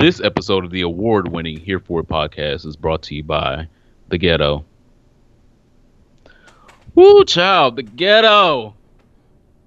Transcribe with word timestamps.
This 0.00 0.18
episode 0.18 0.64
of 0.64 0.70
the 0.70 0.80
award 0.80 1.28
winning 1.28 1.58
Here 1.58 1.78
For 1.78 2.00
It 2.00 2.08
podcast 2.08 2.64
is 2.64 2.74
brought 2.74 3.02
to 3.02 3.14
you 3.14 3.22
by 3.22 3.68
The 4.08 4.16
Ghetto. 4.16 4.64
Woo, 6.94 7.22
child, 7.26 7.76
The 7.76 7.82
Ghetto. 7.82 8.74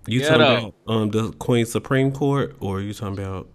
You 0.07 0.21
Ghetto. 0.21 0.37
talking 0.39 0.73
about 0.85 0.91
um 0.91 1.11
the 1.11 1.31
Queen 1.33 1.67
Supreme 1.67 2.11
Court, 2.11 2.55
or 2.59 2.81
you 2.81 2.95
talking 2.95 3.23
about 3.23 3.47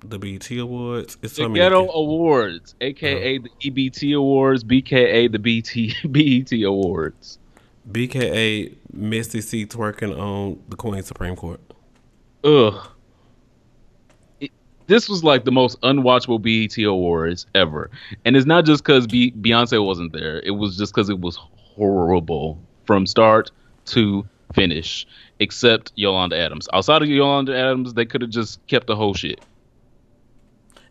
the 0.00 0.18
BET 0.18 0.50
Awards? 0.50 1.18
It's 1.22 1.36
The 1.36 1.48
Ghetto 1.48 1.88
Awards, 1.92 2.74
aka 2.80 3.38
the 3.38 3.50
EBT 3.60 4.16
Awards, 4.16 4.64
BKA 4.64 5.30
the 5.30 5.38
BT 5.38 5.94
BET 6.08 6.52
Awards. 6.64 7.38
BKA 7.88 8.74
Missy 8.92 9.40
C 9.40 9.66
twerking 9.66 10.18
on 10.18 10.60
the 10.68 10.74
Queen 10.74 11.04
Supreme 11.04 11.36
Court. 11.36 11.60
Ugh. 12.42 12.88
This 14.92 15.08
was 15.08 15.24
like 15.24 15.46
the 15.46 15.50
most 15.50 15.80
unwatchable 15.80 16.42
BET 16.42 16.76
Awards 16.84 17.46
ever, 17.54 17.90
and 18.26 18.36
it's 18.36 18.44
not 18.44 18.66
just 18.66 18.84
because 18.84 19.06
Be- 19.06 19.32
Beyonce 19.32 19.82
wasn't 19.82 20.12
there. 20.12 20.40
It 20.40 20.50
was 20.50 20.76
just 20.76 20.94
because 20.94 21.08
it 21.08 21.18
was 21.18 21.38
horrible 21.40 22.58
from 22.84 23.06
start 23.06 23.50
to 23.86 24.28
finish, 24.52 25.06
except 25.38 25.92
Yolanda 25.94 26.36
Adams. 26.36 26.68
Outside 26.74 27.00
of 27.00 27.08
Yolanda 27.08 27.56
Adams, 27.56 27.94
they 27.94 28.04
could 28.04 28.20
have 28.20 28.28
just 28.28 28.66
kept 28.66 28.86
the 28.86 28.94
whole 28.94 29.14
shit. 29.14 29.40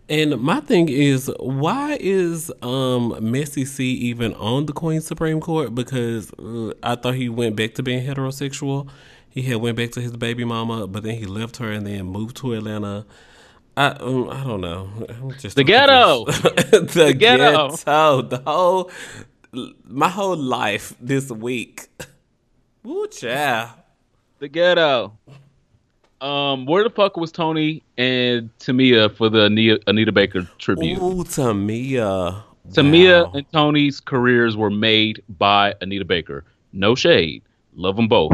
And 0.09 0.41
my 0.41 0.61
thing 0.61 0.89
is, 0.89 1.31
why 1.39 1.95
is 1.99 2.51
um 2.63 3.15
Messy 3.21 3.65
C 3.65 3.91
even 3.91 4.33
on 4.33 4.65
the 4.65 4.73
Queen 4.73 5.01
Supreme 5.01 5.39
Court? 5.39 5.75
Because 5.75 6.33
uh, 6.39 6.73
I 6.81 6.95
thought 6.95 7.13
he 7.13 7.29
went 7.29 7.55
back 7.55 7.75
to 7.75 7.83
being 7.83 8.03
heterosexual. 8.03 8.89
He 9.29 9.43
had 9.43 9.57
went 9.57 9.77
back 9.77 9.91
to 9.91 10.01
his 10.01 10.17
baby 10.17 10.43
mama, 10.43 10.87
but 10.87 11.03
then 11.03 11.17
he 11.17 11.27
left 11.27 11.57
her 11.57 11.71
and 11.71 11.85
then 11.85 12.07
moved 12.07 12.37
to 12.37 12.53
Atlanta. 12.53 13.05
I 13.77 13.87
um, 13.87 14.29
I 14.29 14.43
don't 14.43 14.61
know. 14.61 14.89
I'm 15.09 15.31
just 15.37 15.55
The 15.55 15.63
ghetto! 15.63 16.25
the, 16.25 16.89
The 16.93 17.13
ghetto! 17.13 17.69
ghetto. 17.69 18.21
The 18.23 18.41
whole 18.45 18.91
my 19.85 20.09
whole 20.09 20.35
life 20.37 20.93
this 20.99 21.29
week. 21.31 21.87
Woo 22.83 23.07
child. 23.07 23.69
The 24.39 24.47
Ghetto. 24.47 25.13
Um, 26.19 26.65
where 26.65 26.83
the 26.83 26.89
fuck 26.89 27.15
was 27.17 27.31
Tony 27.31 27.83
and 27.97 28.49
Tamia 28.59 29.15
for 29.15 29.29
the 29.29 29.45
Anita, 29.45 29.79
Anita 29.87 30.11
Baker 30.11 30.47
tribute? 30.57 30.97
Ooh, 30.99 31.23
Tamia. 31.23 32.41
Tamia 32.69 33.25
Wow. 33.25 33.31
and 33.35 33.51
Tony's 33.51 33.99
careers 33.99 34.55
were 34.57 34.69
made 34.71 35.21
by 35.29 35.75
Anita 35.81 36.05
Baker. 36.05 36.43
No 36.73 36.95
shade. 36.95 37.43
Love 37.75 37.95
them 37.97 38.07
both. 38.07 38.33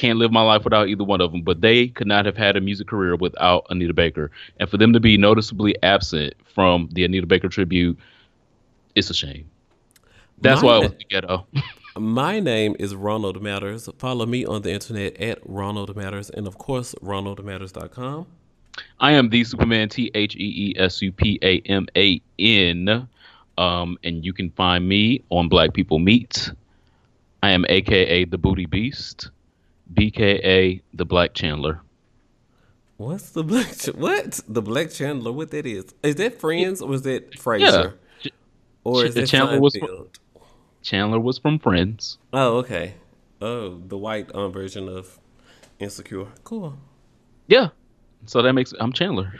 Can't 0.00 0.18
live 0.18 0.32
my 0.32 0.40
life 0.40 0.64
without 0.64 0.88
either 0.88 1.04
one 1.04 1.20
of 1.20 1.30
them, 1.30 1.42
but 1.42 1.60
they 1.60 1.88
could 1.88 2.06
not 2.06 2.24
have 2.24 2.34
had 2.34 2.56
a 2.56 2.60
music 2.62 2.86
career 2.86 3.16
without 3.16 3.66
Anita 3.68 3.92
Baker. 3.92 4.30
And 4.58 4.66
for 4.66 4.78
them 4.78 4.94
to 4.94 5.00
be 5.00 5.18
noticeably 5.18 5.76
absent 5.82 6.32
from 6.54 6.88
the 6.92 7.04
Anita 7.04 7.26
Baker 7.26 7.50
tribute, 7.50 7.98
it's 8.94 9.10
a 9.10 9.14
shame. 9.14 9.50
That's 10.40 10.62
why 10.62 10.76
I 10.76 10.78
was 10.78 10.92
ghetto. 11.10 11.46
My 11.98 12.40
name 12.40 12.76
is 12.78 12.94
Ronald 12.94 13.42
Matters. 13.42 13.90
Follow 13.98 14.24
me 14.24 14.46
on 14.46 14.62
the 14.62 14.72
internet 14.72 15.20
at 15.20 15.38
Ronald 15.44 15.94
Matters 15.94 16.30
and, 16.30 16.46
of 16.46 16.56
course, 16.56 16.94
RonaldMatters.com. 17.02 18.26
I 19.00 19.12
am 19.12 19.28
the 19.28 19.44
Superman, 19.44 19.90
T 19.90 20.10
H 20.14 20.34
E 20.34 20.38
E 20.38 20.80
S 20.80 21.02
U 21.02 21.12
P 21.12 21.38
A 21.42 21.60
M 21.66 21.86
A 21.94 22.22
N. 22.38 23.06
Um, 23.58 23.98
and 24.02 24.24
you 24.24 24.32
can 24.32 24.50
find 24.52 24.88
me 24.88 25.22
on 25.28 25.50
Black 25.50 25.74
People 25.74 25.98
Meet. 25.98 26.52
I 27.42 27.50
am 27.50 27.66
AKA 27.68 28.24
the 28.24 28.38
Booty 28.38 28.64
Beast, 28.64 29.28
BKA 29.92 30.82
the 30.94 31.04
Black 31.04 31.34
Chandler. 31.34 31.80
What's 32.96 33.30
the 33.30 33.42
black? 33.42 33.76
Ch- 33.78 33.94
what 33.94 34.40
the 34.46 34.60
Black 34.62 34.90
Chandler? 34.90 35.32
What 35.32 35.50
that 35.52 35.64
is? 35.66 35.86
Is 36.02 36.16
that 36.16 36.38
Friends 36.38 36.82
or 36.82 36.94
is 36.94 37.02
that 37.02 37.30
Frasier? 37.32 37.94
Ch- 38.22 38.28
Or 38.84 39.02
Ch- 39.02 39.06
is 39.06 39.14
that 39.14 39.26
Chandler 39.28 39.58
was- 39.60 39.74
Seinfeld? 39.74 40.08
Chandler 40.82 41.18
was 41.20 41.38
from 41.38 41.58
Friends. 41.58 42.18
Oh, 42.32 42.58
okay. 42.58 42.94
Oh, 43.40 43.78
the 43.86 43.96
white 43.98 44.34
um, 44.34 44.52
version 44.52 44.88
of 44.88 45.18
Insecure. 45.78 46.26
Cool. 46.44 46.78
Yeah. 47.46 47.68
So 48.26 48.42
that 48.42 48.52
makes 48.52 48.72
I'm 48.78 48.92
Chandler. 48.92 49.32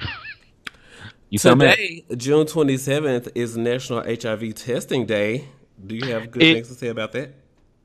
you. 1.30 1.38
Today, 1.38 2.04
June 2.16 2.46
twenty 2.46 2.76
seventh, 2.78 3.28
is 3.34 3.56
National 3.58 4.02
HIV 4.02 4.54
Testing 4.54 5.04
Day. 5.06 5.48
Do 5.86 5.94
you 5.94 6.06
have 6.12 6.30
good 6.30 6.42
It- 6.42 6.54
things 6.54 6.68
to 6.68 6.74
say 6.74 6.88
about 6.88 7.12
that? 7.12 7.34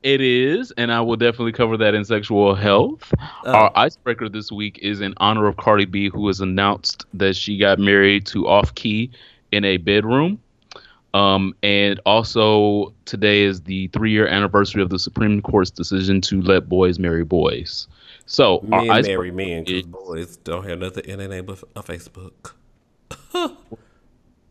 It 0.06 0.22
is, 0.22 0.70
and 0.78 0.92
I 0.92 1.02
will 1.02 1.16
definitely 1.16 1.52
cover 1.52 1.78
that 1.78 1.96
in 1.96 2.06
sexual 2.06 2.54
health. 2.54 3.12
Oh. 3.44 3.52
Our 3.52 3.72
icebreaker 3.76 4.30
this 4.30 4.52
week 4.52 4.78
is 4.84 5.02
in 5.02 5.16
honor 5.18 5.48
of 5.48 5.58
Cardi 5.58 5.86
B, 5.86 6.10
who 6.10 6.28
has 6.28 6.40
announced 6.42 7.08
that 7.16 7.36
she 7.36 7.58
got 7.58 7.80
married 7.80 8.28
to 8.28 8.48
Off 8.48 8.76
Key 8.76 9.10
in 9.52 9.66
a 9.66 9.78
bedroom. 9.78 10.40
Um, 11.16 11.56
and 11.64 12.00
also, 12.06 12.94
today 13.06 13.42
is 13.42 13.62
the 13.62 13.88
three 13.88 14.12
year 14.12 14.28
anniversary 14.28 14.84
of 14.84 14.92
the 14.92 15.00
Supreme 15.00 15.42
Court's 15.42 15.72
decision 15.72 16.22
to 16.22 16.40
let 16.40 16.70
boys 16.70 17.00
marry 17.00 17.24
boys. 17.24 17.88
So, 18.28 18.60
our 18.72 18.82
Men 18.82 18.92
ice- 18.92 19.08
marry 19.08 19.32
men 19.32 19.64
because 19.64 19.88
boys 19.88 20.38
don't 20.38 20.70
have 20.70 20.78
nothing 20.78 21.06
in 21.06 21.18
their 21.18 21.30
name 21.30 21.46
but 21.46 21.64
a 21.76 21.82
Facebook. 21.82 22.52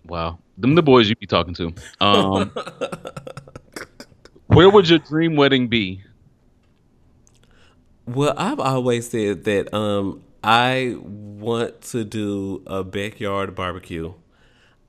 wow, 0.09 0.37
them 0.59 0.75
the 0.75 0.83
boys 0.83 1.09
you 1.09 1.15
be 1.15 1.29
talking 1.29 1.55
to. 1.55 1.73
Um, 2.01 2.51
where 4.55 4.71
would 4.71 4.89
your 4.89 5.01
dream 5.01 5.35
wedding 5.37 5.69
be? 5.69 6.03
Well, 8.07 8.35
I've 8.37 8.61
always 8.61 9.11
said 9.11 9.45
that 9.45 9.75
um, 9.75 10.23
I 10.43 10.97
want 11.01 11.83
to 11.83 12.05
do 12.05 12.63
a 12.67 12.85
backyard 12.85 13.55
barbecue. 13.55 14.13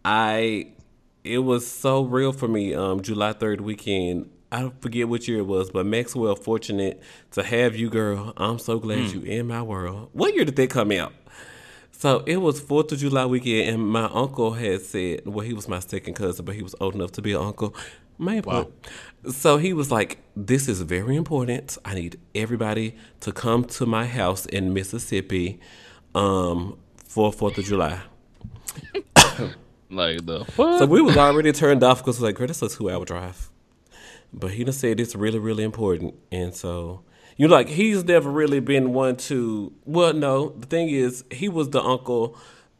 I 0.03 0.67
it 1.23 1.39
was 1.39 1.65
so 1.65 2.03
real 2.03 2.31
for 2.31 2.47
me. 2.47 2.75
Um, 2.75 3.01
July 3.01 3.33
third 3.33 3.61
weekend. 3.61 4.29
I 4.51 4.71
forget 4.79 5.09
which 5.09 5.27
year 5.27 5.39
it 5.39 5.47
was, 5.47 5.71
but 5.71 5.85
Maxwell 5.85 6.35
fortunate 6.35 7.01
to 7.31 7.43
have 7.43 7.75
you, 7.75 7.89
girl. 7.89 8.31
I'm 8.37 8.59
so 8.59 8.79
glad 8.79 9.11
you 9.11 9.21
in 9.21 9.47
my 9.47 9.61
world. 9.61 10.09
What 10.13 10.35
year 10.35 10.45
did 10.45 10.55
that 10.55 10.69
come 10.69 10.91
out? 10.91 11.13
So 11.91 12.23
it 12.27 12.37
was 12.37 12.61
Fourth 12.61 12.91
of 12.91 12.99
July 12.99 13.25
weekend, 13.25 13.69
and 13.69 13.89
my 13.89 14.05
uncle 14.05 14.53
had 14.53 14.81
said, 14.81 15.25
well, 15.25 15.45
he 15.45 15.53
was 15.53 15.67
my 15.67 15.79
second 15.79 16.13
cousin, 16.13 16.45
but 16.45 16.55
he 16.55 16.61
was 16.61 16.75
old 16.79 16.93
enough 16.93 17.11
to 17.13 17.21
be 17.21 17.33
an 17.33 17.41
uncle. 17.41 17.73
My 18.17 18.41
point. 18.41 18.71
So 19.31 19.57
he 19.57 19.73
was 19.73 19.91
like, 19.91 20.19
"This 20.35 20.67
is 20.67 20.81
very 20.81 21.15
important. 21.15 21.77
I 21.85 21.95
need 21.95 22.19
everybody 22.33 22.95
to 23.21 23.31
come 23.31 23.63
to 23.65 23.85
my 23.85 24.05
house 24.05 24.45
in 24.45 24.73
Mississippi 24.73 25.59
um, 26.13 26.77
for 26.97 27.31
Fourth 27.31 27.57
of 27.57 27.65
July." 27.65 28.01
Like 29.89 30.25
the 30.25 30.43
what? 30.55 30.79
So 30.79 30.85
we 30.85 31.01
was 31.01 31.15
already 31.17 31.51
turned 31.51 31.83
off 31.83 31.99
because 31.99 32.19
like, 32.19 32.35
girl, 32.35 32.47
that's 32.47 32.61
a 32.61 32.69
two 32.69 32.89
hour 32.89 33.05
drive. 33.05 33.49
But 34.33 34.51
he 34.51 34.63
done 34.63 34.73
said 34.73 34.99
it's 34.99 35.15
really, 35.15 35.39
really 35.39 35.63
important. 35.63 36.15
And 36.31 36.53
so 36.53 37.03
you 37.37 37.47
like 37.47 37.69
he's 37.69 38.03
never 38.03 38.29
really 38.29 38.59
been 38.59 38.93
one 38.93 39.15
to 39.17 39.71
well, 39.85 40.13
no, 40.13 40.49
the 40.49 40.67
thing 40.67 40.89
is 40.89 41.23
he 41.31 41.49
was 41.49 41.69
the 41.69 41.81
uncle 41.81 42.37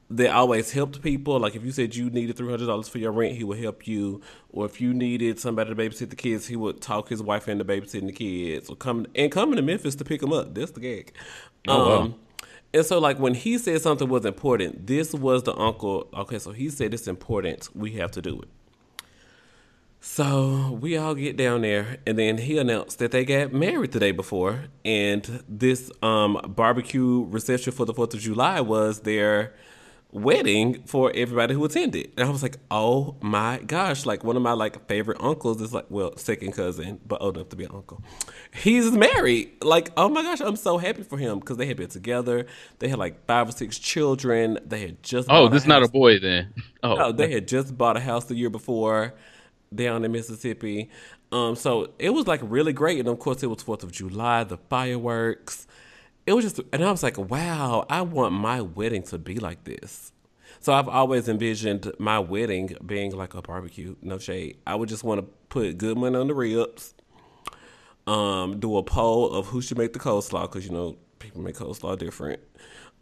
that 0.09 0.31
always 0.31 0.71
helped 0.71 1.01
people. 1.01 1.39
Like 1.39 1.55
if 1.55 1.63
you 1.63 1.71
said 1.71 1.95
you 1.95 2.09
needed 2.09 2.37
three 2.37 2.49
hundred 2.49 2.67
dollars 2.67 2.87
for 2.87 2.99
your 2.99 3.11
rent, 3.11 3.35
he 3.37 3.43
would 3.43 3.59
help 3.59 3.87
you. 3.87 4.21
Or 4.49 4.65
if 4.65 4.79
you 4.79 4.93
needed 4.93 5.39
somebody 5.39 5.69
to 5.69 5.75
babysit 5.75 6.09
the 6.09 6.15
kids, 6.15 6.47
he 6.47 6.55
would 6.55 6.81
talk 6.81 7.09
his 7.09 7.21
wife 7.21 7.47
into 7.47 7.65
babysitting 7.65 8.07
the 8.07 8.13
kids. 8.13 8.69
Or 8.69 8.75
come 8.75 9.07
and 9.15 9.31
coming 9.31 9.55
to 9.55 9.61
Memphis 9.61 9.95
to 9.95 10.05
pick 10.05 10.21
them 10.21 10.31
up. 10.31 10.53
That's 10.53 10.71
the 10.71 10.79
gag. 10.79 11.13
Oh, 11.67 11.89
wow. 11.89 12.01
Um, 12.01 12.15
and 12.73 12.85
so, 12.85 12.99
like, 12.99 13.19
when 13.19 13.35
he 13.35 13.57
said 13.57 13.81
something 13.81 14.09
was 14.09 14.25
important, 14.25 14.85
this 14.85 15.13
was 15.13 15.43
the 15.43 15.55
uncle. 15.55 16.09
Okay, 16.13 16.39
so 16.39 16.51
he 16.51 16.69
said 16.69 16.93
it's 16.93 17.07
important. 17.07 17.69
We 17.73 17.93
have 17.93 18.11
to 18.11 18.21
do 18.21 18.41
it. 18.41 18.49
So 20.01 20.77
we 20.79 20.97
all 20.97 21.15
get 21.15 21.35
down 21.35 21.61
there, 21.61 21.97
and 22.05 22.19
then 22.19 22.37
he 22.37 22.59
announced 22.59 22.99
that 22.99 23.09
they 23.09 23.25
got 23.25 23.53
married 23.53 23.91
the 23.91 23.99
day 23.99 24.11
before, 24.11 24.65
and 24.83 25.43
this 25.49 25.89
um, 26.03 26.39
barbecue 26.55 27.25
reception 27.25 27.73
for 27.73 27.85
the 27.85 27.93
Fourth 27.93 28.13
of 28.13 28.19
July 28.19 28.61
was 28.61 28.99
their 28.99 29.55
wedding 30.15 30.81
for 30.85 31.11
everybody 31.13 31.53
who 31.53 31.63
attended. 31.65 32.11
And 32.17 32.27
I 32.27 32.31
was 32.31 32.41
like, 32.41 32.57
oh 32.71 33.15
my 33.21 33.59
gosh! 33.59 34.05
Like 34.05 34.23
one 34.23 34.35
of 34.35 34.41
my 34.41 34.53
like 34.53 34.87
favorite 34.87 35.21
uncles 35.21 35.61
is 35.61 35.73
like, 35.73 35.85
well, 35.89 36.15
second 36.17 36.53
cousin, 36.53 36.99
but 37.05 37.21
old 37.21 37.37
enough 37.37 37.49
to 37.49 37.55
be 37.55 37.65
an 37.65 37.71
uncle. 37.73 38.01
He's 38.53 38.91
married. 38.91 39.63
Like, 39.63 39.91
oh 39.97 40.09
my 40.09 40.23
gosh, 40.23 40.39
I'm 40.39 40.55
so 40.55 40.77
happy 40.77 41.03
for 41.03 41.17
him 41.17 41.39
because 41.39 41.57
they 41.57 41.65
had 41.67 41.77
been 41.77 41.89
together. 41.89 42.47
They 42.79 42.87
had 42.87 42.97
like 42.97 43.25
five 43.25 43.49
or 43.49 43.51
six 43.51 43.77
children. 43.77 44.57
They 44.65 44.79
had 44.79 45.03
just 45.03 45.27
oh, 45.29 45.49
this 45.49 45.63
is 45.63 45.67
not 45.67 45.83
a 45.83 45.89
boy 45.89 46.19
then. 46.19 46.53
Oh, 46.81 46.95
No, 46.95 47.11
they 47.11 47.31
had 47.31 47.47
just 47.47 47.77
bought 47.77 47.97
a 47.97 47.99
house 47.99 48.25
the 48.25 48.35
year 48.35 48.49
before 48.49 49.13
down 49.73 50.05
in 50.05 50.11
Mississippi. 50.11 50.89
Um, 51.31 51.55
so 51.55 51.89
it 51.99 52.11
was 52.11 52.27
like 52.27 52.39
really 52.43 52.73
great. 52.73 52.99
And 52.99 53.09
of 53.09 53.19
course, 53.19 53.43
it 53.43 53.47
was 53.47 53.63
4th 53.63 53.83
of 53.83 53.91
July, 53.91 54.43
the 54.43 54.57
fireworks. 54.57 55.67
It 56.25 56.33
was 56.33 56.45
just, 56.45 56.59
and 56.73 56.83
I 56.83 56.91
was 56.91 57.03
like, 57.03 57.17
wow, 57.17 57.85
I 57.89 58.01
want 58.01 58.33
my 58.33 58.61
wedding 58.61 59.03
to 59.03 59.17
be 59.17 59.35
like 59.35 59.63
this. 59.63 60.11
So 60.59 60.73
I've 60.73 60.87
always 60.89 61.27
envisioned 61.27 61.91
my 61.99 62.19
wedding 62.19 62.75
being 62.85 63.15
like 63.15 63.33
a 63.33 63.41
barbecue, 63.41 63.95
no 64.01 64.17
shade. 64.17 64.57
I 64.65 64.75
would 64.75 64.89
just 64.89 65.03
want 65.03 65.21
to 65.21 65.27
put 65.49 65.77
good 65.77 65.97
money 65.97 66.15
on 66.15 66.27
the 66.27 66.33
ribs, 66.33 66.93
um, 68.07 68.59
do 68.59 68.77
a 68.77 68.83
poll 68.83 69.31
of 69.31 69.47
who 69.47 69.61
should 69.61 69.77
make 69.77 69.93
the 69.93 69.99
coleslaw, 69.99 70.43
because, 70.43 70.65
you 70.65 70.71
know, 70.71 70.97
people 71.19 71.41
make 71.41 71.55
coleslaw 71.55 71.97
different. 71.97 72.39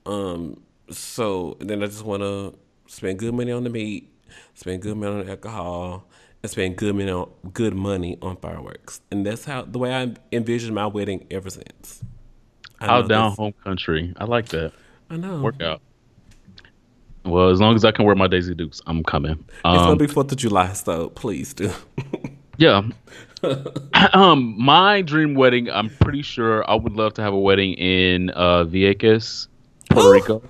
Um, 0.06 0.62
so 0.90 1.58
then 1.60 1.82
I 1.84 1.86
just 1.88 2.04
want 2.04 2.22
to 2.24 2.58
spend 2.88 3.20
good 3.20 3.34
money 3.34 3.52
on 3.52 3.64
the 3.64 3.70
meat, 3.70 4.14
spend 4.54 4.82
good 4.82 4.98
money 4.98 5.22
on 5.22 5.30
alcohol, 5.30 6.08
and 6.42 6.52
spend 6.52 6.76
good 6.76 6.96
money 6.96 7.12
on 7.12 7.30
good 7.54 7.74
money 7.74 8.18
on 8.22 8.36
fireworks. 8.38 9.00
And 9.10 9.26
that's 9.26 9.46
how 9.46 9.62
the 9.62 9.80
way 9.80 9.94
I 9.94 10.14
envisioned 10.32 10.76
my 10.76 10.88
wedding 10.88 11.26
ever 11.32 11.50
since. 11.50 12.04
I 12.82 12.88
Out 12.88 13.08
down 13.08 13.32
this- 13.32 13.38
home 13.38 13.54
country. 13.64 14.14
I 14.18 14.26
like 14.26 14.50
that. 14.50 14.74
I 15.10 15.16
know. 15.16 15.42
Workout. 15.42 15.82
Well, 17.26 17.50
as 17.50 17.60
long 17.62 17.76
as 17.76 17.86
I 17.86 17.92
can 17.92 18.06
wear 18.06 18.16
my 18.16 18.28
Daisy 18.28 18.54
Dukes, 18.54 18.82
I'm 18.86 19.04
coming. 19.04 19.32
It's 19.50 19.62
gonna 19.64 19.92
Um, 19.92 19.98
be 19.98 20.08
Fourth 20.08 20.32
of 20.32 20.38
July, 20.38 20.74
so 20.74 21.10
please 21.10 21.54
do. 21.54 21.72
yeah. 22.58 22.82
um, 24.14 24.56
my 24.58 25.02
dream 25.02 25.34
wedding. 25.36 25.70
I'm 25.70 25.90
pretty 25.90 26.22
sure 26.22 26.70
I 26.70 26.76
would 26.76 26.94
love 26.94 27.14
to 27.16 27.22
have 27.22 27.34
a 27.34 27.40
wedding 27.40 27.74
in 27.74 28.30
uh, 28.32 28.64
Vieques, 28.66 29.48
Puerto 29.90 30.10
Rico. 30.12 30.42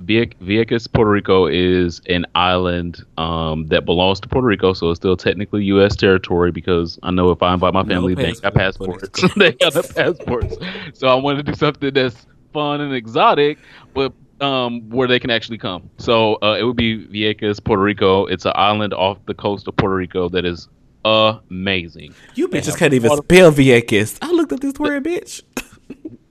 Vie- 0.00 0.32
Vieques, 0.42 0.90
Puerto 0.92 1.10
Rico 1.10 1.46
is 1.46 2.00
an 2.08 2.24
island 2.34 3.04
um, 3.18 3.66
that 3.66 3.84
belongs 3.84 4.18
to 4.20 4.28
Puerto 4.28 4.46
Rico, 4.46 4.72
so 4.72 4.90
it's 4.90 4.98
still 4.98 5.16
technically 5.16 5.62
U.S. 5.66 5.94
territory. 5.94 6.50
Because 6.50 6.98
I 7.02 7.10
know 7.10 7.30
if 7.30 7.42
I 7.42 7.52
invite 7.54 7.74
my 7.74 7.84
family, 7.84 8.14
they 8.14 8.32
got 8.32 8.54
passports. 8.54 9.08
they 9.36 9.52
got 9.52 9.74
the 9.74 9.82
passports. 9.82 10.56
So 10.98 11.06
I 11.08 11.14
want 11.14 11.36
to 11.38 11.42
do 11.44 11.54
something 11.54 11.92
that's 11.92 12.26
fun 12.52 12.80
and 12.80 12.94
exotic, 12.94 13.58
but 13.94 14.12
um, 14.40 14.88
where 14.90 15.08
they 15.08 15.18
can 15.18 15.30
actually 15.30 15.58
come. 15.58 15.90
So 15.98 16.36
uh, 16.42 16.56
it 16.58 16.64
would 16.64 16.76
be 16.76 17.06
Vieques, 17.06 17.62
Puerto 17.62 17.82
Rico. 17.82 18.26
It's 18.26 18.44
an 18.44 18.52
island 18.54 18.94
off 18.94 19.18
the 19.26 19.34
coast 19.34 19.68
of 19.68 19.76
Puerto 19.76 19.94
Rico 19.94 20.28
that 20.30 20.44
is 20.44 20.68
amazing. 21.04 22.14
You 22.34 22.48
bitches 22.48 22.66
have 22.66 22.78
can't 22.78 22.94
even 22.94 23.10
water- 23.10 23.22
spell 23.22 23.52
Vieques. 23.52 24.18
I 24.22 24.30
looked 24.30 24.52
at 24.52 24.60
this 24.60 24.74
word, 24.78 25.04
bitch. 25.04 25.42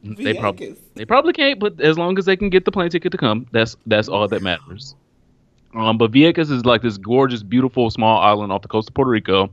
They 0.02 0.34
probably 0.34 0.68
Vieques. 0.68 0.78
they 0.96 1.06
probably 1.06 1.34
can't, 1.34 1.60
but 1.60 1.80
as 1.82 1.98
long 1.98 2.18
as 2.18 2.26
they 2.26 2.38
can 2.38 2.50
get 2.50 2.64
the 2.64 2.72
plane 2.72 2.90
ticket 2.90 3.12
to 3.12 3.18
come, 3.18 3.46
that's 3.52 3.76
that's 3.86 4.08
all 4.08 4.28
that 4.28 4.42
matters. 4.42 4.96
Um, 5.76 5.98
but 5.98 6.12
Vieques 6.12 6.50
is 6.50 6.66
like 6.66 6.82
this 6.82 6.98
gorgeous, 6.98 7.44
beautiful 7.44 7.92
small 7.92 8.20
island 8.20 8.52
off 8.52 8.62
the 8.62 8.70
coast 8.70 8.88
of 8.90 8.96
Puerto 8.96 9.12
Rico. 9.12 9.52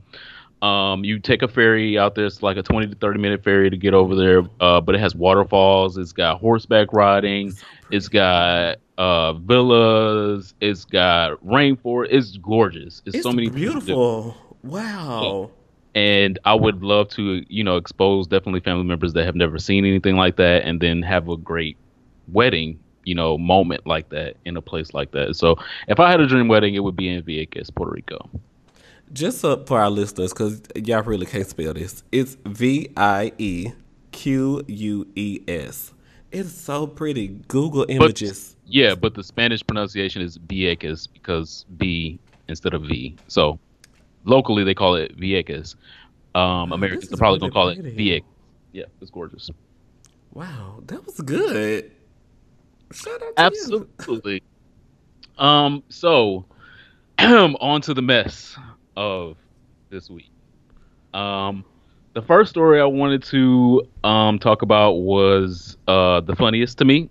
Um, 0.61 1.03
you 1.03 1.19
take 1.19 1.43
a 1.43 1.47
ferry 1.47 1.97
out 1.99 2.15
there. 2.15 2.25
It's 2.25 2.41
like 2.41 2.57
a 2.57 2.63
twenty 2.63 2.87
to 2.87 2.95
thirty 2.95 3.19
minute 3.19 3.43
ferry 3.43 3.69
to 3.69 3.77
get 3.77 3.93
over 3.93 4.15
there. 4.15 4.41
Uh, 4.59 4.81
but 4.81 4.95
it 4.95 4.99
has 4.99 5.13
waterfalls. 5.15 5.97
It's 5.97 6.11
got 6.11 6.39
horseback 6.39 6.93
riding. 6.93 7.53
It's 7.91 8.07
got 8.07 8.77
uh 8.97 9.33
villas. 9.33 10.55
It's 10.59 10.85
got 10.85 11.33
rainforest. 11.45 12.07
It's 12.11 12.37
gorgeous. 12.37 13.01
It's, 13.05 13.15
It's 13.17 13.23
so 13.23 13.31
many 13.31 13.49
things 13.49 13.55
to 13.55 13.67
do 13.69 13.71
beautiful. 13.73 14.35
Wow. 14.63 15.51
and 15.95 16.39
I 16.45 16.53
would 16.55 16.83
love 16.83 17.09
to, 17.09 17.43
you 17.47 17.63
know, 17.63 17.77
expose 17.77 18.27
definitely 18.27 18.59
family 18.61 18.83
members 18.83 19.13
that 19.13 19.25
have 19.25 19.35
never 19.35 19.59
seen 19.59 19.85
anything 19.85 20.15
like 20.17 20.35
that, 20.37 20.63
and 20.63 20.81
then 20.81 21.01
have 21.03 21.29
a 21.29 21.37
great 21.37 21.77
wedding, 22.27 22.79
you 23.05 23.15
know, 23.15 23.37
moment 23.37 23.85
like 23.85 24.09
that 24.09 24.35
in 24.45 24.57
a 24.57 24.61
place 24.61 24.93
like 24.93 25.11
that. 25.11 25.35
So, 25.35 25.55
if 25.87 25.99
I 25.99 26.09
had 26.09 26.19
a 26.19 26.27
dream 26.27 26.47
wedding, 26.47 26.73
it 26.75 26.79
would 26.83 26.95
be 26.95 27.07
in 27.07 27.21
Vieques, 27.23 27.73
Puerto 27.73 27.93
Rico. 27.93 28.29
Just 29.13 29.45
up 29.45 29.67
for 29.67 29.79
our 29.79 29.89
listeners, 29.89 30.33
because 30.33 30.61
y'all 30.75 31.03
really 31.03 31.25
can't 31.25 31.47
spell 31.47 31.73
this. 31.73 32.03
It's 32.11 32.35
V 32.45 32.89
I 32.97 33.31
E 33.37 33.71
Q 34.11 34.63
U 34.67 35.07
E 35.15 35.41
S. 35.47 35.93
It's 36.31 36.51
so 36.51 36.87
pretty. 36.87 37.29
Google 37.47 37.85
images. 37.87 38.55
Yeah, 38.65 38.95
but 38.95 39.13
the 39.13 39.23
Spanish 39.23 39.65
pronunciation 39.65 40.21
is 40.21 40.37
Vieques 40.37 41.07
because 41.11 41.65
B 41.77 42.19
instead 42.49 42.73
of 42.73 42.83
V. 42.83 43.15
So, 43.27 43.59
locally 44.25 44.63
they 44.63 44.73
call 44.73 44.95
it 44.95 45.17
Vieques. 45.17 45.75
Um, 46.35 46.73
Americans 46.73 47.11
are 47.13 47.17
probably 47.17 47.39
really 47.39 47.51
gonna 47.51 47.53
call 47.53 47.69
it 47.69 47.79
pretty. 47.79 48.19
Vieques. 48.19 48.25
Yeah, 48.73 48.85
it's 49.01 49.09
gorgeous. 49.09 49.49
Wow, 50.33 50.83
that 50.87 51.05
was 51.05 51.19
good. 51.21 51.91
Shout 52.91 53.13
out 53.13 53.19
to 53.19 53.25
you. 53.25 53.33
Absolutely. 53.37 54.43
Um. 55.37 55.81
So, 55.89 56.45
on 57.19 57.81
to 57.81 57.93
the 57.93 58.01
mess 58.01 58.57
of 58.97 59.37
this 59.89 60.09
week. 60.09 60.31
Um, 61.13 61.63
the 62.13 62.21
first 62.23 62.49
story 62.49 62.81
I 62.81 62.85
wanted 62.85 63.23
to 63.25 63.87
um 64.03 64.39
talk 64.39 64.63
about 64.63 64.93
was 64.93 65.77
uh 65.87 66.19
the 66.21 66.35
funniest 66.35 66.79
to 66.79 66.85
me, 66.85 67.09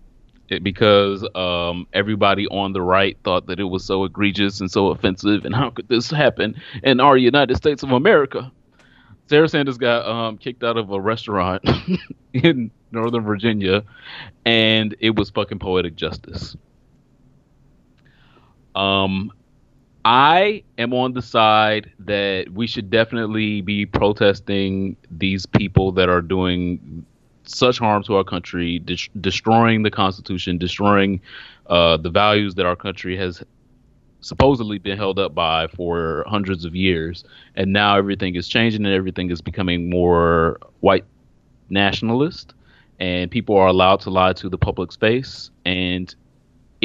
it, 0.48 0.62
because 0.62 1.26
um 1.34 1.86
everybody 1.92 2.46
on 2.48 2.72
the 2.72 2.82
right 2.82 3.16
thought 3.24 3.46
that 3.46 3.60
it 3.60 3.64
was 3.64 3.84
so 3.84 4.04
egregious 4.04 4.60
and 4.60 4.70
so 4.70 4.88
offensive, 4.88 5.44
and 5.44 5.54
how 5.54 5.70
could 5.70 5.88
this 5.88 6.10
happen 6.10 6.60
in 6.82 7.00
our 7.00 7.16
United 7.16 7.56
States 7.56 7.82
of 7.82 7.92
America? 7.92 8.50
Sarah 9.28 9.48
Sanders 9.48 9.78
got 9.78 10.06
um 10.06 10.38
kicked 10.38 10.64
out 10.64 10.76
of 10.76 10.90
a 10.90 11.00
restaurant 11.00 11.62
in 12.32 12.70
Northern 12.90 13.22
Virginia, 13.22 13.84
and 14.44 14.96
it 14.98 15.14
was 15.14 15.30
fucking 15.30 15.60
poetic 15.60 15.94
justice. 15.94 16.56
Um, 18.74 19.32
I 20.06 20.62
am 20.78 20.94
on 20.94 21.14
the 21.14 21.20
side 21.20 21.90
that 21.98 22.50
we 22.52 22.68
should 22.68 22.90
definitely 22.90 23.60
be 23.60 23.86
protesting 23.86 24.96
these 25.10 25.46
people 25.46 25.90
that 25.92 26.08
are 26.08 26.22
doing 26.22 27.04
such 27.42 27.80
harm 27.80 28.04
to 28.04 28.14
our 28.14 28.22
country, 28.22 28.78
dis- 28.78 29.08
destroying 29.20 29.82
the 29.82 29.90
Constitution, 29.90 30.58
destroying 30.58 31.20
uh, 31.66 31.96
the 31.96 32.08
values 32.08 32.54
that 32.54 32.66
our 32.66 32.76
country 32.76 33.16
has 33.16 33.42
supposedly 34.20 34.78
been 34.78 34.96
held 34.96 35.18
up 35.18 35.34
by 35.34 35.66
for 35.66 36.24
hundreds 36.28 36.64
of 36.64 36.76
years. 36.76 37.24
And 37.56 37.72
now 37.72 37.96
everything 37.98 38.36
is 38.36 38.46
changing 38.46 38.86
and 38.86 38.94
everything 38.94 39.32
is 39.32 39.40
becoming 39.40 39.90
more 39.90 40.60
white 40.82 41.04
nationalist. 41.68 42.54
And 43.00 43.28
people 43.28 43.56
are 43.56 43.66
allowed 43.66 44.02
to 44.02 44.10
lie 44.10 44.34
to 44.34 44.48
the 44.48 44.58
public 44.58 44.92
space. 44.92 45.50
And 45.64 46.14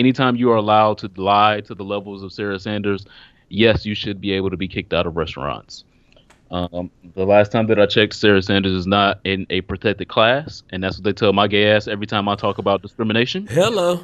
anytime 0.02 0.36
you 0.36 0.52
are 0.52 0.56
allowed 0.56 0.98
to 0.98 1.12
lie 1.16 1.62
to 1.62 1.76
the 1.76 1.84
levels 1.84 2.24
of 2.24 2.34
Sarah 2.34 2.58
Sanders, 2.58 3.06
yes, 3.50 3.86
you 3.86 3.94
should 3.94 4.20
be 4.20 4.32
able 4.32 4.50
to 4.50 4.58
be 4.58 4.68
kicked 4.68 4.94
out 4.94 5.06
of 5.06 5.16
restaurants. 5.16 5.84
Um, 6.50 6.90
the 7.16 7.24
last 7.24 7.52
time 7.52 7.68
that 7.68 7.80
I 7.80 7.86
checked, 7.86 8.16
Sarah 8.16 8.42
Sanders 8.42 8.74
is 8.74 8.88
not 8.88 9.20
in 9.24 9.46
a 9.52 9.62
protected 9.62 10.08
class, 10.08 10.64
and 10.72 10.84
that's 10.84 10.98
what 10.98 11.04
they 11.04 11.14
tell 11.14 11.34
my 11.34 11.48
gay 11.48 11.72
ass 11.72 11.88
every 11.88 12.08
time 12.08 12.28
I 12.28 12.36
talk 12.36 12.58
about 12.58 12.82
discrimination. 12.82 13.46
Hello. 13.48 14.04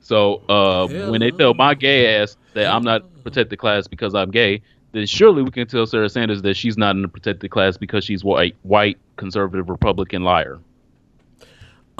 So 0.00 0.42
uh, 0.48 0.86
when 1.10 1.20
they 1.20 1.30
tell 1.30 1.54
my 1.54 1.74
gay 1.74 2.20
ass 2.20 2.36
that 2.54 2.66
I'm 2.72 2.82
not 2.82 3.02
protected 3.24 3.58
class 3.58 3.88
because 3.88 4.14
I'm 4.14 4.30
gay, 4.30 4.62
then 4.92 5.06
surely 5.06 5.42
we 5.42 5.50
can 5.50 5.66
tell 5.66 5.86
Sarah 5.86 6.10
Sanders 6.10 6.42
that 6.42 6.54
she's 6.54 6.76
not 6.76 6.94
in 6.96 7.04
a 7.04 7.08
protected 7.08 7.50
class 7.50 7.76
because 7.76 8.04
she's 8.04 8.22
white, 8.22 8.56
white 8.62 8.98
conservative 9.16 9.68
Republican 9.68 10.22
liar. 10.24 10.58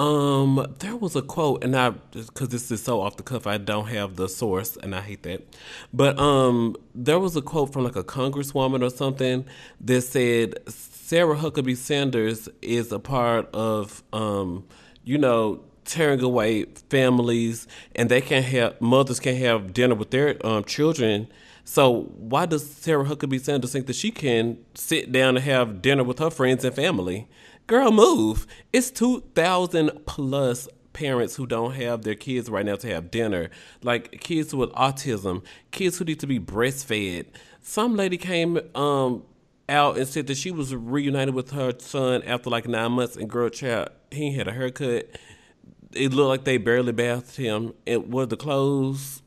Um, 0.01 0.75
there 0.79 0.97
was 0.97 1.15
a 1.15 1.21
quote, 1.21 1.63
and 1.63 1.77
I 1.77 1.91
because 1.91 2.49
this 2.49 2.71
is 2.71 2.83
so 2.83 3.03
off 3.03 3.19
the 3.19 3.23
cuff, 3.23 3.47
I 3.47 3.59
don't 3.59 3.89
have 3.89 4.17
the 4.17 4.31
source, 4.31 4.79
and 4.79 4.95
I 4.95 5.03
hate 5.03 5.25
that. 5.25 5.47
But 5.93 6.19
um, 6.19 6.75
there 6.95 7.19
was 7.19 7.37
a 7.37 7.43
quote 7.43 7.75
from 7.75 7.85
like 7.85 7.97
a 7.97 8.03
congresswoman 8.03 8.83
or 8.83 8.89
something 8.89 9.45
that 9.83 10.01
said 10.01 10.55
Sarah 10.69 11.37
Huckabee 11.37 11.77
Sanders 11.77 12.49
is 12.63 12.93
a 12.93 12.99
part 12.99 13.55
of 13.55 14.03
um, 14.15 14.65
you 15.05 15.19
know, 15.19 15.61
tearing 15.85 16.23
away 16.23 16.65
families, 16.89 17.69
and 17.95 18.09
they 18.09 18.23
can't 18.23 18.47
have 18.47 18.81
mothers 18.81 19.21
can't 19.21 19.37
have 19.37 19.75
dinner 19.75 19.95
with 19.95 20.13
their 20.13 20.35
um 20.47 20.65
children. 20.65 21.29
So 21.65 22.05
why 22.17 22.47
does 22.47 22.69
Sarah 22.69 23.05
Huckabee 23.05 23.39
Sanders 23.39 23.73
think 23.73 23.87
that 23.87 23.97
she 23.97 24.11
can 24.11 24.57
sit 24.75 25.13
down 25.13 25.37
and 25.37 25.45
have 25.45 25.83
dinner 25.83 26.05
with 26.05 26.21
her 26.21 26.31
friends 26.31 26.65
and 26.65 26.75
family? 26.75 27.29
Girl, 27.71 27.93
move. 27.93 28.49
It's 28.73 28.91
2,000 28.91 30.05
plus 30.05 30.69
parents 30.93 31.37
who 31.37 31.47
don't 31.47 31.75
have 31.75 32.03
their 32.03 32.17
kids 32.17 32.51
right 32.51 32.67
now 32.67 32.75
to 32.75 32.89
have 32.89 33.13
dinner. 33.13 33.49
Like 33.85 34.21
kids 34.21 34.53
with 34.53 34.71
autism, 34.71 35.45
kids 35.71 35.97
who 35.97 36.05
need 36.05 36.19
to 36.19 36.27
be 36.27 36.41
breastfed. 36.41 37.27
Some 37.63 37.95
lady 37.95 38.17
came 38.17 38.59
um 38.75 39.23
out 39.69 39.99
and 39.99 40.09
said 40.09 40.27
that 40.27 40.37
she 40.37 40.51
was 40.51 40.75
reunited 40.75 41.33
with 41.33 41.53
her 41.53 41.73
son 41.79 42.25
after 42.25 42.51
like 42.51 42.67
nine 42.67 42.91
months 42.91 43.15
and 43.15 43.31
girl 43.31 43.49
child, 43.49 43.91
he 44.11 44.35
had 44.35 44.49
a 44.49 44.53
haircut. 44.53 45.09
It 45.93 46.13
looked 46.13 46.29
like 46.29 46.43
they 46.43 46.57
barely 46.57 46.91
bathed 46.91 47.37
him. 47.37 47.75
And 47.87 48.13
was 48.13 48.27
the 48.27 48.37
clothes 48.37 49.23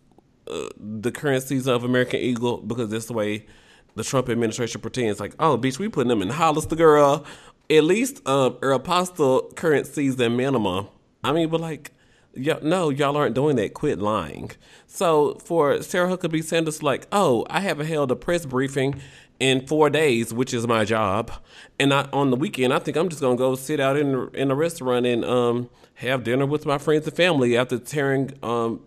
uh, 0.51 0.67
the 0.77 1.13
current 1.13 1.43
season 1.43 1.73
of 1.73 1.85
American 1.85 2.19
Eagle 2.19 2.57
because 2.57 2.89
that's 2.89 3.05
the 3.05 3.13
way 3.13 3.45
the 3.95 4.03
Trump 4.03 4.29
administration 4.29 4.81
pretends. 4.81 5.19
Like, 5.19 5.35
oh, 5.39 5.57
bitch, 5.57 5.79
we 5.79 5.89
putting 5.89 6.09
them 6.09 6.21
in 6.21 6.29
Hollister, 6.29 6.75
girl. 6.75 7.25
At 7.73 7.85
least 7.85 8.27
um, 8.27 8.57
or 8.61 8.71
Apostle 8.71 9.51
current 9.55 9.87
season 9.87 10.37
minimum. 10.37 10.87
I 11.23 11.31
mean, 11.31 11.49
but 11.49 11.59
like, 11.61 11.91
yeah, 12.35 12.59
no, 12.61 12.89
y'all 12.89 13.17
aren't 13.17 13.35
doing 13.35 13.55
that. 13.55 13.73
Quit 13.73 13.99
lying. 13.99 14.51
So 14.85 15.35
for 15.35 15.81
Sarah 15.81 16.09
Huckabee 16.09 16.43
Sanders, 16.43 16.83
like, 16.83 17.07
oh, 17.11 17.45
I 17.49 17.61
haven't 17.61 17.87
held 17.87 18.11
a 18.11 18.15
press 18.15 18.45
briefing 18.45 19.01
in 19.39 19.65
four 19.65 19.89
days, 19.89 20.33
which 20.33 20.53
is 20.53 20.67
my 20.67 20.85
job, 20.85 21.31
and 21.79 21.93
I, 21.93 22.07
on 22.13 22.29
the 22.29 22.35
weekend, 22.37 22.73
I 22.73 22.79
think 22.79 22.95
I'm 22.95 23.09
just 23.09 23.21
gonna 23.21 23.35
go 23.35 23.55
sit 23.55 23.79
out 23.79 23.97
in 23.97 24.29
in 24.33 24.51
a 24.51 24.55
restaurant 24.55 25.05
and 25.05 25.25
um 25.25 25.69
have 25.95 26.23
dinner 26.23 26.45
with 26.45 26.65
my 26.65 26.77
friends 26.77 27.07
and 27.07 27.15
family 27.15 27.57
after 27.57 27.77
tearing 27.77 28.31
um 28.43 28.81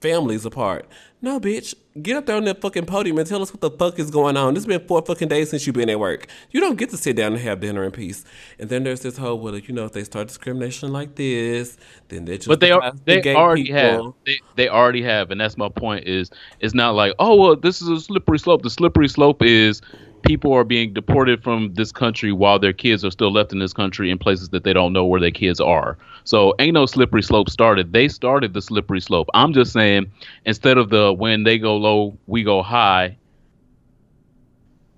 families 0.00 0.44
apart. 0.44 0.86
No, 1.22 1.38
bitch, 1.38 1.74
get 2.00 2.16
up 2.16 2.24
there 2.24 2.36
on 2.36 2.44
that 2.44 2.62
fucking 2.62 2.86
podium 2.86 3.18
and 3.18 3.26
tell 3.26 3.42
us 3.42 3.52
what 3.52 3.60
the 3.60 3.70
fuck 3.70 3.98
is 3.98 4.10
going 4.10 4.38
on. 4.38 4.56
It's 4.56 4.64
been 4.64 4.86
four 4.86 5.02
fucking 5.02 5.28
days 5.28 5.50
since 5.50 5.66
you've 5.66 5.76
been 5.76 5.90
at 5.90 6.00
work. 6.00 6.28
You 6.50 6.60
don't 6.60 6.76
get 6.76 6.88
to 6.90 6.96
sit 6.96 7.14
down 7.16 7.34
and 7.34 7.42
have 7.42 7.60
dinner 7.60 7.84
in 7.84 7.90
peace. 7.90 8.24
And 8.58 8.70
then 8.70 8.84
there's 8.84 9.00
this 9.00 9.18
whole, 9.18 9.38
well, 9.38 9.58
you 9.58 9.74
know, 9.74 9.84
if 9.84 9.92
they 9.92 10.04
start 10.04 10.28
discrimination 10.28 10.92
like 10.92 11.16
this, 11.16 11.76
then 12.08 12.24
they 12.24 12.38
just 12.38 12.48
But 12.48 12.60
they 12.60 12.70
are 12.70 12.92
they 13.04 13.34
already 13.34 13.70
have 13.70 14.12
they, 14.24 14.40
they 14.56 14.68
already 14.68 15.02
have, 15.02 15.30
and 15.30 15.40
that's 15.40 15.58
my 15.58 15.68
point. 15.68 16.08
Is 16.08 16.30
it's 16.60 16.74
not 16.74 16.94
like 16.94 17.14
oh 17.18 17.36
well 17.36 17.56
this 17.56 17.82
is 17.82 17.88
a 17.88 18.00
slippery 18.00 18.38
slope. 18.38 18.62
The 18.62 18.70
slippery 18.70 19.08
slope 19.08 19.42
is 19.42 19.82
people 20.22 20.52
are 20.52 20.64
being 20.64 20.92
deported 20.92 21.42
from 21.42 21.74
this 21.74 21.92
country 21.92 22.32
while 22.32 22.58
their 22.58 22.72
kids 22.72 23.04
are 23.04 23.10
still 23.10 23.32
left 23.32 23.52
in 23.52 23.58
this 23.58 23.72
country 23.72 24.10
in 24.10 24.18
places 24.18 24.48
that 24.50 24.64
they 24.64 24.72
don't 24.72 24.92
know 24.92 25.04
where 25.04 25.20
their 25.20 25.30
kids 25.30 25.60
are. 25.60 25.98
So 26.24 26.54
ain't 26.58 26.74
no 26.74 26.86
slippery 26.86 27.22
slope 27.22 27.50
started. 27.50 27.92
They 27.92 28.08
started 28.08 28.54
the 28.54 28.62
slippery 28.62 29.00
slope. 29.00 29.28
I'm 29.34 29.52
just 29.52 29.72
saying 29.72 30.12
instead 30.44 30.78
of 30.78 30.90
the 30.90 31.12
when 31.12 31.44
they 31.44 31.58
go 31.58 31.76
low, 31.76 32.18
we 32.26 32.42
go 32.42 32.62
high 32.62 33.18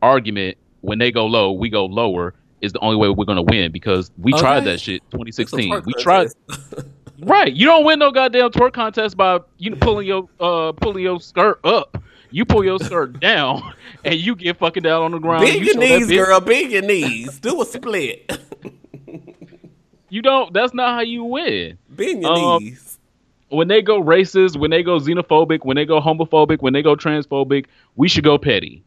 argument, 0.03 0.59
when 0.81 0.99
they 0.99 1.11
go 1.13 1.27
low, 1.27 1.53
we 1.53 1.71
go 1.71 1.87
lower 1.87 2.35
is 2.61 2.73
the 2.73 2.81
only 2.81 2.97
way 2.97 3.09
we're 3.09 3.25
gonna 3.25 3.43
win 3.43 3.73
because 3.73 4.11
we 4.17 4.33
Okay. 4.33 4.41
tried 4.41 4.65
that 4.65 4.81
shit 4.81 5.03
2016. 5.11 5.83
We 5.85 5.95
tried. 5.95 6.29
Right. 7.25 7.53
You 7.53 7.67
don't 7.67 7.85
win 7.85 7.99
no 7.99 8.11
goddamn 8.11 8.51
twerk 8.51 8.73
contest 8.73 9.17
by 9.17 9.41
you 9.59 9.71
know, 9.71 9.77
pulling 9.81 10.07
your 10.07 10.29
uh 10.41 10.73
pulling 10.73 11.05
your 11.05 11.21
skirt 11.21 11.61
up. 11.63 11.97
You 12.33 12.45
pull 12.45 12.65
your 12.65 12.79
skirt 12.79 13.21
down 13.21 13.75
and 14.05 14.15
you 14.15 14.35
get 14.35 14.59
fucking 14.59 14.83
down 14.83 15.03
on 15.03 15.11
the 15.13 15.19
ground. 15.19 15.45
Bend 15.45 15.61
You 15.61 15.67
your 15.67 15.77
knees, 15.79 16.09
girl. 16.09 16.41
Bend 16.41 16.73
your 16.73 16.83
knees. 16.83 17.39
Do 17.39 17.61
a 17.63 17.65
split. 17.65 18.31
You 20.09 20.21
don't 20.23 20.53
that's 20.53 20.75
not 20.75 20.95
how 20.95 21.01
you 21.01 21.25
win. 21.25 21.79
Bend 21.89 22.23
your 22.23 22.33
Um, 22.33 22.63
knees. 22.65 22.99
When 23.49 23.69
they 23.69 23.83
go 23.83 24.03
racist, 24.03 24.57
when 24.59 24.71
they 24.71 24.83
go 24.83 24.99
xenophobic, 24.99 25.61
when 25.65 25.77
they 25.77 25.85
go 25.85 26.01
homophobic, 26.01 26.61
when 26.63 26.73
they 26.73 26.83
go 26.83 26.97
transphobic, 26.97 27.67
we 27.97 28.09
should 28.09 28.25
go 28.25 28.39
petty. 28.39 28.83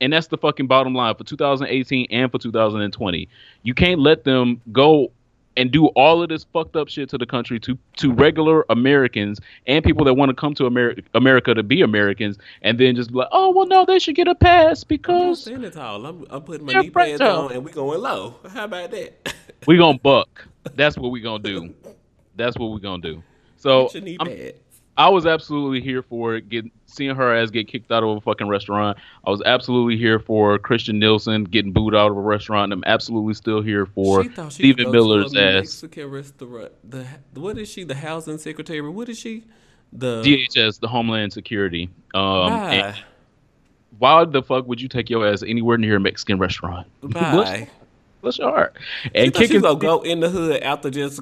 And 0.00 0.12
that's 0.12 0.28
the 0.28 0.36
fucking 0.38 0.66
bottom 0.68 0.94
line 0.94 1.14
for 1.16 1.24
2018 1.24 2.06
and 2.10 2.30
for 2.30 2.38
2020. 2.38 3.28
You 3.62 3.74
can't 3.74 4.00
let 4.00 4.24
them 4.24 4.60
go 4.70 5.10
and 5.58 5.72
do 5.72 5.86
all 5.88 6.22
of 6.22 6.28
this 6.28 6.44
fucked 6.52 6.76
up 6.76 6.88
shit 6.88 7.10
to 7.10 7.18
the 7.18 7.26
country 7.26 7.58
to 7.60 7.76
to 7.96 8.12
regular 8.12 8.64
Americans 8.70 9.40
and 9.66 9.84
people 9.84 10.04
that 10.04 10.14
want 10.14 10.30
to 10.30 10.34
come 10.34 10.54
to 10.54 10.66
America 10.66 11.02
America 11.14 11.52
to 11.52 11.62
be 11.62 11.82
Americans 11.82 12.38
and 12.62 12.78
then 12.78 12.94
just 12.94 13.10
be 13.10 13.16
like, 13.16 13.28
"Oh, 13.32 13.50
well 13.50 13.66
no, 13.66 13.84
they 13.84 13.98
should 13.98 14.14
get 14.14 14.28
a 14.28 14.34
pass 14.34 14.84
I'm 14.84 14.86
not 14.86 14.88
because. 14.88 15.46
I'm, 15.46 16.26
I'm 16.30 16.42
putting 16.42 16.64
my 16.64 16.74
knee 16.74 16.90
pads 16.90 17.20
on 17.20 17.52
and 17.52 17.64
we 17.64 17.72
going 17.72 18.00
low. 18.00 18.36
How 18.48 18.64
about 18.64 18.92
that? 18.92 19.34
we 19.66 19.76
going 19.76 19.96
to 19.96 20.02
buck." 20.02 20.46
That's 20.74 20.96
what 20.96 21.10
we 21.10 21.20
going 21.28 21.42
to 21.42 21.60
do. 21.60 21.74
That's 22.36 22.56
what 22.56 22.68
we 22.68 22.80
going 22.80 23.02
to 23.02 23.14
do. 23.14 23.22
So, 23.56 23.84
Get 23.84 23.94
your 23.94 24.02
knee 24.04 24.16
I'm-. 24.20 24.52
I 24.98 25.08
was 25.08 25.26
absolutely 25.26 25.80
here 25.80 26.02
for 26.02 26.34
it. 26.34 26.48
Get 26.48 26.64
seeing 26.86 27.14
her 27.14 27.34
ass 27.34 27.50
get 27.50 27.68
kicked 27.68 27.92
out 27.92 28.02
of 28.02 28.16
a 28.16 28.20
fucking 28.20 28.48
restaurant. 28.48 28.98
I 29.24 29.30
was 29.30 29.40
absolutely 29.46 29.96
here 29.96 30.18
for 30.18 30.58
Kirstjen 30.58 30.96
Nielsen 30.96 31.44
getting 31.44 31.72
booed 31.72 31.94
out 31.94 32.10
of 32.10 32.16
a 32.16 32.20
restaurant. 32.20 32.72
I'm 32.72 32.82
absolutely 32.84 33.34
still 33.34 33.62
here 33.62 33.86
for 33.86 34.24
She 34.24 34.30
she 34.30 34.50
Stephen 34.50 34.90
Miller's 34.90 35.32
to 35.32 35.40
ass. 35.40 35.54
Mexican 35.54 36.10
restaurant. 36.10 36.72
The 36.82 37.06
what 37.34 37.56
is 37.58 37.68
she? 37.68 37.84
The 37.84 37.94
housing 37.94 38.38
secretary. 38.38 38.80
What 38.80 39.08
is 39.08 39.18
she? 39.18 39.44
The 39.92 40.20
DHS, 40.22 40.80
the 40.80 40.88
Homeland 40.88 41.32
Security. 41.32 41.88
Um, 42.12 42.92
why 43.98 44.24
the 44.24 44.42
fuck 44.42 44.66
would 44.66 44.80
you 44.80 44.88
take 44.88 45.08
your 45.08 45.26
ass 45.26 45.42
anywhere 45.42 45.78
near 45.78 45.96
a 45.96 46.00
Mexican 46.00 46.38
restaurant? 46.38 46.88
Bless, 47.02 47.48
bye. 47.48 47.68
bless 48.20 48.38
your 48.38 48.50
heart. 48.50 48.76
And 49.14 49.26
she 49.26 49.42
kicking 49.42 49.62
was 49.62 49.74
gonna 49.74 49.78
go 49.78 50.02
in 50.02 50.20
the 50.20 50.28
hood 50.28 50.62
after 50.62 50.90
just 50.90 51.20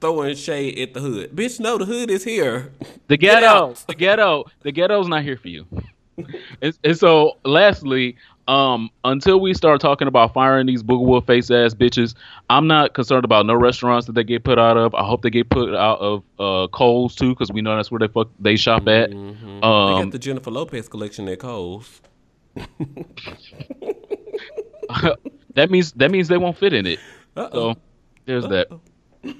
throwing 0.00 0.34
shade 0.36 0.78
at 0.78 0.94
the 0.94 1.00
hood. 1.00 1.34
Bitch, 1.34 1.60
no, 1.60 1.78
the 1.78 1.84
hood 1.84 2.10
is 2.10 2.24
here. 2.24 2.72
the 3.08 3.16
ghetto, 3.16 3.74
the 3.86 3.94
ghetto, 3.94 4.44
the 4.62 4.72
ghetto's 4.72 5.08
not 5.08 5.22
here 5.22 5.36
for 5.36 5.48
you. 5.48 5.66
and, 6.62 6.76
and 6.84 6.98
so, 6.98 7.38
lastly, 7.44 8.16
um, 8.48 8.90
until 9.04 9.40
we 9.40 9.54
start 9.54 9.80
talking 9.80 10.08
about 10.08 10.34
firing 10.34 10.66
these 10.66 10.82
boogaloo 10.82 11.24
face 11.24 11.50
ass 11.50 11.72
bitches, 11.74 12.14
I'm 12.50 12.66
not 12.66 12.94
concerned 12.94 13.24
about 13.24 13.46
no 13.46 13.54
restaurants 13.54 14.06
that 14.06 14.14
they 14.14 14.24
get 14.24 14.42
put 14.44 14.58
out 14.58 14.76
of. 14.76 14.94
I 14.94 15.04
hope 15.04 15.22
they 15.22 15.30
get 15.30 15.48
put 15.50 15.74
out 15.74 16.00
of 16.00 16.22
uh, 16.38 16.66
Kohl's 16.68 17.14
too, 17.14 17.30
because 17.30 17.52
we 17.52 17.60
know 17.62 17.76
that's 17.76 17.90
where 17.90 18.00
they 18.00 18.08
fuck 18.08 18.28
they 18.40 18.56
shop 18.56 18.88
at. 18.88 19.10
they 19.10 19.16
Um, 19.16 19.60
got 19.62 20.10
the 20.10 20.18
Jennifer 20.18 20.50
Lopez 20.50 20.88
collection 20.88 21.28
at 21.28 21.38
Kohl's. 21.38 22.00
that 25.54 25.70
means 25.70 25.92
that 25.92 26.10
means 26.10 26.28
they 26.28 26.36
won't 26.38 26.56
fit 26.56 26.72
in 26.72 26.86
it. 26.86 26.98
Uh-oh. 27.36 27.74
So 27.74 27.80
there's 28.26 28.46
that. 28.48 28.68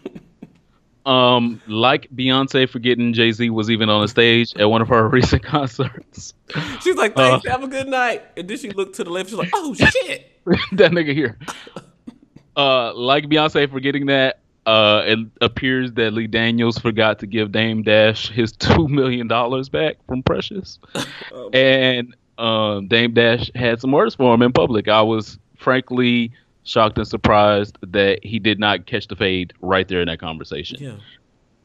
Um, 1.06 1.62
like 1.66 2.08
Beyonce 2.14 2.68
forgetting 2.68 3.12
Jay 3.14 3.32
Z 3.32 3.48
was 3.50 3.70
even 3.70 3.88
on 3.88 4.02
the 4.02 4.08
stage 4.08 4.54
at 4.56 4.68
one 4.68 4.82
of 4.82 4.88
her 4.88 5.08
recent 5.10 5.42
concerts. 5.42 6.34
She's 6.82 6.96
like, 6.96 7.12
Uh. 7.16 7.30
thanks, 7.40 7.46
have 7.48 7.62
a 7.62 7.68
good 7.68 7.88
night. 7.88 8.22
And 8.36 8.48
then 8.48 8.58
she 8.58 8.70
looked 8.70 8.96
to 8.96 9.04
the 9.04 9.10
left. 9.10 9.30
She's 9.30 9.38
like, 9.38 9.50
oh 9.54 9.74
shit. 9.74 10.30
that 10.72 10.92
nigga 10.92 11.14
here. 11.14 11.38
Uh, 12.56 12.92
like 12.94 13.24
Beyonce 13.24 13.70
forgetting 13.70 14.06
that. 14.06 14.40
Uh, 14.66 15.02
it 15.06 15.18
appears 15.40 15.90
that 15.92 16.12
Lee 16.12 16.26
Daniels 16.26 16.78
forgot 16.78 17.18
to 17.20 17.26
give 17.26 17.50
Dame 17.50 17.82
Dash 17.82 18.28
his 18.30 18.52
two 18.58 18.86
million 18.88 19.26
dollars 19.26 19.68
back 19.70 19.96
from 20.06 20.22
Precious, 20.22 20.78
Oh, 21.32 21.48
and 21.50 22.14
um, 22.36 22.86
Dame 22.88 23.14
Dash 23.14 23.50
had 23.54 23.80
some 23.80 23.90
words 23.90 24.14
for 24.14 24.34
him 24.34 24.42
in 24.42 24.52
public. 24.52 24.86
I 24.86 25.00
was 25.02 25.38
frankly 25.56 26.32
shocked 26.64 26.98
and 26.98 27.06
surprised 27.06 27.78
that 27.82 28.24
he 28.24 28.38
did 28.38 28.58
not 28.58 28.86
catch 28.86 29.08
the 29.08 29.16
fade 29.16 29.52
right 29.60 29.86
there 29.88 30.00
in 30.00 30.08
that 30.08 30.20
conversation. 30.20 30.78
Yeah. 30.80 30.96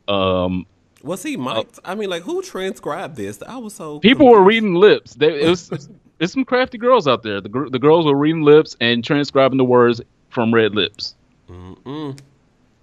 Um, 0.08 0.66
Was 1.04 1.24
he 1.24 1.38
mic'd? 1.38 1.80
I 1.84 1.96
mean, 1.96 2.10
like, 2.10 2.24
who 2.24 2.42
transcribed 2.42 3.16
this? 3.16 3.42
I 3.48 3.58
was 3.58 3.74
so. 3.74 4.00
people 4.00 4.30
were 4.30 4.44
reading 4.44 4.76
lips. 4.76 5.16
They, 5.16 5.42
it 5.42 5.50
was, 5.50 5.90
it's 6.20 6.34
some 6.34 6.46
crafty 6.46 6.78
girls 6.78 7.08
out 7.08 7.24
there. 7.24 7.42
The, 7.42 7.50
gr- 7.50 7.70
the 7.70 7.80
girls 7.80 8.06
were 8.06 8.16
reading 8.16 8.42
lips 8.42 8.76
and 8.80 9.04
transcribing 9.04 9.58
the 9.58 9.66
words 9.66 10.02
from 10.30 10.54
red 10.54 10.76
lips. 10.76 11.16
Mm-mm. 11.50 12.18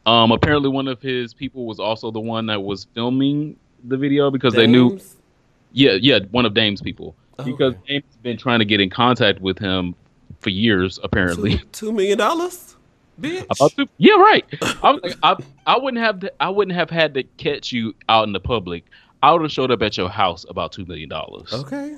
Um, 0.05 0.33
apparently, 0.33 0.69
one 0.69 0.89
of 0.89 1.01
his 1.01 1.33
people 1.33 1.67
was 1.67 1.79
also 1.79 2.11
the 2.11 2.21
one 2.21 2.47
that 2.47 2.63
was 2.63 2.87
filming 2.95 3.57
the 3.85 3.97
video 3.97 4.31
because 4.31 4.55
they 4.55 4.67
knew. 4.67 4.99
Yeah, 5.75 5.93
yeah, 5.93 6.19
one 6.31 6.45
of 6.45 6.53
Dame's 6.53 6.83
people 6.83 7.15
Oh, 7.39 7.45
because 7.45 7.75
okay. 7.75 7.95
Dame's 8.01 8.17
been 8.23 8.37
trying 8.37 8.59
to 8.59 8.65
get 8.65 8.81
in 8.81 8.91
contact 8.91 9.41
with 9.41 9.59
him 9.59 9.95
for 10.43 10.51
years. 10.51 10.99
Apparently, 11.03 11.59
Two, 11.59 11.65
two 11.73 11.93
million 11.93 12.19
dollars, 12.19 12.77
bitch. 13.21 13.47
to. 13.77 13.89
Yeah, 13.99 14.15
right. 14.15 14.45
I 14.83 14.91
like, 14.91 15.17
I, 15.23 15.37
I 15.67 15.79
wouldn't 15.79 16.03
have, 16.03 16.21
to, 16.21 16.33
I 16.41 16.51
wouldn't 16.51 16.77
have 16.77 16.91
had 16.91 17.15
to 17.15 17.23
catch 17.23 17.73
you 17.73 17.95
out 18.09 18.27
in 18.27 18.33
the 18.33 18.41
public. 18.41 18.85
I 19.23 19.33
would 19.33 19.43
have 19.43 19.53
showed 19.53 19.71
up 19.71 19.81
at 19.83 19.97
your 19.97 20.09
house 20.09 20.45
about 20.49 20.73
two 20.73 20.85
million 20.85 21.09
dollars. 21.09 21.53
Okay. 21.53 21.97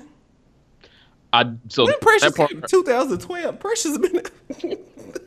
I 1.33 1.51
so 1.67 1.85
When 1.85 1.99
Precious 1.99 2.33
part- 2.33 2.51
came, 2.51 2.61
2012. 2.67 3.59
Precious 3.59 3.97
been 3.97 4.21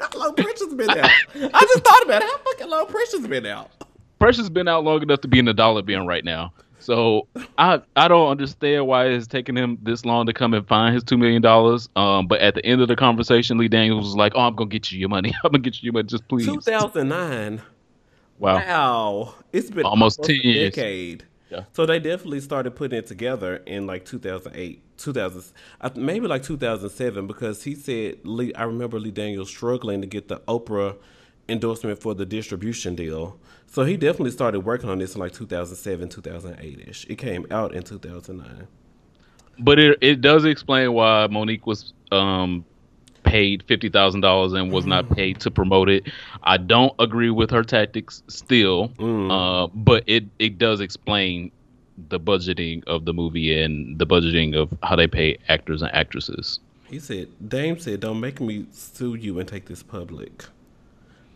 how 0.00 0.18
long 0.18 0.34
Precious 0.34 0.72
been 0.72 0.88
out? 0.90 1.10
I 1.34 1.60
just 1.60 1.84
thought 1.84 2.02
about 2.04 2.22
it. 2.22 2.28
How 2.28 2.38
fucking 2.38 2.70
long 2.70 2.86
Precious 2.86 3.26
been 3.26 3.44
out? 3.46 3.70
Precious 4.18 4.48
been 4.48 4.68
out 4.68 4.84
long 4.84 5.02
enough 5.02 5.20
to 5.22 5.28
be 5.28 5.38
in 5.38 5.44
the 5.44 5.52
dollar 5.54 5.82
bin 5.82 6.06
right 6.06 6.24
now. 6.24 6.52
So 6.88 7.28
I 7.58 7.82
I 7.96 8.08
don't 8.08 8.30
understand 8.30 8.86
why 8.86 9.08
it's 9.08 9.26
taking 9.26 9.54
him 9.54 9.76
this 9.82 10.06
long 10.06 10.24
to 10.24 10.32
come 10.32 10.54
and 10.54 10.66
find 10.66 10.94
his 10.94 11.04
two 11.04 11.18
million 11.18 11.42
dollars. 11.42 11.86
Um, 11.96 12.26
but 12.26 12.40
at 12.40 12.54
the 12.54 12.64
end 12.64 12.80
of 12.80 12.88
the 12.88 12.96
conversation, 12.96 13.58
Lee 13.58 13.68
Daniels 13.68 14.06
was 14.06 14.16
like, 14.16 14.32
"Oh, 14.34 14.40
I'm 14.40 14.54
gonna 14.54 14.70
get 14.70 14.90
you 14.90 14.98
your 14.98 15.10
money. 15.10 15.34
I'm 15.44 15.50
gonna 15.50 15.58
get 15.58 15.82
you 15.82 15.88
your 15.88 15.92
money. 15.92 16.08
Just 16.08 16.26
please." 16.28 16.46
2009. 16.46 17.60
Wow. 18.38 18.54
Wow. 18.56 19.34
It's 19.52 19.68
been 19.68 19.84
Almost 19.84 20.20
a 20.20 20.28
10 20.28 20.36
years. 20.42 20.74
decade. 20.74 21.26
Yeah. 21.50 21.64
So 21.74 21.84
they 21.84 21.98
definitely 21.98 22.40
started 22.40 22.70
putting 22.70 22.98
it 22.98 23.06
together 23.06 23.56
in 23.66 23.86
like 23.86 24.06
2008, 24.06 24.80
2000, 24.96 25.52
maybe 25.94 26.26
like 26.26 26.42
2007, 26.42 27.26
because 27.26 27.64
he 27.64 27.74
said, 27.74 28.18
Lee, 28.24 28.54
I 28.54 28.62
remember 28.62 28.98
Lee 28.98 29.10
Daniels 29.10 29.50
struggling 29.50 30.00
to 30.00 30.06
get 30.06 30.28
the 30.28 30.38
Oprah 30.48 30.96
endorsement 31.50 32.00
for 32.00 32.14
the 32.14 32.24
distribution 32.24 32.94
deal. 32.94 33.38
So 33.70 33.84
he 33.84 33.96
definitely 33.96 34.30
started 34.30 34.60
working 34.60 34.88
on 34.90 34.98
this 34.98 35.14
in 35.14 35.20
like 35.20 35.32
2007, 35.32 36.08
2008 36.08 36.88
ish. 36.88 37.06
It 37.08 37.16
came 37.16 37.46
out 37.50 37.74
in 37.74 37.82
2009. 37.82 38.66
But 39.60 39.78
it 39.78 39.98
it 40.00 40.20
does 40.20 40.44
explain 40.44 40.92
why 40.92 41.26
Mo'Nique 41.30 41.66
was 41.66 41.92
um 42.12 42.64
paid 43.24 43.62
fifty 43.64 43.88
thousand 43.88 44.20
dollars 44.22 44.52
and 44.52 44.72
was 44.72 44.86
not 44.86 45.10
paid 45.10 45.40
to 45.40 45.50
promote 45.50 45.88
it. 45.88 46.04
I 46.44 46.56
don't 46.56 46.94
agree 46.98 47.30
with 47.30 47.50
her 47.50 47.62
tactics 47.64 48.22
still, 48.28 48.88
Mm. 48.98 49.30
uh, 49.30 49.66
but 49.74 50.04
it 50.06 50.24
it 50.38 50.58
does 50.58 50.80
explain 50.80 51.50
the 52.08 52.20
budgeting 52.20 52.84
of 52.86 53.04
the 53.04 53.12
movie 53.12 53.60
and 53.60 53.98
the 53.98 54.06
budgeting 54.06 54.54
of 54.56 54.72
how 54.84 54.94
they 54.94 55.08
pay 55.08 55.36
actors 55.48 55.82
and 55.82 55.92
actresses. 55.92 56.60
He 56.84 57.00
said, 57.00 57.26
Dame 57.46 57.78
said, 57.80 58.00
don't 58.00 58.20
make 58.20 58.40
me 58.40 58.66
sue 58.70 59.14
you 59.16 59.38
and 59.40 59.48
take 59.48 59.66
this 59.66 59.82
public. 59.82 60.44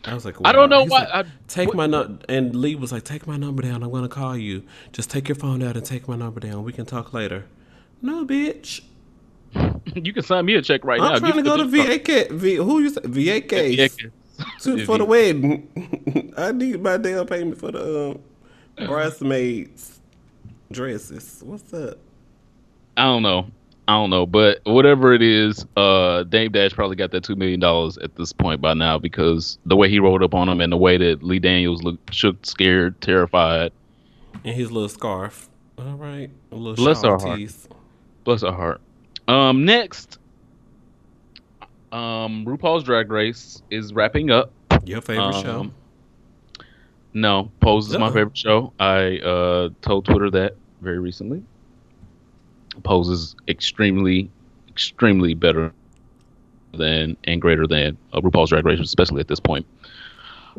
I 0.05 0.15
was 0.15 0.25
like, 0.25 0.37
I 0.45 0.51
don't 0.53 0.69
wow. 0.71 0.79
know 0.79 0.83
He's 0.83 0.91
why. 0.91 1.01
like, 1.01 1.27
I, 1.27 1.31
Take 1.47 1.69
what- 1.69 1.77
my 1.77 1.87
number, 1.87 2.25
and 2.29 2.55
Lee 2.57 2.75
was 2.75 2.91
like, 2.91 3.05
"Take 3.05 3.27
my 3.27 3.37
number 3.37 3.63
down. 3.63 3.83
I'm 3.85 3.91
gonna 3.93 4.09
call 4.09 4.37
you. 4.37 4.65
Just 4.93 5.11
take 5.11 5.29
your 5.29 5.37
phone 5.37 5.63
out 5.63 5.77
and 5.77 5.85
take 5.87 6.09
my 6.09 6.17
number 6.17 6.41
down. 6.41 6.65
We 6.65 6.73
can 6.73 6.87
talk 6.87 7.13
later." 7.13 7.47
No, 8.01 8.25
bitch. 8.27 8.83
You 9.95 10.13
can 10.15 10.23
sign 10.23 10.47
me 10.47 10.55
a 10.55 10.63
check 10.63 10.85
right 10.85 10.99
now. 11.01 11.13
I'm 11.15 11.21
trying 11.21 11.33
to 11.35 11.43
go 11.43 11.57
to 11.59 11.65
VAK. 11.65 12.31
V, 12.31 12.55
who 12.57 12.81
you 12.81 12.89
say? 12.91 13.01
VAK 13.05 13.53
Yeah, 13.77 13.89
to, 14.61 14.87
for 14.87 14.97
the 14.99 15.05
wedding. 15.05 16.33
I 16.39 16.53
need 16.53 16.81
my 16.83 16.97
damn 16.97 17.27
payment 17.27 17.59
for 17.59 17.71
the 17.71 18.19
um, 18.79 18.87
bridesmaids. 18.87 20.01
dresses. 20.71 21.43
What's 21.45 21.73
up? 21.75 21.99
I 22.97 23.05
don't 23.05 23.23
know. 23.23 23.49
I 23.89 23.95
don't 23.95 24.11
know, 24.11 24.27
but 24.27 24.61
whatever 24.65 25.13
it 25.13 25.23
is, 25.23 25.67
uh, 25.77 26.23
Dame 26.25 26.53
Dash 26.53 26.73
probably 26.73 26.95
got 26.97 27.11
that 27.11 27.25
two 27.25 27.35
million 27.35 27.59
dollars 27.61 27.99
at 27.99 28.15
this 28.15 28.33
point 28.33 28.61
by 28.61 28.75
now 28.75 28.97
because 28.99 29.59
the 29.67 29.75
way 29.77 29.89
he 29.91 29.99
rolled 29.99 30.23
up 30.23 30.35
on 30.35 30.49
him 30.49 30.61
and 30.61 30.73
the 30.73 30.77
way 30.77 30.97
that 30.99 31.23
Lee 31.25 31.41
Daniels 31.41 31.83
looked 31.83 32.15
shook, 32.15 32.47
scared, 32.47 33.01
terrified. 33.01 33.73
And 34.45 34.55
his 34.55 34.71
little 34.71 34.89
scarf. 34.89 35.49
All 35.79 35.95
right, 35.97 36.31
a 36.53 36.55
little 36.55 36.77
Bless 36.77 37.03
our 37.03 37.19
heart. 37.19 37.41
Bless 38.25 38.43
our 38.45 38.53
heart. 38.53 38.81
Um, 39.27 39.65
next, 39.65 40.19
um, 41.91 42.45
RuPaul's 42.47 42.85
Drag 42.85 43.11
Race 43.11 43.63
is 43.71 43.93
wrapping 43.93 44.31
up. 44.31 44.53
Your 44.85 45.01
favorite 45.01 45.35
Um, 45.35 45.43
show? 45.43 45.71
No, 47.15 47.51
Pose 47.61 47.89
is 47.91 47.99
my 47.99 48.07
Uh-uh. 48.07 48.13
favorite 48.13 48.39
show. 48.39 48.73
I 48.81 49.19
uh, 49.19 49.69
told 49.83 50.05
Twitter 50.07 50.31
that 50.31 50.55
very 50.81 50.99
recently. 50.99 51.43
Pose 52.83 53.09
is 53.09 53.37
extremely, 53.49 54.31
extremely 54.69 55.35
better 55.35 55.73
than 56.75 57.17
and 57.25 57.41
greater 57.41 57.67
than 57.67 57.99
uh, 58.13 58.21
RuPaul's 58.21 58.51
Drag 58.51 58.65
Race, 58.65 58.81
especially 58.81 59.21
at 59.21 59.29
this 59.29 59.41
point. 59.41 59.67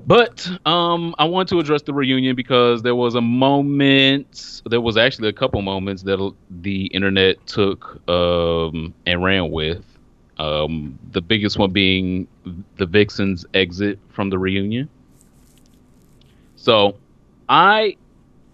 But 0.08 0.50
um, 0.66 1.14
I 1.20 1.26
want 1.26 1.50
to 1.50 1.60
address 1.60 1.84
the 1.84 1.94
reunion 1.94 2.36
because 2.36 2.82
there 2.82 2.96
was 2.96 3.16
a 3.16 3.22
moment, 3.22 4.62
there 4.66 4.82
was 4.82 4.98
actually 4.98 5.30
a 5.30 5.34
couple 5.34 5.62
moments 5.62 6.04
that 6.04 6.34
the 6.50 6.86
internet 6.88 7.46
took 7.46 8.08
um, 8.10 8.94
and 9.06 9.24
ran 9.24 9.52
with. 9.52 9.84
Um, 10.40 10.98
the 11.12 11.22
biggest 11.22 11.60
one 11.60 11.72
being 11.72 12.28
the 12.78 12.88
Vixen's 12.88 13.46
exit 13.54 14.00
from 14.10 14.32
the 14.32 14.40
reunion. 14.40 14.90
So, 16.56 16.98
I 17.48 17.98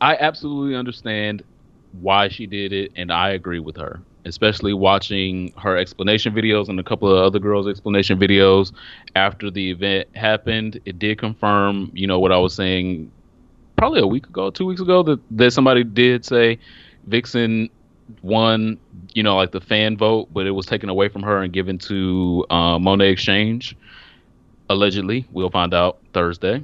I 0.01 0.17
absolutely 0.17 0.75
understand 0.75 1.43
why 1.93 2.29
she 2.29 2.45
did 2.45 2.73
it, 2.73 2.91
and 2.95 3.11
I 3.11 3.29
agree 3.31 3.59
with 3.59 3.77
her. 3.77 4.01
Especially 4.25 4.73
watching 4.73 5.53
her 5.57 5.77
explanation 5.77 6.33
videos 6.33 6.67
and 6.67 6.79
a 6.79 6.83
couple 6.83 7.09
of 7.09 7.17
other 7.23 7.39
girls' 7.39 7.67
explanation 7.67 8.19
videos 8.19 8.73
after 9.15 9.49
the 9.49 9.71
event 9.71 10.07
happened. 10.15 10.79
It 10.85 10.99
did 10.99 11.17
confirm, 11.17 11.91
you 11.93 12.05
know, 12.05 12.19
what 12.19 12.31
I 12.31 12.37
was 12.37 12.53
saying 12.53 13.11
probably 13.77 14.01
a 14.01 14.07
week 14.07 14.27
ago, 14.27 14.51
two 14.51 14.65
weeks 14.65 14.81
ago, 14.81 15.03
that, 15.03 15.19
that 15.31 15.51
somebody 15.51 15.83
did 15.85 16.25
say 16.25 16.59
Vixen 17.07 17.69
won, 18.21 18.77
you 19.13 19.23
know, 19.23 19.37
like 19.37 19.51
the 19.51 19.61
fan 19.61 19.95
vote, 19.95 20.27
but 20.33 20.45
it 20.45 20.51
was 20.51 20.65
taken 20.65 20.89
away 20.89 21.07
from 21.07 21.23
her 21.23 21.41
and 21.41 21.53
given 21.53 21.77
to 21.77 22.45
uh, 22.49 22.77
Monét 22.77 23.13
X 23.13 23.23
Change. 23.23 23.75
Allegedly, 24.69 25.25
we'll 25.31 25.49
find 25.49 25.73
out 25.73 25.99
Thursday. 26.13 26.63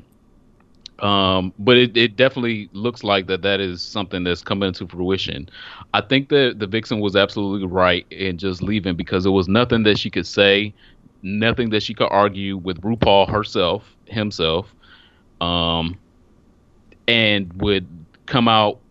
Um, 0.99 1.53
but 1.57 1.77
it, 1.77 1.97
it 1.97 2.15
definitely 2.15 2.69
looks 2.73 3.03
like 3.03 3.27
that 3.27 3.41
that 3.43 3.59
is 3.59 3.81
something 3.83 4.23
that's 4.23 4.41
coming 4.41 4.67
into 4.67 4.87
fruition. 4.87 5.47
I 5.93 6.01
think 6.01 6.29
that 6.29 6.59
the 6.59 6.67
Vixen 6.67 6.99
was 6.99 7.15
absolutely 7.15 7.67
right 7.67 8.05
in 8.11 8.37
just 8.37 8.61
leaving 8.61 8.95
because 8.95 9.23
there 9.23 9.31
was 9.31 9.47
nothing 9.47 9.83
that 9.83 9.97
she 9.97 10.09
could 10.09 10.27
say, 10.27 10.73
nothing 11.21 11.69
that 11.69 11.83
she 11.83 11.93
could 11.93 12.09
argue 12.11 12.57
with 12.57 12.81
RuPaul 12.81 13.29
herself, 13.29 13.95
himself, 14.07 14.73
um, 15.41 15.99
and 17.07 17.51
would 17.61 18.05
come 18.27 18.47
out, 18.47 18.81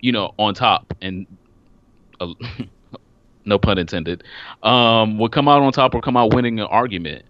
you 0.00 0.12
know, 0.12 0.32
on 0.38 0.54
top 0.54 0.92
and 1.00 1.26
uh, 2.20 2.32
no 3.44 3.58
pun 3.58 3.78
intended, 3.78 4.22
um, 4.62 5.18
would 5.18 5.32
come 5.32 5.48
out 5.48 5.62
on 5.62 5.72
top 5.72 5.94
or 5.94 6.00
come 6.00 6.16
out 6.16 6.34
winning 6.34 6.58
an 6.60 6.66
argument 6.66 7.24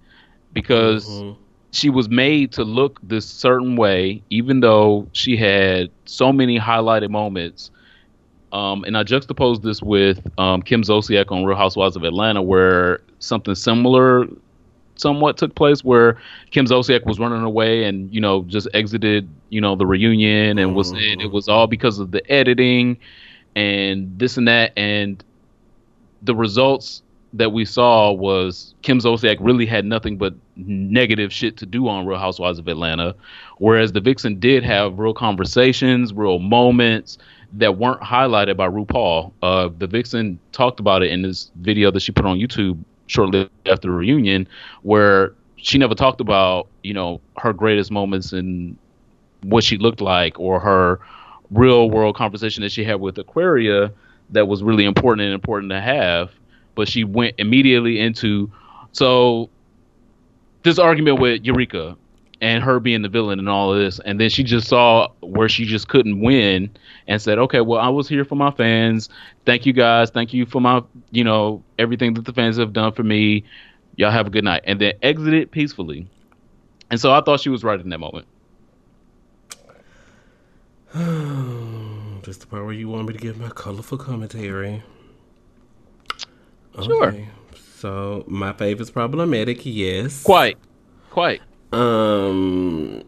because 0.53 1.25
Mhm. 1.25 1.37
She 1.73 1.91
was 1.91 2.09
made 2.09 2.53
to 2.53 2.65
look 2.65 2.99
this 3.03 3.27
certain 3.27 3.77
way, 3.77 4.23
even 4.31 4.61
though 4.61 5.09
she 5.13 5.37
had 5.37 5.91
so 6.05 6.33
many 6.33 6.59
highlighted 6.59 7.11
moments. 7.11 7.71
Um, 8.53 8.85
and 8.85 8.97
I 8.97 9.03
juxtaposed 9.03 9.63
this 9.63 9.83
with 9.83 10.27
um, 10.39 10.63
Kim 10.63 10.83
Zolciak 10.83 11.31
on 11.31 11.45
Real 11.45 11.57
Housewives 11.57 11.97
of 11.97 12.05
Atlanta, 12.05 12.41
where 12.41 13.01
something 13.19 13.55
similar 13.55 14.27
somewhat 14.95 15.37
took 15.37 15.55
place, 15.55 15.85
where 15.85 16.19
Kim 16.51 16.67
Zolciak 16.67 17.05
was 17.05 17.19
running 17.19 17.43
away 17.43 17.85
and 17.85 18.13
you 18.15 18.21
know 18.21 18.45
just 18.45 18.69
exited, 18.73 19.29
you 19.51 19.61
know, 19.61 19.77
the 19.77 19.87
reunion 19.87 20.59
and 20.59 20.75
was 20.75 20.91
saying 20.91 21.21
it 21.21 21.31
was 21.31 21.49
all 21.49 21.67
because 21.67 21.99
of 21.99 22.11
the 22.13 22.29
editing 22.31 22.97
and 23.55 24.19
this 24.19 24.37
and 24.37 24.49
that, 24.49 24.73
and 24.77 25.23
the 26.23 26.35
results 26.35 27.03
that 27.33 27.53
we 27.53 27.65
saw 27.65 28.13
was 28.13 28.75
Kim 28.83 28.99
Zolciak 28.99 29.37
really 29.41 29.67
had 29.67 29.85
nothing 29.85 30.17
but 30.17 30.35
negative 30.57 31.33
shit 31.33 31.57
to 31.59 31.67
do 31.67 31.89
on 31.89 32.07
Real 32.07 32.19
Housewives 32.19 32.59
of 32.59 32.69
Atlanta, 32.69 33.15
whereas 33.59 33.93
the 33.93 34.01
Vixen 34.01 34.39
did 34.39 34.63
have 34.65 34.99
real 34.99 35.15
conversations, 35.15 36.13
real 36.13 36.39
moments 36.39 37.19
that 37.53 37.79
weren't 37.79 38.01
highlighted 38.01 38.57
by 38.57 38.69
RuPaul. 38.69 39.33
Uh, 39.43 39.69
the 39.79 39.87
Vixen 39.87 40.39
talked 40.53 40.81
about 40.81 41.03
it 41.03 41.11
in 41.11 41.23
this 41.23 41.51
video 41.57 41.91
that 41.91 42.01
she 42.01 42.13
put 42.13 42.25
on 42.25 42.39
YouTube 42.39 42.83
shortly 43.07 43.49
after 43.67 43.89
the 43.89 43.95
reunion, 43.95 44.49
where 44.83 45.35
she 45.57 45.79
never 45.79 45.95
talked 45.95 46.21
about 46.21 46.69
you 46.83 46.95
know 46.95 47.21
her 47.39 47.53
greatest 47.53 47.91
moments 47.91 48.33
and 48.33 48.77
what 49.43 49.65
she 49.65 49.77
looked 49.79 50.01
like 50.01 50.39
or 50.41 50.59
her 50.61 51.01
real 51.51 51.91
world 51.91 52.17
conversation 52.17 52.63
that 52.63 52.73
she 52.73 52.83
had 52.83 53.01
with 53.01 53.19
Aquaria 53.19 53.93
that 54.31 54.49
was 54.49 54.63
really 54.63 54.85
important 54.85 55.25
and 55.25 55.33
important 55.33 55.71
to 55.71 55.81
have 55.81 56.31
but 56.77 56.89
she 56.89 57.03
went 57.03 57.35
immediately 57.39 57.99
into 57.99 58.51
so 58.93 59.51
this 60.63 60.79
argument 60.79 61.21
with 61.21 61.45
Eureka 61.45 61.97
and 62.41 62.63
her 62.63 62.79
being 62.79 63.03
the 63.03 63.09
villain 63.09 63.39
and 63.41 63.49
all 63.49 63.73
of 63.73 63.79
this 63.79 63.99
and 64.05 64.21
then 64.21 64.29
she 64.29 64.45
just 64.45 64.69
saw 64.69 65.09
where 65.21 65.49
she 65.49 65.65
just 65.65 65.89
couldn't 65.89 66.21
win 66.21 66.71
and 67.09 67.21
said 67.21 67.39
okay 67.39 67.61
well 67.61 67.81
I 67.81 67.89
was 67.89 68.09
here 68.09 68.25
for 68.25 68.37
my 68.37 68.53
fans. 68.53 69.09
Thank 69.45 69.67
you 69.67 69.73
guys. 69.73 70.11
Thank 70.11 70.33
you 70.33 70.47
for 70.47 70.61
my 70.61 70.83
you 71.11 71.25
know 71.25 71.65
everything 71.79 72.15
that 72.15 72.25
the 72.25 72.33
fans 72.33 72.57
have 72.59 72.73
done 72.73 72.93
for 72.93 73.03
me. 73.03 73.45
Y'all 73.97 74.11
have 74.11 74.27
a 74.27 74.31
good 74.31 74.45
night. 74.45 74.63
And 74.65 74.81
then 74.81 74.93
exited 75.03 75.51
peacefully. 75.51 76.07
And 76.91 77.01
so 77.01 77.13
I 77.13 77.21
thought 77.23 77.41
she 77.41 77.49
was 77.49 77.65
right 77.65 77.81
in 77.81 77.89
that 77.89 77.99
moment. 77.99 78.27
Just 82.23 82.41
the 82.41 82.47
part 82.47 82.65
where 82.65 82.75
you 82.75 82.89
want 82.89 83.09
me 83.09 83.15
to 83.15 83.19
give 83.19 83.39
my 83.39 83.49
colorful 83.51 83.99
commentary. 83.99 84.83
Sure. 86.83 87.09
Okay. 87.09 87.29
So 87.77 88.25
my 88.27 88.53
favorite's 88.53 88.91
problematic, 88.91 89.61
yes. 89.65 90.23
quite 90.23 90.59
quite 91.11 91.41
Um, 91.73 93.03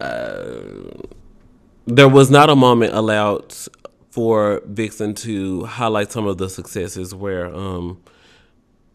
uh, 0.00 0.62
there 1.86 2.08
was 2.08 2.30
not 2.30 2.50
a 2.50 2.56
moment 2.56 2.94
allowed 2.94 3.54
for 4.10 4.62
Vixen 4.66 5.14
to 5.14 5.64
highlight 5.64 6.12
some 6.12 6.26
of 6.26 6.38
the 6.38 6.48
successes 6.48 7.14
where 7.14 7.52
um, 7.54 8.00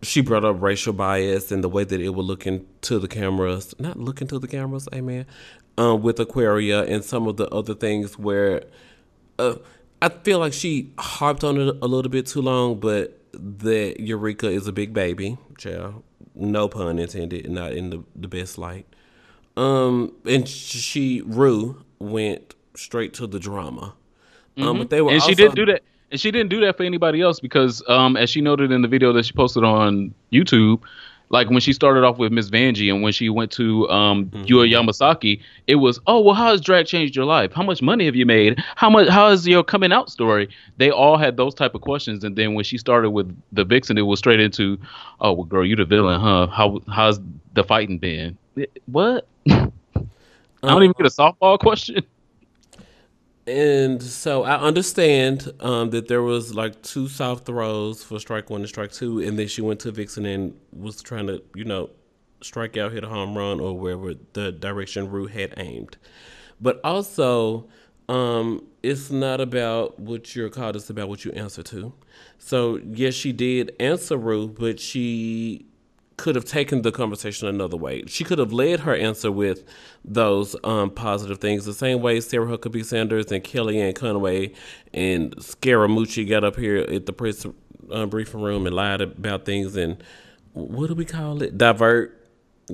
she 0.03 0.21
brought 0.21 0.45
up 0.45 0.61
racial 0.61 0.93
bias 0.93 1.51
and 1.51 1.63
the 1.63 1.69
way 1.69 1.83
that 1.83 1.99
it 1.99 2.09
would 2.09 2.25
look 2.25 2.45
into 2.45 2.99
the 2.99 3.07
cameras, 3.07 3.73
not 3.79 3.97
look 3.97 4.21
into 4.21 4.37
the 4.37 4.47
cameras, 4.47 4.87
amen, 4.93 5.25
um, 5.77 6.01
with 6.01 6.19
Aquaria 6.19 6.83
and 6.83 7.03
some 7.03 7.27
of 7.27 7.37
the 7.37 7.47
other 7.49 7.73
things 7.73 8.17
where 8.17 8.63
uh, 9.39 9.55
I 10.01 10.09
feel 10.09 10.39
like 10.39 10.53
she 10.53 10.93
harped 10.99 11.43
on 11.43 11.59
it 11.59 11.75
a 11.81 11.87
little 11.87 12.11
bit 12.11 12.27
too 12.27 12.41
long, 12.41 12.79
but 12.79 13.16
that 13.39 13.99
Eureka 13.99 14.47
is 14.49 14.67
a 14.67 14.71
big 14.71 14.93
baby, 14.93 15.37
child. 15.57 16.03
No 16.35 16.67
pun 16.67 16.99
intended, 16.99 17.49
not 17.49 17.73
in 17.73 17.89
the, 17.89 18.03
the 18.15 18.27
best 18.27 18.57
light. 18.57 18.85
Um, 19.55 20.13
and 20.25 20.47
she 20.47 21.21
Ru 21.25 21.83
went 21.99 22.55
straight 22.75 23.13
to 23.15 23.27
the 23.27 23.39
drama. 23.39 23.95
Um, 24.57 24.79
but 24.79 24.89
they 24.89 25.01
were 25.01 25.11
and 25.11 25.21
she 25.21 25.35
didn't 25.35 25.55
do 25.55 25.65
that 25.67 25.83
and 26.11 26.19
she 26.19 26.31
didn't 26.31 26.49
do 26.49 26.61
that 26.61 26.77
for 26.77 26.83
anybody 26.83 27.21
else 27.21 27.39
because 27.39 27.83
um 27.87 28.17
as 28.17 28.29
she 28.29 28.41
noted 28.41 28.71
in 28.71 28.81
the 28.81 28.87
video 28.87 29.13
that 29.13 29.25
she 29.25 29.33
posted 29.33 29.63
on 29.63 30.13
youtube 30.31 30.81
like 31.29 31.49
when 31.49 31.59
she 31.59 31.73
started 31.73 32.03
off 32.03 32.17
with 32.17 32.31
miss 32.31 32.49
vanjie 32.49 32.91
and 32.93 33.01
when 33.01 33.13
she 33.13 33.29
went 33.29 33.51
to 33.51 33.89
um 33.89 34.17
Mm-hmm. 34.27 34.43
Yuhua 34.43 34.71
Hamasaki 34.71 35.41
it 35.67 35.75
was 35.75 35.99
oh 36.07 36.19
well 36.19 36.33
how 36.33 36.51
has 36.51 36.61
drag 36.61 36.85
changed 36.85 37.15
your 37.15 37.25
life? 37.25 37.53
How 37.53 37.63
much 37.63 37.81
money 37.81 38.05
have 38.05 38.15
you 38.15 38.25
made? 38.25 38.61
How 38.75 38.89
much 38.89 39.07
how 39.07 39.27
is 39.29 39.47
your 39.47 39.63
coming 39.63 39.91
out 39.91 40.09
story? 40.09 40.49
They 40.77 40.89
all 40.89 41.17
had 41.17 41.37
those 41.37 41.53
type 41.53 41.75
of 41.75 41.81
questions 41.81 42.23
and 42.23 42.35
then 42.35 42.53
when 42.53 42.63
she 42.63 42.77
started 42.77 43.11
with 43.11 43.35
the 43.51 43.63
vixen 43.63 43.97
it 43.97 44.01
was 44.01 44.19
straight 44.19 44.39
into 44.39 44.77
oh 45.21 45.33
well 45.33 45.45
girl 45.45 45.65
you 45.65 45.75
the 45.75 45.85
villain 45.85 46.19
huh? 46.19 46.47
How 46.47 46.81
how's 46.87 47.19
the 47.53 47.63
fighting 47.63 47.99
been? 47.99 48.37
What? 48.85 49.27
I 49.49 49.69
don't 50.61 50.83
even 50.83 50.95
get 50.97 51.05
a 51.05 51.09
softball 51.09 51.59
question 51.59 52.03
And 53.47 54.03
so 54.03 54.43
I 54.43 54.59
understand 54.59 55.53
um, 55.61 55.91
that 55.91 56.09
there 56.09 56.21
was 56.21 56.53
like 56.53 56.81
two 56.81 57.07
soft 57.07 57.45
throws 57.45 58.03
for 58.03 58.19
strike 58.19 58.49
one 58.49 58.59
and 58.61 58.69
strike 58.69 58.91
two, 58.91 59.21
and 59.21 59.39
then 59.39 59.47
she 59.47 59.61
went 59.61 59.79
to 59.81 59.91
Vixen 59.91 60.25
and 60.25 60.53
was 60.73 61.01
trying 61.01 61.27
to, 61.27 61.41
you 61.55 61.63
know, 61.63 61.89
strike 62.41 62.75
out, 62.75 62.91
hit 62.91 63.05
a 63.05 63.07
home 63.07 63.37
run, 63.37 63.61
or 63.61 63.77
wherever 63.77 64.15
the 64.33 64.51
direction 64.51 65.09
Ru 65.09 65.27
had 65.27 65.53
aimed. 65.55 65.95
But 66.59 66.81
also, 66.83 67.69
um, 68.09 68.65
it's 68.83 69.09
not 69.09 69.39
about 69.39 69.97
what 69.97 70.35
you're 70.35 70.49
called; 70.49 70.75
it's 70.75 70.89
about 70.89 71.07
what 71.07 71.23
you 71.23 71.31
answer 71.31 71.63
to. 71.63 71.93
So 72.39 72.81
yes, 72.85 73.13
she 73.13 73.31
did 73.31 73.73
answer 73.79 74.17
Ru, 74.17 74.49
but 74.49 74.77
she 74.77 75.67
could 76.17 76.35
have 76.35 76.45
taken 76.45 76.81
the 76.81 76.91
conversation 76.91 77.47
another 77.47 77.77
way. 77.77 78.03
She 78.07 78.23
could 78.23 78.39
have 78.39 78.51
led 78.51 78.81
her 78.81 78.95
answer 78.95 79.31
with 79.31 79.63
those 80.03 80.55
um, 80.63 80.89
positive 80.89 81.37
things, 81.37 81.65
the 81.65 81.73
same 81.73 82.01
way 82.01 82.19
Sarah 82.19 82.47
Huckabee 82.47 82.83
Sanders 82.83 83.31
and 83.31 83.43
Kellyanne 83.43 83.95
Conway 83.95 84.53
and 84.93 85.35
Scaramucci 85.37 86.27
got 86.27 86.43
up 86.43 86.55
here 86.55 86.77
at 86.77 87.05
the 87.05 87.13
press 87.13 87.45
uh, 87.91 88.05
briefing 88.07 88.41
room 88.41 88.65
and 88.65 88.75
lied 88.75 89.01
about 89.01 89.45
things 89.45 89.75
and 89.75 90.03
what 90.53 90.87
do 90.87 90.95
we 90.95 91.05
call 91.05 91.43
it? 91.43 91.57
Divert, 91.57 92.17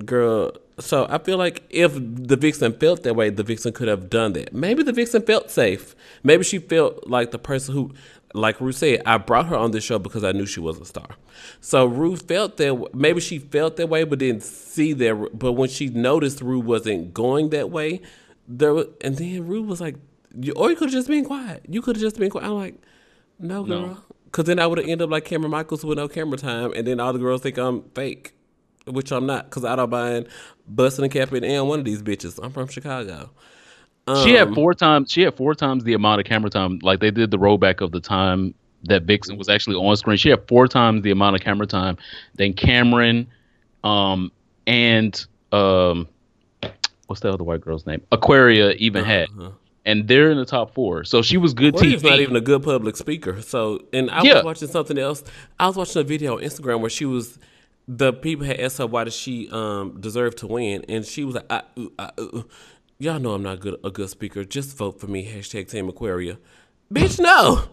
girl. 0.05 0.53
So 0.79 1.05
I 1.09 1.17
feel 1.17 1.37
like 1.37 1.63
if 1.69 1.93
the 1.93 2.37
vixen 2.37 2.73
felt 2.73 3.03
that 3.03 3.15
way, 3.15 3.29
the 3.29 3.43
vixen 3.43 3.73
could 3.73 3.87
have 3.87 4.09
done 4.09 4.33
that. 4.33 4.53
Maybe 4.53 4.83
the 4.83 4.93
vixen 4.93 5.21
felt 5.21 5.51
safe. 5.51 5.95
Maybe 6.23 6.43
she 6.43 6.59
felt 6.59 7.07
like 7.07 7.31
the 7.31 7.39
person 7.39 7.75
who 7.75 7.91
like 8.33 8.59
Ru 8.59 8.71
said, 8.71 9.01
I 9.05 9.17
brought 9.17 9.45
her 9.45 9.55
on 9.55 9.71
this 9.71 9.83
show 9.83 9.99
because 9.99 10.23
I 10.23 10.31
knew 10.31 10.45
she 10.45 10.59
was 10.59 10.79
a 10.79 10.85
star. 10.85 11.07
So 11.61 11.85
Ru 11.85 12.15
felt 12.15 12.57
that 12.57 12.89
maybe 12.93 13.21
she 13.21 13.39
felt 13.39 13.77
that 13.77 13.89
way, 13.89 14.03
but 14.03 14.19
didn't 14.19 14.43
see 14.43 14.93
that. 14.93 15.29
But 15.33 15.53
when 15.53 15.69
she 15.69 15.87
noticed 15.87 16.41
Ru 16.41 16.59
wasn't 16.59 17.13
going 17.13 17.49
that 17.51 17.69
way, 17.69 18.01
there 18.47 18.73
was, 18.73 18.87
and 19.01 19.17
then 19.17 19.47
Ru 19.47 19.61
was 19.61 19.79
like, 19.79 19.95
or 20.55 20.71
you 20.71 20.75
could 20.75 20.89
have 20.89 20.93
just 20.93 21.07
been 21.07 21.25
quiet. 21.25 21.63
You 21.69 21.81
could 21.81 21.95
have 21.95 22.01
just 22.01 22.17
been 22.17 22.31
quiet. 22.31 22.45
I'm 22.45 22.53
like, 22.53 22.75
no, 23.39 23.63
girl. 23.63 24.03
Because 24.25 24.45
then 24.45 24.57
I 24.57 24.65
would 24.65 24.79
have 24.79 24.87
ended 24.87 25.03
up 25.03 25.11
like 25.11 25.25
Kameron 25.25 25.51
Michaels 25.51 25.85
with 25.85 25.97
no 25.97 26.07
camera 26.07 26.37
time, 26.37 26.73
and 26.75 26.87
then 26.87 26.99
all 26.99 27.13
the 27.13 27.19
girls 27.19 27.41
think 27.41 27.57
I'm 27.59 27.83
fake, 27.93 28.33
which 28.87 29.11
I'm 29.11 29.27
not, 29.27 29.45
because 29.49 29.63
I 29.63 29.75
don't 29.75 29.91
mind 29.91 30.27
busting 30.67 31.03
and 31.03 31.13
capping 31.13 31.43
and 31.43 31.69
one 31.69 31.77
of 31.79 31.85
these 31.85 32.01
bitches. 32.01 32.39
I'm 32.43 32.51
from 32.51 32.67
Chicago. 32.67 33.29
Um, 34.07 34.25
she 34.25 34.33
had 34.33 34.53
four 34.53 34.73
times. 34.73 35.11
She 35.11 35.21
had 35.21 35.35
four 35.35 35.55
times 35.55 35.83
the 35.83 35.93
amount 35.93 36.19
of 36.19 36.25
camera 36.25 36.49
time. 36.49 36.79
Like 36.81 36.99
they 36.99 37.11
did 37.11 37.31
the 37.31 37.37
rollback 37.37 37.81
of 37.81 37.91
the 37.91 37.99
time 37.99 38.53
that 38.83 39.03
Vixen 39.03 39.37
was 39.37 39.49
actually 39.49 39.75
on 39.75 39.95
screen. 39.95 40.17
She 40.17 40.29
had 40.29 40.45
four 40.47 40.67
times 40.67 41.03
the 41.03 41.11
amount 41.11 41.35
of 41.35 41.41
camera 41.41 41.67
time 41.67 41.97
than 42.35 42.53
Kameron, 42.53 43.27
um, 43.83 44.31
and 44.67 45.25
um, 45.51 46.07
what's 47.07 47.21
the 47.21 47.31
other 47.31 47.43
white 47.43 47.61
girl's 47.61 47.85
name? 47.85 48.01
Aquaria 48.11 48.71
even 48.71 49.03
had. 49.05 49.29
Uh-huh. 49.29 49.51
And 49.85 50.07
they're 50.07 50.31
in 50.31 50.37
the 50.37 50.45
top 50.45 50.73
four, 50.73 51.03
so 51.03 51.21
she 51.21 51.35
was 51.35 51.53
good 51.53 51.77
She's 51.77 52.01
not 52.03 52.21
even 52.21 52.37
a 52.37 52.41
good 52.41 52.63
public 52.63 52.95
speaker. 52.95 53.41
So, 53.41 53.83
and 53.91 54.09
I 54.11 54.23
yeah. 54.23 54.35
was 54.35 54.43
watching 54.45 54.69
something 54.69 54.97
else. 54.97 55.25
I 55.59 55.67
was 55.67 55.75
watching 55.75 55.99
a 55.99 56.05
video 56.05 56.37
on 56.37 56.41
Instagram 56.41 56.79
where 56.79 56.89
she 56.89 57.03
was 57.03 57.37
the 57.85 58.13
people 58.13 58.45
had 58.45 58.61
asked 58.61 58.77
her 58.77 58.87
why 58.87 59.03
does 59.03 59.13
she 59.13 59.49
um 59.51 59.99
deserve 59.99 60.37
to 60.37 60.47
win, 60.47 60.85
and 60.87 61.05
she 61.05 61.25
was 61.25 61.35
like, 61.35 61.51
I, 61.51 61.63
I, 61.99 62.11
I, 62.17 62.43
y'all 63.03 63.19
know 63.19 63.33
I'm 63.33 63.43
not 63.43 63.59
good 63.59 63.75
a 63.83 63.91
good 63.91 64.09
speaker. 64.09 64.43
Just 64.43 64.77
vote 64.77 64.99
for 64.99 65.07
me. 65.07 65.25
Hashtag 65.25 65.69
Team 65.69 65.89
Aquaria. 65.89 66.37
Bitch, 66.91 67.19
no. 67.19 67.63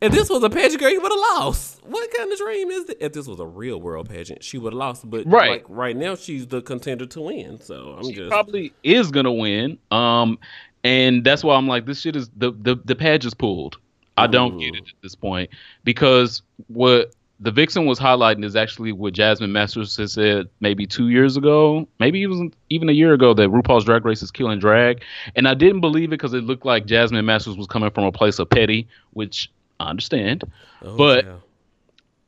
If 0.00 0.12
this 0.12 0.30
was 0.30 0.42
a 0.44 0.50
pageant 0.50 0.80
girl, 0.80 0.90
you 0.90 1.00
would 1.00 1.10
have 1.10 1.18
lost. 1.18 1.84
What 1.84 2.08
kind 2.16 2.32
of 2.32 2.38
dream 2.38 2.70
is 2.70 2.88
it? 2.88 2.98
If 3.00 3.12
this 3.12 3.26
was 3.26 3.40
a 3.40 3.46
real 3.46 3.80
world 3.80 4.08
pageant, 4.08 4.44
she 4.44 4.56
would 4.56 4.72
have 4.72 4.78
lost. 4.78 5.10
But 5.10 5.26
right, 5.26 5.50
like, 5.50 5.64
right 5.68 5.96
now, 5.96 6.14
she's 6.14 6.46
the 6.46 6.62
contender 6.62 7.04
to 7.06 7.20
win. 7.20 7.60
So 7.60 7.96
I'm 7.98 8.04
she 8.04 8.14
just 8.14 8.30
probably 8.30 8.72
is 8.82 9.10
gonna 9.10 9.32
win. 9.32 9.78
Um, 9.90 10.38
and 10.84 11.24
that's 11.24 11.42
why 11.42 11.56
I'm 11.56 11.66
like, 11.66 11.84
this 11.84 12.00
shit 12.00 12.16
is 12.16 12.30
the 12.36 12.52
the 12.52 12.76
the 12.84 12.94
page 12.94 13.26
is 13.26 13.34
pulled. 13.34 13.78
I 14.16 14.26
don't 14.26 14.58
get 14.58 14.74
it 14.74 14.82
at 14.88 15.02
this 15.02 15.14
point 15.14 15.50
because 15.84 16.42
what 16.66 17.14
the 17.40 17.50
vixen 17.50 17.86
was 17.86 17.98
highlighting 17.98 18.44
is 18.44 18.56
actually 18.56 18.92
what 18.92 19.12
Jasmine 19.12 19.52
Masters 19.52 19.96
has 19.96 20.12
said 20.12 20.48
maybe 20.60 20.86
two 20.86 21.08
years 21.08 21.36
ago, 21.36 21.86
maybe 22.00 22.20
even 22.20 22.52
even 22.70 22.88
a 22.88 22.92
year 22.92 23.12
ago 23.12 23.32
that 23.34 23.48
RuPaul's 23.48 23.84
Drag 23.84 24.04
Race 24.04 24.22
is 24.22 24.30
killing 24.30 24.58
drag, 24.58 25.02
and 25.36 25.46
I 25.46 25.54
didn't 25.54 25.80
believe 25.80 26.08
it 26.08 26.10
because 26.10 26.34
it 26.34 26.44
looked 26.44 26.64
like 26.64 26.86
Jasmine 26.86 27.24
Masters 27.24 27.56
was 27.56 27.66
coming 27.66 27.90
from 27.90 28.04
a 28.04 28.12
place 28.12 28.38
of 28.38 28.50
petty, 28.50 28.88
which 29.12 29.50
I 29.80 29.90
understand, 29.90 30.44
oh, 30.82 30.96
but. 30.96 31.24
Yeah. 31.24 31.34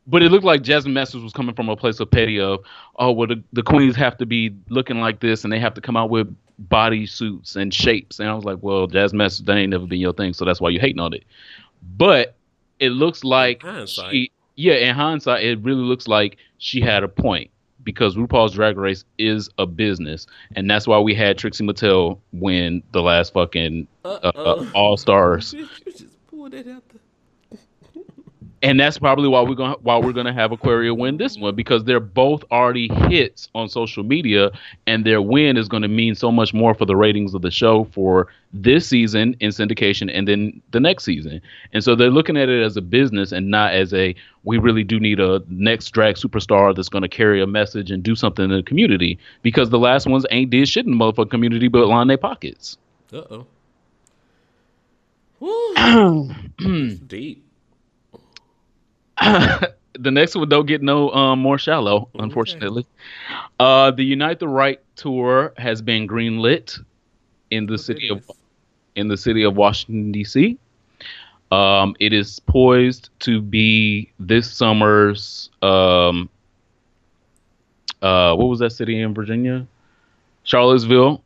But 0.06 0.24
it 0.24 0.30
looked 0.32 0.46
like 0.46 0.62
Jasmine 0.62 0.94
Masters 0.94 1.22
was 1.22 1.32
coming 1.32 1.54
from 1.54 1.68
a 1.68 1.76
place 1.76 2.00
of 2.00 2.10
petty 2.10 2.40
of, 2.40 2.64
oh, 2.96 3.12
well, 3.12 3.28
the, 3.28 3.44
the 3.52 3.62
queens 3.62 3.94
have 3.94 4.16
to 4.16 4.26
be 4.26 4.52
looking 4.68 4.98
like 4.98 5.20
this 5.20 5.44
and 5.44 5.52
they 5.52 5.60
have 5.60 5.74
to 5.74 5.80
come 5.80 5.96
out 5.96 6.10
with 6.10 6.34
body 6.58 7.06
suits 7.06 7.54
and 7.54 7.72
shapes. 7.72 8.18
And 8.18 8.28
I 8.28 8.34
was 8.34 8.44
like, 8.44 8.58
well, 8.60 8.88
Jasmine 8.88 9.18
Masters, 9.18 9.46
that 9.46 9.56
ain't 9.56 9.70
never 9.70 9.86
been 9.86 10.00
your 10.00 10.14
thing, 10.14 10.32
so 10.32 10.44
that's 10.44 10.60
why 10.60 10.70
you're 10.70 10.80
hating 10.80 10.98
on 10.98 11.12
it. 11.12 11.22
But 11.96 12.34
it 12.80 12.88
looks 12.88 13.22
like 13.22 13.62
she, 13.86 14.32
yeah, 14.60 14.74
in 14.74 14.94
hindsight, 14.94 15.42
it 15.42 15.58
really 15.60 15.80
looks 15.80 16.06
like 16.06 16.36
she 16.58 16.82
had 16.82 17.02
a 17.02 17.08
point 17.08 17.50
because 17.82 18.14
RuPaul's 18.14 18.52
Drag 18.52 18.76
Race 18.76 19.04
is 19.16 19.48
a 19.56 19.64
business, 19.64 20.26
and 20.54 20.68
that's 20.70 20.86
why 20.86 20.98
we 20.98 21.14
had 21.14 21.38
Trixie 21.38 21.64
Mattel 21.64 22.18
win 22.32 22.82
the 22.92 23.00
last 23.00 23.32
fucking 23.32 23.88
uh, 24.04 24.08
uh, 24.22 24.66
All 24.74 24.98
Stars. 24.98 25.54
You 25.58 25.66
just 25.86 26.26
pulled 26.26 26.52
that 26.52 26.68
out 26.68 26.84
and 28.62 28.78
that's 28.78 28.98
probably 28.98 29.28
why 29.28 29.40
we're 29.40 29.54
gonna 29.54 29.76
why 29.80 29.96
we're 29.96 30.12
gonna 30.12 30.34
have 30.34 30.52
Aquaria 30.52 30.94
win 30.94 31.16
this 31.16 31.38
one 31.38 31.54
because 31.54 31.84
they're 31.84 31.98
both 31.98 32.44
already 32.50 32.88
hits 33.08 33.48
on 33.54 33.68
social 33.68 34.04
media, 34.04 34.50
and 34.86 35.04
their 35.04 35.22
win 35.22 35.56
is 35.56 35.68
going 35.68 35.82
to 35.82 35.88
mean 35.88 36.14
so 36.14 36.30
much 36.30 36.52
more 36.52 36.74
for 36.74 36.84
the 36.84 36.96
ratings 36.96 37.32
of 37.32 37.40
the 37.42 37.50
show 37.50 37.84
for 37.92 38.28
this 38.52 38.86
season 38.86 39.34
in 39.40 39.50
syndication 39.50 40.10
and 40.12 40.28
then 40.28 40.60
the 40.72 40.80
next 40.80 41.04
season. 41.04 41.40
And 41.72 41.82
so 41.82 41.94
they're 41.94 42.10
looking 42.10 42.36
at 42.36 42.48
it 42.48 42.62
as 42.62 42.76
a 42.76 42.82
business 42.82 43.32
and 43.32 43.50
not 43.50 43.72
as 43.72 43.94
a 43.94 44.14
we 44.44 44.58
really 44.58 44.84
do 44.84 45.00
need 45.00 45.20
a 45.20 45.42
next 45.48 45.90
drag 45.90 46.16
superstar 46.16 46.74
that's 46.74 46.88
going 46.88 47.02
to 47.02 47.08
carry 47.08 47.40
a 47.42 47.46
message 47.46 47.90
and 47.90 48.02
do 48.02 48.14
something 48.14 48.44
in 48.44 48.50
the 48.50 48.62
community 48.62 49.18
because 49.42 49.70
the 49.70 49.78
last 49.78 50.06
ones 50.06 50.26
ain't 50.30 50.50
did 50.50 50.68
shit 50.68 50.84
in 50.84 50.98
the 50.98 50.98
motherfucking 50.98 51.30
community 51.30 51.68
but 51.68 51.86
line 51.86 52.08
their 52.08 52.18
pockets. 52.18 52.76
Uh 53.12 53.42
oh. 55.40 56.34
Deep. 57.06 57.49
the 59.98 60.10
next 60.10 60.34
one 60.34 60.48
don't 60.48 60.66
get 60.66 60.82
no 60.82 61.10
um, 61.10 61.38
more 61.40 61.58
shallow, 61.58 62.08
unfortunately. 62.14 62.86
Okay. 63.28 63.38
Uh, 63.58 63.90
the 63.90 64.04
Unite 64.04 64.38
the 64.38 64.48
Right 64.48 64.80
tour 64.96 65.52
has 65.56 65.82
been 65.82 66.08
greenlit 66.08 66.78
in 67.50 67.66
the 67.66 67.74
oh, 67.74 67.76
city 67.76 68.08
goodness. 68.08 68.28
of 68.28 68.36
in 68.96 69.08
the 69.08 69.16
city 69.16 69.42
of 69.42 69.56
Washington 69.56 70.12
D.C. 70.12 70.58
Um, 71.52 71.96
it 71.98 72.12
is 72.12 72.38
poised 72.40 73.10
to 73.20 73.40
be 73.40 74.10
this 74.18 74.50
summer's 74.50 75.50
um, 75.62 76.28
uh, 78.02 78.34
what 78.34 78.46
was 78.46 78.60
that 78.60 78.70
city 78.70 79.00
in 79.00 79.14
Virginia? 79.14 79.66
Charlottesville. 80.44 81.22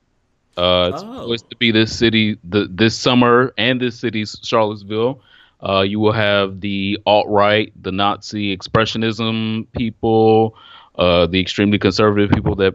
Uh, 0.56 0.90
it's 0.94 1.02
oh. 1.02 1.26
poised 1.26 1.50
to 1.50 1.56
be 1.56 1.70
this 1.70 1.96
city 1.96 2.38
the 2.44 2.68
this 2.70 2.96
summer 2.96 3.52
and 3.58 3.80
this 3.80 3.98
city's 3.98 4.38
Charlottesville. 4.42 5.20
Uh, 5.66 5.80
you 5.80 5.98
will 5.98 6.12
have 6.12 6.60
the 6.60 6.98
alt 7.06 7.26
right, 7.28 7.72
the 7.82 7.90
Nazi 7.90 8.56
expressionism 8.56 9.66
people, 9.72 10.56
uh, 10.96 11.26
the 11.26 11.40
extremely 11.40 11.78
conservative 11.78 12.30
people 12.30 12.54
that 12.56 12.74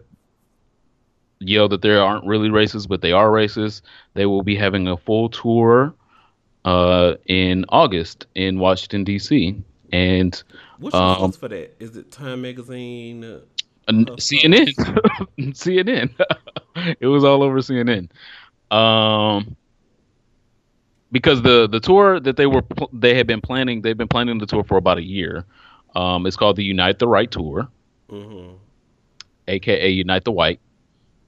yell 1.39 1.69
that 1.69 1.81
they 1.81 1.91
aren't 1.91 2.25
really 2.25 2.49
racist, 2.49 2.87
but 2.87 3.01
they 3.01 3.11
are 3.11 3.29
racist. 3.29 3.81
They 4.15 4.25
will 4.25 4.43
be 4.43 4.55
having 4.55 4.87
a 4.87 4.97
full 4.97 5.29
tour 5.29 5.93
uh, 6.65 7.15
in 7.27 7.65
August 7.69 8.25
in 8.35 8.59
Washington 8.59 9.03
D.C. 9.03 9.61
And 9.91 10.43
what's 10.79 10.95
the 10.95 11.01
um, 11.01 11.31
for 11.31 11.47
that? 11.47 11.75
Is 11.79 11.95
it 11.95 12.11
Time 12.11 12.41
Magazine? 12.41 13.23
Uh, 13.23 13.39
CNN, 13.87 14.73
CNN. 15.37 16.13
it 16.99 17.07
was 17.07 17.23
all 17.23 17.43
over 17.43 17.59
CNN. 17.59 18.09
Um, 18.71 19.55
because 21.11 21.41
the 21.41 21.67
the 21.67 21.79
tour 21.79 22.19
that 22.19 22.37
they 22.37 22.45
were 22.45 22.63
they 22.93 23.15
had 23.15 23.27
been 23.27 23.41
planning 23.41 23.81
they've 23.81 23.97
been 23.97 24.07
planning 24.07 24.37
the 24.37 24.45
tour 24.45 24.63
for 24.63 24.77
about 24.77 24.97
a 24.97 25.03
year. 25.03 25.45
Um, 25.95 26.25
it's 26.25 26.35
called 26.35 26.55
the 26.55 26.63
Unite 26.63 26.99
the 26.99 27.07
Right 27.07 27.29
Tour, 27.29 27.67
mm-hmm. 28.09 28.55
aka 29.47 29.89
Unite 29.89 30.23
the 30.23 30.31
White. 30.31 30.59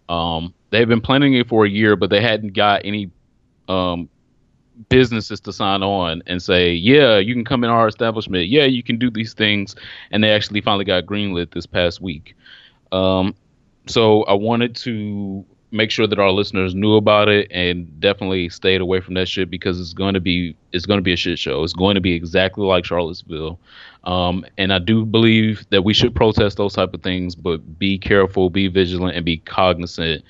Um, 0.07 0.53
they've 0.69 0.87
been 0.87 1.01
planning 1.01 1.33
it 1.33 1.47
for 1.47 1.65
a 1.65 1.69
year, 1.69 1.95
but 1.95 2.09
they 2.09 2.21
hadn't 2.21 2.53
got 2.53 2.81
any 2.85 3.09
um, 3.67 4.07
businesses 4.89 5.39
to 5.41 5.53
sign 5.53 5.81
on 5.81 6.21
and 6.27 6.41
say, 6.41 6.73
"Yeah, 6.73 7.17
you 7.17 7.33
can 7.33 7.45
come 7.45 7.63
in 7.63 7.69
our 7.69 7.87
establishment. 7.87 8.49
Yeah, 8.49 8.65
you 8.65 8.83
can 8.83 8.99
do 8.99 9.09
these 9.09 9.33
things." 9.33 9.75
And 10.11 10.23
they 10.23 10.29
actually 10.29 10.61
finally 10.61 10.85
got 10.85 11.05
greenlit 11.05 11.51
this 11.53 11.65
past 11.65 12.01
week. 12.01 12.35
Um, 12.91 13.35
so 13.87 14.23
I 14.23 14.33
wanted 14.33 14.75
to 14.77 15.45
make 15.71 15.89
sure 15.89 16.05
that 16.05 16.19
our 16.19 16.31
listeners 16.31 16.75
knew 16.75 16.95
about 16.95 17.29
it 17.29 17.47
and 17.49 17.99
definitely 17.99 18.49
stayed 18.49 18.81
away 18.81 18.99
from 18.99 19.13
that 19.13 19.27
shit 19.27 19.49
because 19.49 19.79
it's 19.79 19.93
going 19.93 20.13
to 20.13 20.19
be 20.19 20.55
it's 20.73 20.85
going 20.85 20.97
to 20.97 21.03
be 21.03 21.13
a 21.13 21.17
shit 21.17 21.39
show. 21.39 21.63
It's 21.63 21.73
going 21.73 21.95
to 21.95 22.01
be 22.01 22.13
exactly 22.13 22.65
like 22.65 22.85
Charlottesville. 22.85 23.59
Um, 24.03 24.45
and 24.57 24.73
I 24.73 24.79
do 24.79 25.05
believe 25.05 25.65
that 25.69 25.83
we 25.83 25.93
should 25.93 26.13
protest 26.13 26.57
those 26.57 26.73
type 26.73 26.93
of 26.93 27.01
things, 27.01 27.35
but 27.35 27.79
be 27.79 27.97
careful, 27.97 28.49
be 28.49 28.67
vigilant, 28.67 29.15
and 29.15 29.25
be 29.25 29.37
cognizant 29.37 30.23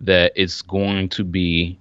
that 0.00 0.32
it's 0.34 0.62
going 0.62 1.08
to 1.10 1.24
be 1.24 1.78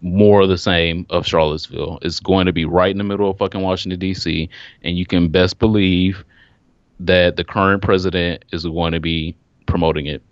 more 0.00 0.42
of 0.42 0.48
the 0.48 0.58
same 0.58 1.06
of 1.10 1.26
Charlottesville. 1.26 1.98
It's 2.02 2.20
going 2.20 2.46
to 2.46 2.52
be 2.52 2.64
right 2.64 2.90
in 2.90 2.98
the 2.98 3.04
middle 3.04 3.30
of 3.30 3.38
fucking 3.38 3.60
Washington 3.60 3.98
D.C. 3.98 4.48
and 4.82 4.98
you 4.98 5.06
can 5.06 5.28
best 5.28 5.58
believe 5.58 6.24
that 7.00 7.36
the 7.36 7.44
current 7.44 7.82
president 7.82 8.44
is 8.52 8.64
going 8.64 8.92
to 8.92 9.00
be 9.00 9.34
promoting 9.66 10.06
it. 10.06 10.22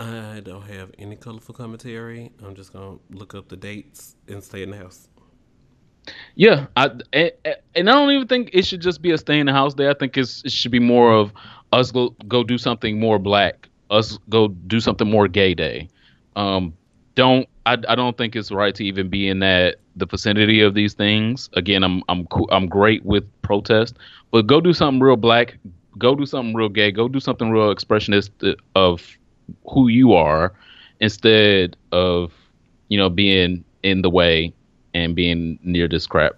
I 0.00 0.40
don't 0.40 0.62
have 0.62 0.90
any 0.98 1.14
colorful 1.14 1.54
commentary. 1.54 2.32
I'm 2.42 2.54
just 2.54 2.72
gonna 2.72 2.96
look 3.10 3.34
up 3.34 3.48
the 3.48 3.56
dates 3.56 4.16
and 4.28 4.42
stay 4.42 4.62
in 4.62 4.70
the 4.70 4.78
house. 4.78 5.08
Yeah, 6.36 6.66
I 6.74 6.90
and, 7.12 7.32
and 7.74 7.90
I 7.90 7.92
don't 7.92 8.10
even 8.10 8.26
think 8.26 8.50
it 8.54 8.64
should 8.64 8.80
just 8.80 9.02
be 9.02 9.10
a 9.10 9.18
stay 9.18 9.38
in 9.38 9.46
the 9.46 9.52
house 9.52 9.74
day. 9.74 9.90
I 9.90 9.94
think 9.94 10.16
it 10.16 10.26
should 10.46 10.72
be 10.72 10.78
more 10.78 11.12
of 11.12 11.32
us 11.72 11.90
go 11.90 12.10
go 12.28 12.42
do 12.42 12.56
something 12.56 12.98
more 12.98 13.18
black, 13.18 13.68
us 13.90 14.18
go 14.30 14.48
do 14.48 14.80
something 14.80 15.08
more 15.08 15.28
gay 15.28 15.52
day. 15.52 15.88
Um, 16.34 16.72
don't 17.14 17.46
I, 17.66 17.74
I 17.86 17.94
don't 17.94 18.16
think 18.16 18.34
it's 18.34 18.50
right 18.50 18.74
to 18.76 18.84
even 18.84 19.10
be 19.10 19.28
in 19.28 19.40
that 19.40 19.76
the 19.96 20.06
vicinity 20.06 20.62
of 20.62 20.72
these 20.72 20.94
things. 20.94 21.50
Again, 21.52 21.84
I'm 21.84 22.02
I'm 22.08 22.26
I'm 22.50 22.68
great 22.68 23.04
with 23.04 23.24
protest, 23.42 23.98
but 24.30 24.46
go 24.46 24.62
do 24.62 24.72
something 24.72 25.00
real 25.00 25.16
black. 25.16 25.58
Go 25.98 26.14
do 26.14 26.24
something 26.24 26.54
real 26.54 26.70
gay. 26.70 26.90
Go 26.90 27.06
do 27.06 27.20
something 27.20 27.50
real 27.50 27.74
expressionist 27.74 28.30
of 28.74 29.18
who 29.70 29.88
you 29.88 30.12
are, 30.14 30.52
instead 31.00 31.76
of 31.92 32.32
you 32.88 32.98
know 32.98 33.08
being 33.08 33.64
in 33.82 34.02
the 34.02 34.10
way 34.10 34.52
and 34.94 35.14
being 35.14 35.58
near 35.62 35.88
this 35.88 36.06
crap. 36.06 36.32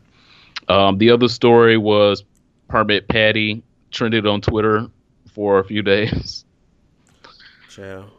Um, 0.68 0.98
the 0.98 1.10
other 1.10 1.28
story 1.28 1.76
was 1.76 2.24
Permit 2.68 3.08
Patty 3.08 3.62
trended 3.90 4.26
on 4.26 4.40
Twitter 4.40 4.86
for 5.34 5.58
a 5.58 5.64
few 5.64 5.82
days. 5.94 6.44
Ciao. 7.68 8.10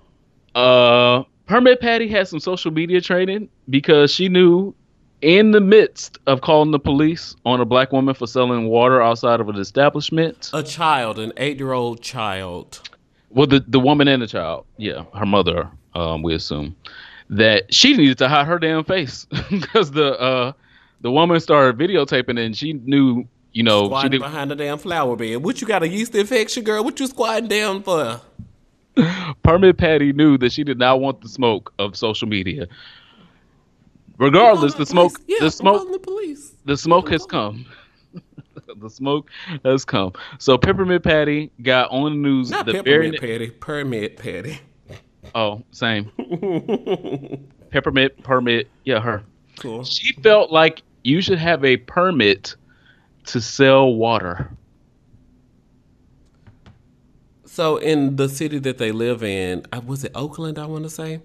Uh, 0.55 1.23
Permit 1.45 1.81
Patty 1.81 2.07
had 2.07 2.27
some 2.27 2.39
social 2.39 2.71
media 2.71 3.01
training 3.01 3.49
because 3.69 4.11
she 4.11 4.29
knew 4.29 4.73
in 5.21 5.51
the 5.51 5.61
midst 5.61 6.19
of 6.27 6.41
calling 6.41 6.71
the 6.71 6.79
police 6.79 7.35
on 7.45 7.61
a 7.61 7.65
black 7.65 7.91
woman 7.91 8.13
for 8.13 8.27
selling 8.27 8.67
water 8.67 9.01
outside 9.01 9.39
of 9.39 9.49
an 9.49 9.55
establishment. 9.55 10.49
A 10.53 10.63
child, 10.63 11.17
an 11.17 11.31
eight 11.37 11.57
year 11.59 11.71
old 11.71 12.01
child. 12.01 12.89
Well, 13.33 13.47
the, 13.47 13.63
the 13.67 13.79
woman 13.79 14.07
and 14.07 14.21
the 14.21 14.27
child, 14.27 14.65
yeah, 14.77 15.05
her 15.15 15.25
mother, 15.25 15.69
um, 15.95 16.21
we 16.21 16.35
assume, 16.35 16.75
that 17.29 17.73
she 17.73 17.97
needed 17.97 18.17
to 18.19 18.29
hide 18.29 18.45
her 18.45 18.59
damn 18.59 18.83
face 18.83 19.25
because 19.49 19.91
the 19.91 20.19
uh, 20.19 20.51
the 21.01 21.11
woman 21.11 21.39
started 21.39 21.77
videotaping 21.77 22.39
and 22.39 22.55
she 22.55 22.73
knew, 22.73 23.25
you 23.51 23.63
know, 23.63 23.85
Squatting 23.85 24.11
she 24.11 24.17
did, 24.17 24.21
behind 24.21 24.51
the 24.51 24.55
damn 24.55 24.77
flower 24.77 25.15
bed. 25.15 25.37
What 25.37 25.61
you 25.61 25.67
got 25.67 25.83
a 25.83 25.87
yeast 25.87 26.13
infection, 26.15 26.63
girl? 26.63 26.83
What 26.83 26.99
you 26.99 27.07
squatting 27.07 27.47
down 27.47 27.81
for? 27.83 28.21
Permit 29.43 29.77
Patty 29.77 30.13
knew 30.13 30.37
that 30.37 30.51
she 30.51 30.63
did 30.63 30.77
not 30.77 30.99
want 31.01 31.21
the 31.21 31.27
smoke 31.27 31.73
of 31.79 31.97
social 31.97 32.27
media. 32.27 32.67
Regardless, 34.19 34.75
the 34.75 34.85
smoke, 34.85 35.19
Yeah, 35.27 35.37
the 35.41 35.51
smoke, 35.51 35.91
the 35.91 35.97
police. 35.99 36.53
the 36.65 36.77
smoke 36.77 37.09
has 37.09 37.25
come. 37.25 37.65
the 38.77 38.89
smoke 38.89 39.29
has 39.63 39.85
come. 39.85 40.13
So 40.39 40.57
Peppermint 40.57 41.03
Patty 41.03 41.51
got 41.61 41.91
on 41.91 42.11
the 42.11 42.17
news 42.17 42.51
Not 42.51 42.65
the 42.65 42.83
very 42.83 43.11
peppermint 43.11 43.21
patty, 43.21 43.49
permit 43.51 44.17
patty. 44.17 44.59
oh 45.35 45.63
same 45.71 46.11
peppermint 47.71 48.23
permit 48.23 48.69
yeah 48.83 48.99
her. 48.99 49.23
Cool. 49.59 49.83
She 49.83 50.13
felt 50.21 50.51
like 50.51 50.81
you 51.03 51.21
should 51.21 51.39
have 51.39 51.63
a 51.63 51.77
permit 51.77 52.55
to 53.25 53.41
sell 53.41 53.93
water. 53.93 54.51
So 57.45 57.77
in 57.77 58.15
the 58.15 58.29
city 58.29 58.57
that 58.59 58.79
they 58.79 58.91
live 58.91 59.23
in, 59.23 59.65
uh, 59.71 59.81
was 59.85 60.03
it 60.03 60.11
Oakland? 60.15 60.57
I 60.57 60.65
want 60.65 60.85
to 60.85 60.89
say, 60.89 61.21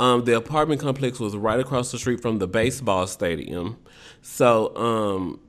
um, 0.00 0.24
the 0.24 0.36
apartment 0.36 0.80
complex 0.80 1.20
was 1.20 1.36
right 1.36 1.60
across 1.60 1.92
the 1.92 1.98
street 1.98 2.20
from 2.20 2.38
the 2.38 2.48
baseball 2.48 3.06
stadium. 3.06 3.78
So 4.20 4.76
um, 4.76 5.40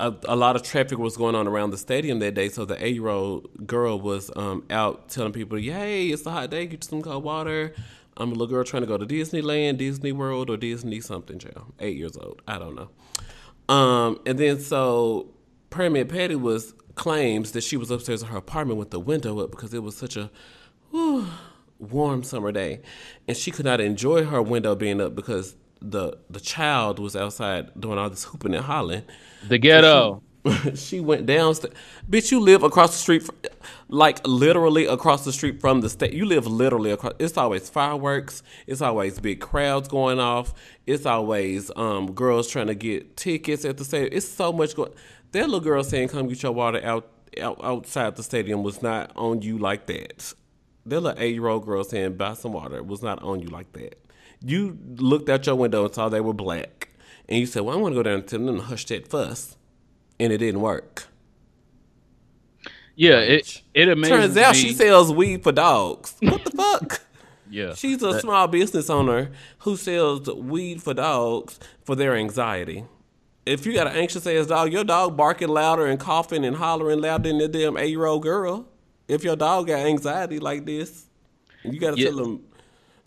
a, 0.00 0.16
a 0.28 0.36
lot 0.36 0.56
of 0.56 0.62
traffic 0.62 0.98
was 0.98 1.16
going 1.16 1.34
on 1.34 1.46
around 1.46 1.70
the 1.70 1.78
stadium 1.78 2.18
that 2.20 2.34
day. 2.34 2.48
So 2.48 2.64
the 2.64 2.82
eight-year-old 2.84 3.66
girl 3.66 4.00
was 4.00 4.30
um, 4.36 4.64
out 4.70 5.08
telling 5.08 5.32
people, 5.32 5.58
"Yay, 5.58 6.08
it's 6.08 6.26
a 6.26 6.30
hot 6.30 6.50
day. 6.50 6.66
Get 6.66 6.84
some 6.84 7.02
cold 7.02 7.22
water." 7.22 7.74
I'm 8.16 8.28
a 8.28 8.32
little 8.32 8.48
girl 8.48 8.64
trying 8.64 8.82
to 8.82 8.86
go 8.86 8.98
to 8.98 9.06
Disneyland, 9.06 9.78
Disney 9.78 10.12
World, 10.12 10.50
or 10.50 10.56
Disney 10.56 11.00
something. 11.00 11.38
Child, 11.38 11.72
eight 11.78 11.96
years 11.96 12.16
old. 12.16 12.42
I 12.48 12.58
don't 12.58 12.74
know. 12.74 12.90
Um, 13.74 14.20
and 14.26 14.38
then 14.38 14.60
so 14.60 15.32
Permit 15.70 16.08
Patty 16.08 16.34
was 16.34 16.74
claims 16.96 17.52
that 17.52 17.62
she 17.62 17.76
was 17.76 17.90
upstairs 17.90 18.22
in 18.22 18.28
her 18.28 18.38
apartment 18.38 18.78
with 18.78 18.90
the 18.90 19.00
window 19.00 19.38
up 19.40 19.50
because 19.50 19.72
it 19.72 19.82
was 19.82 19.96
such 19.96 20.16
a 20.16 20.30
whew, 20.90 21.26
warm 21.78 22.22
summer 22.22 22.52
day, 22.52 22.80
and 23.28 23.36
she 23.36 23.50
could 23.50 23.64
not 23.64 23.80
enjoy 23.80 24.24
her 24.24 24.42
window 24.42 24.74
being 24.74 25.00
up 25.00 25.14
because 25.14 25.56
the 25.82 26.18
the 26.28 26.40
child 26.40 26.98
was 26.98 27.16
outside 27.16 27.70
doing 27.78 27.98
all 27.98 28.10
this 28.10 28.24
hooping 28.24 28.54
and 28.54 28.64
hollering. 28.64 29.04
The 29.48 29.58
ghetto. 29.58 30.22
she 30.74 31.00
went 31.00 31.26
downstairs. 31.26 31.74
Bitch, 32.08 32.30
you 32.30 32.40
live 32.40 32.62
across 32.62 32.92
the 32.92 32.98
street, 32.98 33.22
fr 33.22 33.32
like 33.88 34.26
literally 34.26 34.86
across 34.86 35.24
the 35.24 35.32
street 35.32 35.60
from 35.60 35.82
the 35.82 35.90
state. 35.90 36.14
You 36.14 36.24
live 36.24 36.46
literally 36.46 36.90
across. 36.92 37.12
It's 37.18 37.36
always 37.36 37.68
fireworks. 37.68 38.42
It's 38.66 38.80
always 38.80 39.18
big 39.18 39.40
crowds 39.40 39.88
going 39.88 40.18
off. 40.18 40.54
It's 40.86 41.04
always 41.04 41.70
um, 41.76 42.12
girls 42.12 42.48
trying 42.48 42.68
to 42.68 42.74
get 42.74 43.16
tickets 43.16 43.64
at 43.64 43.76
the 43.76 43.84
stadium. 43.84 44.12
It's 44.12 44.28
so 44.28 44.52
much 44.52 44.74
going. 44.74 44.92
That 45.32 45.44
little 45.44 45.60
girl 45.60 45.84
saying, 45.84 46.08
"Come 46.08 46.28
get 46.28 46.42
your 46.42 46.52
water 46.52 46.80
out, 46.84 47.10
out 47.40 47.62
outside 47.62 48.16
the 48.16 48.22
stadium" 48.22 48.62
was 48.62 48.80
not 48.80 49.12
on 49.16 49.42
you 49.42 49.58
like 49.58 49.86
that. 49.86 50.32
That 50.86 51.00
little 51.00 51.22
eight 51.22 51.34
year 51.34 51.48
old 51.48 51.66
girl 51.66 51.84
saying, 51.84 52.16
"Buy 52.16 52.32
some 52.32 52.52
water" 52.52 52.82
was 52.82 53.02
not 53.02 53.22
on 53.22 53.40
you 53.40 53.48
like 53.48 53.72
that. 53.74 53.99
You 54.44 54.78
looked 54.96 55.28
out 55.28 55.46
your 55.46 55.54
window 55.56 55.84
and 55.84 55.94
saw 55.94 56.08
they 56.08 56.20
were 56.20 56.32
black, 56.32 56.88
and 57.28 57.38
you 57.38 57.46
said, 57.46 57.62
"Well, 57.62 57.76
I 57.76 57.80
want 57.80 57.92
to 57.94 57.98
go 57.98 58.02
down 58.02 58.14
and 58.20 58.26
tell 58.28 58.40
them 58.40 58.56
to 58.56 58.62
hush 58.62 58.86
that 58.86 59.08
fuss." 59.08 59.56
and 60.18 60.32
it 60.34 60.38
didn't 60.38 60.60
work. 60.60 61.08
Yeah, 62.96 63.20
it 63.20 63.62
it 63.74 63.88
amazes 63.88 64.16
Turns 64.18 64.36
out 64.36 64.54
me. 64.54 64.60
she 64.60 64.72
sells 64.74 65.12
weed 65.12 65.42
for 65.42 65.52
dogs. 65.52 66.14
What 66.20 66.44
the 66.44 66.50
fuck? 66.50 67.00
yeah, 67.50 67.74
She's 67.74 68.02
a 68.02 68.12
That- 68.12 68.20
small 68.20 68.46
business 68.46 68.90
owner 68.90 69.30
who 69.60 69.76
sells 69.76 70.28
weed 70.30 70.82
for 70.82 70.92
dogs 70.94 71.58
for 71.84 71.94
their 71.96 72.14
anxiety. 72.14 72.84
If 73.46 73.64
you 73.64 73.72
got 73.72 73.86
an 73.86 73.94
anxious 73.96 74.26
ass 74.26 74.46
dog, 74.46 74.72
your 74.72 74.84
dog 74.84 75.16
barking 75.16 75.48
louder 75.48 75.86
and 75.86 75.98
coughing 75.98 76.44
and 76.44 76.56
hollering 76.56 77.00
louder 77.00 77.30
than 77.30 77.38
the 77.38 77.48
damn 77.48 77.76
eight 77.78 77.88
year 77.90 78.04
old 78.04 78.22
girl. 78.22 78.68
If 79.08 79.24
your 79.24 79.34
dog 79.36 79.68
got 79.68 79.78
anxiety 79.86 80.38
like 80.38 80.66
this, 80.66 81.06
you 81.64 81.80
got 81.80 81.96
to 81.96 82.00
Yeah. 82.00 82.08
tell 82.10 82.18
them 82.18 82.42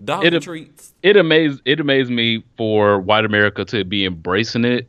dog 0.03 0.25
It- 0.25 0.41
treats. 0.43 0.93
it 1.03 1.17
amazed 1.17 1.61
it 1.65 1.79
amazed 1.79 2.11
me 2.11 2.43
for 2.57 2.99
white 2.99 3.25
America 3.25 3.65
to 3.65 3.83
be 3.83 4.05
embracing 4.05 4.65
it 4.65 4.87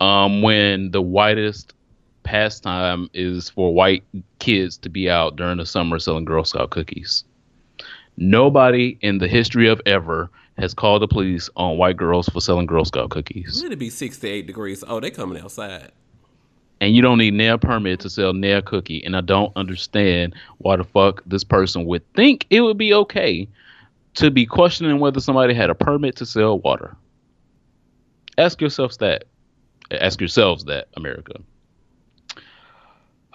um, 0.00 0.42
when 0.42 0.90
the 0.92 1.00
whitest 1.02 1.74
pastime 2.22 3.08
is 3.14 3.48
for 3.50 3.72
white 3.74 4.04
kids 4.38 4.76
to 4.78 4.88
be 4.88 5.08
out 5.10 5.36
during 5.36 5.56
the 5.58 5.66
summer 5.66 5.98
selling 5.98 6.24
Girl 6.24 6.44
Scout 6.44 6.70
cookies. 6.70 7.24
Nobody 8.16 8.98
in 9.00 9.18
the 9.18 9.28
history 9.28 9.68
of 9.68 9.80
ever 9.86 10.28
has 10.58 10.74
called 10.74 11.02
the 11.02 11.08
police 11.08 11.48
on 11.56 11.78
white 11.78 11.96
girls 11.96 12.28
for 12.28 12.40
selling 12.40 12.66
Girl 12.66 12.84
Scout 12.84 13.10
cookies. 13.10 13.62
Let 13.62 13.72
it 13.72 13.78
be 13.78 13.90
68 13.90 14.46
degrees. 14.46 14.82
Oh, 14.86 14.98
they 15.00 15.10
coming 15.10 15.40
outside. 15.40 15.92
And 16.80 16.94
you 16.94 17.02
don't 17.02 17.18
need 17.18 17.34
nail 17.34 17.58
permit 17.58 18.00
to 18.00 18.10
sell 18.10 18.32
nail 18.32 18.60
cookie. 18.62 19.02
And 19.04 19.16
I 19.16 19.20
don't 19.20 19.52
understand 19.56 20.34
why 20.58 20.76
the 20.76 20.84
fuck 20.84 21.22
this 21.26 21.44
person 21.44 21.86
would 21.86 22.02
think 22.14 22.46
it 22.50 22.60
would 22.60 22.78
be 22.78 22.92
okay 22.94 23.48
to 24.18 24.30
be 24.30 24.46
questioning 24.46 24.98
whether 24.98 25.20
somebody 25.20 25.54
had 25.54 25.70
a 25.70 25.74
permit 25.74 26.16
to 26.16 26.26
sell 26.26 26.58
water. 26.58 26.96
Ask 28.36 28.60
yourselves 28.60 28.96
that. 28.98 29.24
Ask 29.92 30.20
yourselves 30.20 30.64
that, 30.64 30.88
America. 30.96 31.34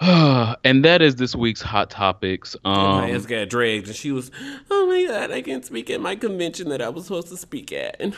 and 0.00 0.84
that 0.84 1.00
is 1.00 1.16
this 1.16 1.34
week's 1.34 1.62
hot 1.62 1.88
topics. 1.88 2.54
And 2.64 2.74
my 2.74 3.10
Um, 3.10 3.16
ass 3.16 3.24
got 3.26 3.48
dragged, 3.48 3.86
and 3.86 3.96
she 3.96 4.12
was, 4.12 4.30
"Oh 4.70 4.86
my 4.86 5.04
god, 5.06 5.30
I 5.30 5.40
can't 5.40 5.64
speak 5.64 5.88
at 5.88 6.00
my 6.02 6.16
convention 6.16 6.68
that 6.68 6.82
I 6.82 6.90
was 6.90 7.04
supposed 7.06 7.28
to 7.28 7.36
speak 7.36 7.72
at." 7.72 7.96
And 7.98 8.14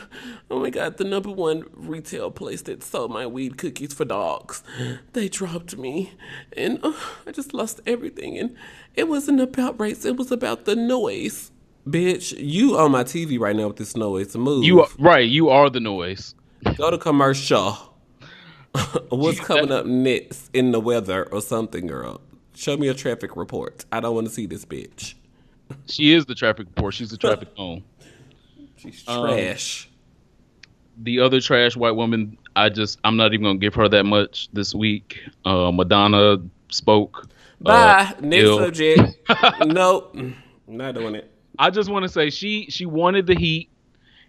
oh 0.50 0.58
my 0.58 0.70
god, 0.70 0.96
the 0.96 1.04
number 1.04 1.30
one 1.30 1.64
retail 1.72 2.30
place 2.32 2.62
that 2.62 2.82
sold 2.82 3.12
my 3.12 3.26
weed 3.26 3.58
cookies 3.58 3.94
for 3.94 4.04
dogs, 4.04 4.64
they 5.12 5.28
dropped 5.28 5.76
me, 5.76 6.12
and 6.56 6.80
uh, 6.82 6.94
I 7.26 7.30
just 7.30 7.54
lost 7.54 7.80
everything. 7.86 8.38
And 8.38 8.56
it 8.96 9.06
wasn't 9.08 9.40
about 9.40 9.78
race; 9.78 10.04
it 10.04 10.16
was 10.16 10.32
about 10.32 10.64
the 10.64 10.74
noise. 10.74 11.52
Bitch, 11.88 12.34
you 12.38 12.76
on 12.78 12.90
my 12.90 13.04
TV 13.04 13.38
right 13.38 13.54
now 13.54 13.68
with 13.68 13.76
this 13.76 13.96
noise. 13.96 14.36
Move. 14.36 14.64
you 14.64 14.80
are, 14.82 14.88
right, 14.98 15.28
you 15.28 15.48
are 15.50 15.70
the 15.70 15.80
noise. 15.80 16.34
go 16.76 16.90
to 16.90 16.98
commercial. 16.98 17.78
What's 19.08 19.40
coming 19.40 19.70
up 19.72 19.86
next 19.86 20.50
in 20.52 20.72
the 20.72 20.80
weather 20.80 21.28
or 21.32 21.40
something, 21.40 21.86
girl? 21.86 22.20
Show 22.54 22.76
me 22.76 22.88
a 22.88 22.94
traffic 22.94 23.36
report. 23.36 23.84
I 23.92 24.00
don't 24.00 24.14
want 24.14 24.26
to 24.26 24.32
see 24.32 24.46
this 24.46 24.64
bitch. 24.64 25.14
She 25.86 26.12
is 26.12 26.26
the 26.26 26.34
traffic 26.34 26.66
report. 26.66 26.94
She's 26.94 27.10
the 27.10 27.16
traffic 27.16 27.54
cone. 27.56 27.84
She's 28.76 29.04
Um, 29.08 29.28
trash. 29.28 29.88
the 30.98 31.20
other 31.20 31.40
trash 31.40 31.76
white 31.76 31.92
woman, 31.94 32.36
I 32.56 32.68
just 32.68 32.98
I'm 33.04 33.16
not 33.16 33.32
even 33.32 33.44
gonna 33.44 33.58
give 33.58 33.74
her 33.74 33.88
that 33.88 34.04
much 34.04 34.48
this 34.52 34.74
week. 34.74 35.20
Uh, 35.44 35.70
Madonna 35.70 36.38
spoke. 36.70 37.28
Bye. 37.60 38.12
uh, 38.16 38.20
Next 38.20 38.48
subject. 38.48 39.16
nope. 39.66 40.16
Not 40.66 40.94
doing 40.96 41.14
it. 41.14 41.30
I 41.58 41.70
just 41.70 41.90
want 41.90 42.02
to 42.04 42.08
say 42.08 42.30
she 42.30 42.66
she 42.70 42.86
wanted 42.86 43.26
the 43.26 43.34
heat, 43.34 43.68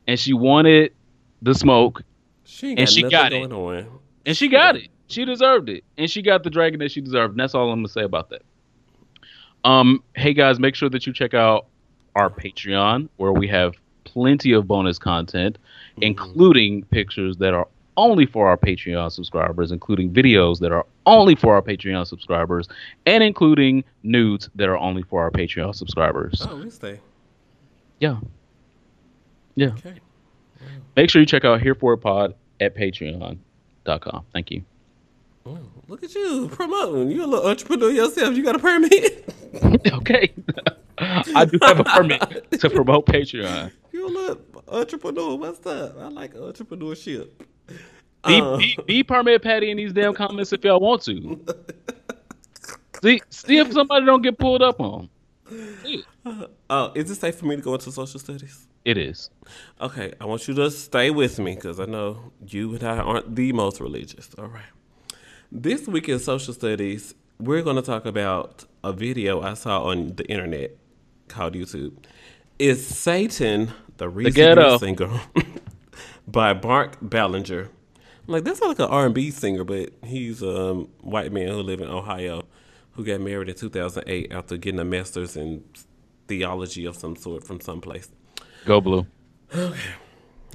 and 0.08 0.20
she 0.20 0.34
wanted 0.34 0.94
the 1.42 1.54
smoke, 1.54 2.02
She 2.44 2.70
And 2.70 2.80
got 2.80 2.90
she 2.90 3.04
got 3.04 3.34
it. 3.34 3.52
on. 3.52 3.88
and 4.26 4.36
she 4.38 4.48
got 4.48 4.76
it. 4.76 4.90
She 5.08 5.24
deserved 5.26 5.70
it, 5.70 5.84
and 5.98 6.10
she 6.10 6.22
got 6.22 6.44
the 6.44 6.50
dragon 6.50 6.80
that 6.80 6.92
she 6.92 7.02
deserved. 7.02 7.32
And 7.34 7.40
that's 7.40 7.56
all 7.56 7.72
I'm 7.72 7.80
gonna 7.80 7.88
say 7.90 8.04
about 8.04 8.30
that. 8.30 8.42
Um, 9.64 10.04
hey 10.16 10.34
guys, 10.34 10.60
make 10.60 10.76
sure 10.76 10.90
that 10.90 11.06
you 11.08 11.14
check 11.14 11.34
out 11.34 11.68
our 12.16 12.30
Patreon 12.30 13.10
where 13.18 13.32
we 13.34 13.48
have 13.48 13.74
plenty 14.06 14.54
of 14.54 14.68
bonus 14.68 14.98
content, 14.98 15.58
including 16.02 16.84
pictures 16.86 17.38
that 17.38 17.54
are 17.54 17.68
only 17.98 18.26
for 18.26 18.48
our 18.48 18.58
Patreon 18.58 19.12
subscribers, 19.12 19.72
including 19.72 20.12
videos 20.12 20.60
that 20.60 20.72
are 20.72 20.86
only 21.06 21.36
for 21.36 21.56
our 21.56 21.62
Patreon 21.62 22.06
subscribers, 22.06 22.68
and 23.08 23.24
including 23.24 23.84
nudes 24.04 24.50
that 24.56 24.70
are 24.70 24.78
only 24.78 25.02
for 25.04 25.22
our 25.24 25.32
Patreon 25.32 25.74
subscribers. 25.76 26.46
Oh, 26.48 26.58
we 26.58 26.70
stay. 26.70 27.00
Yeah. 28.00 28.18
Yeah. 29.56 29.68
Okay. 29.70 29.96
Make 30.96 31.10
sure 31.10 31.22
you 31.22 31.26
check 31.26 31.46
out 31.46 31.62
Here 31.62 31.76
For 31.76 31.94
It 31.94 31.98
Pod 31.98 32.36
at 32.60 32.76
patreon.com. 32.76 34.26
Thank 34.34 34.52
you. 34.52 34.64
Oh, 35.46 35.58
look 35.88 36.04
at 36.04 36.14
you 36.14 36.50
promoting. 36.52 37.12
You're 37.12 37.24
a 37.24 37.28
little 37.28 37.48
entrepreneur 37.48 37.90
yourself. 37.90 38.36
You 38.36 38.44
got 38.44 38.56
a 38.56 38.60
permit. 38.60 39.34
okay. 39.94 40.34
I 40.98 41.46
do 41.46 41.58
have 41.62 41.80
a 41.80 41.84
permit 41.84 42.52
to 42.60 42.70
promote 42.70 43.06
Patreon. 43.06 43.72
you 43.92 44.08
a 44.08 44.10
little 44.10 44.42
entrepreneur. 44.68 45.36
What's 45.36 45.66
up? 45.66 45.96
I 46.00 46.08
like 46.10 46.34
entrepreneurship. 46.34 47.30
Be, 47.68 48.42
Uh, 48.42 48.58
be, 48.58 48.78
be 48.88 49.04
permit 49.04 49.42
Patty 49.44 49.70
in 49.72 49.78
these 49.78 49.94
damn 49.94 50.14
comments 50.14 50.52
if 50.52 50.64
y'all 50.64 50.80
want 50.80 51.04
to. 51.04 51.40
See, 53.04 53.22
see 53.30 53.58
if 53.60 53.72
somebody 53.72 54.06
don't 54.08 54.24
get 54.24 54.40
pulled 54.40 54.64
up 54.64 54.82
on. 54.82 55.08
Oh, 56.70 56.92
is 56.96 57.10
it 57.10 57.16
safe 57.16 57.36
for 57.36 57.46
me 57.46 57.56
to 57.56 57.62
go 57.62 57.74
into 57.74 57.92
social 57.92 58.20
studies? 58.20 58.68
It 58.84 58.98
is. 58.98 59.30
Okay, 59.82 60.14
I 60.20 60.26
want 60.26 60.48
you 60.48 60.54
to 60.56 60.72
stay 60.72 61.10
with 61.10 61.40
me 61.40 61.56
because 61.56 61.80
I 61.80 61.86
know 61.86 62.32
you 62.46 62.74
and 62.74 62.84
I 62.84 62.98
aren't 62.98 63.36
the 63.36 63.52
most 63.54 63.80
religious. 63.80 64.30
All 64.38 64.48
right. 64.48 64.64
This 65.52 65.88
week 65.88 66.10
in 66.10 66.20
social 66.20 66.54
studies, 66.54 67.16
we're 67.40 67.62
going 67.62 67.76
to 67.76 67.82
talk 67.82 68.06
about 68.06 68.66
a 68.84 68.94
video 68.94 69.42
I 69.42 69.54
saw 69.54 69.84
on 69.84 70.16
the 70.16 70.26
internet 70.30 70.72
called 71.28 71.54
YouTube. 71.54 71.94
Is 72.60 72.86
Satan 72.86 73.72
the 73.98 74.10
reason 74.10 74.34
you're 74.36 74.56
by 76.28 76.54
Mark 76.54 76.98
Ballinger. 77.02 77.70
I'm 78.28 78.34
like 78.34 78.44
that's 78.44 78.60
not 78.60 78.70
like 78.70 78.80
an 78.80 78.86
R&B 78.86 79.32
singer, 79.32 79.64
but 79.64 79.92
he's 80.04 80.42
a 80.42 80.72
um, 80.72 80.90
white 81.02 81.32
man 81.32 81.48
who 81.48 81.62
lives 81.62 81.82
in 81.82 81.90
Ohio 81.90 82.44
who 82.98 83.06
got 83.06 83.22
married 83.22 83.48
in 83.48 83.56
2008 83.56 84.32
after 84.32 84.58
getting 84.58 84.80
a 84.80 84.84
master's 84.84 85.38
in 85.38 85.64
theology 86.28 86.86
of 86.86 86.96
some 86.96 87.16
sort 87.16 87.46
from 87.46 87.62
someplace. 87.62 88.10
Go 88.66 88.82
blue. 88.82 89.06
Okay. 89.56 89.80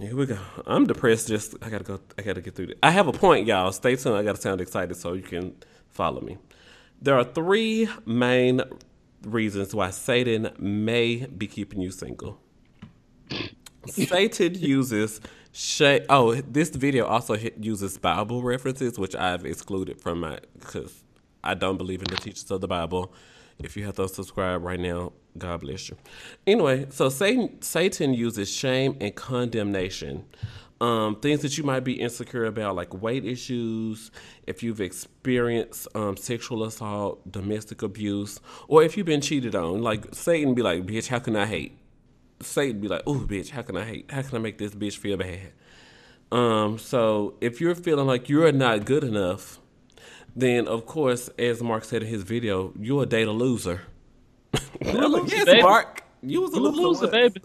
Here 0.01 0.17
we 0.17 0.27
go. 0.27 0.39
I'm 0.67 0.87
depressed. 0.87 1.29
Just 1.29 1.55
I 1.63 1.71
gotta 1.71 1.85
go. 1.85 2.01
I 2.19 2.23
gotta 2.23 2.41
get 2.41 2.57
through 2.57 2.67
this. 2.67 2.77
I 2.83 2.91
have 2.91 3.07
a 3.07 3.13
point, 3.13 3.47
y'all. 3.47 3.71
Stay 3.71 3.95
tuned. 3.95 4.17
I 4.17 4.25
gotta 4.25 4.41
sound 4.41 4.61
excited 4.61 4.97
so 4.97 5.13
you 5.13 5.23
can 5.23 5.55
follow 5.89 6.21
me. 6.21 6.37
There 7.01 7.17
are 7.17 7.25
three 7.25 7.89
main 8.05 8.63
reasons 9.23 9.73
why 9.73 9.91
Satan 9.91 10.51
may 10.59 11.27
be 11.27 11.47
keeping 11.47 11.81
you 11.81 11.93
single. 11.93 12.41
Satan 13.87 14.55
uses. 14.59 15.21
Oh, 16.09 16.35
this 16.35 16.71
video 16.71 17.07
also 17.07 17.37
uses 17.61 17.99
Bible 17.99 18.43
references, 18.43 18.99
which 18.99 19.15
I've 19.15 19.47
excluded 19.47 20.01
from 20.01 20.21
my 20.21 20.41
because 20.59 21.02
I 21.45 21.55
don't 21.55 21.77
believe 21.77 22.01
in 22.01 22.09
the 22.09 22.17
teachings 22.17 22.51
of 22.51 22.61
the 22.61 22.69
Bible. 22.69 23.13
If 23.59 23.77
you 23.77 23.85
have 23.85 23.97
to 23.97 24.09
subscribe 24.09 24.65
right 24.65 24.81
now, 24.81 25.13
God 25.39 25.61
bless 25.61 25.89
you. 25.89 25.97
Anyway, 26.47 26.87
so 26.91 27.09
Satan 27.09 27.61
Satan 27.63 28.15
uses 28.15 28.51
shame 28.51 28.97
and 29.01 29.15
condemnation. 29.15 30.25
Um, 30.81 31.21
things 31.21 31.43
that 31.43 31.57
you 31.57 31.63
might 31.63 31.85
be 31.85 31.93
insecure 31.93 32.45
about, 32.45 32.75
like 32.75 32.93
weight 33.01 33.25
issues, 33.25 34.11
if 34.49 34.65
you've 34.65 34.81
experienced 34.81 35.87
um, 35.95 36.17
sexual 36.17 36.65
assault, 36.65 37.31
domestic 37.31 37.83
abuse, 37.83 38.41
or 38.67 38.83
if 38.83 38.97
you've 38.97 39.07
been 39.07 39.21
cheated 39.21 39.55
on. 39.55 39.81
Like 39.81 40.13
Satan 40.13 40.55
be 40.55 40.63
like, 40.63 40.85
"Bitch, 40.85 41.07
how 41.07 41.21
can 41.21 41.37
I 41.37 41.47
hate?" 41.47 41.79
Satan 42.41 42.81
be 42.81 42.89
like, 42.89 43.03
"Oh, 43.07 43.21
bitch, 43.21 43.51
how 43.51 43.63
can 43.63 43.77
I 43.77 43.85
hate? 43.85 44.11
How 44.11 44.23
can 44.23 44.37
I 44.37 44.41
make 44.41 44.59
this 44.59 44.75
bitch 44.75 44.97
feel 44.97 45.17
bad?" 45.17 45.53
Um, 46.33 46.79
so 46.79 47.35
if 47.41 47.61
you're 47.61 47.75
feeling 47.77 48.07
like 48.07 48.29
you're 48.29 48.51
not 48.51 48.85
good 48.85 49.05
enough, 49.05 49.61
then 50.35 50.67
of 50.67 50.87
course, 50.87 51.29
as 51.39 51.63
Mark 51.63 51.85
said 51.85 52.03
in 52.03 52.09
his 52.09 52.23
video, 52.23 52.69
date 53.05 53.29
a 53.29 53.33
loser. 53.33 53.83
You 54.85 54.99
a 54.99 55.07
loser, 55.07 55.37
yes, 55.37 55.45
baby. 55.45 55.63
Mark, 55.63 56.05
you 56.23 56.43
was 56.43 56.53
a 56.53 56.57
You 56.57 56.63
loser, 56.63 57.07
loser, 57.07 57.07
baby. 57.09 57.41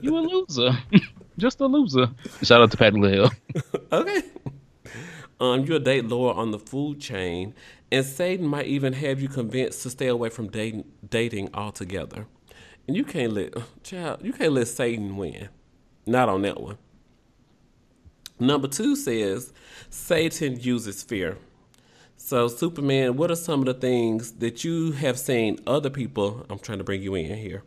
You 0.00 0.18
a 0.18 0.20
loser. 0.20 0.70
Just 1.38 1.60
a 1.60 1.66
loser. 1.66 2.10
Shout 2.42 2.60
out 2.60 2.70
to 2.72 2.76
Patty 2.76 2.98
LaHill. 2.98 3.32
okay. 3.92 4.22
Um, 5.40 5.64
you'll 5.64 5.78
date 5.78 6.04
lower 6.04 6.34
on 6.34 6.50
the 6.50 6.58
food 6.58 7.00
chain, 7.00 7.54
and 7.92 8.04
Satan 8.04 8.44
might 8.44 8.66
even 8.66 8.92
have 8.92 9.20
you 9.20 9.28
convinced 9.28 9.82
to 9.84 9.90
stay 9.90 10.08
away 10.08 10.30
from 10.30 10.48
dating 10.48 10.84
dating 11.08 11.50
altogether. 11.54 12.26
And 12.88 12.96
you 12.96 13.04
can't 13.04 13.32
let 13.32 13.54
child, 13.84 14.20
you 14.22 14.32
can't 14.32 14.52
let 14.52 14.68
Satan 14.68 15.16
win. 15.16 15.48
Not 16.06 16.28
on 16.28 16.42
that 16.42 16.60
one. 16.60 16.78
Number 18.40 18.68
two 18.68 18.96
says 18.96 19.52
Satan 19.90 20.58
uses 20.60 21.02
fear. 21.02 21.38
So 22.28 22.46
Superman, 22.46 23.16
what 23.16 23.30
are 23.30 23.34
some 23.36 23.60
of 23.60 23.64
the 23.64 23.72
things 23.72 24.32
that 24.32 24.62
you 24.62 24.92
have 24.92 25.18
seen 25.18 25.58
other 25.66 25.88
people? 25.88 26.44
I'm 26.50 26.58
trying 26.58 26.76
to 26.76 26.84
bring 26.84 27.00
you 27.02 27.14
in 27.14 27.24
here. 27.24 27.62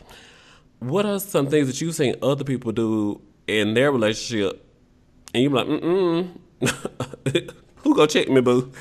What 0.78 1.04
are 1.04 1.20
some 1.20 1.48
things 1.48 1.66
that 1.66 1.82
you've 1.82 1.96
seen 1.96 2.14
other 2.22 2.44
people 2.44 2.72
do 2.72 3.22
in 3.48 3.74
their 3.74 3.92
relationship 3.92 4.64
and 5.34 5.42
you're 5.42 5.52
like, 5.52 5.66
mm-mm. 5.66 6.30
Who 7.78 7.96
go 7.96 8.06
check 8.06 8.30
me, 8.30 8.40
boo? 8.42 8.72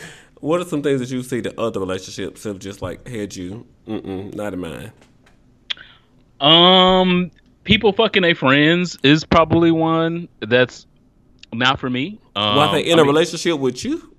What 0.40 0.60
are 0.60 0.66
some 0.66 0.82
things 0.82 1.00
that 1.00 1.08
you 1.08 1.22
see 1.22 1.40
that 1.40 1.58
other 1.58 1.80
relationships 1.80 2.44
have 2.44 2.58
just 2.58 2.82
like 2.82 3.08
had 3.08 3.34
you, 3.34 3.66
mm-mm, 3.88 4.34
not 4.34 4.52
in 4.52 4.60
mine? 4.60 4.92
Um, 6.42 7.30
people 7.64 7.94
fucking 7.94 8.20
their 8.20 8.34
friends 8.34 8.98
is 9.02 9.24
probably 9.24 9.70
one 9.70 10.28
that's 10.40 10.84
not 11.54 11.80
for 11.80 11.88
me. 11.88 12.20
Um, 12.36 12.56
Why 12.56 12.70
they 12.72 12.82
in 12.82 12.98
I 12.98 13.00
a 13.00 13.04
mean- 13.04 13.14
relationship 13.14 13.58
with 13.58 13.82
you? 13.82 14.09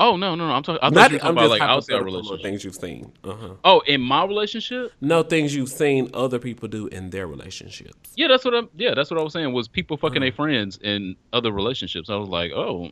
Oh 0.00 0.16
no, 0.16 0.34
no, 0.36 0.46
no. 0.46 0.52
I'm 0.54 0.62
talking. 0.62 0.78
I 0.82 0.90
Not, 0.90 1.10
you 1.10 1.16
were 1.16 1.18
talking 1.18 1.28
I'm 1.38 1.38
about 1.38 1.50
like 1.50 1.60
outside 1.60 1.94
hypothetical 1.94 2.04
relationship. 2.22 2.42
things 2.42 2.64
you've 2.64 2.74
seen. 2.76 3.12
Uh-huh. 3.24 3.54
Oh, 3.64 3.80
in 3.80 4.00
my 4.00 4.24
relationship? 4.24 4.92
No 5.00 5.22
things 5.22 5.54
you've 5.54 5.68
seen 5.70 6.10
other 6.14 6.38
people 6.38 6.68
do 6.68 6.86
in 6.88 7.10
their 7.10 7.26
relationships. 7.26 8.10
Yeah, 8.16 8.28
that's 8.28 8.44
what 8.44 8.54
I'm. 8.54 8.68
Yeah, 8.76 8.94
that's 8.94 9.10
what 9.10 9.18
I 9.18 9.22
was 9.22 9.32
saying. 9.32 9.52
Was 9.52 9.66
people 9.68 9.96
fucking 9.96 10.18
Uh-huh. 10.18 10.24
their 10.26 10.32
friends 10.32 10.78
in 10.82 11.16
other 11.32 11.50
relationships? 11.50 12.10
I 12.10 12.14
was 12.16 12.28
like, 12.28 12.52
oh, 12.52 12.88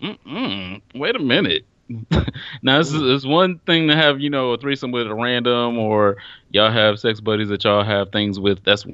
wait 0.95 1.15
a 1.17 1.21
minute. 1.21 1.65
now 2.63 2.81
it's, 2.81 2.91
it's 2.93 3.25
one 3.25 3.61
thing 3.61 3.87
to 3.87 3.95
have 3.95 4.21
you 4.21 4.29
know 4.29 4.51
a 4.53 4.59
threesome 4.59 4.91
with 4.91 5.07
a 5.07 5.15
random, 5.15 5.79
or 5.79 6.17
y'all 6.51 6.73
have 6.73 6.99
sex 6.99 7.21
buddies 7.21 7.49
that 7.51 7.63
y'all 7.63 7.85
have 7.85 8.11
things 8.11 8.41
with. 8.41 8.65
That's 8.65 8.85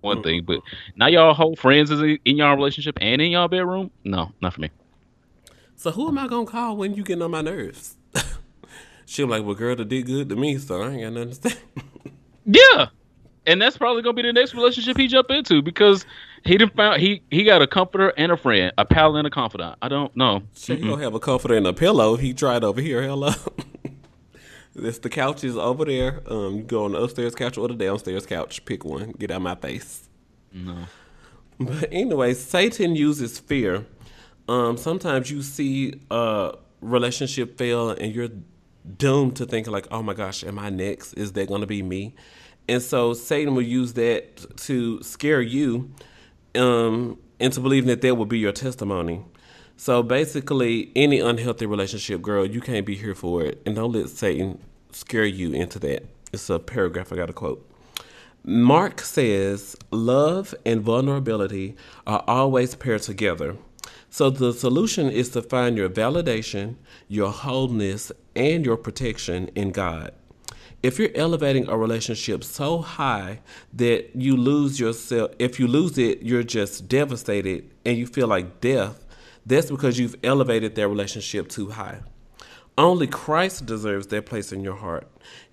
one 0.00 0.22
thing. 0.22 0.44
But 0.44 0.60
now 0.96 1.06
y'all 1.08 1.34
whole 1.34 1.56
friends 1.56 1.90
is 1.90 2.00
in 2.00 2.18
in 2.24 2.36
y'all 2.38 2.56
relationship 2.56 2.96
and 3.02 3.20
in 3.20 3.32
y'all 3.32 3.48
bedroom? 3.48 3.90
No, 4.04 4.32
not 4.40 4.54
for 4.54 4.62
me. 4.62 4.70
So 5.76 5.90
who 5.90 6.08
am 6.08 6.18
I 6.18 6.26
gonna 6.28 6.46
call 6.46 6.76
when 6.76 6.94
you 6.94 7.02
getting 7.02 7.22
on 7.22 7.30
my 7.30 7.42
nerves? 7.42 7.96
She'll 9.06 9.26
be 9.26 9.32
like, 9.32 9.44
well, 9.44 9.54
girl, 9.54 9.76
that 9.76 9.88
did 9.88 10.06
good 10.06 10.28
to 10.30 10.36
me, 10.36 10.58
so 10.58 10.82
I 10.82 10.90
ain't 10.90 11.02
got 11.02 11.12
nothing 11.12 11.30
to 11.30 11.50
say. 11.50 11.56
Yeah, 12.46 12.88
and 13.46 13.62
that's 13.62 13.78
probably 13.78 14.02
gonna 14.02 14.12
be 14.12 14.20
the 14.20 14.32
next 14.32 14.52
relationship 14.54 14.98
he 14.98 15.06
jump 15.06 15.30
into 15.30 15.62
because 15.62 16.04
he 16.44 16.58
done 16.58 16.68
found 16.76 17.00
he 17.00 17.22
he 17.30 17.42
got 17.42 17.62
a 17.62 17.66
comforter 17.66 18.12
and 18.18 18.30
a 18.30 18.36
friend, 18.36 18.70
a 18.76 18.84
pal 18.84 19.16
and 19.16 19.26
a 19.26 19.30
confidant. 19.30 19.78
I 19.80 19.88
don't 19.88 20.14
know. 20.14 20.42
She 20.54 20.76
don't 20.76 21.00
have 21.00 21.14
a 21.14 21.20
comforter 21.20 21.54
and 21.54 21.66
a 21.66 21.72
pillow. 21.72 22.16
He 22.16 22.34
tried 22.34 22.62
over 22.62 22.80
here. 22.82 23.02
Hello. 23.02 23.30
This 24.76 24.98
the 24.98 25.08
couch 25.08 25.44
is 25.44 25.56
over 25.56 25.84
there. 25.84 26.20
Um, 26.26 26.56
you 26.56 26.62
go 26.64 26.84
on 26.84 26.92
the 26.92 26.98
upstairs 27.00 27.36
couch 27.36 27.56
or 27.56 27.68
the 27.68 27.74
downstairs 27.74 28.26
couch. 28.26 28.64
Pick 28.64 28.84
one. 28.84 29.12
Get 29.12 29.30
out 29.30 29.40
my 29.40 29.54
face. 29.54 30.08
No. 30.52 30.86
But 31.60 31.88
anyway, 31.92 32.34
Satan 32.34 32.96
uses 32.96 33.38
fear. 33.38 33.86
Um, 34.48 34.76
sometimes 34.76 35.30
you 35.30 35.42
see 35.42 36.00
a 36.10 36.56
relationship 36.80 37.56
fail 37.56 37.90
and 37.90 38.14
you're 38.14 38.28
doomed 38.98 39.36
to 39.36 39.46
think 39.46 39.66
like, 39.66 39.86
oh 39.90 40.02
my 40.02 40.14
gosh, 40.14 40.44
am 40.44 40.58
I 40.58 40.70
next? 40.70 41.14
Is 41.14 41.32
that 41.32 41.48
going 41.48 41.62
to 41.62 41.66
be 41.66 41.82
me? 41.82 42.14
And 42.68 42.82
so 42.82 43.14
Satan 43.14 43.54
will 43.54 43.62
use 43.62 43.94
that 43.94 44.56
to 44.58 45.02
scare 45.02 45.42
you 45.42 45.90
um, 46.54 47.18
into 47.38 47.60
believing 47.60 47.88
that 47.88 48.00
that 48.02 48.16
will 48.16 48.26
be 48.26 48.38
your 48.38 48.52
testimony. 48.52 49.22
So 49.76 50.02
basically, 50.02 50.92
any 50.94 51.18
unhealthy 51.18 51.66
relationship, 51.66 52.22
girl, 52.22 52.46
you 52.46 52.60
can't 52.60 52.86
be 52.86 52.94
here 52.94 53.14
for 53.14 53.42
it. 53.42 53.60
And 53.66 53.74
don't 53.74 53.92
let 53.92 54.08
Satan 54.08 54.62
scare 54.92 55.24
you 55.24 55.52
into 55.52 55.78
that. 55.80 56.06
It's 56.32 56.48
a 56.48 56.58
paragraph 56.58 57.12
I 57.12 57.16
got 57.16 57.26
to 57.26 57.32
quote. 57.32 57.68
Mark 58.44 59.00
says 59.00 59.74
love 59.90 60.54
and 60.66 60.82
vulnerability 60.82 61.76
are 62.06 62.22
always 62.26 62.74
paired 62.74 63.02
together. 63.02 63.56
So 64.14 64.30
the 64.30 64.52
solution 64.52 65.10
is 65.10 65.30
to 65.30 65.42
find 65.42 65.76
your 65.76 65.88
validation, 65.88 66.76
your 67.08 67.32
wholeness, 67.32 68.12
and 68.36 68.64
your 68.64 68.76
protection 68.76 69.50
in 69.56 69.72
God. 69.72 70.12
If 70.84 71.00
you're 71.00 71.10
elevating 71.16 71.68
a 71.68 71.76
relationship 71.76 72.44
so 72.44 72.78
high 72.78 73.40
that 73.72 74.14
you 74.14 74.36
lose 74.36 74.78
yourself, 74.78 75.32
if 75.40 75.58
you 75.58 75.66
lose 75.66 75.98
it, 75.98 76.22
you're 76.22 76.44
just 76.44 76.86
devastated 76.86 77.74
and 77.84 77.98
you 77.98 78.06
feel 78.06 78.28
like 78.28 78.60
death, 78.60 79.04
that's 79.44 79.68
because 79.68 79.98
you've 79.98 80.14
elevated 80.22 80.76
that 80.76 80.86
relationship 80.86 81.48
too 81.48 81.70
high. 81.70 81.98
Only 82.78 83.08
Christ 83.08 83.66
deserves 83.66 84.06
that 84.08 84.26
place 84.26 84.52
in 84.52 84.62
your 84.62 84.76
heart. 84.76 85.08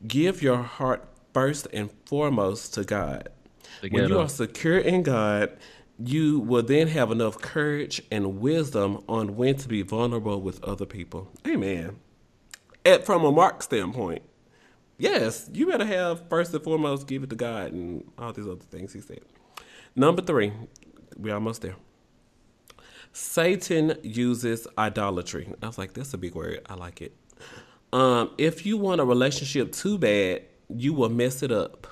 Give 0.05 0.39
your 0.43 0.61
heart 0.61 1.03
first 1.33 1.67
and 1.73 1.89
foremost 2.05 2.75
to 2.75 2.83
God. 2.83 3.29
The 3.81 3.89
When 3.89 4.07
you 4.07 4.19
are 4.19 4.29
secure 4.29 4.77
in 4.77 5.01
God, 5.01 5.57
You 6.03 6.39
will 6.39 6.63
then 6.63 6.87
have 6.87 7.11
enough 7.11 7.37
courage 7.39 8.01
and 8.11 8.39
wisdom 8.39 9.03
on 9.07 9.35
when 9.35 9.55
to 9.57 9.67
be 9.67 9.81
vulnerable 9.81 10.41
with 10.41 10.63
other 10.63 10.85
people. 10.85 11.29
Amen. 11.47 11.99
And 12.83 13.03
from 13.03 13.23
a 13.23 13.31
Mark 13.31 13.61
standpoint, 13.61 14.23
yes, 14.97 15.49
you 15.53 15.67
better 15.67 15.85
have 15.85 16.27
first 16.29 16.53
and 16.53 16.63
foremost 16.63 17.07
give 17.07 17.23
it 17.23 17.29
to 17.29 17.35
God 17.35 17.73
and 17.73 18.09
all 18.17 18.33
these 18.33 18.47
other 18.47 18.55
things 18.55 18.93
he 18.93 19.01
said. 19.01 19.21
Number 19.95 20.21
three, 20.21 20.53
we're 21.17 21.35
almost 21.35 21.61
there. 21.61 21.75
Satan 23.13 23.95
uses 24.01 24.67
idolatry. 24.77 25.53
I 25.61 25.67
was 25.67 25.77
like, 25.77 25.93
that's 25.93 26.13
a 26.13 26.17
big 26.17 26.33
word. 26.33 26.61
I 26.69 26.75
like 26.75 27.01
it. 27.01 27.15
Um, 27.93 28.31
if 28.37 28.65
you 28.65 28.77
want 28.77 29.01
a 29.01 29.05
relationship 29.05 29.73
too 29.73 29.97
bad, 29.97 30.43
you 30.69 30.93
will 30.93 31.09
mess 31.09 31.43
it 31.43 31.51
up. 31.51 31.87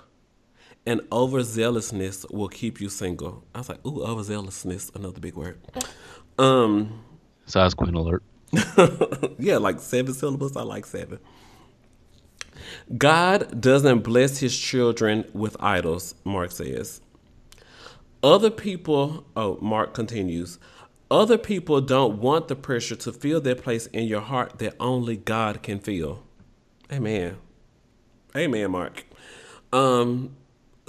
And 0.85 1.01
overzealousness 1.11 2.31
will 2.33 2.47
keep 2.47 2.81
you 2.81 2.89
single. 2.89 3.43
I 3.53 3.59
was 3.59 3.69
like, 3.69 3.85
ooh, 3.85 3.99
overzealousness, 3.99 4.95
another 4.95 5.19
big 5.19 5.35
word. 5.35 5.59
Um, 6.39 7.03
Size 7.45 7.73
queen 7.73 7.95
alert. 7.95 8.23
yeah, 9.39 9.57
like 9.57 9.79
seven 9.79 10.13
syllables. 10.13 10.55
I 10.55 10.63
like 10.63 10.85
seven. 10.85 11.19
God 12.97 13.61
doesn't 13.61 13.99
bless 13.99 14.39
his 14.39 14.57
children 14.57 15.25
with 15.33 15.55
idols, 15.59 16.15
Mark 16.23 16.51
says. 16.51 17.01
Other 18.23 18.49
people, 18.49 19.25
oh, 19.35 19.57
Mark 19.61 19.93
continues, 19.93 20.59
other 21.11 21.37
people 21.37 21.81
don't 21.81 22.19
want 22.19 22.47
the 22.47 22.55
pressure 22.55 22.95
to 22.97 23.13
fill 23.13 23.41
their 23.41 23.55
place 23.55 23.87
in 23.87 24.05
your 24.05 24.21
heart 24.21 24.59
that 24.59 24.75
only 24.79 25.17
God 25.17 25.63
can 25.63 25.79
fill. 25.79 26.23
Amen. 26.91 27.37
Amen, 28.35 28.71
Mark. 28.71 29.05
Um, 29.71 30.35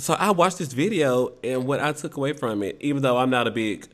so 0.01 0.14
I 0.14 0.30
watched 0.32 0.59
this 0.59 0.72
video, 0.72 1.32
and 1.44 1.66
what 1.66 1.80
I 1.80 1.92
took 1.92 2.16
away 2.16 2.32
from 2.32 2.62
it, 2.62 2.76
even 2.80 3.03
though 3.03 3.16
I'm 3.18 3.30
not 3.30 3.46
a 3.46 3.51
big 3.51 3.86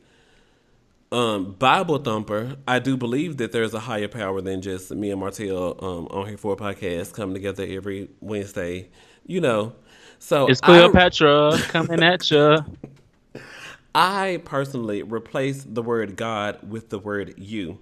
um, 1.11 1.53
Bible 1.53 1.97
thumper, 1.99 2.55
I 2.67 2.79
do 2.79 2.97
believe 2.97 3.37
that 3.37 3.51
there's 3.51 3.73
a 3.73 3.79
higher 3.79 4.07
power 4.07 4.41
than 4.41 4.61
just 4.61 4.91
me 4.91 5.11
and 5.11 5.19
Martell 5.19 5.77
um, 5.83 6.07
on 6.07 6.27
here 6.27 6.37
for 6.37 6.53
a 6.53 6.55
podcast 6.55 7.13
coming 7.13 7.33
together 7.33 7.65
every 7.69 8.09
Wednesday. 8.19 8.89
You 9.25 9.41
know, 9.41 9.75
so 10.19 10.47
It's 10.47 10.61
I- 10.63 10.65
Cleopatra 10.65 11.59
coming 11.67 12.01
at 12.03 12.29
you. 12.31 12.57
I 13.95 14.41
personally 14.45 15.01
replace 15.01 15.63
the 15.63 15.81
word 15.81 16.15
God 16.15 16.59
with 16.69 16.89
the 16.89 16.99
word 16.99 17.33
you. 17.37 17.79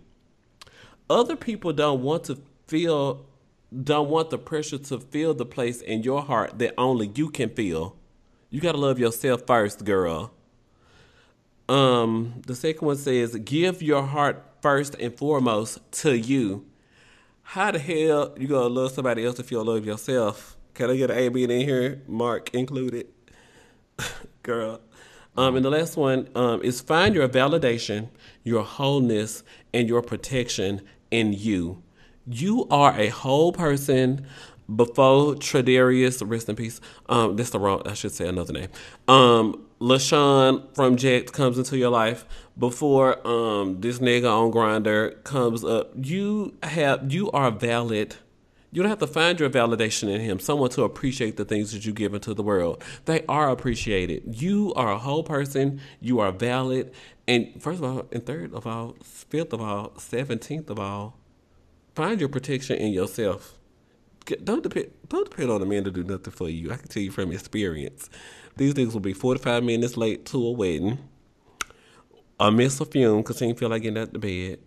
Other 1.10 1.36
people 1.36 1.74
don't 1.74 2.02
want 2.02 2.24
to 2.26 2.40
feel, 2.68 3.26
don't 3.84 4.10
want 4.10 4.30
the 4.30 4.38
pressure 4.38 4.78
to 4.78 5.00
feel 5.00 5.34
the 5.34 5.46
place 5.46 5.82
in 5.82 6.04
your 6.04 6.22
heart 6.22 6.58
that 6.60 6.74
only 6.78 7.12
you 7.16 7.30
can 7.30 7.50
feel. 7.50 7.98
You 8.56 8.62
gotta 8.62 8.78
love 8.78 9.00
yourself 9.00 9.42
first, 9.46 9.84
girl. 9.84 10.32
Um, 11.68 12.42
the 12.48 12.56
second 12.56 12.86
one 12.88 12.96
says, 12.96 13.36
give 13.36 13.84
your 13.84 14.04
heart 14.04 14.46
first 14.62 14.96
and 14.96 15.14
foremost 15.14 15.80
to 16.04 16.18
you. 16.18 16.66
How 17.42 17.72
the 17.72 17.80
hell 17.80 18.34
you 18.40 18.48
gonna 18.48 18.68
love 18.70 18.94
somebody 18.94 19.26
else 19.26 19.40
if 19.40 19.52
you 19.52 19.58
don't 19.58 19.68
love 19.68 19.86
yourself? 19.86 20.56
Can 20.74 20.90
I 20.90 20.96
get 20.96 21.12
an 21.12 21.18
amen 21.18 21.52
in 21.52 21.68
here? 21.68 22.02
Mark 22.08 22.54
included. 22.54 23.08
Girl. 24.42 24.80
Um, 25.36 25.58
and 25.58 25.66
the 25.66 25.70
last 25.70 25.98
one 25.98 26.30
um, 26.34 26.62
is 26.62 26.80
find 26.80 27.14
your 27.14 27.28
validation, 27.28 28.08
your 28.46 28.64
wholeness, 28.64 29.44
and 29.74 29.90
your 29.90 30.02
protection 30.02 30.82
in 31.12 31.34
you. 31.34 31.84
You 32.26 32.70
are 32.72 32.98
a 32.98 33.10
whole 33.10 33.52
person 33.52 34.26
before 34.74 35.36
Tradarius, 35.36 36.22
rest 36.28 36.50
in 36.50 36.56
peace. 36.56 36.82
Um, 37.08 37.36
that's 37.36 37.52
the 37.52 37.60
wrong, 37.60 37.82
I 37.86 37.94
should 37.94 38.12
say 38.12 38.28
another 38.28 38.54
name. 38.54 38.70
Um, 39.08 39.66
LaShawn 39.80 40.74
from 40.74 40.96
Jet 40.96 41.32
comes 41.32 41.58
into 41.58 41.78
your 41.78 41.90
life 41.90 42.26
before 42.58 43.26
um, 43.28 43.82
this 43.82 44.00
nigga 44.00 44.32
on 44.32 44.52
Grindr 44.52 45.24
comes 45.24 45.64
up. 45.64 45.92
You 45.96 46.56
have, 46.64 47.12
you 47.12 47.30
are 47.32 47.52
valid. 47.52 48.16
You 48.72 48.82
don't 48.82 48.90
have 48.90 49.00
to 49.00 49.08
find 49.08 49.40
your 49.40 49.50
validation 49.50 50.14
in 50.14 50.20
him, 50.20 50.40
someone 50.40 50.70
to 50.72 50.84
appreciate 50.84 51.38
the 51.38 51.46
things 51.46 51.72
that 51.72 51.86
you 51.86 51.94
give 51.94 52.14
into 52.14 52.34
the 52.34 52.44
world. 52.44 52.84
They 53.06 53.24
are 53.30 53.50
appreciated. 53.50 54.42
You 54.42 54.74
are 54.76 54.92
a 54.92 54.98
whole 54.98 55.24
person. 55.24 55.80
You 56.02 56.20
are 56.20 56.32
valid. 56.32 56.92
And 57.28 57.62
first 57.62 57.82
of 57.82 57.86
all, 57.86 58.06
and 58.12 58.26
third 58.26 58.54
of 58.54 58.68
all, 58.68 58.96
fifth 59.02 59.54
of 59.54 59.62
all, 59.62 59.98
seventeenth 59.98 60.70
of 60.70 60.78
all, 60.78 61.18
find 61.94 62.20
your 62.20 62.28
protection 62.28 62.78
in 62.78 62.92
yourself. 62.92 63.55
Don't 64.44 64.64
depend. 64.64 64.92
Don't 65.08 65.30
depend 65.30 65.52
on 65.52 65.62
a 65.62 65.66
man 65.66 65.84
to 65.84 65.92
do 65.92 66.04
nothing 66.04 66.34
for 66.34 66.50
you. 66.50 66.72
I 66.72 66.78
can 66.78 66.88
tell 66.88 67.04
you 67.04 67.12
from 67.12 67.32
experience. 67.32 68.10
These 68.58 68.74
niggas 68.74 68.94
will 68.94 69.00
be 69.00 69.14
forty-five 69.14 69.64
minutes 69.64 69.98
late 69.98 70.26
to 70.28 70.46
a 70.46 70.52
wedding. 70.52 70.98
I 72.40 72.50
miss 72.50 72.80
a 72.82 72.86
fume 72.86 73.18
because 73.18 73.40
he 73.40 73.48
didn't 73.48 73.60
feel 73.60 73.70
like 73.70 73.84
getting 73.84 74.02
out 74.02 74.12
the 74.12 74.20
bed 74.20 74.60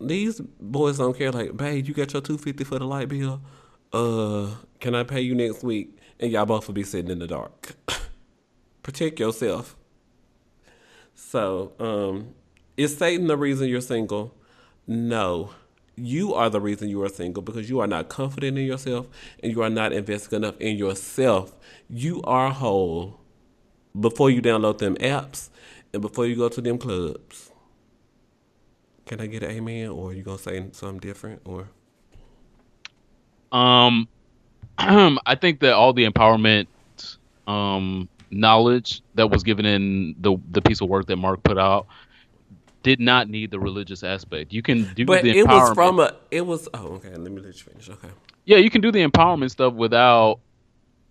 these 0.00 0.40
boys 0.40 0.98
don't 0.98 1.16
care. 1.16 1.32
Like, 1.32 1.56
babe, 1.56 1.86
you 1.86 1.94
got 1.94 2.12
your 2.12 2.22
two 2.22 2.38
fifty 2.38 2.64
for 2.64 2.78
the 2.78 2.84
light 2.84 3.08
bill. 3.08 3.40
Uh, 3.92 4.50
can 4.80 4.94
I 4.94 5.04
pay 5.04 5.20
you 5.20 5.34
next 5.34 5.62
week? 5.62 5.98
And 6.18 6.32
y'all 6.32 6.46
both 6.46 6.66
will 6.66 6.74
be 6.74 6.82
sitting 6.82 7.10
in 7.10 7.18
the 7.18 7.26
dark. 7.26 7.74
Protect 8.82 9.20
yourself. 9.20 9.76
So, 11.14 11.72
um, 11.78 12.34
is 12.76 12.96
Satan 12.96 13.26
the 13.26 13.36
reason 13.36 13.68
you're 13.68 13.80
single? 13.80 14.34
No. 14.86 15.50
You 15.96 16.34
are 16.34 16.50
the 16.50 16.60
reason 16.60 16.88
you 16.88 17.02
are 17.04 17.08
single 17.08 17.42
because 17.42 17.70
you 17.70 17.80
are 17.80 17.86
not 17.86 18.08
confident 18.08 18.58
in 18.58 18.66
yourself 18.66 19.08
and 19.42 19.52
you 19.52 19.62
are 19.62 19.70
not 19.70 19.92
investing 19.92 20.38
enough 20.38 20.56
in 20.60 20.76
yourself. 20.76 21.54
You 21.88 22.22
are 22.24 22.50
whole 22.50 23.20
before 23.98 24.30
you 24.30 24.42
download 24.42 24.78
them 24.78 24.96
apps 24.96 25.48
and 25.92 26.02
before 26.02 26.26
you 26.26 26.36
go 26.36 26.48
to 26.50 26.60
them 26.60 26.78
clubs. 26.78 27.50
Can 29.06 29.20
I 29.20 29.26
get 29.26 29.42
an 29.42 29.50
amen, 29.52 29.88
or 29.90 30.12
you 30.12 30.22
gonna 30.22 30.38
say 30.38 30.66
something 30.72 30.98
different, 30.98 31.40
or 31.44 31.68
Um, 33.52 34.08
I 34.78 35.36
think 35.40 35.60
that 35.60 35.74
all 35.74 35.92
the 35.92 36.08
empowerment 36.08 36.66
um, 37.46 38.08
knowledge 38.30 39.02
that 39.14 39.30
was 39.30 39.42
given 39.44 39.64
in 39.64 40.16
the 40.20 40.36
the 40.50 40.60
piece 40.60 40.80
of 40.80 40.88
work 40.88 41.06
that 41.06 41.16
Mark 41.16 41.42
put 41.42 41.58
out 41.58 41.86
did 42.86 43.00
not 43.00 43.28
need 43.28 43.50
the 43.50 43.58
religious 43.58 44.04
aspect. 44.04 44.52
You 44.52 44.62
can 44.62 44.88
do 44.94 45.04
but 45.06 45.24
the 45.24 45.36
it 45.36 45.44
was 45.44 45.74
from 45.74 45.98
a. 45.98 46.14
It 46.30 46.46
was. 46.46 46.68
Oh, 46.72 46.94
okay. 46.94 47.08
Let 47.08 47.32
me 47.32 47.42
let 47.42 47.56
you 47.56 47.64
finish. 47.64 47.90
Okay. 47.90 48.08
yeah, 48.44 48.58
you 48.58 48.70
can 48.70 48.80
do 48.80 48.92
the 48.92 49.04
empowerment 49.04 49.50
stuff 49.50 49.74
without 49.74 50.38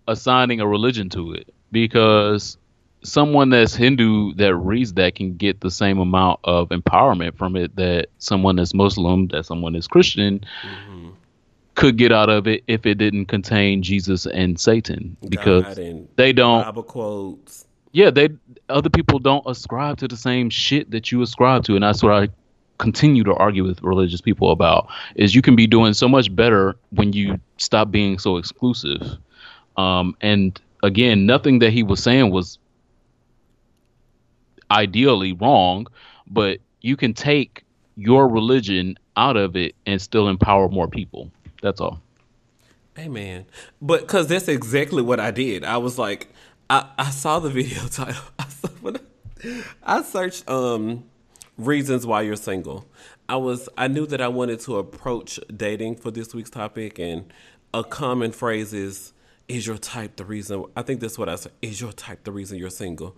assigning 0.07 0.61
a 0.61 0.67
religion 0.67 1.09
to 1.09 1.34
it 1.34 1.53
because 1.73 2.57
someone 3.03 3.49
that's 3.49 3.76
Hindu 3.76 4.36
that 4.36 4.55
reads 4.55 4.93
that 4.93 5.15
can 5.15 5.36
get 5.36 5.59
the 5.59 5.69
same 5.69 5.99
amount 5.99 6.39
of 6.45 6.69
empowerment 6.69 7.38
from 7.38 7.57
it 7.57 7.76
that 7.76 8.07
someone 8.19 8.55
that's 8.55 8.73
Muslim, 8.73 9.28
that 9.28 9.45
someone 9.45 9.73
that's 9.73 9.88
Christian 9.88 10.45
mm-hmm. 10.63 11.09
could 11.73 11.97
get 11.97 12.13
out 12.13 12.30
of 12.30 12.47
it 12.47 12.63
if 12.67 12.86
it 12.86 12.95
didn't 12.95 13.26
contain 13.26 13.84
Jesus 13.84 14.26
and 14.26 14.57
Satan 14.57 15.17
because 15.28 15.76
God 15.76 16.07
they 16.15 16.32
don't 16.32 16.63
Bible 16.63 16.84
quotes. 16.84 17.64
Yeah, 17.96 18.12
they 18.12 18.28
other 18.68 18.89
people 18.89 19.20
don't 19.20 19.46
ascribe 19.48 19.98
to 20.00 20.08
the 20.10 20.18
same 20.18 20.50
shit 20.50 20.91
that 20.91 21.14
you 21.14 21.22
ascribe 21.22 21.64
to, 21.64 21.76
and 21.76 21.84
that's 21.84 22.04
what 22.04 22.12
I 22.12 22.28
continue 22.78 23.24
to 23.24 23.34
argue 23.34 23.64
with 23.64 23.82
religious 23.82 24.20
people 24.20 24.52
about. 24.52 24.89
Is 25.16 25.34
you 25.34 25.41
can 25.41 25.56
be 25.56 25.66
doing 25.66 25.93
so 25.93 26.10
much 26.10 26.36
better 26.36 26.76
when 26.89 27.14
you 27.14 27.39
stop 27.56 27.91
being 27.91 28.20
so 28.20 28.36
exclusive. 28.36 29.02
Um, 29.78 30.14
and 30.20 30.60
again, 30.84 31.26
nothing 31.26 31.60
that 31.60 31.72
he 31.72 31.84
was 31.84 32.04
saying 32.04 32.32
was 32.32 32.60
ideally 34.70 35.32
wrong, 35.32 35.88
but 36.28 36.60
you 36.82 36.98
can 36.98 37.14
take 37.14 37.64
your 37.96 38.28
religion 38.28 38.98
out 39.16 39.38
of 39.38 39.56
it 39.56 39.74
and 39.86 40.02
still 40.02 40.28
empower 40.28 40.68
more 40.68 40.89
people. 40.89 41.32
That's 41.62 41.80
all. 41.80 42.02
Amen. 43.00 43.46
But 43.82 44.02
because 44.02 44.28
that's 44.28 44.50
exactly 44.50 45.02
what 45.02 45.22
I 45.22 45.32
did. 45.32 45.64
I 45.64 45.78
was 45.78 45.98
like, 45.98 46.28
I, 46.70 46.89
I 46.97 47.09
saw 47.11 47.39
the 47.39 47.49
video 47.49 47.88
title. 47.89 48.24
I, 48.39 48.47
saw, 48.47 48.70
I, 48.86 49.63
I 49.84 50.01
searched 50.01 50.47
um 50.49 51.05
reasons 51.57 52.05
why 52.05 52.22
you're 52.22 52.36
single. 52.36 52.86
I 53.28 53.38
was 53.38 53.70
I 53.78 53.88
knew 53.88 54.05
that 54.07 54.22
I 54.22 54.28
wanted 54.28 54.59
to 54.61 54.78
approach 54.78 55.39
dating 55.55 55.95
for 55.97 56.11
this 56.11 56.34
week's 56.34 56.49
topic, 56.49 56.99
and 56.99 57.32
a 57.74 57.84
common 57.84 58.32
phrase 58.32 58.74
is, 58.74 59.13
"Is 59.47 59.68
your 59.68 59.78
type 59.78 60.16
the 60.18 60.26
reason?" 60.26 60.66
I 60.76 60.82
think 60.82 60.99
that's 60.99 61.18
what 61.18 61.30
I 61.30 61.36
said. 61.36 61.53
Is 61.61 61.82
your 61.82 61.91
type 61.91 62.24
the 62.24 62.32
reason 62.32 62.57
you're 62.57 62.70
single? 62.70 63.16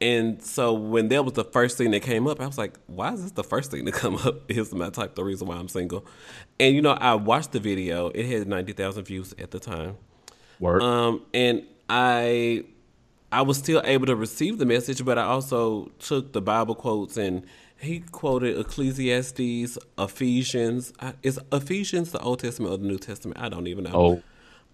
And 0.00 0.42
so 0.42 0.74
when 0.74 1.08
that 1.08 1.24
was 1.24 1.32
the 1.34 1.44
first 1.44 1.78
thing 1.78 1.90
that 1.92 2.00
came 2.00 2.26
up, 2.26 2.38
I 2.38 2.46
was 2.46 2.58
like, 2.58 2.78
why 2.86 3.14
is 3.14 3.22
this 3.22 3.32
the 3.32 3.42
first 3.42 3.70
thing 3.70 3.86
to 3.86 3.92
come 3.92 4.16
up? 4.26 4.50
Is 4.50 4.74
my 4.74 4.90
type 4.90 5.14
the 5.14 5.24
reason 5.24 5.48
why 5.48 5.56
I'm 5.56 5.68
single? 5.68 6.04
And 6.60 6.74
you 6.74 6.82
know, 6.82 6.92
I 6.92 7.14
watched 7.14 7.52
the 7.52 7.60
video. 7.60 8.08
It 8.08 8.26
had 8.26 8.46
ninety 8.46 8.72
thousand 8.72 9.04
views 9.04 9.34
at 9.38 9.50
the 9.50 9.60
time. 9.60 9.96
Word. 10.60 10.82
Um, 10.82 11.22
and 11.32 11.64
I 11.88 12.64
I 13.32 13.42
was 13.42 13.58
still 13.58 13.82
able 13.84 14.06
to 14.06 14.16
receive 14.16 14.58
the 14.58 14.66
message, 14.66 15.04
but 15.04 15.18
I 15.18 15.24
also 15.24 15.90
took 15.98 16.32
the 16.32 16.40
Bible 16.40 16.74
quotes 16.74 17.16
and 17.16 17.44
he 17.78 18.00
quoted 18.00 18.58
Ecclesiastes, 18.58 19.78
Ephesians. 19.98 20.92
I- 21.00 21.14
Is 21.22 21.38
Ephesians 21.52 22.12
the 22.12 22.20
Old 22.20 22.38
Testament 22.40 22.72
or 22.72 22.78
the 22.78 22.86
New 22.86 22.98
Testament? 22.98 23.38
I 23.40 23.48
don't 23.48 23.66
even 23.66 23.84
know. 23.84 24.22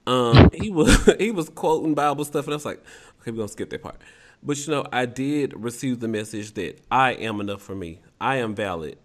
oh, 0.07 0.13
Um, 0.13 0.51
he 0.55 0.71
was 0.71 1.05
he 1.19 1.31
was 1.31 1.49
quoting 1.49 1.95
Bible 1.95 2.25
stuff, 2.25 2.45
and 2.45 2.55
I 2.55 2.57
was 2.57 2.65
like, 2.65 2.83
okay, 3.21 3.31
we're 3.31 3.39
gonna 3.39 3.49
skip 3.49 3.71
that 3.71 3.83
part. 3.83 3.97
But 4.43 4.59
you 4.67 4.73
know, 4.73 4.85
I 4.93 5.07
did 5.07 5.53
receive 5.57 6.01
the 6.01 6.09
message 6.09 6.55
that 6.55 6.79
I 6.91 7.13
am 7.13 7.41
enough 7.41 7.63
for 7.63 7.75
me. 7.75 8.01
I 8.21 8.37
am 8.37 8.55
valid. 8.55 8.99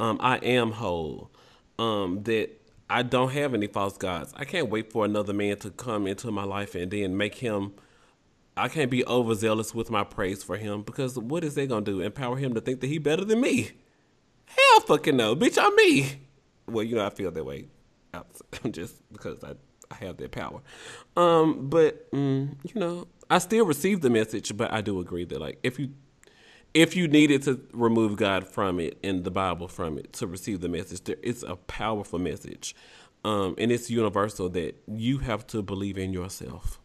Um, 0.00 0.18
I 0.20 0.36
am 0.38 0.72
whole. 0.72 1.30
Um, 1.78 2.22
that 2.24 2.50
I 2.88 3.02
don't 3.02 3.30
have 3.32 3.54
any 3.54 3.66
false 3.66 3.96
gods. 3.96 4.32
I 4.36 4.44
can't 4.44 4.68
wait 4.70 4.92
for 4.92 5.04
another 5.04 5.32
man 5.32 5.56
to 5.58 5.70
come 5.70 6.06
into 6.06 6.30
my 6.30 6.44
life 6.44 6.74
and 6.74 6.90
then 6.90 7.16
make 7.16 7.36
him. 7.36 7.74
I 8.56 8.68
can't 8.68 8.90
be 8.90 9.04
overzealous 9.06 9.74
with 9.74 9.90
my 9.90 10.04
praise 10.04 10.42
for 10.42 10.56
him 10.56 10.82
because 10.82 11.18
what 11.18 11.42
is 11.44 11.54
they 11.54 11.66
gonna 11.66 11.84
do? 11.84 12.00
Empower 12.00 12.36
him 12.36 12.54
to 12.54 12.60
think 12.60 12.80
that 12.80 12.86
he 12.86 12.98
better 12.98 13.24
than 13.24 13.40
me? 13.40 13.72
Hell, 14.46 14.80
fucking 14.80 15.16
no, 15.16 15.34
bitch. 15.34 15.58
I'm 15.60 15.74
me. 15.76 16.20
Well, 16.66 16.84
you 16.84 16.94
know, 16.94 17.04
I 17.04 17.10
feel 17.10 17.30
that 17.30 17.44
way, 17.44 17.66
just 18.70 19.02
because 19.12 19.42
I 19.42 19.54
I 19.90 20.04
have 20.04 20.16
that 20.18 20.32
power. 20.32 20.60
Um, 21.16 21.68
but 21.68 22.10
mm, 22.12 22.54
you 22.62 22.80
know, 22.80 23.08
I 23.30 23.38
still 23.38 23.66
receive 23.66 24.00
the 24.00 24.10
message, 24.10 24.56
but 24.56 24.72
I 24.72 24.80
do 24.80 25.00
agree 25.00 25.24
that 25.24 25.40
like 25.40 25.58
if 25.62 25.78
you 25.78 25.90
if 26.74 26.96
you 26.96 27.06
needed 27.08 27.42
to 27.42 27.60
remove 27.72 28.16
God 28.16 28.46
from 28.46 28.80
it 28.80 28.98
and 29.04 29.24
the 29.24 29.30
Bible 29.30 29.68
from 29.68 29.98
it 29.98 30.12
to 30.14 30.26
receive 30.26 30.60
the 30.60 30.68
message, 30.68 31.04
there, 31.04 31.16
it's 31.22 31.42
a 31.42 31.56
powerful 31.56 32.18
message, 32.18 32.74
um, 33.24 33.54
and 33.58 33.70
it's 33.70 33.90
universal 33.90 34.48
that 34.50 34.76
you 34.88 35.18
have 35.18 35.46
to 35.48 35.62
believe 35.62 35.98
in 35.98 36.12
yourself. 36.12 36.80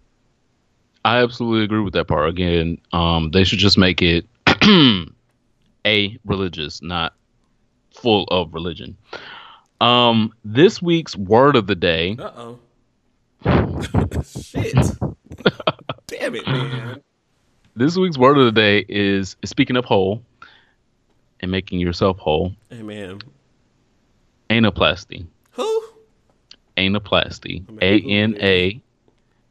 I 1.05 1.23
absolutely 1.23 1.63
agree 1.63 1.81
with 1.81 1.93
that 1.93 2.07
part. 2.07 2.29
Again, 2.29 2.77
um, 2.91 3.31
they 3.31 3.43
should 3.43 3.59
just 3.59 3.77
make 3.77 4.01
it 4.01 4.25
a 5.85 6.19
religious, 6.25 6.81
not 6.81 7.13
full 7.91 8.25
of 8.25 8.53
religion. 8.53 8.97
Um, 9.81 10.33
this 10.43 10.81
week's 10.81 11.15
word 11.15 11.55
of 11.55 11.67
the 11.67 11.75
day. 11.75 12.17
Uh 12.19 12.31
oh. 12.35 12.59
Shit. 14.25 14.75
Damn 16.07 16.35
it, 16.35 16.45
man. 16.45 17.01
This 17.75 17.95
week's 17.95 18.17
word 18.17 18.37
of 18.37 18.45
the 18.45 18.51
day 18.51 18.85
is 18.89 19.37
speaking 19.45 19.77
of 19.77 19.85
whole 19.85 20.21
and 21.39 21.49
making 21.49 21.79
yourself 21.79 22.17
whole. 22.17 22.53
Amen. 22.73 23.19
Anaplasty. 24.49 25.25
Who? 25.51 25.83
Anaplasty. 26.75 27.63
A 27.81 28.01
N 28.01 28.35
A 28.41 28.81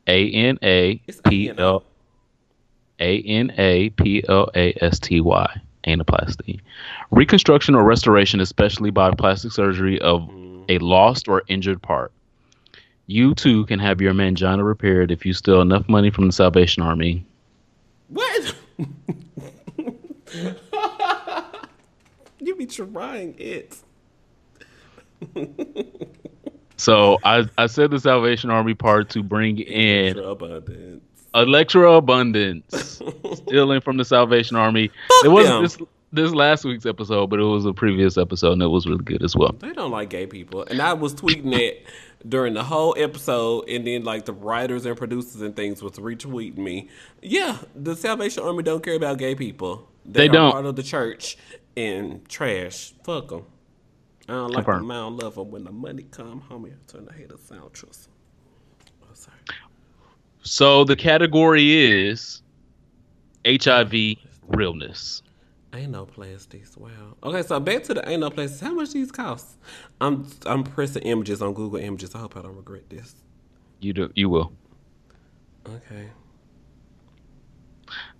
A 0.08 0.30
N 0.30 0.58
A 0.62 0.96
P 1.28 1.52
L 1.56 1.84
A 2.98 3.20
N 3.22 3.52
A 3.56 3.90
P 3.90 4.24
L 4.28 4.50
A 4.54 4.76
S 4.82 4.98
T 4.98 5.20
Y. 5.20 5.60
Anaplasty. 5.86 6.60
Reconstruction 7.10 7.74
or 7.74 7.84
restoration, 7.84 8.40
especially 8.40 8.90
by 8.90 9.10
plastic 9.12 9.52
surgery 9.52 10.00
of 10.00 10.22
mm-hmm. 10.22 10.64
a 10.68 10.78
lost 10.78 11.28
or 11.28 11.42
injured 11.48 11.80
part. 11.80 12.12
You 13.06 13.34
too 13.34 13.64
can 13.66 13.78
have 13.78 14.00
your 14.02 14.12
mangina 14.12 14.64
repaired 14.64 15.10
if 15.10 15.24
you 15.24 15.32
steal 15.32 15.62
enough 15.62 15.88
money 15.88 16.10
from 16.10 16.26
the 16.26 16.32
Salvation 16.32 16.82
Army. 16.82 17.24
What? 18.08 18.54
you 22.38 22.54
be 22.56 22.66
trying 22.66 23.34
it. 23.38 23.78
So 26.78 27.18
I, 27.24 27.44
I 27.58 27.66
said 27.66 27.90
the 27.90 28.00
Salvation 28.00 28.50
Army 28.50 28.74
part 28.74 29.10
to 29.10 29.22
bring 29.22 29.58
in 29.58 30.08
Extra 30.08 30.30
abundance. 30.30 31.02
Elektra 31.34 31.92
Abundance, 31.92 33.02
stealing 33.34 33.80
from 33.80 33.98
the 33.98 34.04
Salvation 34.04 34.56
Army. 34.56 34.88
Fuck 34.88 35.24
it 35.24 35.28
wasn't 35.28 35.54
them. 35.54 35.62
this 35.62 35.78
this 36.10 36.32
last 36.32 36.64
week's 36.64 36.86
episode, 36.86 37.28
but 37.28 37.38
it 37.38 37.44
was 37.44 37.66
a 37.66 37.72
previous 37.72 38.16
episode, 38.16 38.52
and 38.52 38.62
it 38.62 38.68
was 38.68 38.86
really 38.86 39.04
good 39.04 39.22
as 39.22 39.36
well. 39.36 39.54
They 39.58 39.72
don't 39.72 39.90
like 39.90 40.08
gay 40.08 40.26
people. 40.26 40.62
And 40.62 40.80
I 40.80 40.94
was 40.94 41.14
tweeting 41.14 41.54
it 41.54 41.86
during 42.26 42.54
the 42.54 42.64
whole 42.64 42.94
episode, 42.96 43.68
and 43.68 43.86
then 43.86 44.04
like 44.04 44.24
the 44.24 44.32
writers 44.32 44.86
and 44.86 44.96
producers 44.96 45.42
and 45.42 45.54
things 45.54 45.82
was 45.82 45.92
retweeting 45.92 46.58
me. 46.58 46.88
Yeah, 47.20 47.58
the 47.74 47.94
Salvation 47.94 48.42
Army 48.42 48.62
don't 48.62 48.82
care 48.82 48.94
about 48.94 49.18
gay 49.18 49.34
people. 49.34 49.88
They 50.06 50.28
are 50.28 50.32
don't. 50.32 50.52
part 50.52 50.64
of 50.64 50.76
the 50.76 50.82
church 50.82 51.36
and 51.76 52.26
trash. 52.28 52.94
Fuck 53.04 53.28
them. 53.28 53.44
I 54.28 54.32
don't 54.32 54.50
like 54.50 54.64
Confirm. 54.66 54.82
them. 54.82 54.90
I 54.90 54.94
don't 54.94 55.16
love 55.16 55.34
them. 55.36 55.50
When 55.50 55.64
the 55.64 55.72
money 55.72 56.02
come, 56.10 56.42
homie, 56.50 56.72
I 56.72 56.76
turn 56.92 57.06
the 57.06 57.12
head 57.12 57.32
of 57.32 57.40
sound 57.40 57.72
trust. 57.72 58.10
Oh, 59.02 59.06
sorry. 59.14 59.36
So 60.42 60.84
the 60.84 60.96
category 60.96 61.98
is 62.00 62.42
HIV 63.46 64.16
realness. 64.46 65.22
Ain't 65.74 65.92
no 65.92 66.06
plastics. 66.06 66.76
Wow. 66.76 66.88
Okay, 67.22 67.42
so 67.42 67.58
back 67.60 67.84
to 67.84 67.94
the 67.94 68.08
ain't 68.08 68.20
no 68.20 68.30
plastics. 68.30 68.60
How 68.60 68.74
much 68.74 68.92
these 68.92 69.12
cost? 69.12 69.58
I'm 70.00 70.26
I'm 70.46 70.64
pressing 70.64 71.02
images 71.02 71.42
on 71.42 71.54
Google 71.54 71.78
Images. 71.78 72.14
I 72.14 72.18
hope 72.18 72.36
I 72.36 72.42
don't 72.42 72.56
regret 72.56 72.88
this. 72.88 73.14
You 73.80 73.92
do 73.92 74.10
you 74.14 74.28
will. 74.28 74.52
Okay. 75.66 76.08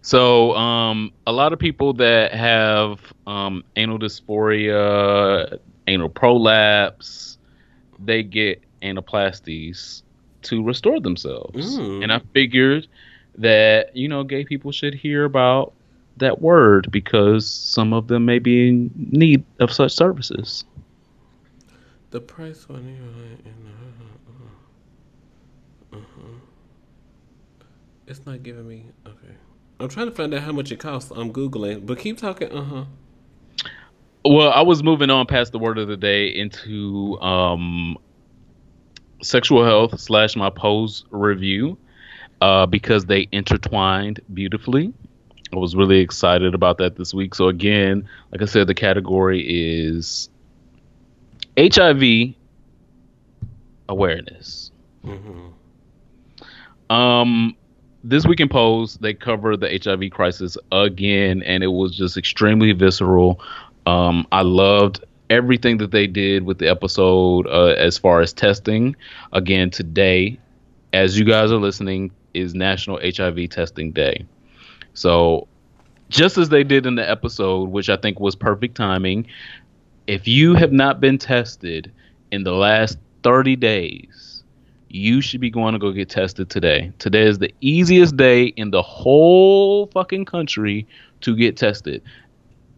So 0.03 0.55
um, 0.55 1.13
a 1.27 1.33
lot 1.33 1.53
of 1.53 1.59
people 1.59 1.93
that 1.95 2.33
have 2.33 3.01
um, 3.27 3.65
anal 3.77 3.99
dysphoria, 3.99 5.59
anal 5.89 6.09
prolapse, 6.09 7.39
they 7.99 8.23
get 8.23 8.63
anaplasties 8.83 10.03
to 10.43 10.63
restore 10.63 11.01
themselves. 11.01 11.79
Mm. 11.79 12.05
And 12.05 12.13
I 12.13 12.21
figured 12.33 12.87
that 13.37 13.97
you 13.97 14.09
know 14.09 14.25
gay 14.25 14.45
people 14.45 14.73
should 14.73 14.95
hear 14.95 15.25
about 15.25 15.73
that 16.17 16.41
word 16.41 16.89
because 16.91 17.49
some 17.49 17.93
of 17.93 18.09
them 18.09 18.25
may 18.25 18.39
be 18.39 18.69
in 18.69 18.91
need 18.97 19.45
of 19.61 19.73
such 19.73 19.93
services. 19.93 20.65
The 22.11 22.21
price 22.21 22.65
for 22.65 22.75
new 22.75 22.97
uh-huh. 25.93 26.23
It's 28.07 28.25
not 28.27 28.43
giving 28.43 28.67
me 28.67 28.87
okay. 29.07 29.35
I'm 29.81 29.89
trying 29.89 30.07
to 30.07 30.13
find 30.13 30.35
out 30.35 30.43
how 30.43 30.53
much 30.53 30.73
it 30.73 30.79
costs. 30.79 31.13
I'm 31.15 31.33
googling, 31.33 31.87
but 31.87 31.99
keep 31.99 32.19
talking. 32.19 32.51
Uh 32.51 32.65
huh. 32.65 32.85
Well, 34.25 34.51
I 34.51 34.63
was 34.63 34.83
moving 34.83 35.11
on 35.11 35.27
past 35.27 35.53
the 35.53 35.59
word 35.59 35.79
of 35.79 35.89
the 35.89 35.97
day 35.97 36.29
into 36.29 37.19
um, 37.21 37.97
sexual 39.23 39.65
health 39.65 39.99
slash 40.01 40.37
my 40.37 40.51
pose 40.51 41.05
review 41.11 41.79
uh, 42.41 42.67
because 42.67 43.07
they 43.07 43.29
intertwined 43.33 44.21
beautifully. 44.33 44.93
I 45.53 45.57
was 45.57 45.75
really 45.75 46.01
excited 46.01 46.55
about 46.55 46.79
that 46.79 46.97
this 46.97 47.15
week. 47.15 47.35
So 47.35 47.49
again, 47.49 48.09
like 48.33 48.43
I 48.43 48.45
said, 48.45 48.67
the 48.67 48.75
category 48.75 49.41
is 49.47 50.29
HIV 51.57 52.35
awareness. 53.89 54.71
Um, 56.91 57.57
this 58.05 58.27
week 58.27 58.41
in 58.41 58.49
Pose, 58.49 58.95
they 58.95 59.15
covered 59.15 59.61
the 59.61 59.81
HIV 59.83 60.11
crisis 60.11 60.57
again, 60.71 61.43
and 61.43 61.63
it 61.63 61.69
was 61.69 61.97
just 61.97 62.17
extremely 62.17 62.73
visceral. 62.73 63.41
Um, 63.89 64.27
I 64.33 64.43
loved 64.43 65.03
everything 65.31 65.79
that 65.79 65.93
they 65.93 66.07
did 66.07 66.43
with 66.45 66.59
the 66.59 66.69
episode 66.69 67.47
uh, 67.47 67.75
as 67.79 67.97
far 67.97 68.21
as 68.21 68.35
testing. 68.35 68.95
Again, 69.33 69.71
today, 69.71 70.39
as 70.93 71.19
you 71.19 71.25
guys 71.25 71.51
are 71.51 71.57
listening, 71.57 72.11
is 72.35 72.55
National 72.55 73.01
HIV 73.03 73.49
Testing 73.49 73.93
Day. 73.93 74.27
So, 74.93 75.49
just 76.11 76.37
as 76.37 76.51
they 76.51 76.65
did 76.65 76.85
in 76.85 76.97
the 76.97 77.09
episode, 77.09 77.71
which 77.71 77.89
I 77.89 77.97
think 77.97 78.21
was 78.21 78.37
perfect 78.37 78.75
timing, 78.75 79.27
if 80.07 80.29
you 80.29 80.55
have 80.55 80.73
not 80.73 81.01
been 81.01 81.17
tested 81.17 81.91
in 82.31 82.45
the 82.45 82.53
last 82.53 82.99
30 83.23 83.57
days, 83.57 84.43
you 84.91 85.23
should 85.23 85.41
be 85.41 85.51
going 85.51 85.73
to 85.73 85.79
go 85.79 85.93
get 85.93 86.11
tested 86.11 86.51
today. 86.51 86.93
Today 86.99 87.27
is 87.27 87.39
the 87.39 87.55
easiest 87.63 88.19
day 88.19 88.45
in 88.45 88.71
the 88.71 88.83
whole 88.83 89.87
fucking 89.89 90.27
country 90.27 90.87
to 91.23 91.35
get 91.35 91.57
tested. 91.57 92.03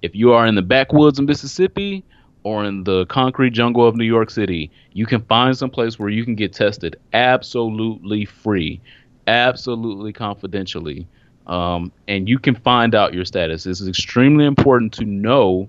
If 0.03 0.15
you 0.15 0.33
are 0.33 0.47
in 0.47 0.55
the 0.55 0.63
backwoods 0.63 1.19
of 1.19 1.27
Mississippi 1.27 2.05
or 2.43 2.65
in 2.65 2.85
the 2.85 3.07
concrete 3.07 3.51
jungle 3.51 3.87
of 3.87 3.97
New 3.97 4.05
York 4.05 4.31
City, 4.31 4.71
you 4.93 5.07
can 5.07 5.23
find 5.23 5.57
some 5.57 5.71
place 5.71 5.99
where 5.99 6.09
you 6.09 6.25
can 6.25 6.35
get 6.35 6.53
tested 6.53 6.97
absolutely 7.13 8.25
free, 8.25 8.81
absolutely 9.27 10.13
confidentially. 10.13 11.07
Um, 11.47 11.93
and 12.09 12.29
you 12.29 12.39
can 12.39 12.55
find 12.55 12.95
out 12.95 13.13
your 13.13 13.25
status. 13.25 13.65
This 13.65 13.81
is 13.81 13.89
extremely 13.89 14.47
important 14.47 14.93
to 14.95 15.05
know 15.05 15.69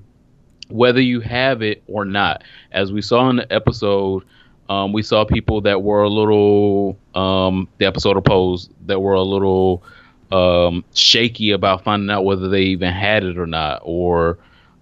whether 0.69 1.01
you 1.01 1.19
have 1.21 1.61
it 1.61 1.83
or 1.87 2.05
not. 2.05 2.43
As 2.71 2.93
we 2.93 3.01
saw 3.01 3.29
in 3.29 3.37
the 3.37 3.51
episode, 3.51 4.23
um, 4.69 4.93
we 4.93 5.03
saw 5.03 5.25
people 5.25 5.59
that 5.61 5.81
were 5.83 6.03
a 6.03 6.09
little, 6.09 6.97
um, 7.15 7.67
the 7.79 7.85
episode 7.85 8.15
of 8.15 8.23
Pose, 8.23 8.69
that 8.85 9.01
were 9.01 9.13
a 9.13 9.23
little 9.23 9.83
um, 10.31 10.83
shaky 10.93 11.51
about 11.51 11.83
finding 11.83 12.09
out 12.09 12.25
whether 12.25 12.47
they 12.47 12.63
even 12.63 12.91
had 12.91 13.23
it 13.23 13.37
or 13.37 13.47
not, 13.47 13.81
or 13.83 14.37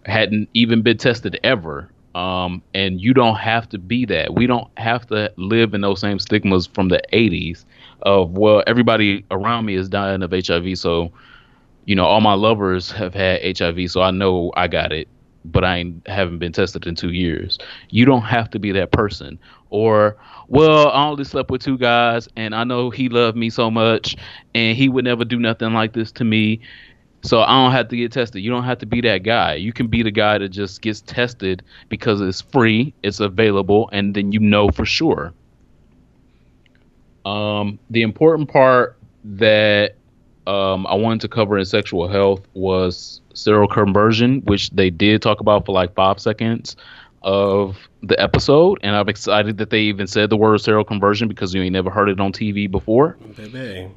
hadn't 0.06 0.50
even 0.54 0.82
been 0.82 0.98
tested 0.98 1.40
ever. 1.44 1.90
Um, 2.16 2.62
and 2.74 3.00
you 3.00 3.14
don't 3.14 3.36
have 3.36 3.70
to 3.70 3.78
be 3.78 4.06
that. 4.06 4.34
We 4.34 4.48
don't 4.48 4.68
have 4.78 5.06
to 5.08 5.32
live 5.38 5.74
in 5.74 5.82
those 5.82 6.02
same 6.02 6.20
stigmas 6.20 6.68
from 6.68 6.90
the 6.90 7.02
80s 7.14 7.66
of, 8.02 8.32
well, 8.32 8.64
everybody 8.66 9.26
around 9.30 9.66
me 9.66 9.76
is 9.76 9.88
dying 9.88 10.24
of 10.24 10.32
HIV. 10.32 10.78
So, 10.78 11.12
you 11.86 11.96
know, 11.96 12.06
all 12.06 12.22
my 12.22 12.34
lovers 12.34 12.92
have 12.92 13.14
had 13.14 13.58
HIV. 13.58 13.92
So 13.92 14.02
I 14.02 14.12
know 14.12 14.52
I 14.58 14.68
got 14.68 14.92
it 14.92 15.08
but 15.46 15.64
I 15.64 15.92
haven't 16.06 16.40
been 16.40 16.52
tested 16.52 16.86
in 16.86 16.96
two 16.96 17.12
years. 17.12 17.58
You 17.90 18.06
don't 18.06 18.24
have 18.24 18.50
to 18.52 18.60
be 18.60 18.72
that 18.74 18.92
person. 18.92 19.40
Or, 19.70 20.18
well, 20.50 20.90
I 20.90 21.08
only 21.08 21.24
slept 21.24 21.52
with 21.52 21.62
two 21.62 21.78
guys, 21.78 22.28
and 22.36 22.56
I 22.56 22.64
know 22.64 22.90
he 22.90 23.08
loved 23.08 23.38
me 23.38 23.52
so 23.52 23.70
much, 23.70 24.16
and 24.56 24.76
he 24.76 24.90
would 24.90 25.06
never 25.06 25.24
do 25.24 25.40
nothing 25.40 25.74
like 25.74 25.94
this 25.94 26.12
to 26.14 26.24
me. 26.24 26.62
So 27.22 27.42
I 27.42 27.64
don't 27.64 27.72
have 27.72 27.90
to 27.90 27.98
get 27.98 28.12
tested. 28.12 28.42
You 28.42 28.50
don't 28.50 28.64
have 28.64 28.80
to 28.80 28.86
be 28.86 29.02
that 29.02 29.20
guy. 29.20 29.56
You 29.56 29.72
can 29.72 29.88
be 29.88 30.02
the 30.02 30.12
guy 30.12 30.40
that 30.40 30.50
just 30.50 30.82
gets 30.82 31.02
tested 31.02 31.62
because 31.88 32.20
it's 32.22 32.42
free, 32.42 32.94
it's 33.04 33.20
available, 33.20 33.90
and 33.92 34.16
then 34.16 34.32
you 34.32 34.40
know 34.40 34.70
for 34.70 34.86
sure. 34.86 35.34
Um, 37.26 37.78
the 37.92 38.02
important 38.02 38.50
part 38.50 38.98
that 39.24 39.96
um, 40.48 40.88
I 40.88 40.96
wanted 40.96 41.22
to 41.22 41.28
cover 41.28 41.60
in 41.60 41.66
sexual 41.66 42.08
health 42.08 42.42
was 42.56 43.22
seroconversion, 43.36 44.44
which 44.46 44.72
they 44.72 44.90
did 44.90 45.22
talk 45.22 45.42
about 45.42 45.66
for 45.68 45.74
like 45.74 45.94
five 45.94 46.20
seconds 46.20 46.76
of 47.22 47.78
the 48.02 48.20
episode, 48.22 48.80
and 48.82 48.96
I'm 48.96 49.10
excited 49.10 49.58
that 49.58 49.70
they 49.70 49.82
even 49.82 50.08
said 50.08 50.30
the 50.30 50.38
word 50.38 50.60
seroconversion 50.60 51.28
because 51.28 51.54
you 51.54 51.62
ain't 51.62 51.74
never 51.74 51.90
heard 51.90 52.10
it 52.10 52.20
on 52.20 52.32
TV 52.32 52.70
before. 52.70 53.18
Baby. 53.36 53.90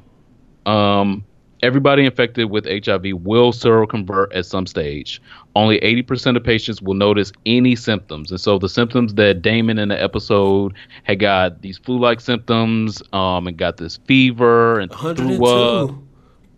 Um, 0.65 1.23
everybody 1.61 2.05
infected 2.05 2.49
with 2.49 2.65
HIV 2.65 3.13
will 3.21 3.53
seroconvert 3.53 4.35
at 4.35 4.45
some 4.45 4.67
stage. 4.67 5.21
Only 5.55 5.79
80% 5.79 6.35
of 6.35 6.43
patients 6.43 6.81
will 6.81 6.93
notice 6.93 7.31
any 7.45 7.75
symptoms. 7.75 8.31
And 8.31 8.39
so 8.39 8.59
the 8.59 8.69
symptoms 8.69 9.13
that 9.15 9.41
Damon 9.41 9.79
in 9.79 9.89
the 9.89 10.01
episode 10.01 10.73
had 11.03 11.19
got 11.19 11.61
these 11.61 11.77
flu-like 11.77 12.19
symptoms, 12.19 13.01
um, 13.13 13.47
and 13.47 13.57
got 13.57 13.77
this 13.77 13.97
fever 14.05 14.79
and 14.79 14.91
threw 14.91 15.45
up 15.45 15.91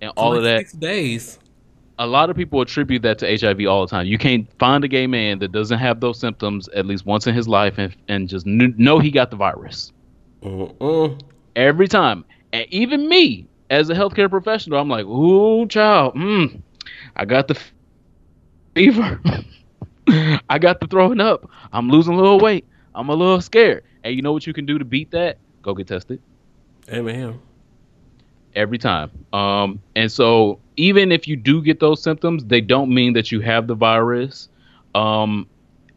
and 0.01 0.11
all 0.17 0.31
For 0.31 0.37
of 0.37 0.43
that. 0.43 0.59
Six 0.59 0.73
days. 0.73 1.39
A 1.97 2.05
lot 2.07 2.29
of 2.29 2.35
people 2.35 2.61
attribute 2.61 3.01
that 3.03 3.19
to 3.19 3.37
HIV 3.37 3.65
all 3.67 3.85
the 3.85 3.89
time. 3.89 4.05
You 4.05 4.17
can't 4.17 4.47
find 4.59 4.83
a 4.83 4.87
gay 4.87 5.07
man 5.07 5.39
that 5.39 5.51
doesn't 5.51 5.79
have 5.79 5.99
those 5.99 6.19
symptoms 6.19 6.67
at 6.69 6.85
least 6.85 7.05
once 7.05 7.27
in 7.27 7.33
his 7.33 7.47
life 7.47 7.77
and, 7.77 7.95
and 8.07 8.27
just 8.27 8.45
kn- 8.45 8.75
know 8.77 8.99
he 8.99 9.11
got 9.11 9.29
the 9.31 9.37
virus 9.37 9.91
Mm-mm. 10.41 11.19
every 11.55 11.87
time. 11.87 12.25
And 12.53 12.65
even 12.69 13.07
me, 13.07 13.47
as 13.69 13.89
a 13.89 13.93
healthcare 13.93 14.29
professional, 14.29 14.79
I'm 14.79 14.89
like, 14.89 15.05
ooh, 15.05 15.67
child, 15.67 16.15
mm, 16.15 16.61
I 17.15 17.25
got 17.25 17.47
the 17.47 17.55
f- 17.55 17.73
fever. 18.75 19.19
I 20.49 20.59
got 20.59 20.79
the 20.79 20.87
throwing 20.87 21.19
up. 21.21 21.49
I'm 21.71 21.89
losing 21.89 22.13
a 22.13 22.17
little 22.17 22.39
weight. 22.39 22.65
I'm 22.93 23.09
a 23.09 23.15
little 23.15 23.41
scared. 23.41 23.83
And 24.03 24.15
you 24.15 24.21
know 24.21 24.33
what 24.33 24.45
you 24.45 24.53
can 24.53 24.65
do 24.65 24.77
to 24.77 24.85
beat 24.85 25.11
that? 25.11 25.37
Go 25.61 25.73
get 25.73 25.87
tested 25.87 26.21
Amen. 26.89 27.39
every 28.55 28.77
time. 28.77 29.11
Um, 29.33 29.81
and 29.95 30.11
so 30.11 30.59
even 30.77 31.11
if 31.11 31.27
you 31.27 31.35
do 31.35 31.61
get 31.61 31.79
those 31.79 32.01
symptoms, 32.01 32.43
they 32.45 32.61
don't 32.61 32.93
mean 32.93 33.13
that 33.13 33.31
you 33.31 33.41
have 33.41 33.67
the 33.67 33.75
virus. 33.75 34.49
Um, 34.93 35.47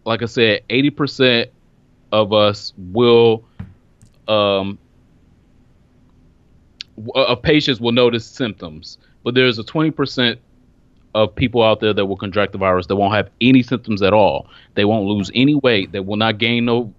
like 0.05 0.23
I 0.23 0.27
said, 0.27 0.63
80% 0.69 1.49
of 2.13 2.33
us 2.33 2.73
will, 2.77 3.45
um, 4.27 4.79
of 7.15 7.43
patients 7.43 7.81
will 7.81 7.93
notice 7.93 8.27
symptoms, 8.27 8.99
but 9.25 9.35
there's 9.35 9.59
a 9.59 9.65
20% 9.65 10.39
of 11.15 11.35
people 11.35 11.63
out 11.63 11.81
there 11.81 11.93
that 11.93 12.07
will 12.07 12.17
contract 12.17 12.53
the 12.53 12.59
virus 12.59 12.87
that 12.87 12.97
won't 12.97 13.15
have 13.15 13.31
any 13.41 13.63
symptoms 13.63 14.03
at 14.03 14.13
all. 14.13 14.49
They 14.75 14.85
won't 14.85 15.07
lose 15.07 15.31
any 15.35 15.55
weight. 15.55 15.93
They 15.93 16.01
will 16.01 16.17
not 16.17 16.39
gain 16.39 16.67
no 16.67 16.93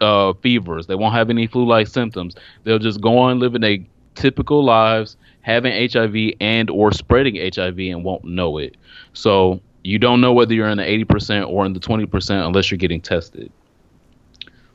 uh, 0.00 0.32
fevers. 0.34 0.86
They 0.86 0.94
won't 0.94 1.14
have 1.14 1.30
any 1.30 1.46
flu-like 1.46 1.86
symptoms. 1.86 2.34
They'll 2.64 2.78
just 2.78 3.00
go 3.00 3.18
on 3.18 3.38
living 3.38 3.62
a 3.64 3.86
typical 4.14 4.64
lives, 4.64 5.16
having 5.44 5.90
HIV 5.90 6.36
and 6.40 6.70
or 6.70 6.90
spreading 6.90 7.36
HIV 7.36 7.78
and 7.78 8.02
won't 8.02 8.24
know 8.24 8.56
it. 8.56 8.76
So 9.12 9.60
you 9.82 9.98
don't 9.98 10.22
know 10.22 10.32
whether 10.32 10.54
you're 10.54 10.68
in 10.68 10.78
the 10.78 10.84
80% 10.84 11.46
or 11.46 11.66
in 11.66 11.74
the 11.74 11.80
20% 11.80 12.46
unless 12.46 12.70
you're 12.70 12.78
getting 12.78 13.02
tested. 13.02 13.52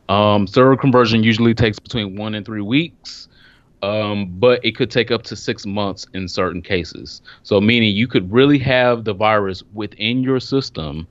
Um, 0.10 0.46
seroconversion 0.46 1.24
usually 1.24 1.56
takes 1.56 1.80
between 1.80 2.16
one 2.16 2.36
and 2.36 2.46
three 2.46 2.62
weeks, 2.62 3.28
um, 3.82 4.28
but 4.40 4.64
it 4.64 4.76
could 4.76 4.92
take 4.92 5.10
up 5.10 5.24
to 5.24 5.36
six 5.36 5.66
months 5.66 6.06
in 6.14 6.28
certain 6.28 6.62
cases. 6.62 7.24
So, 7.42 7.60
meaning 7.60 7.96
you 7.96 8.08
could 8.08 8.32
really 8.32 8.60
have 8.60 9.06
the 9.06 9.14
virus 9.14 9.64
within 9.74 10.22
your 10.22 10.40
system 10.40 11.08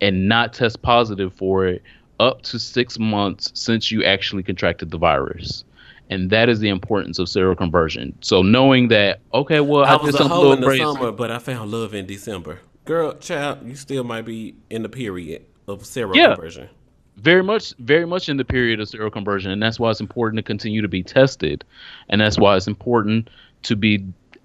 and 0.00 0.28
not 0.28 0.52
test 0.52 0.82
positive 0.82 1.32
for 1.34 1.66
it 1.66 1.82
up 2.20 2.42
to 2.42 2.60
six 2.60 2.98
months 2.98 3.50
since 3.54 3.90
you 3.90 4.04
actually 4.04 4.44
contracted 4.44 4.90
the 4.92 4.98
virus. 4.98 5.64
And 6.10 6.28
that 6.30 6.48
is 6.48 6.58
the 6.58 6.68
importance 6.68 7.18
of 7.18 7.28
seroconversion. 7.28 8.12
So, 8.20 8.42
knowing 8.42 8.88
that, 8.88 9.20
okay, 9.32 9.60
well, 9.60 9.84
I, 9.84 9.94
I 9.94 10.02
was 10.02 10.18
a 10.18 10.28
hoe 10.28 10.52
in 10.52 10.60
the 10.60 10.66
crazy. 10.66 10.82
summer, 10.82 11.12
but 11.12 11.30
I 11.30 11.38
found 11.38 11.70
love 11.70 11.94
in 11.94 12.04
December. 12.06 12.60
Girl, 12.84 13.14
child, 13.14 13.64
you 13.64 13.76
still 13.76 14.02
might 14.04 14.24
be 14.26 14.56
in 14.68 14.82
the 14.82 14.88
period 14.88 15.46
of 15.68 15.82
seroconversion. 15.82 16.14
Yeah. 16.16 16.34
conversion. 16.34 16.68
very 17.16 17.42
much 17.42 17.74
very 17.78 18.06
much 18.06 18.28
in 18.28 18.36
the 18.36 18.44
period 18.44 18.80
of 18.80 18.88
seroconversion 18.88 19.48
and 19.48 19.62
that's 19.62 19.78
why 19.78 19.90
it's 19.90 20.00
important 20.00 20.38
to 20.38 20.42
continue 20.42 20.82
to 20.82 20.88
be 20.88 21.02
tested 21.02 21.64
and 22.08 22.20
that's 22.20 22.38
why 22.38 22.56
it's 22.56 22.66
important 22.66 23.28
to 23.62 23.76
be 23.76 24.04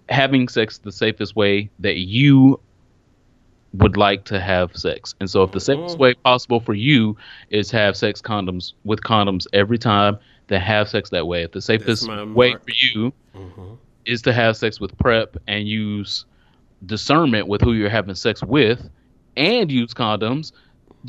having 0.09 0.47
sex 0.47 0.77
the 0.79 0.91
safest 0.91 1.35
way 1.35 1.69
that 1.79 1.97
you 1.97 2.59
would 3.73 3.97
like 3.97 4.25
to 4.25 4.39
have 4.39 4.75
sex 4.75 5.15
and 5.19 5.29
so 5.29 5.43
if 5.43 5.51
the 5.51 5.59
safest 5.59 5.95
mm-hmm. 5.95 6.03
way 6.03 6.13
possible 6.13 6.59
for 6.59 6.73
you 6.73 7.15
is 7.49 7.71
have 7.71 7.95
sex 7.95 8.21
condoms 8.21 8.73
with 8.83 9.01
condoms 9.01 9.47
every 9.53 9.77
time 9.77 10.17
then 10.47 10.61
have 10.61 10.89
sex 10.89 11.09
that 11.09 11.27
way 11.27 11.43
if 11.43 11.51
the 11.51 11.61
safest 11.61 12.09
way 12.09 12.53
for 12.53 12.71
you 12.93 13.13
mm-hmm. 13.35 13.73
is 14.05 14.21
to 14.23 14.33
have 14.33 14.57
sex 14.57 14.79
with 14.79 14.97
PrEP 14.97 15.37
and 15.47 15.67
use 15.67 16.25
discernment 16.85 17.47
with 17.47 17.61
who 17.61 17.73
you're 17.73 17.89
having 17.89 18.15
sex 18.15 18.43
with 18.43 18.89
and 19.37 19.71
use 19.71 19.93
condoms 19.93 20.51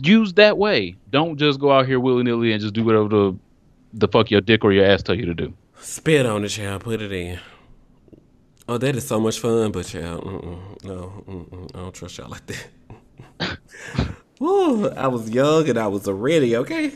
use 0.02 0.34
that 0.34 0.58
way. 0.58 0.96
Don't 1.10 1.38
just 1.38 1.60
go 1.60 1.72
out 1.72 1.86
here 1.86 2.00
willy 2.00 2.22
nilly 2.22 2.52
and 2.52 2.60
just 2.60 2.74
do 2.74 2.84
whatever 2.84 3.08
the 3.08 3.38
the 3.94 4.08
fuck 4.08 4.30
your 4.30 4.40
dick 4.40 4.64
or 4.64 4.72
your 4.72 4.84
ass 4.84 5.02
tell 5.02 5.14
you 5.14 5.26
to 5.26 5.34
do. 5.34 5.54
Spit 5.80 6.26
on 6.26 6.44
it, 6.44 6.48
child. 6.48 6.82
Put 6.82 7.00
it 7.00 7.12
in. 7.12 7.38
Oh, 8.68 8.78
that 8.78 8.96
is 8.96 9.06
so 9.06 9.20
much 9.20 9.38
fun, 9.38 9.70
but 9.70 9.86
child, 9.86 10.24
mm-mm, 10.24 10.84
no, 10.84 11.24
mm-mm, 11.28 11.70
I 11.72 11.78
don't 11.78 11.94
trust 11.94 12.18
y'all 12.18 12.28
like 12.28 12.46
that. 12.46 13.58
Woo, 14.40 14.88
I 14.90 15.06
was 15.06 15.30
young 15.30 15.68
and 15.68 15.78
I 15.78 15.86
was 15.86 16.08
ready. 16.08 16.56
Okay. 16.56 16.92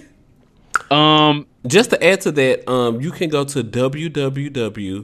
Um, 0.90 1.46
Just 1.66 1.90
to 1.90 2.02
add 2.02 2.22
to 2.22 2.32
that, 2.32 2.68
um, 2.70 3.00
you 3.00 3.10
can 3.10 3.28
go 3.28 3.44
to 3.44 3.62
www.hiv.org 3.62 5.00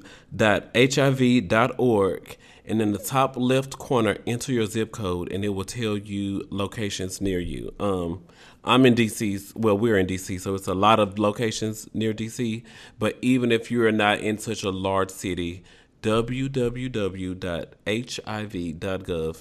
and 2.68 2.82
in 2.82 2.92
the 2.92 2.98
top 2.98 3.36
left 3.36 3.78
corner, 3.78 4.16
enter 4.26 4.52
your 4.52 4.66
zip 4.66 4.90
code, 4.90 5.30
and 5.30 5.44
it 5.44 5.50
will 5.50 5.64
tell 5.64 5.96
you 5.96 6.46
locations 6.50 7.20
near 7.20 7.38
you. 7.38 7.72
Um, 7.78 8.24
I'm 8.64 8.84
in 8.86 8.94
DC. 8.94 9.54
Well, 9.54 9.78
we're 9.78 9.98
in 9.98 10.06
DC, 10.06 10.40
so 10.40 10.54
it's 10.54 10.66
a 10.66 10.74
lot 10.74 10.98
of 10.98 11.18
locations 11.18 11.88
near 11.94 12.12
DC. 12.12 12.64
But 12.98 13.18
even 13.22 13.52
if 13.52 13.70
you 13.70 13.84
are 13.84 13.92
not 13.92 14.18
in 14.20 14.38
such 14.38 14.64
a 14.64 14.70
large 14.70 15.10
city, 15.10 15.62
www.hiv.gov 16.02 16.52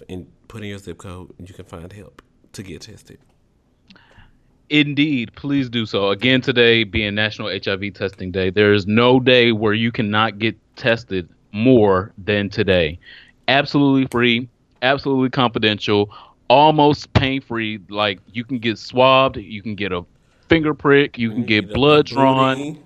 and 0.09 0.27
put 0.47 0.61
in 0.61 0.69
your 0.69 0.77
zip 0.77 0.97
code, 0.97 1.33
and 1.39 1.49
you 1.49 1.55
can 1.55 1.65
find 1.65 1.91
help 1.93 2.21
to 2.53 2.61
get 2.61 2.81
tested. 2.81 3.17
Indeed, 4.69 5.31
please 5.35 5.69
do 5.69 5.85
so. 5.85 6.09
Again, 6.09 6.41
today 6.41 6.83
being 6.83 7.15
National 7.15 7.49
HIV 7.49 7.93
Testing 7.93 8.31
Day, 8.31 8.49
there 8.49 8.73
is 8.73 8.85
no 8.87 9.19
day 9.19 9.51
where 9.51 9.73
you 9.73 9.91
cannot 9.91 10.39
get 10.39 10.55
tested 10.75 11.27
more 11.51 12.11
than 12.17 12.49
today. 12.49 12.99
Absolutely 13.47 14.07
free, 14.07 14.47
absolutely 14.81 15.29
confidential, 15.29 16.11
almost 16.49 17.11
pain 17.13 17.41
free. 17.41 17.79
Like 17.89 18.19
you 18.31 18.43
can 18.43 18.59
get 18.59 18.77
swabbed, 18.77 19.37
you 19.37 19.61
can 19.61 19.75
get 19.75 19.91
a 19.91 20.03
finger 20.49 20.73
prick, 20.73 21.17
you 21.17 21.31
can 21.31 21.43
get 21.45 21.73
blood 21.73 22.07
drawn. 22.07 22.57
Booty. 22.57 22.81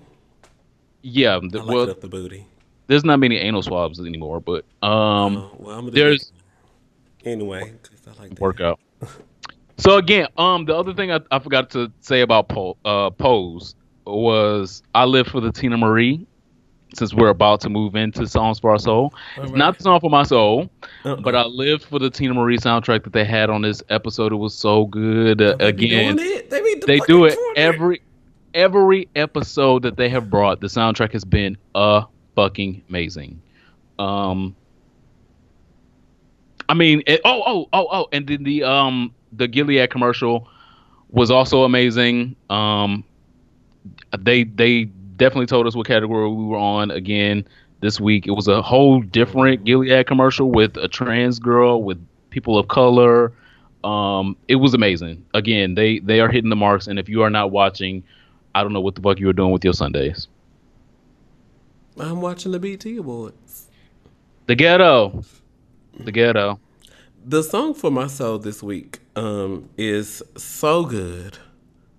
Yeah, 1.02 1.40
the, 1.50 1.62
well, 1.64 1.86
the 1.86 2.08
booty. 2.08 2.46
there's 2.86 3.04
not 3.04 3.18
many 3.20 3.36
anal 3.38 3.62
swabs 3.62 3.98
anymore, 4.00 4.40
but 4.40 4.64
um, 4.82 5.36
Oh, 5.38 5.50
well, 5.58 5.78
I'm 5.78 5.90
there's 5.90 6.32
anyway. 7.24 7.72
I 8.06 8.20
like 8.20 8.30
that. 8.30 8.40
workout. 8.40 8.80
So 9.80 9.96
again, 9.96 10.28
um, 10.36 10.66
the 10.66 10.76
other 10.76 10.92
thing 10.92 11.10
I, 11.10 11.20
I 11.30 11.38
forgot 11.38 11.70
to 11.70 11.90
say 12.00 12.20
about 12.20 12.48
po- 12.48 12.76
uh, 12.84 13.08
Pose 13.10 13.74
was 14.06 14.82
I 14.94 15.06
live 15.06 15.26
for 15.26 15.40
the 15.40 15.50
Teena 15.50 15.78
Marie. 15.78 16.26
Since 16.92 17.14
we're 17.14 17.28
about 17.28 17.60
to 17.60 17.70
move 17.70 17.94
into 17.94 18.26
songs 18.26 18.58
for 18.58 18.70
our 18.70 18.78
soul, 18.78 19.14
it's 19.36 19.52
not 19.52 19.78
the 19.78 19.84
song 19.84 20.00
for 20.00 20.10
my 20.10 20.24
soul, 20.24 20.68
Uh-uh. 21.04 21.20
but 21.20 21.36
I 21.36 21.44
lived 21.44 21.84
for 21.84 22.00
the 22.00 22.10
Teena 22.10 22.34
Marie 22.34 22.58
soundtrack 22.58 23.04
that 23.04 23.12
they 23.12 23.24
had 23.24 23.48
on 23.48 23.62
this 23.62 23.80
episode. 23.90 24.32
It 24.32 24.36
was 24.36 24.54
so 24.54 24.86
good. 24.86 25.40
Uh, 25.40 25.56
again, 25.60 26.18
it. 26.18 26.50
They, 26.50 26.74
they 26.86 26.98
do 27.06 27.26
it 27.26 27.38
every 27.56 28.02
every 28.54 29.08
episode 29.14 29.82
that 29.82 29.96
they 29.96 30.08
have 30.08 30.28
brought. 30.28 30.60
The 30.60 30.66
soundtrack 30.66 31.12
has 31.12 31.24
been 31.24 31.56
a 31.76 32.06
fucking 32.34 32.82
amazing. 32.88 33.40
Um, 34.00 34.56
I 36.68 36.74
mean, 36.74 37.04
it, 37.06 37.20
oh 37.24 37.42
oh 37.46 37.68
oh 37.72 37.88
oh, 37.92 38.08
and 38.10 38.26
then 38.26 38.42
the 38.42 38.64
um 38.64 39.14
the 39.32 39.48
Gilead 39.48 39.90
commercial 39.90 40.48
was 41.10 41.30
also 41.30 41.64
amazing. 41.64 42.36
Um, 42.48 43.04
they 44.18 44.44
they 44.44 44.84
definitely 44.84 45.46
told 45.46 45.66
us 45.66 45.74
what 45.74 45.86
category 45.86 46.28
we 46.28 46.44
were 46.44 46.58
on 46.58 46.90
again 46.90 47.46
this 47.80 48.00
week. 48.00 48.26
It 48.26 48.32
was 48.32 48.48
a 48.48 48.62
whole 48.62 49.00
different 49.00 49.64
Gilead 49.64 50.06
commercial 50.06 50.50
with 50.50 50.76
a 50.76 50.88
trans 50.88 51.38
girl 51.38 51.82
with 51.82 52.04
people 52.30 52.58
of 52.58 52.68
color. 52.68 53.32
Um, 53.84 54.36
it 54.48 54.56
was 54.56 54.74
amazing. 54.74 55.24
Again, 55.34 55.74
they 55.74 56.00
they 56.00 56.20
are 56.20 56.28
hitting 56.28 56.50
the 56.50 56.56
marks, 56.56 56.86
and 56.86 56.98
if 56.98 57.08
you 57.08 57.22
are 57.22 57.30
not 57.30 57.50
watching, 57.50 58.02
I 58.54 58.62
don't 58.62 58.72
know 58.72 58.80
what 58.80 58.94
the 58.94 59.02
fuck 59.02 59.18
you 59.18 59.28
are 59.28 59.34
doing 59.34 59.52
with 59.52 59.64
your 59.64 59.74
Sundays. 59.74 60.28
I'm 61.98 62.20
watching 62.20 62.52
the 62.52 62.58
BET 62.58 62.84
Awards. 62.86 63.68
The 64.46 64.54
ghetto, 64.54 65.22
the 65.98 66.12
ghetto. 66.12 66.58
The 67.24 67.42
song 67.42 67.74
for 67.74 67.90
my 67.90 68.06
soul 68.06 68.38
this 68.38 68.62
week 68.62 69.00
um, 69.14 69.68
is 69.76 70.22
"So 70.36 70.84
Good" 70.84 71.38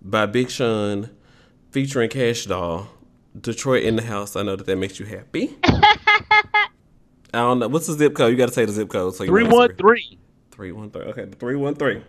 by 0.02 0.26
Big 0.26 0.50
Sean, 0.50 1.10
featuring 1.72 2.10
Kash 2.10 2.46
Doll. 2.46 2.88
Detroit 3.40 3.84
in 3.84 3.96
the 3.96 4.02
house. 4.02 4.36
I 4.36 4.42
know 4.44 4.56
that 4.58 4.66
that 4.66 4.76
makes 4.76 5.00
you 5.00 5.06
happy. 5.06 5.56
I 5.64 6.68
don't 7.34 7.60
know 7.60 7.70
what's 7.70 7.88
the 7.88 7.94
zip 7.94 8.14
code. 8.14 8.32
You 8.32 8.38
got 8.38 8.48
to 8.48 8.54
say 8.54 8.66
the 8.66 8.74
zip 8.74 8.90
code. 8.90 9.16
So 9.16 9.24
you 9.24 9.30
Three 9.30 9.44
know 9.44 9.50
it's 9.50 9.56
one 9.56 9.70
real. 9.70 9.78
three. 9.78 10.20
Three 10.52 10.72
one 10.74 10.90
three. 10.92 11.04
Okay, 11.04 11.26
three 11.40 11.56
one 11.56 11.76
three. 11.76 12.04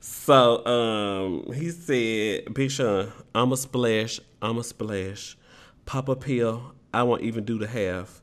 So 0.00 0.66
um, 0.66 1.52
he 1.54 1.70
said, 1.70 2.52
"Big 2.52 2.70
Sean, 2.70 3.12
I'm 3.34 3.52
a 3.52 3.56
splash. 3.56 4.20
I'm 4.42 4.58
a 4.58 4.64
splash. 4.64 5.36
Pop 5.86 6.08
a 6.08 6.16
pill. 6.16 6.74
I 6.92 7.04
won't 7.04 7.22
even 7.22 7.44
do 7.44 7.58
the 7.58 7.66
half. 7.68 8.20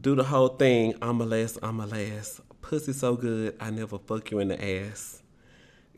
Do 0.00 0.14
the 0.14 0.24
whole 0.24 0.48
thing. 0.48 0.94
I'm 1.02 1.20
a 1.20 1.26
last. 1.26 1.58
I'm 1.62 1.80
a 1.80 1.86
last. 1.86 2.40
Pussy 2.60 2.92
so 2.92 3.16
good. 3.16 3.56
I 3.60 3.70
never 3.70 3.98
fuck 3.98 4.30
you 4.30 4.40
in 4.40 4.48
the 4.48 4.82
ass. 4.82 5.22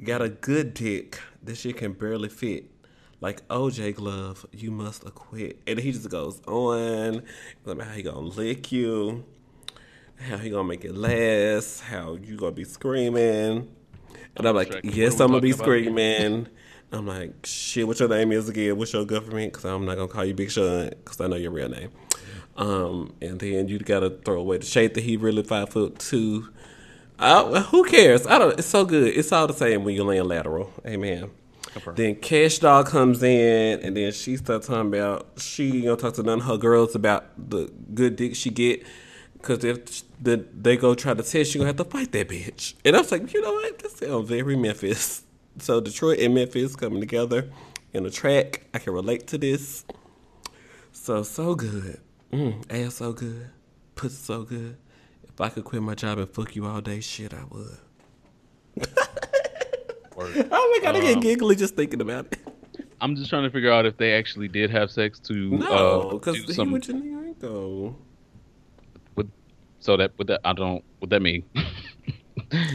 Got 0.02 0.22
a 0.22 0.28
good 0.28 0.74
dick. 0.74 1.18
This 1.42 1.60
shit 1.60 1.76
can 1.76 1.92
barely 1.92 2.28
fit." 2.28 2.70
Like 3.20 3.46
OJ 3.48 3.96
Glove, 3.96 4.46
you 4.52 4.70
must 4.70 5.04
acquit. 5.04 5.60
And 5.66 5.80
he 5.80 5.90
just 5.90 6.08
goes 6.08 6.40
on 6.46 7.22
about 7.66 7.84
how 7.84 7.92
he 7.92 8.02
gonna 8.02 8.20
lick 8.20 8.70
you 8.70 9.24
how 10.20 10.36
he 10.36 10.50
gonna 10.50 10.64
make 10.64 10.84
it 10.84 10.94
last, 10.94 11.80
how 11.80 12.16
you 12.16 12.36
gonna 12.36 12.52
be 12.52 12.64
screaming. 12.64 13.68
And 14.36 14.46
I'm 14.46 14.54
like, 14.54 14.80
yes, 14.82 15.20
I'm 15.20 15.28
gonna 15.28 15.40
be 15.40 15.52
talking 15.52 15.64
about 15.64 15.72
again? 15.72 15.94
screaming. 15.94 16.48
I'm 16.90 17.06
like, 17.06 17.44
shit, 17.44 17.86
what 17.86 18.00
your 18.00 18.08
name 18.08 18.32
is 18.32 18.48
again? 18.48 18.76
What's 18.76 18.92
your 18.92 19.04
government? 19.04 19.52
Because 19.52 19.64
I'm 19.64 19.84
not 19.84 19.96
gonna 19.96 20.08
call 20.08 20.24
you 20.24 20.34
Big 20.34 20.50
Sean 20.50 20.88
because 20.88 21.20
I 21.20 21.26
know 21.26 21.36
your 21.36 21.50
real 21.50 21.68
name. 21.68 21.90
Um, 22.58 23.14
and 23.22 23.38
then 23.38 23.68
you 23.68 23.78
gotta 23.78 24.10
throw 24.10 24.40
away 24.40 24.58
the 24.58 24.66
shade 24.66 24.94
that 24.94 25.04
he 25.04 25.16
really 25.16 25.44
five 25.44 25.70
foot 25.70 25.98
two. 25.98 26.48
I, 27.18 27.42
who 27.42 27.84
cares? 27.84 28.26
I 28.26 28.38
don't. 28.38 28.58
It's 28.58 28.68
so 28.68 28.84
good. 28.84 29.16
It's 29.16 29.32
all 29.32 29.46
the 29.46 29.54
same 29.54 29.84
when 29.84 29.94
you're 29.94 30.04
laying 30.04 30.24
lateral. 30.24 30.72
Amen. 30.84 31.30
Then 31.94 32.16
Kash 32.16 32.58
Doll 32.58 32.82
comes 32.82 33.22
in, 33.22 33.80
and 33.80 33.96
then 33.96 34.10
she 34.12 34.36
starts 34.36 34.66
talking 34.66 34.88
about 34.88 35.28
she 35.36 35.82
gonna 35.82 35.96
talk 35.96 36.14
to 36.14 36.22
none 36.22 36.40
of 36.40 36.46
her 36.46 36.56
girls 36.56 36.94
about 36.96 37.26
the 37.50 37.70
good 37.94 38.16
dick 38.16 38.34
she 38.34 38.50
get, 38.50 38.84
because 39.34 39.62
if 39.62 40.02
the, 40.20 40.44
they 40.52 40.76
go 40.76 40.94
try 40.94 41.14
to 41.14 41.22
test, 41.22 41.54
you 41.54 41.60
gonna 41.60 41.68
have 41.68 41.76
to 41.76 41.84
fight 41.84 42.10
that 42.12 42.28
bitch. 42.28 42.74
And 42.84 42.96
I 42.96 43.00
was 43.00 43.12
like, 43.12 43.32
you 43.32 43.40
know 43.40 43.52
what? 43.52 43.78
This 43.78 43.96
sounds 43.96 44.28
very 44.28 44.56
Memphis. 44.56 45.22
So 45.60 45.80
Detroit 45.80 46.20
and 46.20 46.34
Memphis 46.36 46.76
coming 46.76 47.00
together 47.00 47.50
in 47.92 48.06
a 48.06 48.10
track. 48.10 48.62
I 48.72 48.78
can 48.78 48.92
relate 48.92 49.26
to 49.26 49.38
this. 49.38 49.84
So 50.92 51.24
so 51.24 51.56
good. 51.56 52.00
Mm, 52.32 52.64
ass 52.70 52.96
so 52.96 53.12
good. 53.12 53.50
Pussy 53.94 54.14
so 54.16 54.42
good. 54.44 54.76
If 55.24 55.40
I 55.40 55.48
could 55.48 55.64
quit 55.64 55.82
my 55.82 55.94
job 55.94 56.18
and 56.18 56.28
fuck 56.28 56.54
you 56.56 56.66
all 56.66 56.80
day, 56.80 57.00
shit, 57.00 57.32
I 57.34 57.44
would. 57.50 57.78
Oh 60.20 60.74
my 60.74 60.80
god, 60.82 60.96
I 60.96 61.00
get 61.00 61.20
giggly 61.22 61.54
just 61.54 61.76
thinking 61.76 62.00
about 62.00 62.26
it. 62.32 62.38
I'm 63.00 63.14
just 63.14 63.30
trying 63.30 63.44
to 63.44 63.50
figure 63.50 63.70
out 63.70 63.86
if 63.86 63.96
they 63.96 64.12
actually 64.14 64.48
did 64.48 64.68
have 64.70 64.90
sex 64.90 65.20
to 65.20 65.32
No, 65.50 66.00
uh, 66.10 66.12
because 66.14 66.34
do 66.34 66.42
he 66.48 66.52
some 66.54 66.72
went 66.72 66.82
to 66.84 66.92
Niango. 66.94 67.94
with 69.14 69.30
so 69.78 69.96
that 69.96 70.10
with 70.18 70.26
that 70.26 70.40
I 70.44 70.54
don't 70.54 70.82
what 70.98 71.10
that 71.10 71.22
mean. 71.22 71.44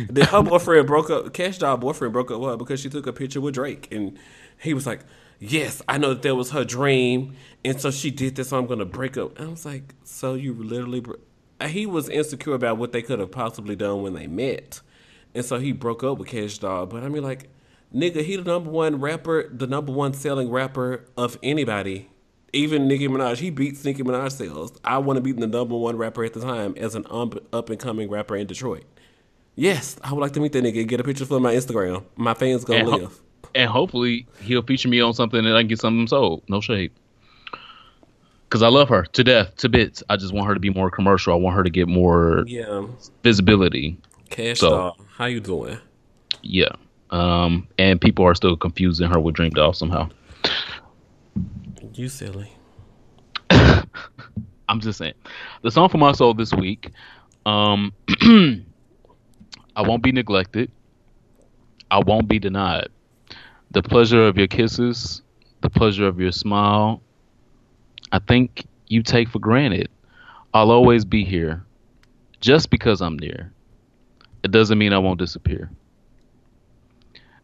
Then 0.09 0.25
her 0.27 0.41
boyfriend 0.43 0.87
broke 0.87 1.09
up. 1.09 1.33
Kash 1.33 1.57
Doll 1.57 1.75
boyfriend 1.75 2.13
broke 2.13 2.31
up 2.31 2.39
with 2.39 2.49
her 2.51 2.55
because 2.57 2.79
she 2.79 2.89
took 2.89 3.07
a 3.07 3.11
picture 3.13 3.41
with 3.41 3.55
Drake, 3.55 3.89
and 3.91 4.17
he 4.61 4.73
was 4.73 4.87
like, 4.87 5.01
"Yes, 5.43 5.81
I 5.87 5.97
know 5.97 6.09
that 6.13 6.21
that 6.21 6.35
was 6.35 6.51
her 6.51 6.63
dream, 6.63 7.35
and 7.65 7.79
so 7.79 7.91
she 7.91 8.11
did 8.11 8.35
this. 8.35 8.49
So 8.49 8.57
I'm 8.57 8.65
gonna 8.65 8.85
break 8.85 9.17
up." 9.17 9.37
And 9.37 9.47
I 9.47 9.51
was 9.51 9.65
like, 9.65 9.93
"So 10.03 10.35
you 10.35 10.53
literally?" 10.53 11.01
Bro-. 11.01 11.17
Uh, 11.59 11.67
he 11.67 11.85
was 11.85 12.09
insecure 12.09 12.53
about 12.53 12.77
what 12.77 12.91
they 12.91 13.01
could 13.01 13.19
have 13.19 13.31
possibly 13.31 13.75
done 13.75 14.01
when 14.01 14.13
they 14.13 14.27
met, 14.27 14.81
and 15.35 15.45
so 15.45 15.59
he 15.59 15.71
broke 15.71 16.03
up 16.03 16.17
with 16.17 16.27
Kash 16.29 16.57
Doll. 16.57 16.85
But 16.85 17.03
I 17.03 17.09
mean, 17.09 17.23
like, 17.23 17.49
nigga, 17.93 18.23
he 18.23 18.35
the 18.35 18.43
number 18.43 18.69
one 18.69 18.99
rapper, 18.99 19.49
the 19.49 19.67
number 19.67 19.91
one 19.91 20.13
selling 20.13 20.49
rapper 20.49 21.05
of 21.17 21.37
anybody. 21.43 22.09
Even 22.55 22.87
Nicki 22.87 23.07
Minaj, 23.07 23.37
he 23.37 23.49
beats 23.49 23.83
Nicki 23.83 24.03
Minaj 24.03 24.31
sales. 24.31 24.73
I 24.83 24.99
want 24.99 25.17
to 25.17 25.21
be 25.21 25.31
the 25.31 25.47
number 25.47 25.75
one 25.75 25.97
rapper 25.97 26.23
at 26.23 26.33
the 26.33 26.39
time 26.39 26.75
as 26.77 26.93
an 26.93 27.05
up 27.09 27.69
and 27.69 27.79
coming 27.79 28.09
rapper 28.09 28.35
in 28.35 28.45
Detroit. 28.45 28.83
Yes, 29.55 29.97
I 30.03 30.13
would 30.13 30.21
like 30.21 30.33
to 30.33 30.39
meet 30.39 30.51
that 30.53 30.63
nigga 30.63 30.81
and 30.81 30.89
get 30.89 30.99
a 30.99 31.03
picture 31.03 31.25
for 31.25 31.39
my 31.39 31.55
Instagram. 31.55 32.03
My 32.15 32.33
fans 32.35 32.63
gonna 32.63 32.79
and, 32.79 32.89
ho- 32.89 32.97
live. 32.97 33.21
And 33.55 33.69
hopefully 33.69 34.25
he'll 34.41 34.63
feature 34.63 34.89
me 34.89 34.99
on 35.01 35.13
something 35.13 35.39
and 35.45 35.55
I 35.55 35.61
can 35.61 35.67
get 35.67 35.79
something 35.79 36.07
sold. 36.07 36.43
No 36.47 36.59
shade. 36.61 36.91
Cause 38.49 38.61
I 38.61 38.67
love 38.67 38.89
her 38.89 39.03
to 39.03 39.23
death, 39.23 39.55
to 39.57 39.69
bits. 39.69 40.03
I 40.09 40.15
just 40.15 40.31
want 40.33 40.47
her 40.47 40.53
to 40.53 40.59
be 40.59 40.69
more 40.69 40.91
commercial. 40.91 41.33
I 41.33 41.37
want 41.37 41.55
her 41.55 41.63
to 41.63 41.69
get 41.71 41.87
more 41.87 42.43
Yeah, 42.47 42.85
visibility. 43.23 43.97
Cash 44.29 44.59
So- 44.59 44.69
Doll, 44.69 44.97
how 45.17 45.25
you 45.25 45.39
doing? 45.39 45.77
Yeah. 46.43 46.69
Um, 47.09 47.67
and 47.77 47.99
people 48.01 48.25
are 48.25 48.35
still 48.35 48.55
confusing 48.57 49.07
her 49.09 49.19
with 49.19 49.35
DreamDoll 49.35 49.75
somehow. 49.75 50.09
You 51.93 52.09
silly. 52.09 52.51
I'm 53.49 54.79
just 54.79 54.97
saying. 54.97 55.13
The 55.61 55.69
song 55.71 55.89
for 55.89 55.97
my 55.97 56.11
soul 56.13 56.33
this 56.33 56.53
week, 56.53 56.89
um, 57.45 57.93
I 59.75 59.81
won't 59.81 60.01
be 60.03 60.11
neglected. 60.11 60.71
I 61.91 61.99
won't 61.99 62.27
be 62.27 62.39
denied. 62.39 62.87
The 63.73 63.81
pleasure 63.81 64.27
of 64.27 64.37
your 64.37 64.47
kisses, 64.47 65.23
the 65.61 65.69
pleasure 65.69 66.07
of 66.07 66.19
your 66.19 66.31
smile, 66.31 67.01
I 68.11 68.19
think 68.19 68.65
you 68.87 69.01
take 69.01 69.29
for 69.29 69.39
granted. 69.39 69.89
I'll 70.53 70.69
always 70.69 71.05
be 71.05 71.25
here, 71.25 71.65
just 72.39 72.69
because 72.69 73.01
I'm 73.01 73.17
near. 73.17 73.51
It 74.43 74.51
doesn't 74.51 74.77
mean 74.77 74.93
I 74.93 74.99
won't 74.99 75.17
disappear. 75.17 75.71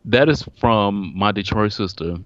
That 0.05 0.29
is 0.29 0.47
from 0.59 1.13
my 1.17 1.31
Detroit 1.31 1.73
sister, 1.73 2.17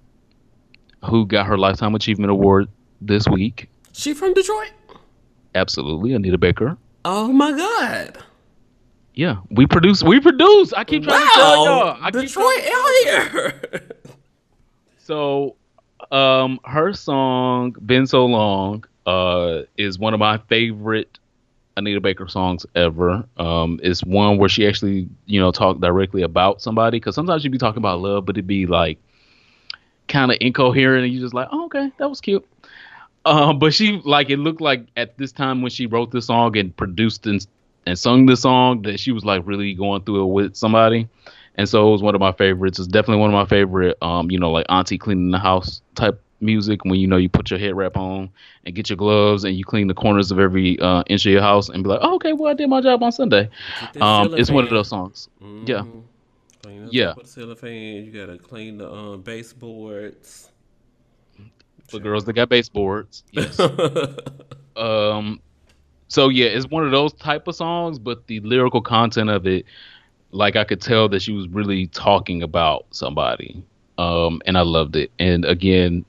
who 1.05 1.25
got 1.25 1.47
her 1.47 1.57
Lifetime 1.57 1.95
Achievement 1.95 2.31
Award 2.31 2.67
this 2.99 3.25
week. 3.27 3.69
She 3.93 4.13
from 4.13 4.33
Detroit? 4.33 4.71
Absolutely, 5.55 6.13
Anita 6.13 6.37
Baker. 6.37 6.77
Oh 7.05 7.31
my 7.31 7.51
god! 7.51 8.17
Yeah, 9.13 9.37
we 9.51 9.67
produce. 9.67 10.03
We 10.03 10.19
produce. 10.19 10.73
I 10.73 10.83
keep 10.83 11.03
trying 11.03 11.21
to 11.21 11.31
tell 11.33 11.65
y'all. 11.65 11.97
I 12.01 12.09
Detroit 12.11 12.57
trying- 12.63 12.71
out 12.73 13.31
here. 13.31 13.89
So, 14.97 15.57
um, 16.11 16.59
her 16.63 16.93
song 16.93 17.75
"Been 17.85 18.07
So 18.07 18.25
Long" 18.25 18.85
uh 19.05 19.63
is 19.77 19.99
one 19.99 20.13
of 20.13 20.19
my 20.21 20.37
favorite 20.47 21.19
Anita 21.75 21.99
Baker 21.99 22.27
songs 22.29 22.65
ever. 22.73 23.25
Um, 23.37 23.81
it's 23.83 24.01
one 24.05 24.37
where 24.37 24.47
she 24.47 24.65
actually, 24.65 25.09
you 25.25 25.41
know, 25.41 25.51
talk 25.51 25.79
directly 25.81 26.21
about 26.21 26.61
somebody. 26.61 26.97
Because 27.01 27.15
sometimes 27.15 27.41
she'd 27.41 27.51
be 27.51 27.57
talking 27.57 27.79
about 27.79 27.99
love, 27.99 28.25
but 28.25 28.37
it'd 28.37 28.47
be 28.47 28.65
like 28.65 28.97
kind 30.07 30.31
of 30.31 30.37
incoherent, 30.39 31.03
and 31.03 31.13
you 31.13 31.19
just 31.19 31.33
like, 31.33 31.49
oh, 31.51 31.65
okay, 31.65 31.91
that 31.97 32.09
was 32.09 32.21
cute. 32.21 32.47
Um, 33.25 33.59
but 33.59 33.73
she 33.73 34.01
like 34.05 34.29
it 34.29 34.37
looked 34.37 34.61
like 34.61 34.85
at 34.95 35.17
this 35.17 35.33
time 35.33 35.61
when 35.61 35.69
she 35.71 35.85
wrote 35.85 36.11
this 36.11 36.27
song 36.27 36.55
and 36.57 36.75
produced 36.75 37.25
and 37.27 37.45
and 37.85 37.97
sung 37.97 38.25
the 38.25 38.35
song 38.37 38.81
that 38.83 38.99
she 38.99 39.11
was 39.11 39.23
like 39.25 39.41
really 39.45 39.73
going 39.73 40.03
through 40.03 40.23
it 40.23 40.31
with 40.33 40.55
somebody. 40.55 41.07
And 41.55 41.69
so 41.69 41.87
it 41.87 41.91
was 41.91 42.01
one 42.01 42.15
of 42.15 42.21
my 42.21 42.31
favorites. 42.31 42.79
It's 42.79 42.87
definitely 42.87 43.21
one 43.21 43.29
of 43.29 43.33
my 43.33 43.45
favorite, 43.45 43.97
um, 44.01 44.31
you 44.31 44.39
know, 44.39 44.51
like 44.51 44.65
auntie 44.69 44.97
cleaning 44.97 45.31
the 45.31 45.37
house 45.37 45.81
type 45.95 46.19
music 46.41 46.83
when 46.83 46.95
you 46.99 47.07
know 47.07 47.15
you 47.15 47.29
put 47.29 47.49
your 47.49 47.59
head 47.59 47.75
wrap 47.75 47.95
on 47.95 48.29
and 48.65 48.75
get 48.75 48.89
your 48.89 48.97
gloves 48.97 49.43
and 49.45 49.55
you 49.55 49.63
clean 49.63 49.87
the 49.87 49.93
corners 49.93 50.29
of 50.31 50.39
every 50.39 50.77
uh, 50.79 51.03
inch 51.07 51.25
of 51.25 51.31
your 51.31 51.41
house 51.41 51.69
and 51.69 51.83
be 51.83 51.89
like, 51.89 51.99
oh, 52.01 52.15
okay, 52.15 52.33
well 52.33 52.51
I 52.51 52.53
did 52.53 52.69
my 52.69 52.81
job 52.81 53.01
on 53.03 53.11
Sunday. 53.11 53.49
Um, 54.01 54.33
it's 54.33 54.51
one 54.51 54.63
of 54.63 54.69
those 54.69 54.89
songs. 54.89 55.29
Yeah. 55.65 55.83
Clean 56.63 56.83
up 56.85 56.89
Yeah. 56.91 57.13
the 57.21 57.27
cellophane. 57.27 58.05
You 58.05 58.11
gotta 58.11 58.37
clean 58.37 58.77
the 58.77 58.91
um, 58.91 59.21
baseboards. 59.21 60.49
For 61.89 61.99
girls 61.99 62.25
that 62.25 62.33
got 62.33 62.49
baseboards. 62.49 63.23
Yes. 63.31 63.59
um 64.75 65.39
so 66.13 66.29
yeah 66.29 66.45
it's 66.45 66.67
one 66.67 66.85
of 66.85 66.91
those 66.91 67.11
type 67.13 67.47
of 67.47 67.55
songs 67.55 67.97
but 67.97 68.27
the 68.27 68.39
lyrical 68.41 68.81
content 68.81 69.31
of 69.31 69.47
it 69.47 69.65
like 70.29 70.55
i 70.55 70.63
could 70.63 70.79
tell 70.79 71.09
that 71.09 71.23
she 71.23 71.31
was 71.31 71.47
really 71.47 71.87
talking 71.87 72.43
about 72.43 72.85
somebody 72.91 73.63
um 73.97 74.39
and 74.45 74.55
i 74.57 74.61
loved 74.61 74.95
it. 74.95 75.11
And 75.17 75.43
again 75.43 76.05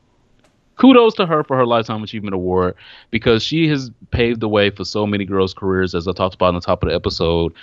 kudos 0.76 1.14
to 1.14 1.24
her 1.24 1.42
for 1.42 1.57
her 1.57 1.64
lifetime 1.64 2.02
achievement 2.02 2.34
award 2.34 2.74
because 3.11 3.42
she 3.42 3.66
has 3.68 3.90
paved 4.11 4.40
the 4.40 4.48
way 4.48 4.68
for 4.68 4.84
so 4.84 5.07
many 5.07 5.24
girls 5.24 5.55
careers 5.55 5.94
as 5.94 6.07
i 6.07 6.12
talked 6.12 6.34
about 6.34 6.48
on 6.48 6.55
the 6.55 6.61
top 6.61 6.82
of 6.82 6.90
the 6.90 6.94
episode. 6.94 7.55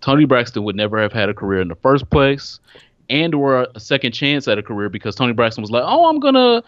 Toni 0.00 0.24
Braxton 0.24 0.62
would 0.62 0.76
never 0.76 1.02
have 1.02 1.12
had 1.12 1.28
a 1.28 1.34
career 1.34 1.60
in 1.60 1.66
the 1.66 1.74
first 1.74 2.08
place 2.10 2.60
and 3.10 3.34
or 3.34 3.66
a 3.74 3.80
second 3.80 4.12
chance 4.12 4.46
at 4.46 4.56
a 4.56 4.62
career 4.62 4.88
because 4.88 5.16
Toni 5.16 5.32
Braxton 5.32 5.62
was 5.62 5.72
like 5.72 5.82
oh 5.84 6.08
i'm 6.08 6.20
gonna 6.20 6.62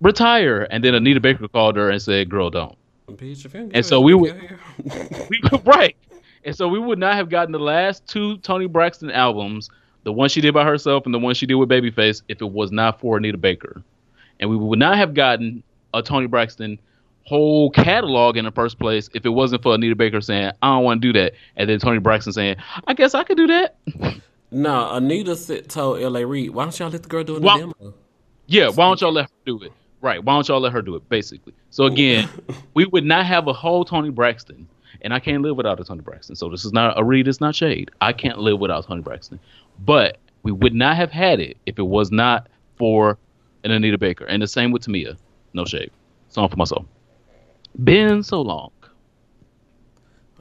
retire. 0.00 0.66
And 0.72 0.82
then 0.82 0.96
anita 0.96 1.20
baker 1.20 1.46
called 1.46 1.76
her 1.76 1.88
and 1.88 2.02
said 2.02 2.28
girl 2.28 2.50
don't 2.50 2.76
Bitch, 3.12 3.70
And 3.74 3.84
so 3.86 4.00
we 4.02 4.14
would- 4.14 4.34
we, 5.30 5.40
right. 5.64 5.96
And 6.44 6.54
so 6.54 6.68
we 6.68 6.78
would 6.78 6.98
not 6.98 7.14
have 7.14 7.28
gotten 7.28 7.52
the 7.52 7.58
last 7.58 8.06
two 8.06 8.36
Toni 8.38 8.66
Braxton 8.66 9.10
albums, 9.10 9.68
the 10.04 10.12
one 10.12 10.28
she 10.28 10.40
did 10.40 10.54
by 10.54 10.64
herself 10.64 11.04
and 11.04 11.12
the 11.14 11.18
one 11.18 11.34
she 11.34 11.46
did 11.46 11.54
with 11.54 11.68
Babyface, 11.68 12.22
if 12.28 12.40
it 12.40 12.50
was 12.52 12.70
not 12.70 13.00
for 13.00 13.16
Anita 13.16 13.36
Baker. 13.38 13.82
And 14.38 14.48
we 14.50 14.56
would 14.56 14.78
not 14.78 14.96
have 14.96 15.14
gotten 15.14 15.62
a 15.92 16.02
Toni 16.02 16.26
Braxton 16.26 16.78
whole 17.24 17.70
catalog 17.70 18.36
in 18.36 18.44
the 18.44 18.52
first 18.52 18.78
place 18.78 19.10
if 19.12 19.26
it 19.26 19.30
wasn't 19.30 19.62
for 19.62 19.74
Anita 19.74 19.96
Baker 19.96 20.20
saying, 20.20 20.52
I 20.62 20.68
don't 20.76 20.84
want 20.84 21.02
to 21.02 21.12
do 21.12 21.18
that. 21.18 21.32
And 21.56 21.68
then 21.68 21.80
Toni 21.80 21.98
Braxton 21.98 22.32
saying, 22.32 22.56
I 22.86 22.94
guess 22.94 23.14
I 23.14 23.24
could 23.24 23.36
do 23.36 23.46
that. 23.48 23.76
No, 24.52 24.92
Anita 24.92 25.34
said, 25.34 25.68
told 25.68 26.00
L.A. 26.00 26.24
Reid, 26.24 26.50
why 26.50 26.62
don't 26.62 26.78
y'all 26.78 26.88
let 26.88 27.02
the 27.02 27.08
girl 27.08 27.24
do 27.24 27.40
Why- 27.40 27.58
the 27.58 27.66
demo? 27.74 27.94
Yeah, 28.46 28.68
why 28.68 28.86
don't 28.86 29.00
y'all 29.00 29.10
let 29.12 29.24
her 29.24 29.36
do 29.44 29.60
it? 29.64 29.72
Right, 30.02 30.22
why 30.22 30.34
don't 30.34 30.46
y'all 30.46 30.60
let 30.60 30.72
her 30.72 30.82
do 30.82 30.94
it, 30.94 31.08
basically. 31.08 31.54
So 31.70 31.84
again, 31.84 32.28
we 32.74 32.84
would 32.86 33.04
not 33.04 33.26
have 33.26 33.48
a 33.48 33.52
whole 33.52 33.84
Toni 33.84 34.10
Braxton, 34.10 34.68
and 35.00 35.14
I 35.14 35.18
can't 35.18 35.42
live 35.42 35.56
without 35.56 35.80
a 35.80 35.84
Toni 35.84 36.02
Braxton. 36.02 36.36
So 36.36 36.48
this 36.48 36.64
is 36.64 36.72
not 36.72 36.98
a 36.98 37.04
read, 37.04 37.28
it's 37.28 37.40
not 37.40 37.54
shade. 37.54 37.90
I 38.00 38.12
can't 38.12 38.38
live 38.38 38.58
without 38.60 38.86
Toni 38.86 39.02
Braxton. 39.02 39.40
But 39.84 40.18
we 40.42 40.52
would 40.52 40.74
not 40.74 40.96
have 40.96 41.10
had 41.10 41.40
it 41.40 41.56
if 41.66 41.78
it 41.78 41.82
was 41.82 42.12
not 42.12 42.48
for 42.76 43.18
an 43.64 43.70
Anita 43.70 43.98
Baker. 43.98 44.24
And 44.26 44.42
the 44.42 44.46
same 44.46 44.70
with 44.70 44.86
Tamia. 44.86 45.16
No 45.54 45.64
shade. 45.64 45.90
Song 46.28 46.48
for 46.48 46.56
myself. 46.56 46.84
Been 47.82 48.22
so 48.22 48.42
long. 48.42 48.70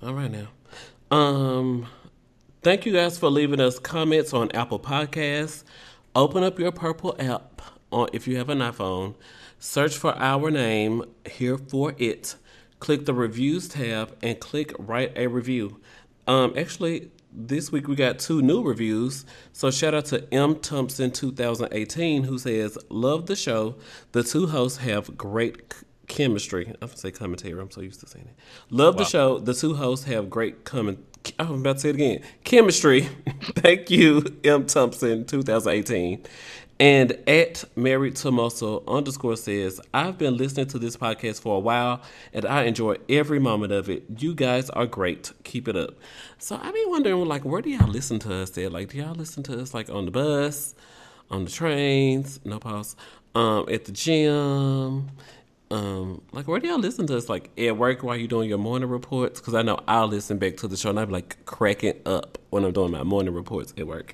All 0.01 0.13
right 0.13 0.31
now. 0.31 0.47
Um 1.15 1.87
thank 2.61 2.85
you 2.85 2.93
guys 2.93 3.17
for 3.17 3.29
leaving 3.29 3.59
us 3.59 3.79
comments 3.79 4.33
on 4.33 4.51
Apple 4.51 4.79
Podcasts. 4.79 5.63
Open 6.15 6.43
up 6.43 6.59
your 6.59 6.71
purple 6.71 7.15
app 7.19 7.61
on 7.91 8.09
if 8.13 8.27
you 8.27 8.37
have 8.37 8.49
an 8.49 8.59
iPhone. 8.59 9.15
Search 9.65 9.97
for 9.97 10.15
our 10.19 10.51
name 10.51 11.03
here 11.27 11.57
for 11.57 11.95
it. 11.97 12.35
Click 12.79 13.07
the 13.07 13.15
reviews 13.15 13.67
tab 13.67 14.15
and 14.21 14.39
click 14.39 14.71
write 14.77 15.11
a 15.15 15.25
review. 15.25 15.81
Um 16.27 16.53
actually 16.55 17.09
this 17.33 17.71
week 17.71 17.87
we 17.87 17.95
got 17.95 18.19
two 18.19 18.43
new 18.43 18.61
reviews. 18.61 19.25
So 19.53 19.71
shout 19.71 19.95
out 19.95 20.05
to 20.05 20.31
M 20.31 20.59
Thompson 20.59 21.09
2018 21.09 22.25
who 22.25 22.37
says, 22.37 22.77
"Love 22.89 23.25
the 23.25 23.35
show. 23.35 23.75
The 24.11 24.21
two 24.21 24.45
hosts 24.45 24.77
have 24.77 25.17
great 25.17 25.73
chemistry." 26.07 26.67
I'm 26.67 26.87
gonna 26.89 26.97
say 26.97 27.09
commentary. 27.09 27.59
I'm 27.59 27.71
so 27.71 27.81
used 27.81 28.01
to 28.01 28.07
saying 28.07 28.27
it. 28.27 28.35
Love 28.69 28.97
the 28.97 29.03
show. 29.03 29.39
The 29.39 29.55
two 29.55 29.73
hosts 29.73 30.05
have 30.05 30.29
great 30.29 30.63
comment. 30.63 30.99
I'm 31.39 31.61
about 31.61 31.77
to 31.77 31.79
say 31.79 31.89
it 31.89 31.95
again. 31.95 32.21
Chemistry. 32.43 33.01
Thank 33.55 33.89
you, 33.89 34.23
M 34.43 34.67
Thompson 34.67 35.25
2018. 35.25 36.23
And 36.79 37.17
at 37.27 37.63
Married 37.77 38.17
to 38.17 38.31
Muscle 38.31 38.83
underscore 38.85 39.37
says, 39.37 39.79
I've 39.93 40.17
been 40.17 40.35
listening 40.35 40.67
to 40.67 40.79
this 40.79 40.97
podcast 40.97 41.39
for 41.39 41.55
a 41.55 41.59
while 41.59 42.01
and 42.33 42.45
I 42.45 42.63
enjoy 42.63 42.97
every 43.07 43.39
moment 43.39 43.71
of 43.71 43.89
it. 43.89 44.03
You 44.17 44.35
guys 44.35 44.69
are 44.71 44.85
great. 44.85 45.31
Keep 45.45 45.69
it 45.69 45.77
up. 45.77 45.95
So 46.37 46.59
I 46.61 46.71
be 46.71 46.83
wondering, 46.87 47.23
like, 47.25 47.45
where 47.45 47.61
do 47.61 47.69
y'all 47.69 47.87
listen 47.87 48.19
to 48.19 48.35
us 48.41 48.57
at? 48.57 48.73
Like, 48.73 48.89
do 48.89 48.97
y'all 48.97 49.15
listen 49.15 49.41
to 49.43 49.61
us 49.61 49.73
like 49.73 49.89
on 49.89 50.03
the 50.03 50.11
bus, 50.11 50.75
on 51.31 51.45
the 51.45 51.51
trains, 51.51 52.41
no 52.43 52.59
pause, 52.59 52.97
um, 53.35 53.67
at 53.71 53.85
the 53.85 53.93
gym? 53.93 55.11
Um, 55.71 56.21
like 56.31 56.47
where 56.47 56.59
do 56.59 56.67
y'all 56.67 56.77
listen 56.77 57.07
to 57.07 57.17
us? 57.17 57.27
Like 57.29 57.49
at 57.57 57.77
work 57.77 58.03
while 58.03 58.15
you're 58.15 58.27
doing 58.27 58.49
your 58.49 58.57
morning 58.57 58.89
reports? 58.89 59.39
Because 59.39 59.55
I 59.55 59.61
know 59.61 59.79
I'll 59.87 60.07
listen 60.07 60.37
back 60.37 60.57
to 60.57 60.67
the 60.67 60.77
show 60.77 60.89
and 60.89 61.07
be 61.07 61.13
like 61.13 61.43
cracking 61.45 62.01
up 62.05 62.37
when 62.49 62.63
I'm 62.63 62.73
doing 62.73 62.91
my 62.91 63.03
morning 63.03 63.33
reports 63.33 63.73
at 63.77 63.87
work. 63.87 64.13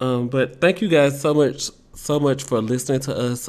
Um, 0.00 0.28
but 0.28 0.60
thank 0.60 0.82
you 0.82 0.88
guys 0.88 1.20
so 1.20 1.32
much, 1.32 1.70
so 1.94 2.20
much 2.20 2.42
for 2.42 2.60
listening 2.60 3.00
to 3.00 3.16
us 3.16 3.48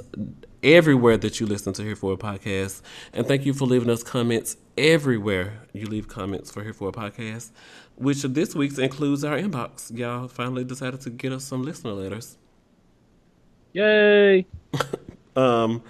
everywhere 0.63 1.17
that 1.17 1.39
you 1.39 1.45
listen 1.45 1.73
to 1.73 1.83
Here 1.83 1.95
For 1.95 2.13
It 2.13 2.19
Podcast. 2.19 2.81
And 3.13 3.27
thank 3.27 3.45
you 3.45 3.53
for 3.53 3.65
leaving 3.65 3.89
us 3.89 4.03
comments 4.03 4.57
everywhere 4.77 5.61
you 5.73 5.85
leave 5.85 6.07
comments 6.07 6.51
for 6.51 6.63
Here 6.63 6.73
For 6.73 6.89
It 6.89 6.95
Podcast, 6.95 7.51
which 7.95 8.21
this 8.23 8.55
week's 8.55 8.77
includes 8.77 9.23
our 9.23 9.37
inbox. 9.37 9.95
Y'all 9.95 10.27
finally 10.27 10.63
decided 10.63 11.01
to 11.01 11.09
get 11.09 11.31
us 11.31 11.43
some 11.43 11.63
listener 11.63 11.93
letters. 11.93 12.37
Yay. 13.73 14.45
Um, 15.35 15.83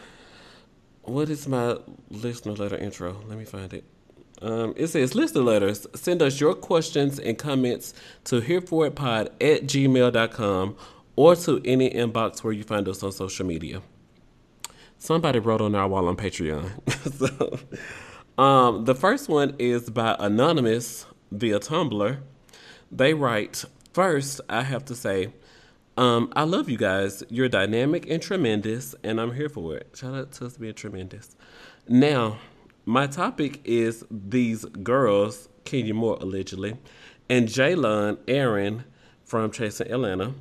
what 1.03 1.30
is 1.30 1.47
my 1.47 1.78
listener 2.10 2.53
letter 2.53 2.78
intro? 2.78 3.22
Let 3.28 3.38
me 3.38 3.45
find 3.45 3.72
it. 3.74 3.84
Um, 4.41 4.74
it 4.76 4.88
says 4.88 5.16
listener 5.16 5.43
letters. 5.43 5.88
Send 5.93 6.22
us 6.22 6.39
your 6.39 6.56
questions 6.56 7.20
and 7.20 7.38
comments 7.38 7.93
to 8.26 8.41
hereforitpod 8.41 9.28
at 9.39 9.64
gmail.com 9.64 10.76
or 11.16 11.36
to 11.36 11.61
any 11.63 11.89
inbox 11.89 12.43
where 12.43 12.53
you 12.53 12.63
find 12.63 12.88
us 12.88 13.03
on 13.03 13.11
social 13.11 13.45
media. 13.45 13.82
Somebody 14.97 15.39
wrote 15.39 15.61
on 15.61 15.76
our 15.76 15.88
wall 15.88 16.07
on 16.07 16.18
Patreon. 16.18 16.70
so, 18.38 18.41
um, 18.41 18.86
the 18.86 18.95
first 18.95 19.30
one 19.30 19.55
is 19.59 19.89
by 19.89 20.16
Anonymous 20.20 21.05
via 21.32 21.59
Tumblr. 21.59 22.18
They 22.91 23.13
write, 23.13 23.66
First, 23.93 24.41
I 24.49 24.63
have 24.63 24.84
to 24.86 24.95
say, 24.95 25.34
um, 25.97 26.32
I 26.36 26.43
love 26.43 26.70
you 26.70 26.78
guys. 26.78 27.24
You're 27.30 27.47
dynamic 27.47 28.09
and 28.09 28.22
tremendous, 28.22 28.93
and 29.03 29.22
I'm 29.22 29.34
here 29.34 29.47
for 29.47 29.78
it. 29.78 29.91
Shout 29.95 30.13
out 30.13 30.34
to 30.34 30.47
us 30.47 30.57
being 30.57 30.74
tremendous. 30.74 31.36
Now, 31.88 32.39
my 32.86 33.07
topic 33.07 33.61
is 33.63 34.03
these 34.11 34.66
girls, 34.66 35.47
Kenya 35.63 35.93
Moore 35.93 36.18
allegedly, 36.20 36.78
and 37.30 37.47
Jaylon 37.47 38.18
Aaron 38.28 38.84
from 39.24 39.51
Chasing 39.51 39.89
Atlanta, 39.89 40.34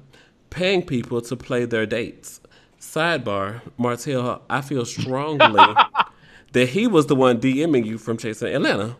paying 0.54 0.82
people 0.82 1.20
to 1.20 1.36
play 1.36 1.64
their 1.64 1.84
dates. 1.84 2.40
Sidebar, 2.80 3.60
Martell, 3.76 4.42
I 4.48 4.60
feel 4.60 4.84
strongly 4.84 5.74
that 6.52 6.68
he 6.68 6.86
was 6.86 7.06
the 7.06 7.16
one 7.16 7.40
DMing 7.40 7.84
you 7.84 7.98
from 7.98 8.16
Chasing 8.16 8.54
Atlanta. 8.54 8.96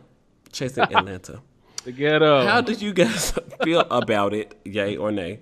Chasing 0.50 0.82
Atlanta. 0.92 1.40
The 1.84 1.92
ghetto. 1.92 2.44
How 2.44 2.61
did 2.61 2.82
you 2.82 2.92
guys 2.92 3.32
feel 3.62 3.80
about 3.90 4.34
it? 4.34 4.59
Yay 4.64 4.96
or 4.96 5.12
nay? 5.12 5.40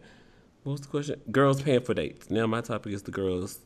What 0.64 0.72
was 0.72 0.80
the 0.82 0.88
question? 0.88 1.20
Girls 1.30 1.62
paying 1.62 1.80
for 1.80 1.94
dates. 1.94 2.30
Now 2.30 2.46
my 2.46 2.60
topic 2.60 2.92
is 2.92 3.02
the 3.02 3.10
girls 3.10 3.60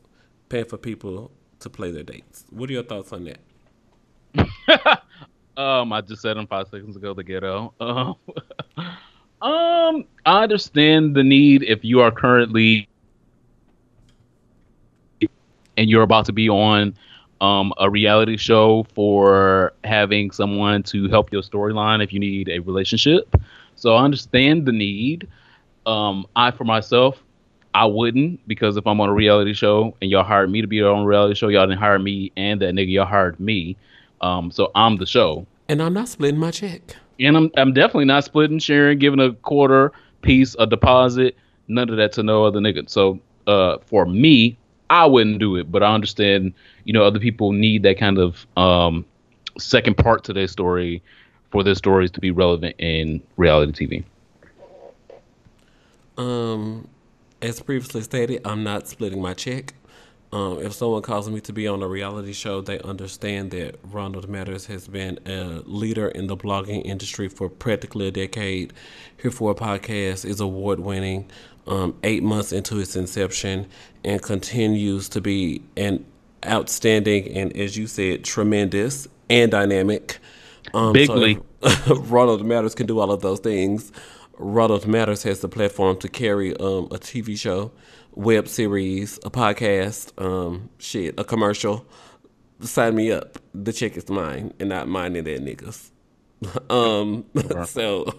paying 0.47 0.65
for 0.65 0.77
people 0.77 1.31
to 1.59 1.69
play 1.69 1.91
their 1.91 2.03
dates. 2.03 2.45
What 2.49 2.69
are 2.69 2.73
your 2.73 2.83
thoughts 2.83 3.11
on 3.11 3.25
that? 3.25 5.01
Um, 5.57 5.91
I 5.91 6.01
just 6.01 6.21
said 6.21 6.37
them 6.37 6.45
five 6.45 6.67
seconds 6.67 6.95
ago. 6.95 7.15
The 7.15 7.23
ghetto. 7.23 7.73
Um, 7.79 8.15
um, 9.41 10.05
I 10.25 10.43
understand 10.43 11.15
the 11.15 11.23
need 11.23 11.63
if 11.63 11.83
you 11.83 12.01
are 12.01 12.11
currently 12.11 12.89
and 15.77 15.89
you're 15.89 16.01
about 16.01 16.25
to 16.25 16.33
be 16.33 16.49
on 16.49 16.95
um 17.39 17.71
a 17.77 17.87
reality 17.87 18.35
show 18.35 18.83
for 18.95 19.71
having 19.83 20.31
someone 20.31 20.81
to 20.81 21.07
help 21.07 21.31
your 21.31 21.43
storyline 21.43 22.03
if 22.03 22.11
you 22.11 22.19
need 22.19 22.49
a 22.49 22.59
relationship. 22.59 23.35
So 23.75 23.93
I 23.95 24.03
understand 24.03 24.65
the 24.65 24.71
need. 24.71 25.27
Um, 25.85 26.25
I 26.35 26.51
for 26.51 26.63
myself, 26.63 27.23
I 27.73 27.85
wouldn't 27.85 28.45
because 28.47 28.75
if 28.75 28.87
I'm 28.87 28.99
on 28.99 29.09
a 29.09 29.13
reality 29.13 29.53
show 29.53 29.95
and 30.01 30.09
y'all 30.09 30.23
hired 30.23 30.49
me 30.49 30.61
to 30.61 30.67
be 30.67 30.81
on 30.81 31.03
a 31.03 31.05
reality 31.05 31.35
show, 31.35 31.47
y'all 31.47 31.67
didn't 31.67 31.79
hire 31.79 31.99
me 31.99 32.31
and 32.35 32.59
that 32.61 32.73
nigga 32.73 32.91
y'all 32.91 33.05
hired 33.05 33.39
me. 33.39 33.77
Um, 34.21 34.49
so 34.49 34.71
I'm 34.73 34.97
the 34.97 35.05
show. 35.05 35.45
And 35.69 35.81
I'm 35.81 35.93
not 35.93 36.07
splitting 36.07 36.39
my 36.39 36.49
check. 36.49 36.95
And 37.19 37.35
I'm 37.35 37.51
I'm 37.57 37.73
definitely 37.73 38.05
not 38.05 38.23
splitting, 38.23 38.59
sharing, 38.59 38.99
giving 38.99 39.19
a 39.19 39.33
quarter 39.33 39.91
piece, 40.21 40.55
a 40.59 40.67
deposit, 40.67 41.35
none 41.67 41.89
of 41.89 41.97
that 41.97 42.11
to 42.13 42.23
no 42.23 42.45
other 42.45 42.59
nigga. 42.59 42.89
So 42.89 43.19
uh, 43.47 43.77
for 43.79 44.05
me, 44.05 44.57
I 44.89 45.05
wouldn't 45.05 45.39
do 45.39 45.55
it, 45.55 45.71
but 45.71 45.83
I 45.83 45.93
understand, 45.93 46.53
you 46.83 46.93
know, 46.93 47.03
other 47.03 47.19
people 47.19 47.51
need 47.51 47.83
that 47.83 47.97
kind 47.97 48.17
of 48.17 48.45
um, 48.55 49.05
second 49.57 49.97
part 49.97 50.23
to 50.25 50.33
their 50.33 50.47
story 50.47 51.01
for 51.51 51.63
their 51.63 51.75
stories 51.75 52.11
to 52.11 52.19
be 52.19 52.31
relevant 52.31 52.75
in 52.77 53.21
reality 53.37 53.87
TV. 53.87 54.03
Um, 56.17 56.87
as 57.41 57.61
previously 57.61 58.01
stated, 58.01 58.41
I'm 58.45 58.63
not 58.63 58.87
splitting 58.87 59.21
my 59.21 59.33
check. 59.33 59.73
Um, 60.33 60.59
if 60.61 60.73
someone 60.73 61.01
calls 61.03 61.29
me 61.29 61.39
to 61.41 61.53
be 61.53 61.67
on 61.67 61.81
a 61.81 61.87
reality 61.87 62.33
show, 62.33 62.59
they 62.61 62.79
understand 62.79 63.51
that 63.51 63.79
Ronald 63.83 64.27
Matters 64.27 64.65
has 64.65 64.87
been 64.87 65.19
a 65.25 65.61
leader 65.65 66.09
in 66.09 66.27
the 66.27 66.35
blogging 66.35 66.85
industry 66.85 67.29
for 67.29 67.49
practically 67.49 68.09
a 68.09 68.11
decade. 68.11 68.73
Here 69.21 69.31
for 69.31 69.51
a 69.51 69.55
podcast 69.55 70.25
is 70.25 70.41
award 70.41 70.81
winning, 70.81 71.29
um, 71.65 71.95
eight 72.03 72.23
months 72.23 72.51
into 72.51 72.77
its 72.79 72.95
inception, 72.97 73.67
and 74.03 74.21
continues 74.21 75.07
to 75.09 75.21
be 75.21 75.61
an 75.77 76.05
outstanding 76.45 77.29
and, 77.29 77.55
as 77.55 77.77
you 77.77 77.87
said, 77.87 78.25
tremendous 78.25 79.07
and 79.29 79.49
dynamic. 79.49 80.19
Um, 80.73 80.93
Bigly. 80.93 81.41
so 81.85 81.95
Ronald 82.01 82.45
Matters 82.45 82.75
can 82.75 82.85
do 82.85 82.99
all 82.99 83.11
of 83.11 83.21
those 83.21 83.39
things. 83.39 83.93
Ronald 84.37 84.85
Matters 84.87 85.23
has 85.23 85.39
the 85.39 85.49
platform 85.49 85.97
to 85.97 86.09
carry 86.09 86.55
um, 86.57 86.85
a 86.85 86.97
TV 86.97 87.37
show, 87.37 87.71
web 88.17 88.47
series, 88.47 89.17
a 89.23 89.29
podcast, 89.29 90.11
um, 90.21 90.69
shit, 90.79 91.17
a 91.19 91.23
commercial. 91.23 91.85
Sign 92.61 92.95
me 92.95 93.11
up. 93.11 93.37
The 93.53 93.71
check 93.71 93.95
is 93.95 94.09
mine 94.09 94.53
and 94.59 94.69
not 94.69 94.87
mine 94.87 95.15
and 95.15 95.27
that 95.27 95.45
niggas. 95.45 95.91
um, 96.71 97.25
so 97.67 98.11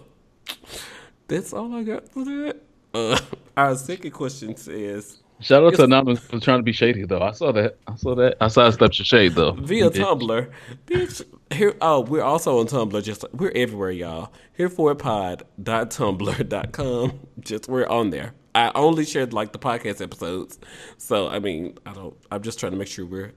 that's 1.27 1.51
all 1.53 1.75
I 1.75 1.83
got 1.83 2.07
for 2.09 2.23
that. 2.23 2.61
Uh, 2.93 3.19
our 3.57 3.75
second 3.75 4.11
question 4.11 4.55
says 4.55 5.17
Shout 5.41 5.63
out 5.63 5.73
to 5.75 5.83
Anonymous 5.83 6.19
for 6.19 6.39
trying 6.39 6.59
to 6.59 6.63
be 6.63 6.73
shady 6.73 7.05
though. 7.05 7.21
I 7.21 7.31
saw 7.31 7.51
that. 7.53 7.77
I 7.87 7.95
saw 7.95 8.13
that. 8.15 8.35
I 8.41 8.47
sidestepped 8.47 8.99
your 8.99 9.05
shade 9.05 9.35
though. 9.35 9.51
via. 9.51 9.89
Tumblr. 9.89 10.51
Bitch, 10.85 11.23
here. 11.51 11.75
Oh, 11.81 12.01
we're 12.01 12.23
also 12.23 12.59
on 12.59 12.67
Tumblr. 12.67 13.01
Just 13.03 13.25
we're 13.33 13.51
everywhere, 13.55 13.91
y'all. 13.91 14.33
Here 14.55 14.69
for 14.69 14.93
pod.tumblr.com. 14.95 17.19
Just 17.39 17.69
we're 17.69 17.87
on 17.87 18.09
there. 18.09 18.33
I 18.55 18.71
only 18.75 19.05
shared 19.05 19.33
like 19.33 19.51
the 19.51 19.59
podcast 19.59 20.01
episodes, 20.01 20.59
so 20.97 21.27
I 21.27 21.39
mean, 21.39 21.77
I 21.85 21.93
don't. 21.93 22.17
I'm 22.31 22.41
just 22.41 22.59
trying 22.59 22.71
to 22.71 22.77
make 22.77 22.87
sure 22.87 23.05
we're, 23.05 23.33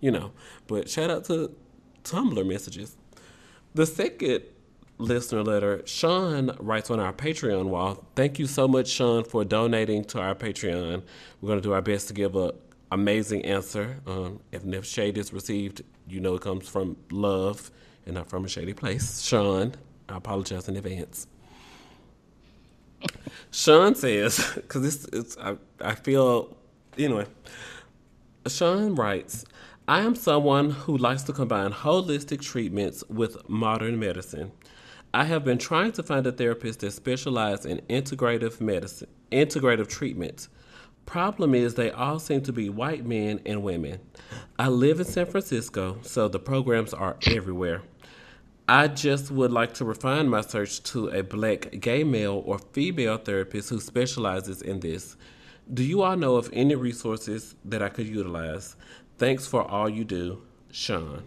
you 0.00 0.10
know. 0.10 0.32
But 0.66 0.90
shout 0.90 1.10
out 1.10 1.24
to 1.26 1.54
Tumblr 2.04 2.46
messages. 2.46 2.96
The 3.74 3.86
second 3.86 4.42
listener 4.98 5.42
letter, 5.42 5.82
Sean 5.86 6.56
writes 6.58 6.90
on 6.90 7.00
our 7.00 7.12
Patreon 7.12 7.66
wall. 7.66 8.04
Thank 8.16 8.38
you 8.38 8.46
so 8.46 8.68
much, 8.68 8.88
Sean, 8.88 9.24
for 9.24 9.44
donating 9.44 10.04
to 10.06 10.20
our 10.20 10.34
Patreon. 10.34 11.02
We're 11.40 11.46
going 11.46 11.60
to 11.60 11.62
do 11.62 11.72
our 11.72 11.82
best 11.82 12.08
to 12.08 12.14
give 12.14 12.36
a 12.36 12.54
amazing 12.92 13.44
answer. 13.44 14.00
Um, 14.06 14.40
if, 14.52 14.64
if 14.64 14.84
shade 14.84 15.16
is 15.16 15.32
received, 15.32 15.82
you 16.08 16.20
know 16.20 16.34
it 16.34 16.42
comes 16.42 16.68
from 16.68 16.96
love 17.10 17.70
and 18.04 18.14
not 18.14 18.28
from 18.28 18.44
a 18.44 18.48
shady 18.48 18.74
place. 18.74 19.22
Sean, 19.22 19.74
I 20.08 20.16
apologize 20.16 20.68
in 20.68 20.76
advance. 20.76 21.26
Sean 23.50 23.94
says, 23.94 24.52
because 24.54 24.84
it's, 24.84 25.04
it's 25.12 25.38
I, 25.38 25.56
I 25.80 25.94
feel, 25.94 26.56
anyway. 26.96 27.26
Sean 28.46 28.94
writes, 28.94 29.44
I 29.88 30.00
am 30.00 30.14
someone 30.14 30.70
who 30.70 30.96
likes 30.96 31.24
to 31.24 31.32
combine 31.32 31.72
holistic 31.72 32.40
treatments 32.40 33.02
with 33.08 33.48
modern 33.48 33.98
medicine. 33.98 34.52
I 35.12 35.24
have 35.24 35.44
been 35.44 35.58
trying 35.58 35.92
to 35.92 36.04
find 36.04 36.24
a 36.26 36.32
therapist 36.32 36.80
that 36.80 36.92
specializes 36.92 37.66
in 37.66 37.78
integrative 37.88 38.60
medicine, 38.60 39.08
integrative 39.32 39.88
treatments. 39.88 40.48
Problem 41.06 41.54
is, 41.56 41.74
they 41.74 41.90
all 41.90 42.20
seem 42.20 42.42
to 42.42 42.52
be 42.52 42.68
white 42.68 43.04
men 43.04 43.40
and 43.44 43.64
women. 43.64 43.98
I 44.60 44.68
live 44.68 45.00
in 45.00 45.06
San 45.06 45.26
Francisco, 45.26 45.98
so 46.02 46.28
the 46.28 46.38
programs 46.38 46.94
are 46.94 47.16
everywhere. 47.26 47.82
I 48.70 48.86
just 48.86 49.32
would 49.32 49.50
like 49.50 49.74
to 49.74 49.84
refine 49.84 50.28
my 50.28 50.42
search 50.42 50.80
to 50.84 51.08
a 51.08 51.24
black 51.24 51.80
gay 51.80 52.04
male 52.04 52.40
or 52.46 52.60
female 52.60 53.16
therapist 53.16 53.68
who 53.68 53.80
specializes 53.80 54.62
in 54.62 54.78
this. 54.78 55.16
Do 55.74 55.82
you 55.82 56.02
all 56.02 56.16
know 56.16 56.36
of 56.36 56.48
any 56.52 56.76
resources 56.76 57.56
that 57.64 57.82
I 57.82 57.88
could 57.88 58.06
utilize? 58.06 58.76
Thanks 59.18 59.44
for 59.44 59.68
all 59.68 59.88
you 59.88 60.04
do, 60.04 60.42
Sean. 60.70 61.24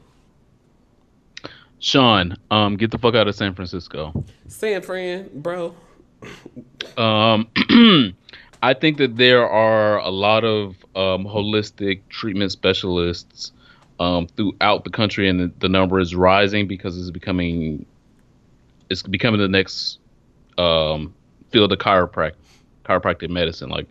Sean, 1.80 2.38
um, 2.50 2.78
get 2.78 2.92
the 2.92 2.98
fuck 2.98 3.14
out 3.14 3.28
of 3.28 3.36
San 3.36 3.54
Francisco. 3.54 4.24
San 4.48 4.82
Fran, 4.82 5.30
bro. 5.34 5.76
Um, 6.96 7.50
I 8.64 8.74
think 8.74 9.00
that 9.00 9.18
there 9.18 9.46
are 9.46 9.98
a 9.98 10.12
lot 10.12 10.46
of 10.46 10.78
um, 10.96 11.26
holistic 11.26 12.04
treatment 12.08 12.54
specialists 12.54 13.52
um, 14.04 14.28
throughout 14.28 14.84
the 14.84 14.90
country, 14.90 15.30
and 15.30 15.40
the, 15.40 15.52
the, 15.60 15.70
number 15.70 16.00
is 16.00 16.14
rising 16.14 16.68
because 16.68 16.98
it's 16.98 17.12
becoming 17.12 17.86
it's 18.90 19.02
becoming 19.02 19.40
the 19.40 19.48
next 19.48 20.00
um, 20.58 21.14
field 21.52 21.72
of 21.72 21.80
chiropractic 21.80 22.34
chiropractic 22.84 23.30
medicine. 23.30 23.70
Like 23.70 23.88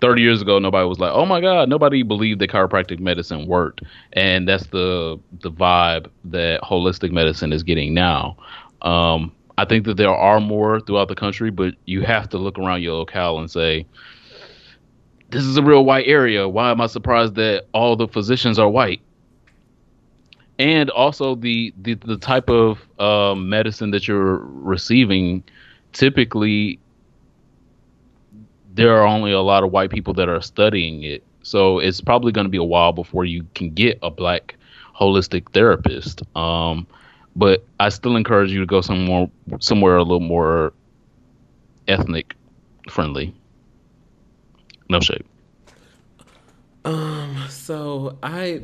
30 0.00 0.22
years 0.22 0.40
ago, 0.40 0.60
nobody 0.60 0.86
was 0.86 1.00
like, 1.00 1.12
"Oh 1.12 1.26
my 1.26 1.40
God!" 1.40 1.68
Nobody 1.68 2.02
believed 2.02 2.40
that 2.40 2.50
chiropractic 2.50 3.00
medicine 3.00 3.46
worked, 3.46 3.82
and 4.12 4.48
that's 4.48 4.66
the 4.68 5.18
the 5.40 5.50
vibe 5.50 6.08
that 6.26 6.60
holistic 6.62 7.10
medicine 7.10 7.52
is 7.52 7.62
getting 7.62 7.94
now. 7.94 8.36
Um, 8.82 9.32
I 9.56 9.64
think 9.64 9.86
that 9.86 9.96
there 9.96 10.14
are 10.14 10.40
more 10.40 10.80
throughout 10.80 11.08
the 11.08 11.16
country, 11.16 11.50
but 11.50 11.74
you 11.86 12.02
have 12.02 12.28
to 12.28 12.38
look 12.38 12.60
around 12.60 12.82
your 12.82 12.94
locale 12.94 13.40
and 13.40 13.50
say, 13.50 13.86
"This 15.30 15.42
is 15.42 15.56
a 15.56 15.62
real 15.62 15.84
white 15.84 16.06
area. 16.06 16.48
Why 16.48 16.70
am 16.70 16.80
I 16.80 16.86
surprised 16.86 17.34
that 17.34 17.66
all 17.72 17.96
the 17.96 18.06
physicians 18.06 18.60
are 18.60 18.70
white?" 18.70 19.00
And 20.58 20.90
also 20.90 21.34
the 21.34 21.72
the, 21.80 21.94
the 21.94 22.16
type 22.16 22.50
of 22.50 22.86
uh, 22.98 23.34
medicine 23.34 23.90
that 23.92 24.08
you're 24.08 24.38
receiving 24.38 25.44
typically 25.92 26.78
there 28.74 28.96
are 28.96 29.06
only 29.06 29.32
a 29.32 29.40
lot 29.40 29.64
of 29.64 29.72
white 29.72 29.90
people 29.90 30.14
that 30.14 30.28
are 30.28 30.40
studying 30.40 31.02
it. 31.02 31.24
So 31.42 31.80
it's 31.80 32.00
probably 32.00 32.30
going 32.30 32.44
to 32.44 32.50
be 32.50 32.58
a 32.58 32.64
while 32.64 32.92
before 32.92 33.24
you 33.24 33.44
can 33.56 33.70
get 33.70 33.98
a 34.02 34.10
black 34.10 34.54
holistic 34.94 35.50
therapist. 35.52 36.22
Um, 36.36 36.86
but 37.34 37.64
I 37.80 37.88
still 37.88 38.14
encourage 38.16 38.52
you 38.52 38.60
to 38.60 38.66
go 38.66 38.80
somewhere 38.80 39.28
somewhere 39.60 39.96
a 39.96 40.02
little 40.02 40.20
more 40.20 40.72
ethnic 41.88 42.34
friendly. 42.88 43.34
No 44.88 45.00
shade. 45.00 45.24
Um, 46.88 47.44
so 47.50 48.16
I 48.22 48.62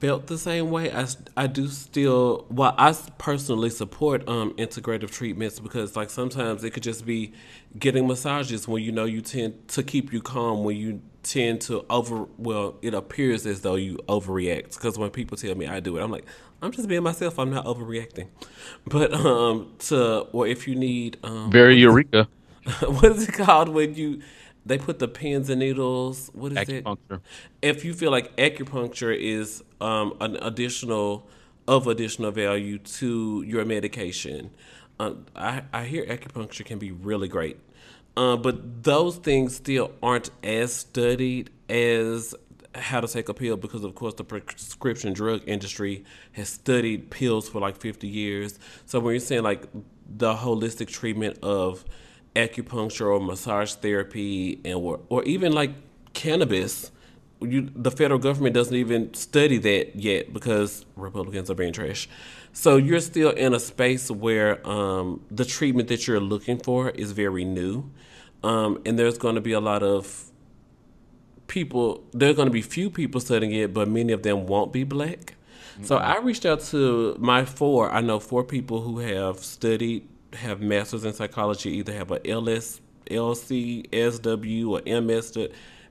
felt 0.00 0.26
the 0.26 0.38
same 0.38 0.70
way. 0.70 0.90
I, 0.90 1.06
I 1.36 1.46
do 1.46 1.68
still, 1.68 2.46
well, 2.48 2.74
I 2.78 2.96
personally 3.18 3.68
support 3.68 4.26
um 4.26 4.54
integrative 4.54 5.10
treatments 5.10 5.60
because 5.60 5.94
like 5.94 6.08
sometimes 6.08 6.64
it 6.64 6.70
could 6.70 6.82
just 6.82 7.04
be 7.04 7.32
getting 7.78 8.06
massages 8.06 8.66
when 8.66 8.82
you 8.82 8.90
know 8.90 9.04
you 9.04 9.20
tend 9.20 9.68
to 9.68 9.82
keep 9.82 10.12
you 10.14 10.22
calm 10.22 10.64
when 10.64 10.76
you 10.76 11.02
tend 11.22 11.60
to 11.62 11.84
over, 11.90 12.26
well, 12.38 12.76
it 12.80 12.94
appears 12.94 13.44
as 13.44 13.60
though 13.60 13.74
you 13.74 13.98
overreact 14.08 14.74
because 14.74 14.96
when 14.98 15.10
people 15.10 15.36
tell 15.36 15.54
me 15.54 15.66
I 15.66 15.80
do 15.80 15.98
it, 15.98 16.02
I'm 16.02 16.10
like, 16.10 16.24
I'm 16.62 16.72
just 16.72 16.88
being 16.88 17.02
myself. 17.02 17.38
I'm 17.38 17.50
not 17.50 17.66
overreacting. 17.66 18.28
But 18.86 19.12
um 19.12 19.74
to, 19.80 20.20
or 20.32 20.46
if 20.46 20.66
you 20.66 20.74
need 20.74 21.18
um 21.22 21.52
very 21.52 21.76
eureka. 21.76 22.28
what 22.86 23.12
is 23.12 23.28
it 23.28 23.32
called 23.34 23.68
when 23.68 23.94
you 23.94 24.22
they 24.68 24.78
put 24.78 24.98
the 24.98 25.08
pins 25.08 25.50
and 25.50 25.60
needles. 25.60 26.30
What 26.34 26.52
is 26.52 26.58
acupuncture. 26.58 26.98
it? 27.10 27.20
If 27.62 27.84
you 27.84 27.94
feel 27.94 28.10
like 28.10 28.36
acupuncture 28.36 29.16
is 29.16 29.64
um, 29.80 30.14
an 30.20 30.36
additional 30.36 31.26
of 31.66 31.86
additional 31.86 32.30
value 32.30 32.78
to 32.78 33.42
your 33.46 33.64
medication, 33.64 34.50
uh, 35.00 35.12
I, 35.34 35.62
I 35.72 35.84
hear 35.84 36.04
acupuncture 36.06 36.64
can 36.64 36.78
be 36.78 36.92
really 36.92 37.28
great. 37.28 37.58
Uh, 38.16 38.36
but 38.36 38.82
those 38.82 39.16
things 39.16 39.56
still 39.56 39.92
aren't 40.02 40.30
as 40.42 40.72
studied 40.74 41.50
as 41.68 42.34
how 42.74 43.00
to 43.00 43.08
take 43.08 43.28
a 43.28 43.34
pill 43.34 43.56
because 43.56 43.84
of 43.84 43.94
course 43.94 44.14
the 44.14 44.24
prescription 44.24 45.12
drug 45.12 45.42
industry 45.46 46.04
has 46.32 46.48
studied 46.48 47.10
pills 47.10 47.48
for 47.48 47.60
like 47.60 47.76
50 47.76 48.06
years 48.06 48.58
so 48.86 49.00
when 49.00 49.14
you're 49.14 49.20
saying 49.20 49.42
like 49.42 49.66
the 50.06 50.34
holistic 50.34 50.86
treatment 50.86 51.38
of 51.42 51.84
acupuncture 52.38 53.12
or 53.12 53.20
massage 53.20 53.72
therapy 53.74 54.60
and 54.64 54.74
or, 54.74 55.00
or 55.08 55.24
even 55.24 55.52
like 55.52 55.72
cannabis 56.14 56.90
you, 57.40 57.70
the 57.74 57.90
federal 57.90 58.18
government 58.18 58.54
doesn't 58.54 58.74
even 58.74 59.14
study 59.14 59.58
that 59.58 59.96
yet 59.96 60.32
because 60.32 60.84
Republicans 60.96 61.50
are 61.50 61.54
being 61.54 61.72
trash. 61.72 62.08
So 62.52 62.76
you're 62.76 63.00
still 63.00 63.30
in 63.30 63.54
a 63.54 63.60
space 63.60 64.10
where 64.10 64.66
um, 64.68 65.24
the 65.30 65.44
treatment 65.44 65.88
that 65.88 66.06
you're 66.06 66.20
looking 66.20 66.58
for 66.58 66.90
is 66.90 67.12
very 67.12 67.44
new, 67.44 67.90
um, 68.42 68.80
and 68.84 68.98
there's 68.98 69.18
going 69.18 69.36
to 69.36 69.40
be 69.40 69.52
a 69.52 69.60
lot 69.60 69.82
of 69.82 70.30
people. 71.46 72.02
There's 72.12 72.36
going 72.36 72.46
to 72.46 72.52
be 72.52 72.62
few 72.62 72.90
people 72.90 73.20
studying 73.20 73.52
it, 73.52 73.72
but 73.72 73.88
many 73.88 74.12
of 74.12 74.22
them 74.22 74.46
won't 74.46 74.72
be 74.72 74.84
black. 74.84 75.34
Mm-hmm. 75.74 75.84
So 75.84 75.96
I 75.96 76.18
reached 76.18 76.46
out 76.46 76.60
to 76.72 77.16
my 77.18 77.44
four. 77.44 77.90
I 77.92 78.00
know 78.00 78.18
four 78.18 78.42
people 78.42 78.80
who 78.80 78.98
have 78.98 79.38
studied 79.38 80.08
have 80.34 80.60
masters 80.60 81.04
in 81.04 81.12
psychology 81.12 81.70
either 81.70 81.92
have 81.92 82.10
a 82.10 82.26
LS, 82.28 82.80
LC, 83.10 83.86
SW, 83.92 84.70
or 84.72 85.00
MS. 85.00 85.36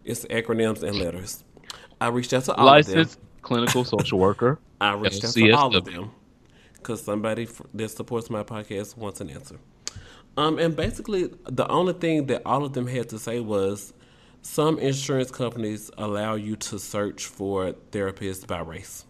It's 0.04 0.26
acronyms 0.26 0.84
and 0.84 0.98
letters. 0.98 1.44
I 2.00 2.08
reached 2.08 2.34
out 2.34 2.44
to 2.46 2.54
all 2.54 2.66
Licensed 2.66 2.90
of 2.90 2.94
them. 2.94 3.00
Licensed 3.00 3.20
clinical 3.42 3.84
social 3.84 4.20
worker. 4.20 4.60
I 4.82 4.94
reached 4.94 5.24
out 5.26 5.34
to 5.34 5.52
all 5.52 5.76
of 5.76 5.86
them 5.86 6.12
because 6.76 7.02
somebody 7.02 7.48
that 7.74 7.90
supports 7.90 8.30
my 8.30 8.44
podcast 8.44 8.96
wants 8.98 9.20
an 9.20 9.30
answer. 9.30 9.60
Um, 10.38 10.60
and 10.60 10.76
basically, 10.76 11.32
the 11.46 11.68
only 11.68 11.94
thing 11.94 12.28
that 12.28 12.44
all 12.46 12.64
of 12.64 12.74
them 12.74 12.86
had 12.86 13.10
to 13.10 13.20
say 13.20 13.40
was 13.40 13.94
some 14.44 14.78
insurance 14.78 15.32
companies 15.32 15.90
allow 15.98 16.36
you 16.36 16.56
to 16.56 16.78
search 16.78 17.26
for 17.26 17.74
therapists 17.92 18.46
by 18.46 18.60
race. 18.60 19.04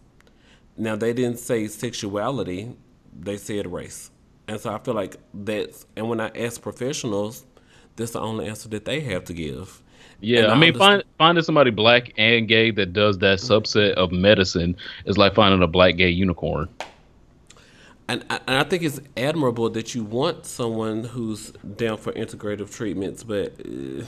Now, 0.76 0.96
they 0.96 1.12
didn't 1.12 1.38
say 1.38 1.66
sexuality, 1.68 2.74
they 3.12 3.36
said 3.36 3.70
race. 3.70 4.10
And 4.48 4.58
so 4.58 4.72
I 4.72 4.78
feel 4.78 4.94
like 4.94 5.16
that's, 5.34 5.86
and 5.94 6.08
when 6.08 6.20
I 6.20 6.28
ask 6.28 6.60
professionals, 6.60 7.44
that's 7.96 8.12
the 8.12 8.20
only 8.20 8.48
answer 8.48 8.68
that 8.70 8.86
they 8.86 9.00
have 9.00 9.24
to 9.24 9.34
give. 9.34 9.82
Yeah, 10.20 10.50
I 10.50 10.58
mean, 10.58 10.76
find, 10.76 11.04
finding 11.16 11.44
somebody 11.44 11.70
black 11.70 12.12
and 12.16 12.48
gay 12.48 12.70
that 12.72 12.92
does 12.92 13.18
that 13.18 13.38
mm-hmm. 13.38 13.52
subset 13.52 13.92
of 13.92 14.10
medicine 14.10 14.76
is 15.04 15.16
like 15.16 15.34
finding 15.34 15.62
a 15.62 15.66
black 15.68 15.96
gay 15.96 16.08
unicorn. 16.08 16.68
And, 18.08 18.24
and 18.30 18.56
I 18.56 18.64
think 18.64 18.82
it's 18.82 19.00
admirable 19.16 19.68
that 19.70 19.94
you 19.94 20.02
want 20.02 20.46
someone 20.46 21.04
who's 21.04 21.50
down 21.76 21.98
for 21.98 22.12
integrative 22.12 22.74
treatments, 22.74 23.22
but 23.22 23.52
uh, 23.60 24.04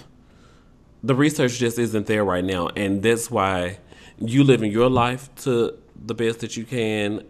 the 1.03 1.15
research 1.15 1.59
just 1.59 1.79
isn't 1.79 2.07
there 2.07 2.25
right 2.25 2.45
now. 2.45 2.69
And 2.69 3.03
that's 3.03 3.31
why 3.31 3.79
you 4.19 4.43
living 4.43 4.73
your 4.73 4.89
life 4.89 5.33
to 5.43 5.79
the 6.03 6.15
best 6.15 6.41
that 6.41 6.57
you 6.57 6.65
can 6.65 7.23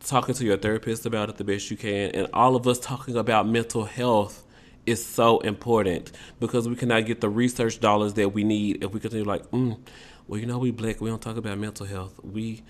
talking 0.00 0.34
to 0.34 0.44
your 0.44 0.56
therapist 0.56 1.06
about 1.06 1.28
it 1.28 1.36
the 1.36 1.44
best 1.44 1.70
you 1.70 1.76
can, 1.76 2.10
and 2.12 2.28
all 2.32 2.56
of 2.56 2.66
us 2.66 2.78
talking 2.78 3.16
about 3.16 3.48
mental 3.48 3.84
health 3.84 4.44
is 4.86 5.04
so 5.04 5.38
important 5.40 6.12
because 6.40 6.68
we 6.68 6.74
cannot 6.74 7.04
get 7.06 7.20
the 7.20 7.28
research 7.28 7.80
dollars 7.80 8.14
that 8.14 8.30
we 8.30 8.44
need 8.44 8.82
if 8.82 8.92
we 8.92 9.00
continue 9.00 9.24
like, 9.24 9.44
mm, 9.50 9.78
well, 10.26 10.40
you 10.40 10.46
know, 10.46 10.58
we 10.58 10.70
black, 10.70 11.00
we 11.00 11.10
don't 11.10 11.22
talk 11.22 11.36
about 11.36 11.58
mental 11.58 11.86
health. 11.86 12.18
We 12.22 12.62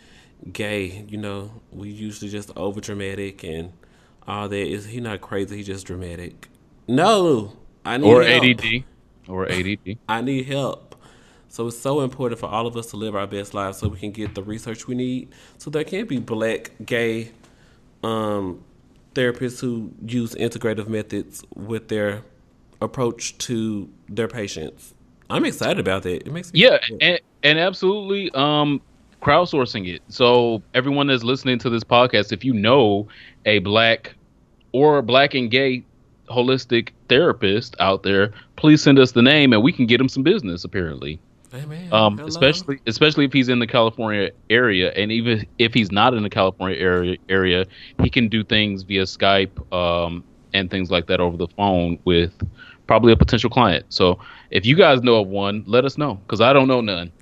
gay, 0.52 1.04
you 1.08 1.18
know, 1.18 1.50
we 1.70 1.90
usually 1.90 2.30
just 2.30 2.50
over 2.56 2.80
dramatic 2.80 3.44
and 3.44 3.72
all 4.26 4.48
that. 4.48 4.56
Is 4.56 4.86
he 4.86 5.00
not 5.00 5.20
crazy? 5.20 5.58
He 5.58 5.62
just 5.62 5.86
dramatic. 5.86 6.48
No, 6.86 7.52
I 7.84 7.98
need 7.98 8.06
or 8.06 8.22
help. 8.22 8.44
ADD 8.44 8.84
or 9.28 9.50
ADD. 9.50 9.98
I 10.08 10.20
need 10.20 10.46
help. 10.46 10.87
So 11.48 11.66
it's 11.66 11.78
so 11.78 12.00
important 12.02 12.38
for 12.38 12.46
all 12.46 12.66
of 12.66 12.76
us 12.76 12.86
to 12.90 12.96
live 12.96 13.16
our 13.16 13.26
best 13.26 13.54
lives 13.54 13.78
so 13.78 13.88
we 13.88 13.98
can 13.98 14.10
get 14.10 14.34
the 14.34 14.42
research 14.42 14.86
we 14.86 14.94
need. 14.94 15.28
So 15.56 15.70
there 15.70 15.84
can 15.84 16.06
be 16.06 16.18
black, 16.18 16.72
gay, 16.84 17.30
um, 18.02 18.62
therapists 19.14 19.60
who 19.60 19.92
use 20.06 20.34
integrative 20.34 20.88
methods 20.88 21.44
with 21.54 21.88
their 21.88 22.22
approach 22.80 23.36
to 23.38 23.88
their 24.08 24.28
patients. 24.28 24.94
I'm 25.30 25.44
excited 25.44 25.78
about 25.78 26.02
that. 26.04 26.26
It 26.26 26.32
makes 26.32 26.52
me 26.52 26.60
Yeah, 26.60 26.78
and, 27.00 27.20
and 27.42 27.58
absolutely 27.58 28.30
um 28.32 28.80
crowdsourcing 29.20 29.92
it. 29.92 30.02
So 30.08 30.62
everyone 30.74 31.08
that's 31.08 31.24
listening 31.24 31.58
to 31.60 31.70
this 31.70 31.84
podcast, 31.84 32.32
if 32.32 32.44
you 32.44 32.52
know 32.52 33.08
a 33.44 33.58
black 33.58 34.14
or 34.72 35.02
black 35.02 35.34
and 35.34 35.50
gay 35.50 35.84
holistic 36.30 36.90
therapist 37.08 37.74
out 37.80 38.02
there, 38.02 38.32
please 38.56 38.82
send 38.82 38.98
us 38.98 39.12
the 39.12 39.22
name 39.22 39.52
and 39.52 39.62
we 39.62 39.72
can 39.72 39.86
get 39.86 40.00
him 40.00 40.08
some 40.08 40.22
business 40.22 40.64
apparently. 40.64 41.18
Hey, 41.50 41.64
man, 41.64 41.92
Um 41.92 42.18
especially 42.20 42.80
especially 42.86 43.24
if 43.24 43.32
he's 43.32 43.48
in 43.48 43.58
the 43.58 43.66
California 43.66 44.30
area 44.50 44.92
and 44.92 45.10
even 45.10 45.46
if 45.58 45.72
he's 45.72 45.90
not 45.90 46.12
in 46.14 46.22
the 46.22 46.28
California 46.30 46.76
area 46.78 47.16
area, 47.28 47.64
he 48.02 48.10
can 48.10 48.28
do 48.28 48.44
things 48.44 48.82
via 48.82 49.04
Skype 49.04 49.72
um 49.72 50.22
and 50.54 50.70
things 50.70 50.90
like 50.90 51.06
that 51.06 51.20
over 51.20 51.36
the 51.36 51.48
phone 51.48 51.98
with 52.04 52.32
probably 52.86 53.12
a 53.12 53.16
potential 53.16 53.48
client. 53.50 53.86
So 53.88 54.18
if 54.50 54.64
you 54.66 54.76
guys 54.76 55.02
know 55.02 55.16
of 55.20 55.28
one, 55.28 55.62
let 55.66 55.84
us 55.84 55.96
know 55.98 56.20
cuz 56.28 56.40
I 56.40 56.52
don't 56.52 56.68
know 56.68 56.80
none. 56.82 57.12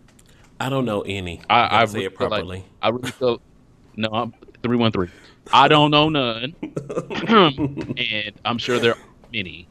I 0.59 0.69
don't 0.71 0.85
know 0.87 1.03
any. 1.03 1.41
I, 1.51 1.61
Gotta 1.69 1.75
I 1.75 1.85
say 1.85 1.93
really 1.95 2.07
it 2.07 2.19
feel 2.19 2.29
like- 2.29 2.41
properly. 2.41 2.65
I 2.83 2.89
really 2.89 3.11
feel 3.13 3.41
no. 3.97 4.09
I'm 4.13 4.35
three 4.63 4.77
one 4.77 4.91
three. 4.91 5.09
I 5.53 5.69
don't 5.69 5.93
know 5.93 6.09
none, 6.09 6.55
and 7.99 8.33
I'm 8.45 8.59
sure 8.59 8.79
there 8.81 8.93
are 8.95 8.99
many. 9.33 9.69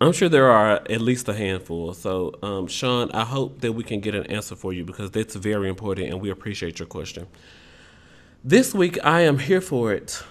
I'm 0.00 0.12
sure 0.12 0.28
there 0.28 0.50
are 0.50 0.74
at 0.88 1.00
least 1.00 1.28
a 1.28 1.34
handful. 1.34 1.92
So, 1.92 2.32
um, 2.40 2.68
Sean, 2.68 3.10
I 3.10 3.24
hope 3.24 3.60
that 3.62 3.72
we 3.72 3.82
can 3.82 3.98
get 3.98 4.14
an 4.14 4.26
answer 4.26 4.54
for 4.54 4.72
you 4.72 4.84
because 4.84 5.10
that's 5.10 5.34
very 5.34 5.68
important 5.68 6.08
and 6.08 6.20
we 6.20 6.30
appreciate 6.30 6.78
your 6.78 6.86
question. 6.86 7.26
This 8.44 8.72
week, 8.72 9.04
I 9.04 9.22
am 9.22 9.40
here 9.40 9.60
for 9.60 9.92
it. 9.92 10.22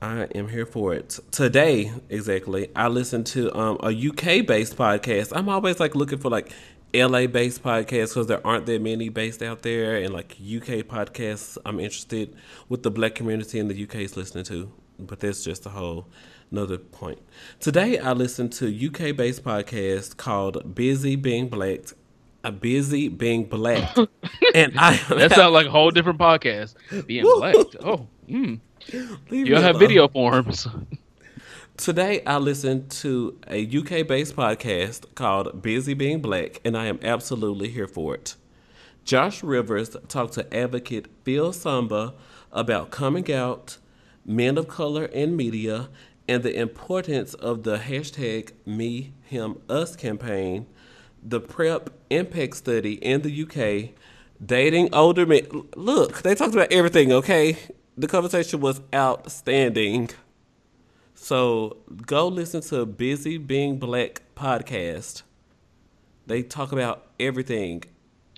I 0.00 0.22
am 0.34 0.48
here 0.48 0.64
for 0.64 0.94
it. 0.94 1.18
Today, 1.30 1.92
exactly, 2.08 2.70
I 2.74 2.88
listened 2.88 3.26
to 3.26 3.54
um, 3.54 3.78
a 3.82 3.88
UK 3.88 4.46
based 4.46 4.76
podcast. 4.76 5.32
I'm 5.36 5.50
always 5.50 5.78
like 5.78 5.94
looking 5.94 6.18
for 6.18 6.30
like 6.30 6.50
LA 6.94 7.26
based 7.26 7.62
podcasts 7.62 8.14
because 8.14 8.28
there 8.28 8.44
aren't 8.46 8.64
that 8.64 8.80
many 8.80 9.10
based 9.10 9.42
out 9.42 9.60
there. 9.60 9.96
And 9.96 10.14
like 10.14 10.32
UK 10.32 10.86
podcasts, 10.86 11.58
I'm 11.66 11.80
interested 11.80 12.34
with 12.70 12.82
the 12.82 12.90
black 12.90 13.14
community 13.14 13.58
in 13.58 13.68
the 13.68 13.82
UK 13.84 13.96
is 13.96 14.16
listening 14.16 14.44
to. 14.44 14.72
But 14.98 15.20
that's 15.20 15.44
just 15.44 15.66
a 15.66 15.70
whole 15.70 16.06
another 16.52 16.78
point. 16.78 17.18
Today, 17.58 17.98
I 17.98 18.12
listened 18.12 18.52
to 18.54 18.66
UK 18.68 19.16
based 19.16 19.42
podcast 19.42 20.16
called 20.18 20.74
Busy 20.74 21.16
Being 21.16 21.48
Black. 21.48 21.80
A 22.44 22.50
busy 22.50 23.06
being 23.08 23.44
black, 23.44 23.96
and 24.54 24.72
I 24.76 24.96
That 25.08 25.30
sounds 25.32 25.52
like 25.52 25.68
a 25.68 25.70
whole 25.70 25.92
different 25.92 26.18
podcast. 26.18 26.74
Being 27.06 27.22
black. 27.22 27.54
Oh, 27.84 28.08
mm. 28.28 28.58
You 29.30 29.54
have 29.54 29.76
alone. 29.76 29.78
video 29.78 30.08
forms. 30.08 30.66
Today, 31.76 32.20
I 32.24 32.38
listened 32.38 32.90
to 32.90 33.38
a 33.48 33.64
UK 33.64 34.08
based 34.08 34.34
podcast 34.34 35.14
called 35.14 35.62
Busy 35.62 35.94
Being 35.94 36.20
Black, 36.20 36.60
and 36.64 36.76
I 36.76 36.86
am 36.86 36.98
absolutely 37.04 37.68
here 37.68 37.86
for 37.86 38.16
it. 38.16 38.34
Josh 39.04 39.44
Rivers 39.44 39.96
talked 40.08 40.34
to 40.34 40.52
advocate 40.52 41.06
Phil 41.22 41.52
Samba 41.52 42.14
about 42.50 42.90
coming 42.90 43.32
out, 43.32 43.78
men 44.26 44.58
of 44.58 44.66
color 44.66 45.04
in 45.04 45.36
media, 45.36 45.88
and 46.28 46.42
the 46.42 46.58
importance 46.58 47.34
of 47.34 47.62
the 47.64 47.78
hashtag 47.78 48.52
Me, 48.64 49.12
Him, 49.24 49.60
Us 49.68 49.96
campaign, 49.96 50.66
the 51.22 51.40
PrEP 51.40 51.90
impact 52.10 52.56
study 52.56 52.94
in 52.94 53.22
the 53.22 53.42
UK, 53.42 53.94
dating 54.44 54.92
older 54.92 55.26
men. 55.26 55.46
Look, 55.76 56.22
they 56.22 56.34
talked 56.34 56.54
about 56.54 56.72
everything, 56.72 57.12
okay? 57.12 57.56
The 57.96 58.08
conversation 58.08 58.60
was 58.60 58.80
outstanding. 58.94 60.10
So 61.14 61.76
go 62.06 62.26
listen 62.26 62.62
to 62.62 62.86
Busy 62.86 63.38
Being 63.38 63.78
Black 63.78 64.22
podcast. 64.34 65.22
They 66.26 66.42
talk 66.42 66.72
about 66.72 67.06
everything. 67.20 67.84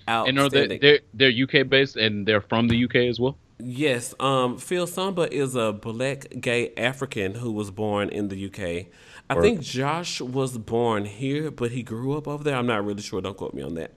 and 0.07 0.37
are 0.39 0.43
Outstanding. 0.45 0.79
they 0.79 0.99
they're, 1.13 1.31
they're 1.31 1.61
UK 1.63 1.67
based 1.67 1.95
and 1.95 2.27
they're 2.27 2.41
from 2.41 2.67
the 2.67 2.83
UK 2.85 2.95
as 2.95 3.19
well. 3.19 3.37
Yes, 3.57 4.13
um, 4.19 4.57
Phil 4.57 4.85
Samba 4.85 5.33
is 5.33 5.55
a 5.55 5.71
black 5.71 6.27
gay 6.41 6.73
African 6.75 7.35
who 7.35 7.51
was 7.51 7.71
born 7.71 8.09
in 8.09 8.27
the 8.27 8.45
UK. 8.47 8.87
I 9.29 9.41
think 9.41 9.61
Josh 9.61 10.21
was 10.21 10.57
born 10.57 11.05
here, 11.05 11.49
but 11.51 11.71
he 11.71 11.81
grew 11.81 12.17
up 12.17 12.27
over 12.27 12.43
there. 12.43 12.55
I'm 12.55 12.67
not 12.67 12.85
really 12.85 13.01
sure. 13.01 13.21
Don't 13.21 13.37
quote 13.37 13.53
me 13.53 13.63
on 13.63 13.75
that. 13.75 13.91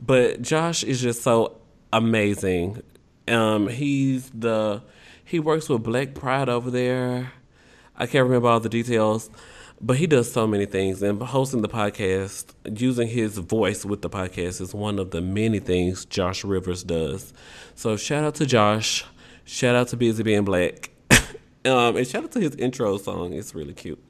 But 0.00 0.42
Josh 0.42 0.84
is 0.84 1.00
just 1.00 1.22
so 1.22 1.60
amazing. 1.92 2.82
Um, 3.28 3.68
he's 3.68 4.30
the 4.30 4.82
he 5.24 5.40
works 5.40 5.68
with 5.68 5.82
Black 5.82 6.14
Pride 6.14 6.48
over 6.48 6.70
there. 6.70 7.32
I 7.96 8.06
can't 8.06 8.24
remember 8.24 8.48
all 8.48 8.60
the 8.60 8.68
details, 8.68 9.30
but 9.80 9.96
he 9.96 10.06
does 10.06 10.30
so 10.30 10.46
many 10.46 10.66
things. 10.66 11.02
And 11.02 11.22
hosting 11.22 11.62
the 11.62 11.68
podcast, 11.68 12.54
using 12.78 13.08
his 13.08 13.38
voice 13.38 13.84
with 13.84 14.02
the 14.02 14.10
podcast, 14.10 14.60
is 14.60 14.74
one 14.74 14.98
of 14.98 15.10
the 15.10 15.20
many 15.20 15.58
things 15.58 16.04
Josh 16.04 16.44
Rivers 16.44 16.82
does. 16.82 17.32
So 17.74 17.96
shout 17.96 18.24
out 18.24 18.34
to 18.36 18.46
Josh. 18.46 19.04
Shout 19.44 19.76
out 19.76 19.88
to 19.88 19.96
Busy 19.96 20.22
Being 20.22 20.44
Black. 20.44 20.90
um, 21.64 21.96
and 21.96 22.06
shout 22.06 22.24
out 22.24 22.32
to 22.32 22.40
his 22.40 22.54
intro 22.56 22.96
song. 22.96 23.32
It's 23.32 23.54
really 23.54 23.74
cute. 23.74 24.02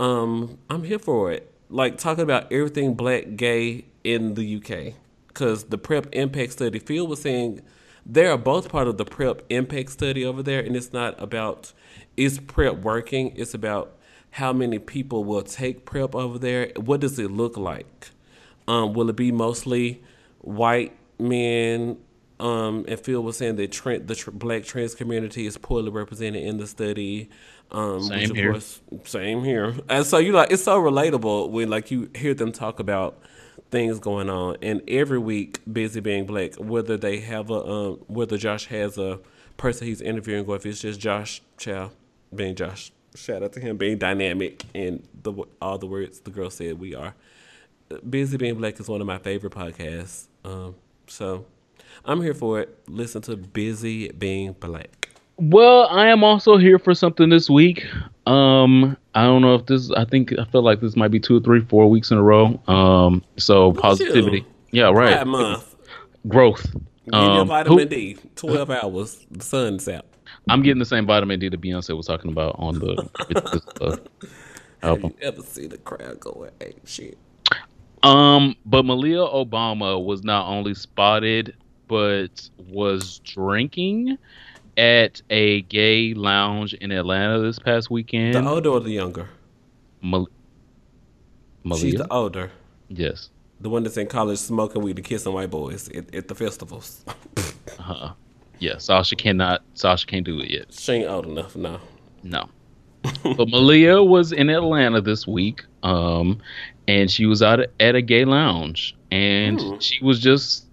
Um, 0.00 0.58
I'm 0.68 0.84
here 0.84 0.98
for 0.98 1.30
it. 1.32 1.52
Like 1.68 1.98
talking 1.98 2.22
about 2.22 2.52
everything 2.52 2.94
black 2.94 3.36
gay 3.36 3.84
in 4.04 4.34
the 4.34 4.56
UK. 4.56 4.94
Because 5.28 5.64
the 5.64 5.78
PrEP 5.78 6.08
impact 6.12 6.52
study, 6.52 6.78
Phil 6.78 7.06
was 7.06 7.20
saying 7.20 7.60
they 8.04 8.26
are 8.26 8.38
both 8.38 8.68
part 8.68 8.88
of 8.88 8.96
the 8.96 9.04
PrEP 9.04 9.42
impact 9.50 9.90
study 9.90 10.24
over 10.24 10.42
there, 10.42 10.60
and 10.60 10.76
it's 10.76 10.92
not 10.92 11.20
about 11.20 11.72
is 12.16 12.38
PrEP 12.38 12.76
working, 12.78 13.32
it's 13.36 13.52
about 13.52 13.95
how 14.36 14.52
many 14.52 14.78
people 14.78 15.24
will 15.24 15.40
take 15.40 15.86
PrEP 15.86 16.14
over 16.14 16.38
there. 16.38 16.70
What 16.76 17.00
does 17.00 17.18
it 17.18 17.30
look 17.30 17.56
like? 17.56 18.10
Um, 18.68 18.92
will 18.92 19.08
it 19.08 19.16
be 19.16 19.32
mostly 19.32 20.02
white 20.40 20.92
men? 21.18 21.96
Um, 22.38 22.84
and 22.86 23.00
Phil 23.00 23.22
was 23.22 23.38
saying 23.38 23.56
that 23.56 23.70
tran 23.70 24.06
the 24.06 24.14
tr- 24.14 24.30
black 24.32 24.64
trans 24.64 24.94
community 24.94 25.46
is 25.46 25.56
poorly 25.56 25.90
represented 25.90 26.42
in 26.42 26.58
the 26.58 26.66
study. 26.66 27.30
Um, 27.70 27.94
which 27.94 28.08
Same 28.08 28.34
here. 28.34 28.52
course, 28.52 28.82
same 29.04 29.42
here. 29.42 29.74
And 29.88 30.04
so 30.04 30.18
you 30.18 30.32
like 30.32 30.50
it's 30.50 30.64
so 30.64 30.78
relatable 30.78 31.48
when 31.48 31.70
like 31.70 31.90
you 31.90 32.10
hear 32.14 32.34
them 32.34 32.52
talk 32.52 32.78
about 32.78 33.18
things 33.70 33.98
going 33.98 34.28
on. 34.28 34.58
And 34.60 34.82
every 34.86 35.18
week, 35.18 35.60
busy 35.72 36.00
being 36.00 36.26
black, 36.26 36.56
whether 36.56 36.98
they 36.98 37.20
have 37.20 37.48
a 37.48 37.64
um, 37.64 37.94
whether 38.06 38.36
Josh 38.36 38.66
has 38.66 38.98
a 38.98 39.18
person 39.56 39.86
he's 39.86 40.02
interviewing, 40.02 40.44
or 40.44 40.56
if 40.56 40.66
it's 40.66 40.82
just 40.82 41.00
Josh 41.00 41.40
Chow 41.56 41.92
being 42.34 42.54
Josh. 42.54 42.92
Shout 43.16 43.42
out 43.42 43.52
to 43.54 43.60
him 43.60 43.76
being 43.76 43.98
dynamic 43.98 44.64
and 44.74 45.02
the 45.22 45.32
all 45.60 45.78
the 45.78 45.86
words 45.86 46.20
the 46.20 46.30
girl 46.30 46.50
said 46.50 46.78
we 46.78 46.94
are. 46.94 47.14
Busy 48.08 48.36
Being 48.36 48.56
Black 48.56 48.78
is 48.80 48.88
one 48.88 49.00
of 49.00 49.06
my 49.06 49.18
favorite 49.18 49.52
podcasts. 49.52 50.26
Um, 50.44 50.74
so 51.06 51.46
I'm 52.04 52.20
here 52.20 52.34
for 52.34 52.60
it. 52.60 52.78
Listen 52.88 53.22
to 53.22 53.36
Busy 53.36 54.08
Being 54.10 54.52
Black. 54.52 55.08
Well, 55.38 55.86
I 55.88 56.08
am 56.08 56.24
also 56.24 56.56
here 56.56 56.78
for 56.78 56.94
something 56.94 57.28
this 57.28 57.48
week. 57.50 57.84
Um, 58.26 58.96
I 59.14 59.24
don't 59.24 59.42
know 59.42 59.54
if 59.54 59.66
this. 59.66 59.90
I 59.92 60.04
think 60.04 60.32
I 60.38 60.44
feel 60.46 60.62
like 60.62 60.80
this 60.80 60.96
might 60.96 61.10
be 61.10 61.20
two, 61.20 61.40
three, 61.42 61.60
four 61.60 61.88
weeks 61.90 62.10
in 62.10 62.18
a 62.18 62.22
row. 62.22 62.60
Um, 62.66 63.22
so 63.36 63.72
positivity. 63.72 64.44
Yeah, 64.72 64.90
right. 64.90 65.26
Month. 65.26 65.76
Growth. 66.26 66.74
Um, 67.12 67.46
vitamin 67.46 67.78
who- 67.78 67.84
D. 67.84 68.16
12 68.34 68.70
hours. 68.70 69.24
The 69.30 69.44
sun's 69.44 69.88
out. 69.88 70.06
I'm 70.48 70.62
getting 70.62 70.78
the 70.78 70.84
same 70.86 71.06
vitamin 71.06 71.40
D 71.40 71.48
that 71.48 71.60
Beyonce 71.60 71.96
was 71.96 72.06
talking 72.06 72.30
about 72.30 72.54
on 72.58 72.78
the 72.78 74.00
album. 74.82 75.14
You 75.20 75.26
ever 75.26 75.42
see 75.42 75.66
the 75.66 75.78
crowd 75.78 76.20
going 76.20 76.50
ape 76.60 76.86
shit? 76.86 77.18
Um, 78.02 78.54
but 78.64 78.84
Malia 78.84 79.18
Obama 79.26 80.02
was 80.04 80.22
not 80.22 80.46
only 80.48 80.74
spotted, 80.74 81.56
but 81.88 82.48
was 82.68 83.20
drinking 83.24 84.18
at 84.76 85.20
a 85.30 85.62
gay 85.62 86.14
lounge 86.14 86.74
in 86.74 86.92
Atlanta 86.92 87.40
this 87.40 87.58
past 87.58 87.90
weekend. 87.90 88.34
The 88.34 88.46
older 88.48 88.70
or 88.70 88.80
the 88.80 88.90
younger? 88.90 89.28
Mal- 90.02 90.28
She's 91.76 91.94
the 91.94 92.06
older. 92.12 92.52
yes. 92.88 93.30
The 93.58 93.70
one 93.70 93.82
that's 93.84 93.96
in 93.96 94.06
college 94.06 94.38
smoking 94.38 94.82
weed 94.82 94.98
and 94.98 95.04
kissing 95.04 95.32
white 95.32 95.50
boys 95.50 95.88
at, 95.88 96.14
at 96.14 96.28
the 96.28 96.34
festivals. 96.34 97.02
Uh, 97.80 98.10
yeah, 98.58 98.78
Sasha 98.78 99.16
cannot. 99.16 99.62
Sasha 99.74 100.06
can't 100.06 100.24
do 100.24 100.40
it 100.40 100.50
yet. 100.50 100.72
she 100.72 100.92
ain't 100.92 101.08
old 101.08 101.26
enough, 101.26 101.56
no. 101.56 101.80
No. 102.22 102.48
but 103.36 103.48
Malia 103.48 104.02
was 104.02 104.32
in 104.32 104.50
Atlanta 104.50 105.00
this 105.00 105.26
week, 105.26 105.64
um, 105.82 106.40
and 106.88 107.10
she 107.10 107.26
was 107.26 107.42
out 107.42 107.60
at 107.78 107.94
a 107.94 108.02
gay 108.02 108.24
lounge, 108.24 108.96
and 109.10 109.60
Hmm. 109.60 109.78
she 109.78 110.02
was 110.04 110.20
just 110.20 110.66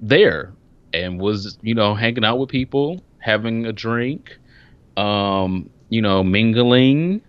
there 0.00 0.52
and 0.92 1.18
was, 1.20 1.58
you 1.62 1.74
know, 1.74 1.94
hanging 1.94 2.24
out 2.24 2.38
with 2.38 2.48
people, 2.50 3.02
having 3.18 3.66
a 3.66 3.72
drink, 3.72 4.38
um, 4.96 5.68
you 5.88 6.02
know, 6.02 6.22
mingling, 6.22 7.22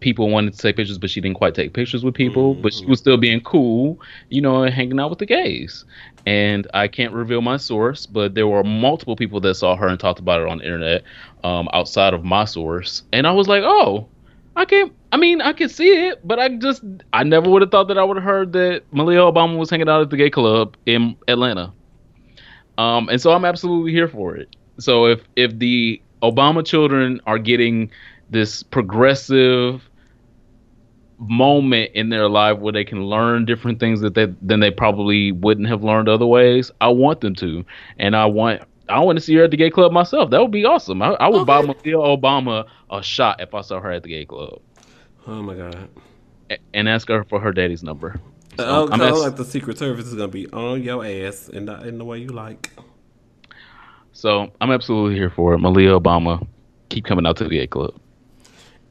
people 0.00 0.28
wanted 0.28 0.52
to 0.52 0.58
take 0.58 0.76
pictures, 0.76 0.98
but 0.98 1.08
she 1.10 1.20
didn't 1.20 1.36
quite 1.36 1.54
take 1.54 1.72
pictures 1.74 2.04
with 2.04 2.14
people, 2.14 2.54
mm-hmm. 2.54 2.62
but 2.62 2.74
she 2.74 2.84
was 2.86 2.98
still 2.98 3.16
being 3.16 3.40
cool, 3.40 4.00
you 4.30 4.40
know, 4.40 4.62
and 4.62 4.74
hanging 4.74 4.98
out 5.00 5.10
with 5.10 5.18
the 5.20 5.26
gays. 5.26 5.84
And 6.26 6.68
I 6.72 6.88
can't 6.88 7.12
reveal 7.12 7.40
my 7.40 7.56
source, 7.56 8.06
but 8.06 8.34
there 8.34 8.46
were 8.46 8.62
multiple 8.62 9.16
people 9.16 9.40
that 9.40 9.54
saw 9.54 9.74
her 9.76 9.88
and 9.88 9.98
talked 9.98 10.20
about 10.20 10.40
it 10.40 10.48
on 10.48 10.58
the 10.58 10.64
internet 10.64 11.02
um, 11.42 11.68
outside 11.72 12.14
of 12.14 12.24
my 12.24 12.44
source. 12.44 13.02
And 13.12 13.26
I 13.26 13.32
was 13.32 13.48
like, 13.48 13.64
oh, 13.64 14.06
I 14.54 14.64
can't. 14.64 14.92
I 15.10 15.16
mean, 15.16 15.40
I 15.40 15.52
can 15.52 15.68
see 15.68 16.08
it, 16.08 16.26
but 16.26 16.38
I 16.38 16.48
just 16.48 16.82
I 17.12 17.24
never 17.24 17.50
would 17.50 17.62
have 17.62 17.70
thought 17.70 17.88
that 17.88 17.98
I 17.98 18.04
would 18.04 18.16
have 18.16 18.24
heard 18.24 18.52
that 18.52 18.82
Malia 18.92 19.20
Obama 19.20 19.58
was 19.58 19.70
hanging 19.70 19.88
out 19.88 20.00
at 20.00 20.10
the 20.10 20.16
gay 20.16 20.30
club 20.30 20.76
in 20.86 21.16
Atlanta. 21.28 21.72
Um, 22.78 23.08
and 23.08 23.20
so 23.20 23.32
I'm 23.32 23.44
absolutely 23.44 23.92
here 23.92 24.08
for 24.08 24.36
it. 24.36 24.54
So 24.78 25.06
if 25.06 25.22
if 25.36 25.58
the 25.58 26.00
Obama 26.22 26.64
children 26.64 27.20
are 27.26 27.38
getting 27.38 27.90
this 28.30 28.62
progressive 28.62 29.88
moment 31.28 31.90
in 31.94 32.08
their 32.08 32.28
life 32.28 32.58
where 32.58 32.72
they 32.72 32.84
can 32.84 33.04
learn 33.04 33.44
different 33.44 33.80
things 33.80 34.00
that 34.00 34.14
they 34.14 34.26
than 34.42 34.60
they 34.60 34.70
probably 34.70 35.32
wouldn't 35.32 35.68
have 35.68 35.82
learned 35.82 36.08
other 36.08 36.26
ways. 36.26 36.70
I 36.80 36.88
want 36.88 37.20
them 37.20 37.34
to, 37.36 37.64
and 37.98 38.16
I 38.16 38.26
want 38.26 38.62
I 38.88 39.00
want 39.00 39.18
to 39.18 39.24
see 39.24 39.34
her 39.36 39.44
at 39.44 39.50
the 39.50 39.56
gay 39.56 39.70
club 39.70 39.92
myself. 39.92 40.30
That 40.30 40.40
would 40.40 40.50
be 40.50 40.64
awesome. 40.64 41.00
I, 41.02 41.10
I 41.12 41.28
would 41.28 41.42
okay. 41.42 41.46
buy 41.46 41.62
Malia 41.62 41.96
Obama 41.96 42.66
a 42.90 43.02
shot 43.02 43.40
if 43.40 43.54
I 43.54 43.60
saw 43.60 43.80
her 43.80 43.90
at 43.90 44.02
the 44.02 44.08
gay 44.08 44.24
club. 44.24 44.60
Oh 45.26 45.42
my 45.42 45.54
god! 45.54 45.88
A- 46.50 46.58
and 46.74 46.88
ask 46.88 47.08
her 47.08 47.24
for 47.24 47.40
her 47.40 47.52
daddy's 47.52 47.82
number. 47.82 48.20
Oh, 48.58 48.64
so 48.64 48.64
oh, 48.66 48.88
I'm 48.92 49.00
ask- 49.00 49.22
like 49.22 49.36
the 49.36 49.44
Secret 49.44 49.78
Service 49.78 50.06
is 50.06 50.14
gonna 50.14 50.28
be 50.28 50.48
on 50.48 50.82
your 50.82 51.04
ass 51.04 51.48
and 51.48 51.66
not 51.66 51.86
in 51.86 51.98
the 51.98 52.04
way 52.04 52.18
you 52.18 52.28
like. 52.28 52.70
So 54.12 54.52
I'm 54.60 54.70
absolutely 54.70 55.16
here 55.16 55.30
for 55.30 55.54
it. 55.54 55.58
Malia 55.58 55.98
Obama, 55.98 56.46
keep 56.90 57.04
coming 57.04 57.26
out 57.26 57.36
to 57.38 57.44
the 57.44 57.50
gay 57.50 57.66
club. 57.66 57.94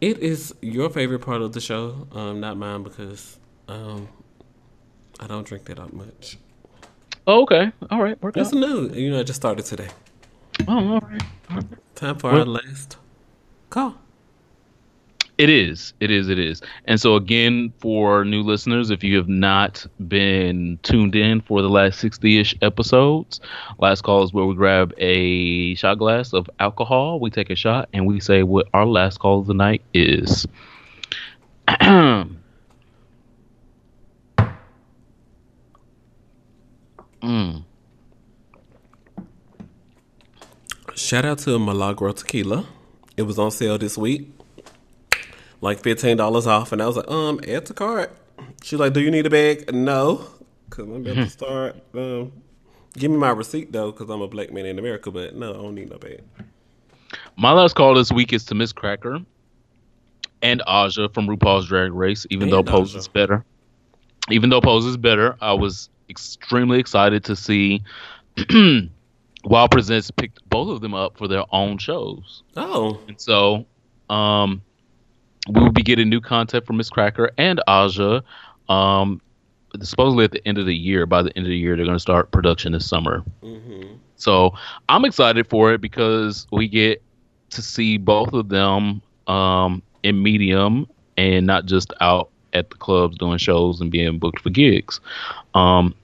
It 0.01 0.17
is 0.17 0.53
your 0.63 0.89
favorite 0.89 1.19
part 1.19 1.43
of 1.43 1.53
the 1.53 1.61
show, 1.61 2.07
um, 2.11 2.39
not 2.39 2.57
mine 2.57 2.81
because 2.81 3.37
um, 3.67 4.09
I 5.19 5.27
don't 5.27 5.45
drink 5.45 5.65
that 5.65 5.77
up 5.77 5.93
much. 5.93 6.39
Oh, 7.27 7.43
okay. 7.43 7.71
All 7.91 8.01
right. 8.01 8.19
Work 8.21 8.33
That's 8.33 8.49
out. 8.49 8.59
new. 8.59 8.89
You 8.89 9.11
know, 9.11 9.19
I 9.19 9.23
just 9.23 9.39
started 9.39 9.63
today. 9.63 9.89
Oh, 10.67 10.93
all 10.93 10.99
right. 11.01 11.23
All 11.51 11.57
right. 11.57 11.95
Time 11.95 12.17
for 12.17 12.31
our 12.31 12.45
last 12.45 12.97
call. 13.69 13.95
It 15.41 15.49
is. 15.49 15.95
It 15.99 16.11
is. 16.11 16.29
It 16.29 16.37
is. 16.37 16.61
And 16.85 17.01
so, 17.01 17.15
again, 17.15 17.73
for 17.79 18.23
new 18.23 18.43
listeners, 18.43 18.91
if 18.91 19.03
you 19.03 19.17
have 19.17 19.27
not 19.27 19.83
been 20.07 20.77
tuned 20.83 21.15
in 21.15 21.41
for 21.41 21.63
the 21.63 21.67
last 21.67 21.99
60 21.99 22.39
ish 22.39 22.55
episodes, 22.61 23.41
last 23.79 24.03
call 24.03 24.21
is 24.21 24.31
where 24.31 24.45
we 24.45 24.53
grab 24.53 24.93
a 24.99 25.73
shot 25.73 25.97
glass 25.97 26.33
of 26.33 26.47
alcohol, 26.59 27.19
we 27.19 27.31
take 27.31 27.49
a 27.49 27.55
shot, 27.55 27.89
and 27.91 28.05
we 28.05 28.19
say 28.19 28.43
what 28.43 28.67
our 28.75 28.85
last 28.85 29.17
call 29.17 29.39
of 29.39 29.47
the 29.47 29.55
night 29.55 29.81
is. 29.95 30.45
mm. 31.67 32.35
Shout 40.93 41.25
out 41.25 41.39
to 41.39 41.57
Milagro 41.57 42.11
Tequila. 42.11 42.67
It 43.17 43.23
was 43.23 43.39
on 43.39 43.49
sale 43.49 43.79
this 43.79 43.97
week 43.97 44.29
like 45.61 45.79
fifteen 45.79 46.17
dollars 46.17 46.47
off, 46.47 46.71
and 46.71 46.81
I 46.81 46.87
was 46.87 46.97
like, 46.97 47.09
um, 47.09 47.39
add 47.47 47.65
to 47.67 47.73
cart. 47.73 48.15
She's 48.63 48.79
like, 48.79 48.93
do 48.93 48.99
you 48.99 49.11
need 49.11 49.25
a 49.25 49.29
bag? 49.29 49.73
No, 49.73 50.27
because 50.69 50.85
I'm 50.85 50.95
about 50.95 51.15
to 51.15 51.29
start. 51.29 51.75
Um, 51.93 52.31
give 52.97 53.11
me 53.11 53.17
my 53.17 53.29
receipt 53.29 53.71
though, 53.71 53.91
because 53.91 54.09
I'm 54.09 54.21
a 54.21 54.27
black 54.27 54.51
man 54.51 54.65
in 54.65 54.79
America. 54.79 55.11
But 55.11 55.35
no, 55.35 55.51
I 55.51 55.53
don't 55.53 55.75
need 55.75 55.89
no 55.89 55.97
bag. 55.97 56.23
My 57.37 57.51
last 57.51 57.75
call 57.75 57.93
this 57.93 58.11
week 58.11 58.33
is 58.33 58.45
to 58.45 58.55
Miz 58.55 58.73
Cracker 58.73 59.19
and 60.41 60.61
Aja 60.65 61.09
from 61.09 61.27
RuPaul's 61.27 61.67
Drag 61.67 61.93
Race. 61.93 62.25
Even 62.29 62.43
and 62.43 62.53
though 62.53 62.63
Pose 62.63 62.95
is 62.95 63.07
better, 63.07 63.45
even 64.29 64.49
though 64.49 64.61
Pose 64.61 64.85
is 64.85 64.97
better, 64.97 65.35
I 65.41 65.53
was 65.53 65.89
extremely 66.09 66.79
excited 66.79 67.23
to 67.25 67.35
see. 67.35 67.83
WOW 69.43 69.67
Presents 69.67 70.11
picked 70.11 70.47
both 70.49 70.69
of 70.69 70.81
them 70.81 70.93
up 70.93 71.17
for 71.17 71.27
their 71.27 71.43
own 71.51 71.77
shows. 71.79 72.43
Oh, 72.55 72.99
and 73.07 73.19
so 73.19 73.65
um, 74.09 74.61
we 75.49 75.61
will 75.61 75.71
be 75.71 75.83
getting 75.83 76.09
new 76.09 76.21
content 76.21 76.65
from 76.65 76.77
Miz 76.77 76.89
Cracker 76.89 77.31
and 77.37 77.61
Aja. 77.67 78.23
Um, 78.69 79.21
supposedly 79.81 80.25
at 80.25 80.31
the 80.31 80.45
end 80.47 80.57
of 80.57 80.65
the 80.65 80.75
year. 80.75 81.05
By 81.05 81.21
the 81.21 81.35
end 81.37 81.45
of 81.45 81.49
the 81.49 81.57
year, 81.57 81.75
they're 81.75 81.85
going 81.85 81.95
to 81.95 81.99
start 81.99 82.31
production 82.31 82.73
this 82.73 82.87
summer. 82.87 83.23
Mm-hmm. 83.43 83.95
So 84.17 84.53
I'm 84.89 85.05
excited 85.05 85.47
for 85.47 85.73
it 85.73 85.81
because 85.81 86.47
we 86.51 86.67
get 86.67 87.01
to 87.51 87.61
see 87.61 87.97
both 87.97 88.33
of 88.33 88.49
them 88.49 89.01
um, 89.27 89.81
in 90.03 90.21
medium 90.21 90.87
and 91.17 91.45
not 91.45 91.65
just 91.65 91.93
out 92.01 92.29
at 92.53 92.69
the 92.69 92.75
clubs 92.75 93.17
doing 93.17 93.37
shows 93.37 93.81
and 93.81 93.91
being 93.91 94.19
booked 94.19 94.39
for 94.39 94.49
gigs. 94.49 94.99
Um, 95.53 95.95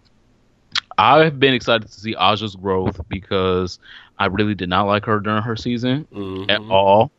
I've 0.97 1.39
been 1.39 1.53
excited 1.53 1.87
to 1.87 1.93
see 1.93 2.15
Aja's 2.19 2.55
growth 2.55 2.99
because 3.07 3.77
I 4.17 4.25
really 4.25 4.55
did 4.55 4.69
not 4.69 4.87
like 4.87 5.05
her 5.05 5.19
during 5.19 5.43
her 5.43 5.55
season 5.55 6.07
mm-hmm. 6.11 6.49
at 6.49 6.61
all. 6.71 7.11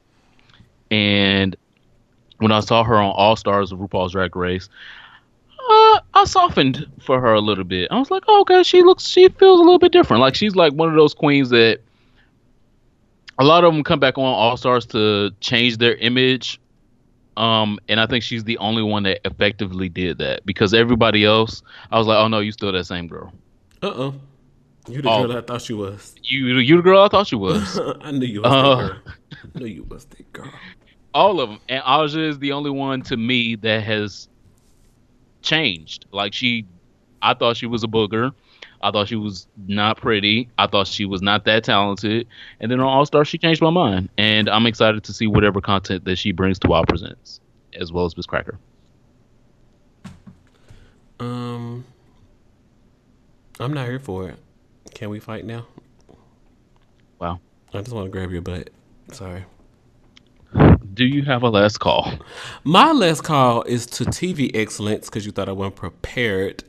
And 0.90 1.56
when 2.39 2.52
I 2.52 2.60
saw 2.60 2.85
her 2.85 2.97
on 2.97 3.12
All 3.16 3.36
Stars 3.36 3.73
of 3.73 3.78
RuPaul's 3.78 4.12
Drag 4.12 4.35
Race, 4.35 4.69
uh, 5.69 6.01
I 6.15 6.24
softened 6.24 6.86
for 7.01 7.20
her 7.20 7.35
a 7.35 7.40
little 7.40 7.65
bit. 7.65 7.89
I 7.90 7.98
was 7.98 8.10
like, 8.10 8.24
oh, 8.27 8.40
okay, 8.43 8.62
she 8.62 8.82
looks, 8.82 9.06
she 9.06 9.28
feels 9.28 9.60
a 9.60 9.62
little 9.62 9.78
bit 9.78 9.93
different. 9.93 10.20
Like 10.20 10.35
she's 10.35 10.56
like 10.56 10.73
one 10.73 10.89
of 10.89 10.94
those 10.94 11.15
queens 11.15 11.51
that 11.51 11.81
a 13.39 13.44
lot 13.44 13.65
of 13.65 13.73
them 13.73 13.85
come 13.85 14.01
back 14.01 14.16
on 14.16 14.24
All 14.24 14.56
Stars 14.56 14.86
to 14.86 15.31
change 15.40 15.77
their 15.78 15.94
image. 15.97 16.60
Um, 17.36 17.78
and 17.89 18.01
I 18.01 18.06
think 18.06 18.24
she's 18.24 18.44
the 18.44 18.59
only 18.59 18.82
one 18.82 19.05
that 19.05 19.20
effectively 19.24 19.89
did 19.89 20.19
that 20.19 20.44
because 20.44 20.74
everybody 20.74 21.24
else, 21.24 21.62
I 21.93 21.98
was 21.98 22.06
like, 22.06 22.19
oh 22.19 22.27
no, 22.28 22.40
you 22.40 22.51
still 22.51 22.73
that 22.73 22.85
same 22.85 23.06
girl. 23.06 23.32
Uh 23.82 23.86
oh. 23.94 24.15
You 24.89 25.02
the 25.02 25.10
oh, 25.10 25.27
girl 25.27 25.36
I 25.36 25.40
thought 25.43 25.62
she 25.62 25.74
was. 25.74 26.16
You 26.24 26.47
you 26.59 26.78
the 26.78 26.82
girl 26.82 27.02
I 27.02 27.09
thought 27.09 27.28
she 27.28 27.36
was. 27.36 27.78
I 28.01 28.10
knew 28.10 28.27
you 28.27 28.43
was 28.43 28.52
uh, 28.52 28.77
that 28.77 28.89
girl. 28.89 29.02
I 29.55 29.59
knew 29.59 29.66
you 29.66 29.85
was 29.85 30.05
that 30.06 30.32
girl 30.32 30.51
all 31.18 31.40
of 31.40 31.50
them, 31.50 31.60
and 31.68 31.82
Aja 31.84 32.28
is 32.28 32.38
the 32.38 32.52
only 32.52 32.70
one 32.70 33.02
to 33.02 33.16
me 33.16 33.56
that 33.56 33.82
has 33.82 34.28
changed. 35.42 36.06
Like 36.12 36.32
she, 36.32 36.64
I 37.20 37.34
thought 37.34 37.56
she 37.56 37.66
was 37.66 37.82
a 37.82 37.88
booger. 37.88 38.30
I 38.80 38.92
thought 38.92 39.08
she 39.08 39.16
was 39.16 39.48
not 39.66 39.96
pretty. 39.96 40.48
I 40.58 40.68
thought 40.68 40.86
she 40.86 41.04
was 41.04 41.20
not 41.20 41.44
that 41.46 41.64
talented. 41.64 42.28
And 42.60 42.70
then 42.70 42.78
on 42.78 42.86
All 42.86 43.04
Star, 43.04 43.24
she 43.24 43.36
changed 43.36 43.60
my 43.60 43.70
mind. 43.70 44.08
And 44.16 44.48
I'm 44.48 44.64
excited 44.66 45.02
to 45.02 45.12
see 45.12 45.26
whatever 45.26 45.60
content 45.60 46.04
that 46.04 46.18
she 46.18 46.30
brings 46.30 46.60
to 46.60 46.68
WOW 46.68 46.84
Presents, 46.84 47.40
as 47.74 47.92
well 47.92 48.04
as 48.04 48.16
Miz 48.16 48.24
Cracker. 48.24 48.56
Um, 51.18 51.84
I'm 53.58 53.72
not 53.72 53.88
here 53.88 53.98
for 53.98 54.28
it. 54.28 54.38
Can 54.94 55.10
we 55.10 55.18
fight 55.18 55.44
now? 55.44 55.66
Wow. 57.18 57.40
I 57.74 57.78
just 57.80 57.90
want 57.90 58.06
to 58.06 58.10
grab 58.12 58.30
your 58.30 58.42
butt. 58.42 58.70
Sorry 59.10 59.44
do 60.98 61.06
you 61.06 61.22
have 61.22 61.44
a 61.44 61.48
last 61.48 61.78
call? 61.78 62.12
My 62.64 62.90
last 62.90 63.22
call 63.22 63.62
is 63.62 63.86
to 63.86 64.04
TV 64.04 64.50
Excellence 64.52 65.06
because 65.06 65.24
you 65.24 65.30
thought 65.30 65.48
I 65.48 65.52
wasn't 65.52 65.76
prepared. 65.76 66.64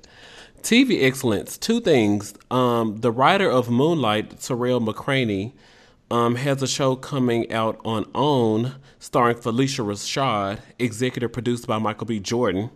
TV 0.62 1.04
Excellence, 1.04 1.58
two 1.58 1.82
things. 1.82 2.36
Um, 2.52 2.98
the 2.98 3.12
writer 3.12 3.50
of 3.50 3.72
Moonlight, 3.72 4.40
Tarell 4.40 4.82
McCraney, 4.82 5.54
um, 6.12 6.36
has 6.36 6.62
a 6.62 6.68
show 6.68 6.96
coming 6.96 7.52
out 7.52 7.82
on 7.84 8.06
OWN 8.14 8.76
starring 9.00 9.38
Phylicia 9.38 9.84
Rashad, 9.84 10.60
executive 10.78 11.34
produced 11.34 11.66
by 11.66 11.80
Michael 11.80 12.06
B. 12.06 12.20
Jordan. 12.20 12.70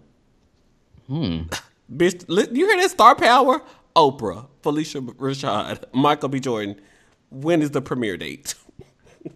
Hmm. 1.05 1.41
Bitch, 1.95 2.25
you 2.55 2.67
hear 2.67 2.77
that 2.77 2.89
star 2.89 3.15
power? 3.15 3.61
Oprah, 3.95 4.47
Phylicia 4.63 5.05
Rashad, 5.17 5.83
Michael 5.93 6.29
B. 6.29 6.39
Jordan. 6.39 6.81
When 7.29 7.61
is 7.61 7.71
the 7.71 7.81
premiere 7.81 8.17
date? 8.17 8.55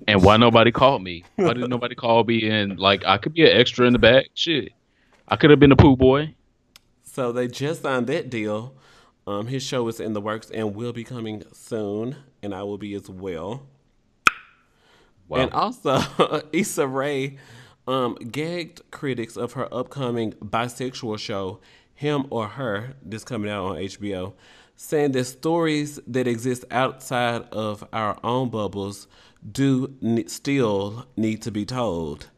And 0.07 0.23
why 0.23 0.37
nobody 0.37 0.71
called 0.71 1.03
me? 1.03 1.23
Why 1.35 1.53
did 1.53 1.69
nobody 1.69 1.95
call 1.95 2.23
me? 2.23 2.49
And 2.49 2.79
like, 2.79 3.03
I 3.05 3.17
could 3.17 3.33
be 3.33 3.49
an 3.49 3.57
extra 3.57 3.85
in 3.85 3.93
the 3.93 3.99
back. 3.99 4.25
Shit, 4.33 4.71
I 5.27 5.35
could 5.35 5.49
have 5.49 5.59
been 5.59 5.71
a 5.71 5.75
poo 5.75 5.95
boy. 5.95 6.35
So 7.03 7.31
they 7.31 7.47
just 7.47 7.81
signed 7.81 8.07
that 8.07 8.29
deal. 8.29 8.73
Um, 9.25 9.47
his 9.47 9.63
show 9.63 9.87
is 9.87 9.99
in 9.99 10.13
the 10.13 10.21
works 10.21 10.49
and 10.49 10.75
will 10.75 10.93
be 10.93 11.03
coming 11.03 11.43
soon, 11.51 12.15
and 12.41 12.53
I 12.55 12.63
will 12.63 12.77
be 12.77 12.93
as 12.93 13.09
well. 13.09 13.63
Wow. 15.27 15.39
And 15.39 15.51
also, 15.51 15.99
Issa 16.53 16.87
Rae 16.87 17.37
um, 17.87 18.15
gagged 18.15 18.89
critics 18.91 19.35
of 19.35 19.53
her 19.53 19.73
upcoming 19.73 20.33
bisexual 20.33 21.19
show, 21.19 21.59
Him 21.93 22.27
or 22.29 22.47
Her, 22.47 22.93
this 23.03 23.23
coming 23.23 23.51
out 23.51 23.65
on 23.65 23.75
HBO, 23.77 24.33
saying 24.75 25.11
that 25.13 25.25
stories 25.25 25.99
that 26.07 26.27
exist 26.27 26.63
outside 26.71 27.41
of 27.51 27.85
our 27.91 28.17
own 28.23 28.49
bubbles 28.49 29.07
do 29.51 29.95
still 30.27 31.07
need 31.15 31.41
to 31.43 31.51
be 31.51 31.65
told, 31.65 32.29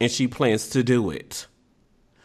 and 0.00 0.10
she 0.10 0.28
plans 0.28 0.68
to 0.70 0.82
do 0.82 1.10
it. 1.10 1.46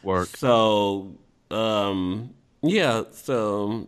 Work. 0.03 0.37
So, 0.37 1.15
um, 1.51 2.33
yeah. 2.61 3.03
So, 3.11 3.87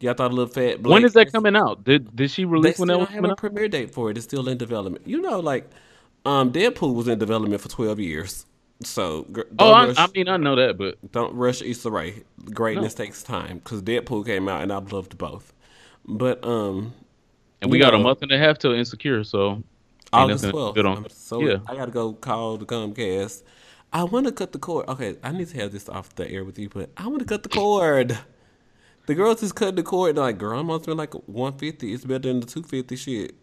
y'all 0.00 0.14
thought 0.14 0.30
a 0.30 0.34
little 0.34 0.52
fat. 0.52 0.82
Blake 0.82 0.92
when 0.92 1.04
is 1.04 1.14
that 1.14 1.32
coming 1.32 1.56
out? 1.56 1.84
Did 1.84 2.14
did 2.16 2.30
she 2.30 2.44
release 2.44 2.78
they 2.78 2.82
when 2.82 2.88
that 2.88 2.98
was 2.98 3.08
have 3.10 3.24
a 3.24 3.30
out? 3.30 3.36
premiere 3.36 3.68
date 3.68 3.92
for 3.92 4.10
it. 4.10 4.16
It's 4.16 4.24
still 4.26 4.48
in 4.48 4.58
development. 4.58 5.06
You 5.06 5.20
know, 5.20 5.40
like 5.40 5.70
um, 6.24 6.52
Deadpool 6.52 6.94
was 6.94 7.08
in 7.08 7.18
development 7.18 7.60
for 7.60 7.68
twelve 7.68 8.00
years. 8.00 8.46
So 8.82 9.26
Oh, 9.58 9.70
I, 9.72 9.86
rush, 9.86 9.96
I 9.98 10.08
mean, 10.14 10.28
I 10.28 10.36
know 10.36 10.56
that, 10.56 10.76
but 10.78 11.12
don't 11.12 11.34
rush 11.34 11.62
Issa 11.62 11.90
Rae. 11.90 12.22
Greatness 12.52 12.94
takes 12.94 13.22
time 13.22 13.58
because 13.58 13.82
Deadpool 13.82 14.26
came 14.26 14.48
out 14.48 14.62
and 14.62 14.72
I 14.72 14.78
loved 14.78 15.16
both. 15.16 15.52
But 16.06 16.44
um, 16.44 16.92
and 17.62 17.70
we 17.70 17.78
got 17.78 17.94
a 17.94 17.98
month 17.98 18.22
and 18.22 18.32
a 18.32 18.38
half 18.38 18.58
till 18.58 18.72
Insecure, 18.72 19.24
so 19.24 19.62
August 20.14 20.48
twelfth. 20.50 20.78
I'm 20.78 21.06
so 21.10 21.40
yeah, 21.40 21.56
I 21.66 21.74
gotta 21.76 21.90
go 21.92 22.12
call 22.12 22.56
the 22.56 22.66
Comcast. 22.66 23.42
I 23.92 24.02
want 24.04 24.26
to 24.26 24.32
cut 24.32 24.52
the 24.52 24.58
cord. 24.58 24.88
Okay, 24.88 25.16
I 25.22 25.30
need 25.32 25.48
to 25.48 25.56
have 25.60 25.70
this 25.72 25.88
off 25.88 26.14
the 26.16 26.28
air 26.28 26.44
with 26.44 26.58
you, 26.58 26.68
but 26.68 26.90
I 26.96 27.06
want 27.06 27.20
to 27.20 27.24
cut 27.26 27.42
the 27.44 27.48
cord. 27.48 28.18
The 29.06 29.14
girls 29.14 29.40
just 29.40 29.54
cut 29.54 29.76
the 29.76 29.82
cord. 29.82 30.16
like, 30.16 30.38
girl, 30.38 30.58
I'm 30.58 30.68
like 30.96 31.14
one 31.28 31.52
fifty. 31.58 31.92
It's 31.92 32.04
better 32.04 32.20
than 32.28 32.40
the 32.40 32.46
two 32.46 32.62
fifty 32.62 32.96
shit. 32.96 33.34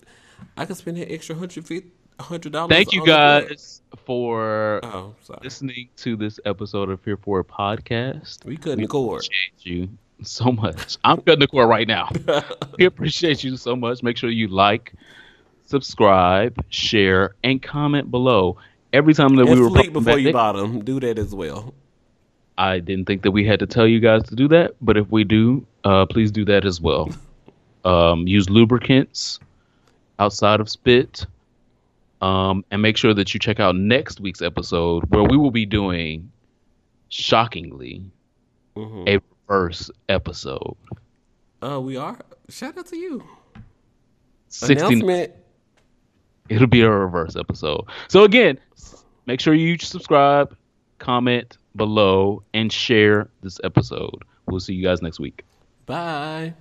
I 0.58 0.66
could 0.66 0.76
spend 0.78 0.98
an 0.98 1.06
extra 1.10 1.36
hundred 1.36 1.66
fifty, 1.68 1.92
hundred 2.20 2.52
dollars. 2.54 2.70
thank 2.76 2.94
you 2.94 3.02
on 3.02 3.08
the 3.08 3.14
cord. 3.42 3.50
guys 3.50 3.82
for 4.06 4.80
Oh, 4.84 5.14
listening 5.44 5.90
to 5.98 6.16
this 6.16 6.40
episode 6.46 6.90
of 6.90 7.04
Here 7.06 7.16
For 7.18 7.42
It 7.42 7.48
Podcast. 7.48 8.44
We 8.44 8.58
cutting 8.58 8.80
the 8.82 8.88
cord. 8.88 9.24
appreciate 9.24 9.66
you 9.66 9.90
so 10.24 10.52
much. 10.52 10.98
I'm 11.04 11.18
cutting 11.22 11.40
the 11.42 11.48
cord 11.48 11.70
right 11.70 11.88
now. 11.88 12.10
we 12.80 12.86
appreciate 12.86 13.44
you 13.44 13.56
so 13.56 13.76
much. 13.76 14.02
Make 14.04 14.18
sure 14.18 14.30
you 14.32 14.48
like, 14.48 14.94
subscribe, 15.72 16.64
share, 16.70 17.36
and 17.44 17.62
comment 17.62 18.12
below. 18.12 18.58
Every 18.94 19.14
time 19.14 19.36
that 19.38 19.48
And 19.48 19.56
we 19.56 19.62
were 19.62 19.70
sleep 19.70 19.94
before 19.94 20.20
you 20.20 20.34
bottom. 20.34 20.84
Do 20.84 21.00
that 21.00 21.18
as 21.18 21.34
well. 21.34 21.74
I 22.58 22.80
didn't 22.80 23.06
think 23.06 23.24
that 23.24 23.32
we 23.32 23.46
had 23.46 23.60
to 23.60 23.66
tell 23.66 23.88
you 23.88 24.00
guys 24.00 24.24
to 24.24 24.36
do 24.36 24.48
that, 24.50 24.76
but 24.82 24.98
if 24.98 25.10
we 25.10 25.24
do, 25.24 25.66
uh, 25.84 26.06
please 26.06 26.32
do 26.32 26.46
that 26.46 26.66
as 26.66 26.80
well. 26.80 27.10
Um, 27.84 28.28
use 28.28 28.48
lubricants 28.48 29.40
outside 30.20 30.60
of 30.60 30.70
spit. 30.70 31.26
Um, 32.22 32.64
and 32.70 32.80
make 32.80 32.96
sure 32.96 33.16
that 33.16 33.34
you 33.34 33.40
check 33.40 33.60
out 33.60 33.76
next 33.76 34.20
week's 34.20 34.44
episode 34.44 35.06
where 35.10 35.24
we 35.24 35.36
will 35.36 35.50
be 35.50 35.66
doing, 35.66 36.32
shockingly, 37.10 38.04
hmm 38.76 39.06
a 39.08 39.20
reverse 39.50 39.90
episode. 40.10 40.78
Uh, 41.64 41.80
we 41.82 41.98
are. 41.98 42.20
Shout 42.50 42.78
out 42.78 42.86
to 42.88 42.98
you. 42.98 43.24
16 44.50 44.78
Announcement. 44.78 45.34
It'll 46.52 46.68
be 46.68 46.82
a 46.82 46.92
reverse 46.92 47.36
episode. 47.36 47.86
So 48.10 48.24
again, 48.24 48.60
make 49.26 49.40
sure 49.40 49.54
you 49.54 49.78
subscribe, 49.78 50.56
comment 51.00 51.58
below, 51.76 52.44
and 52.54 52.72
share 52.72 53.30
this 53.42 53.60
episode. 53.64 54.24
We'll 54.48 54.60
see 54.60 54.74
you 54.74 54.84
guys 54.84 55.02
next 55.02 55.20
week. 55.20 55.44
Bye. 55.86 56.54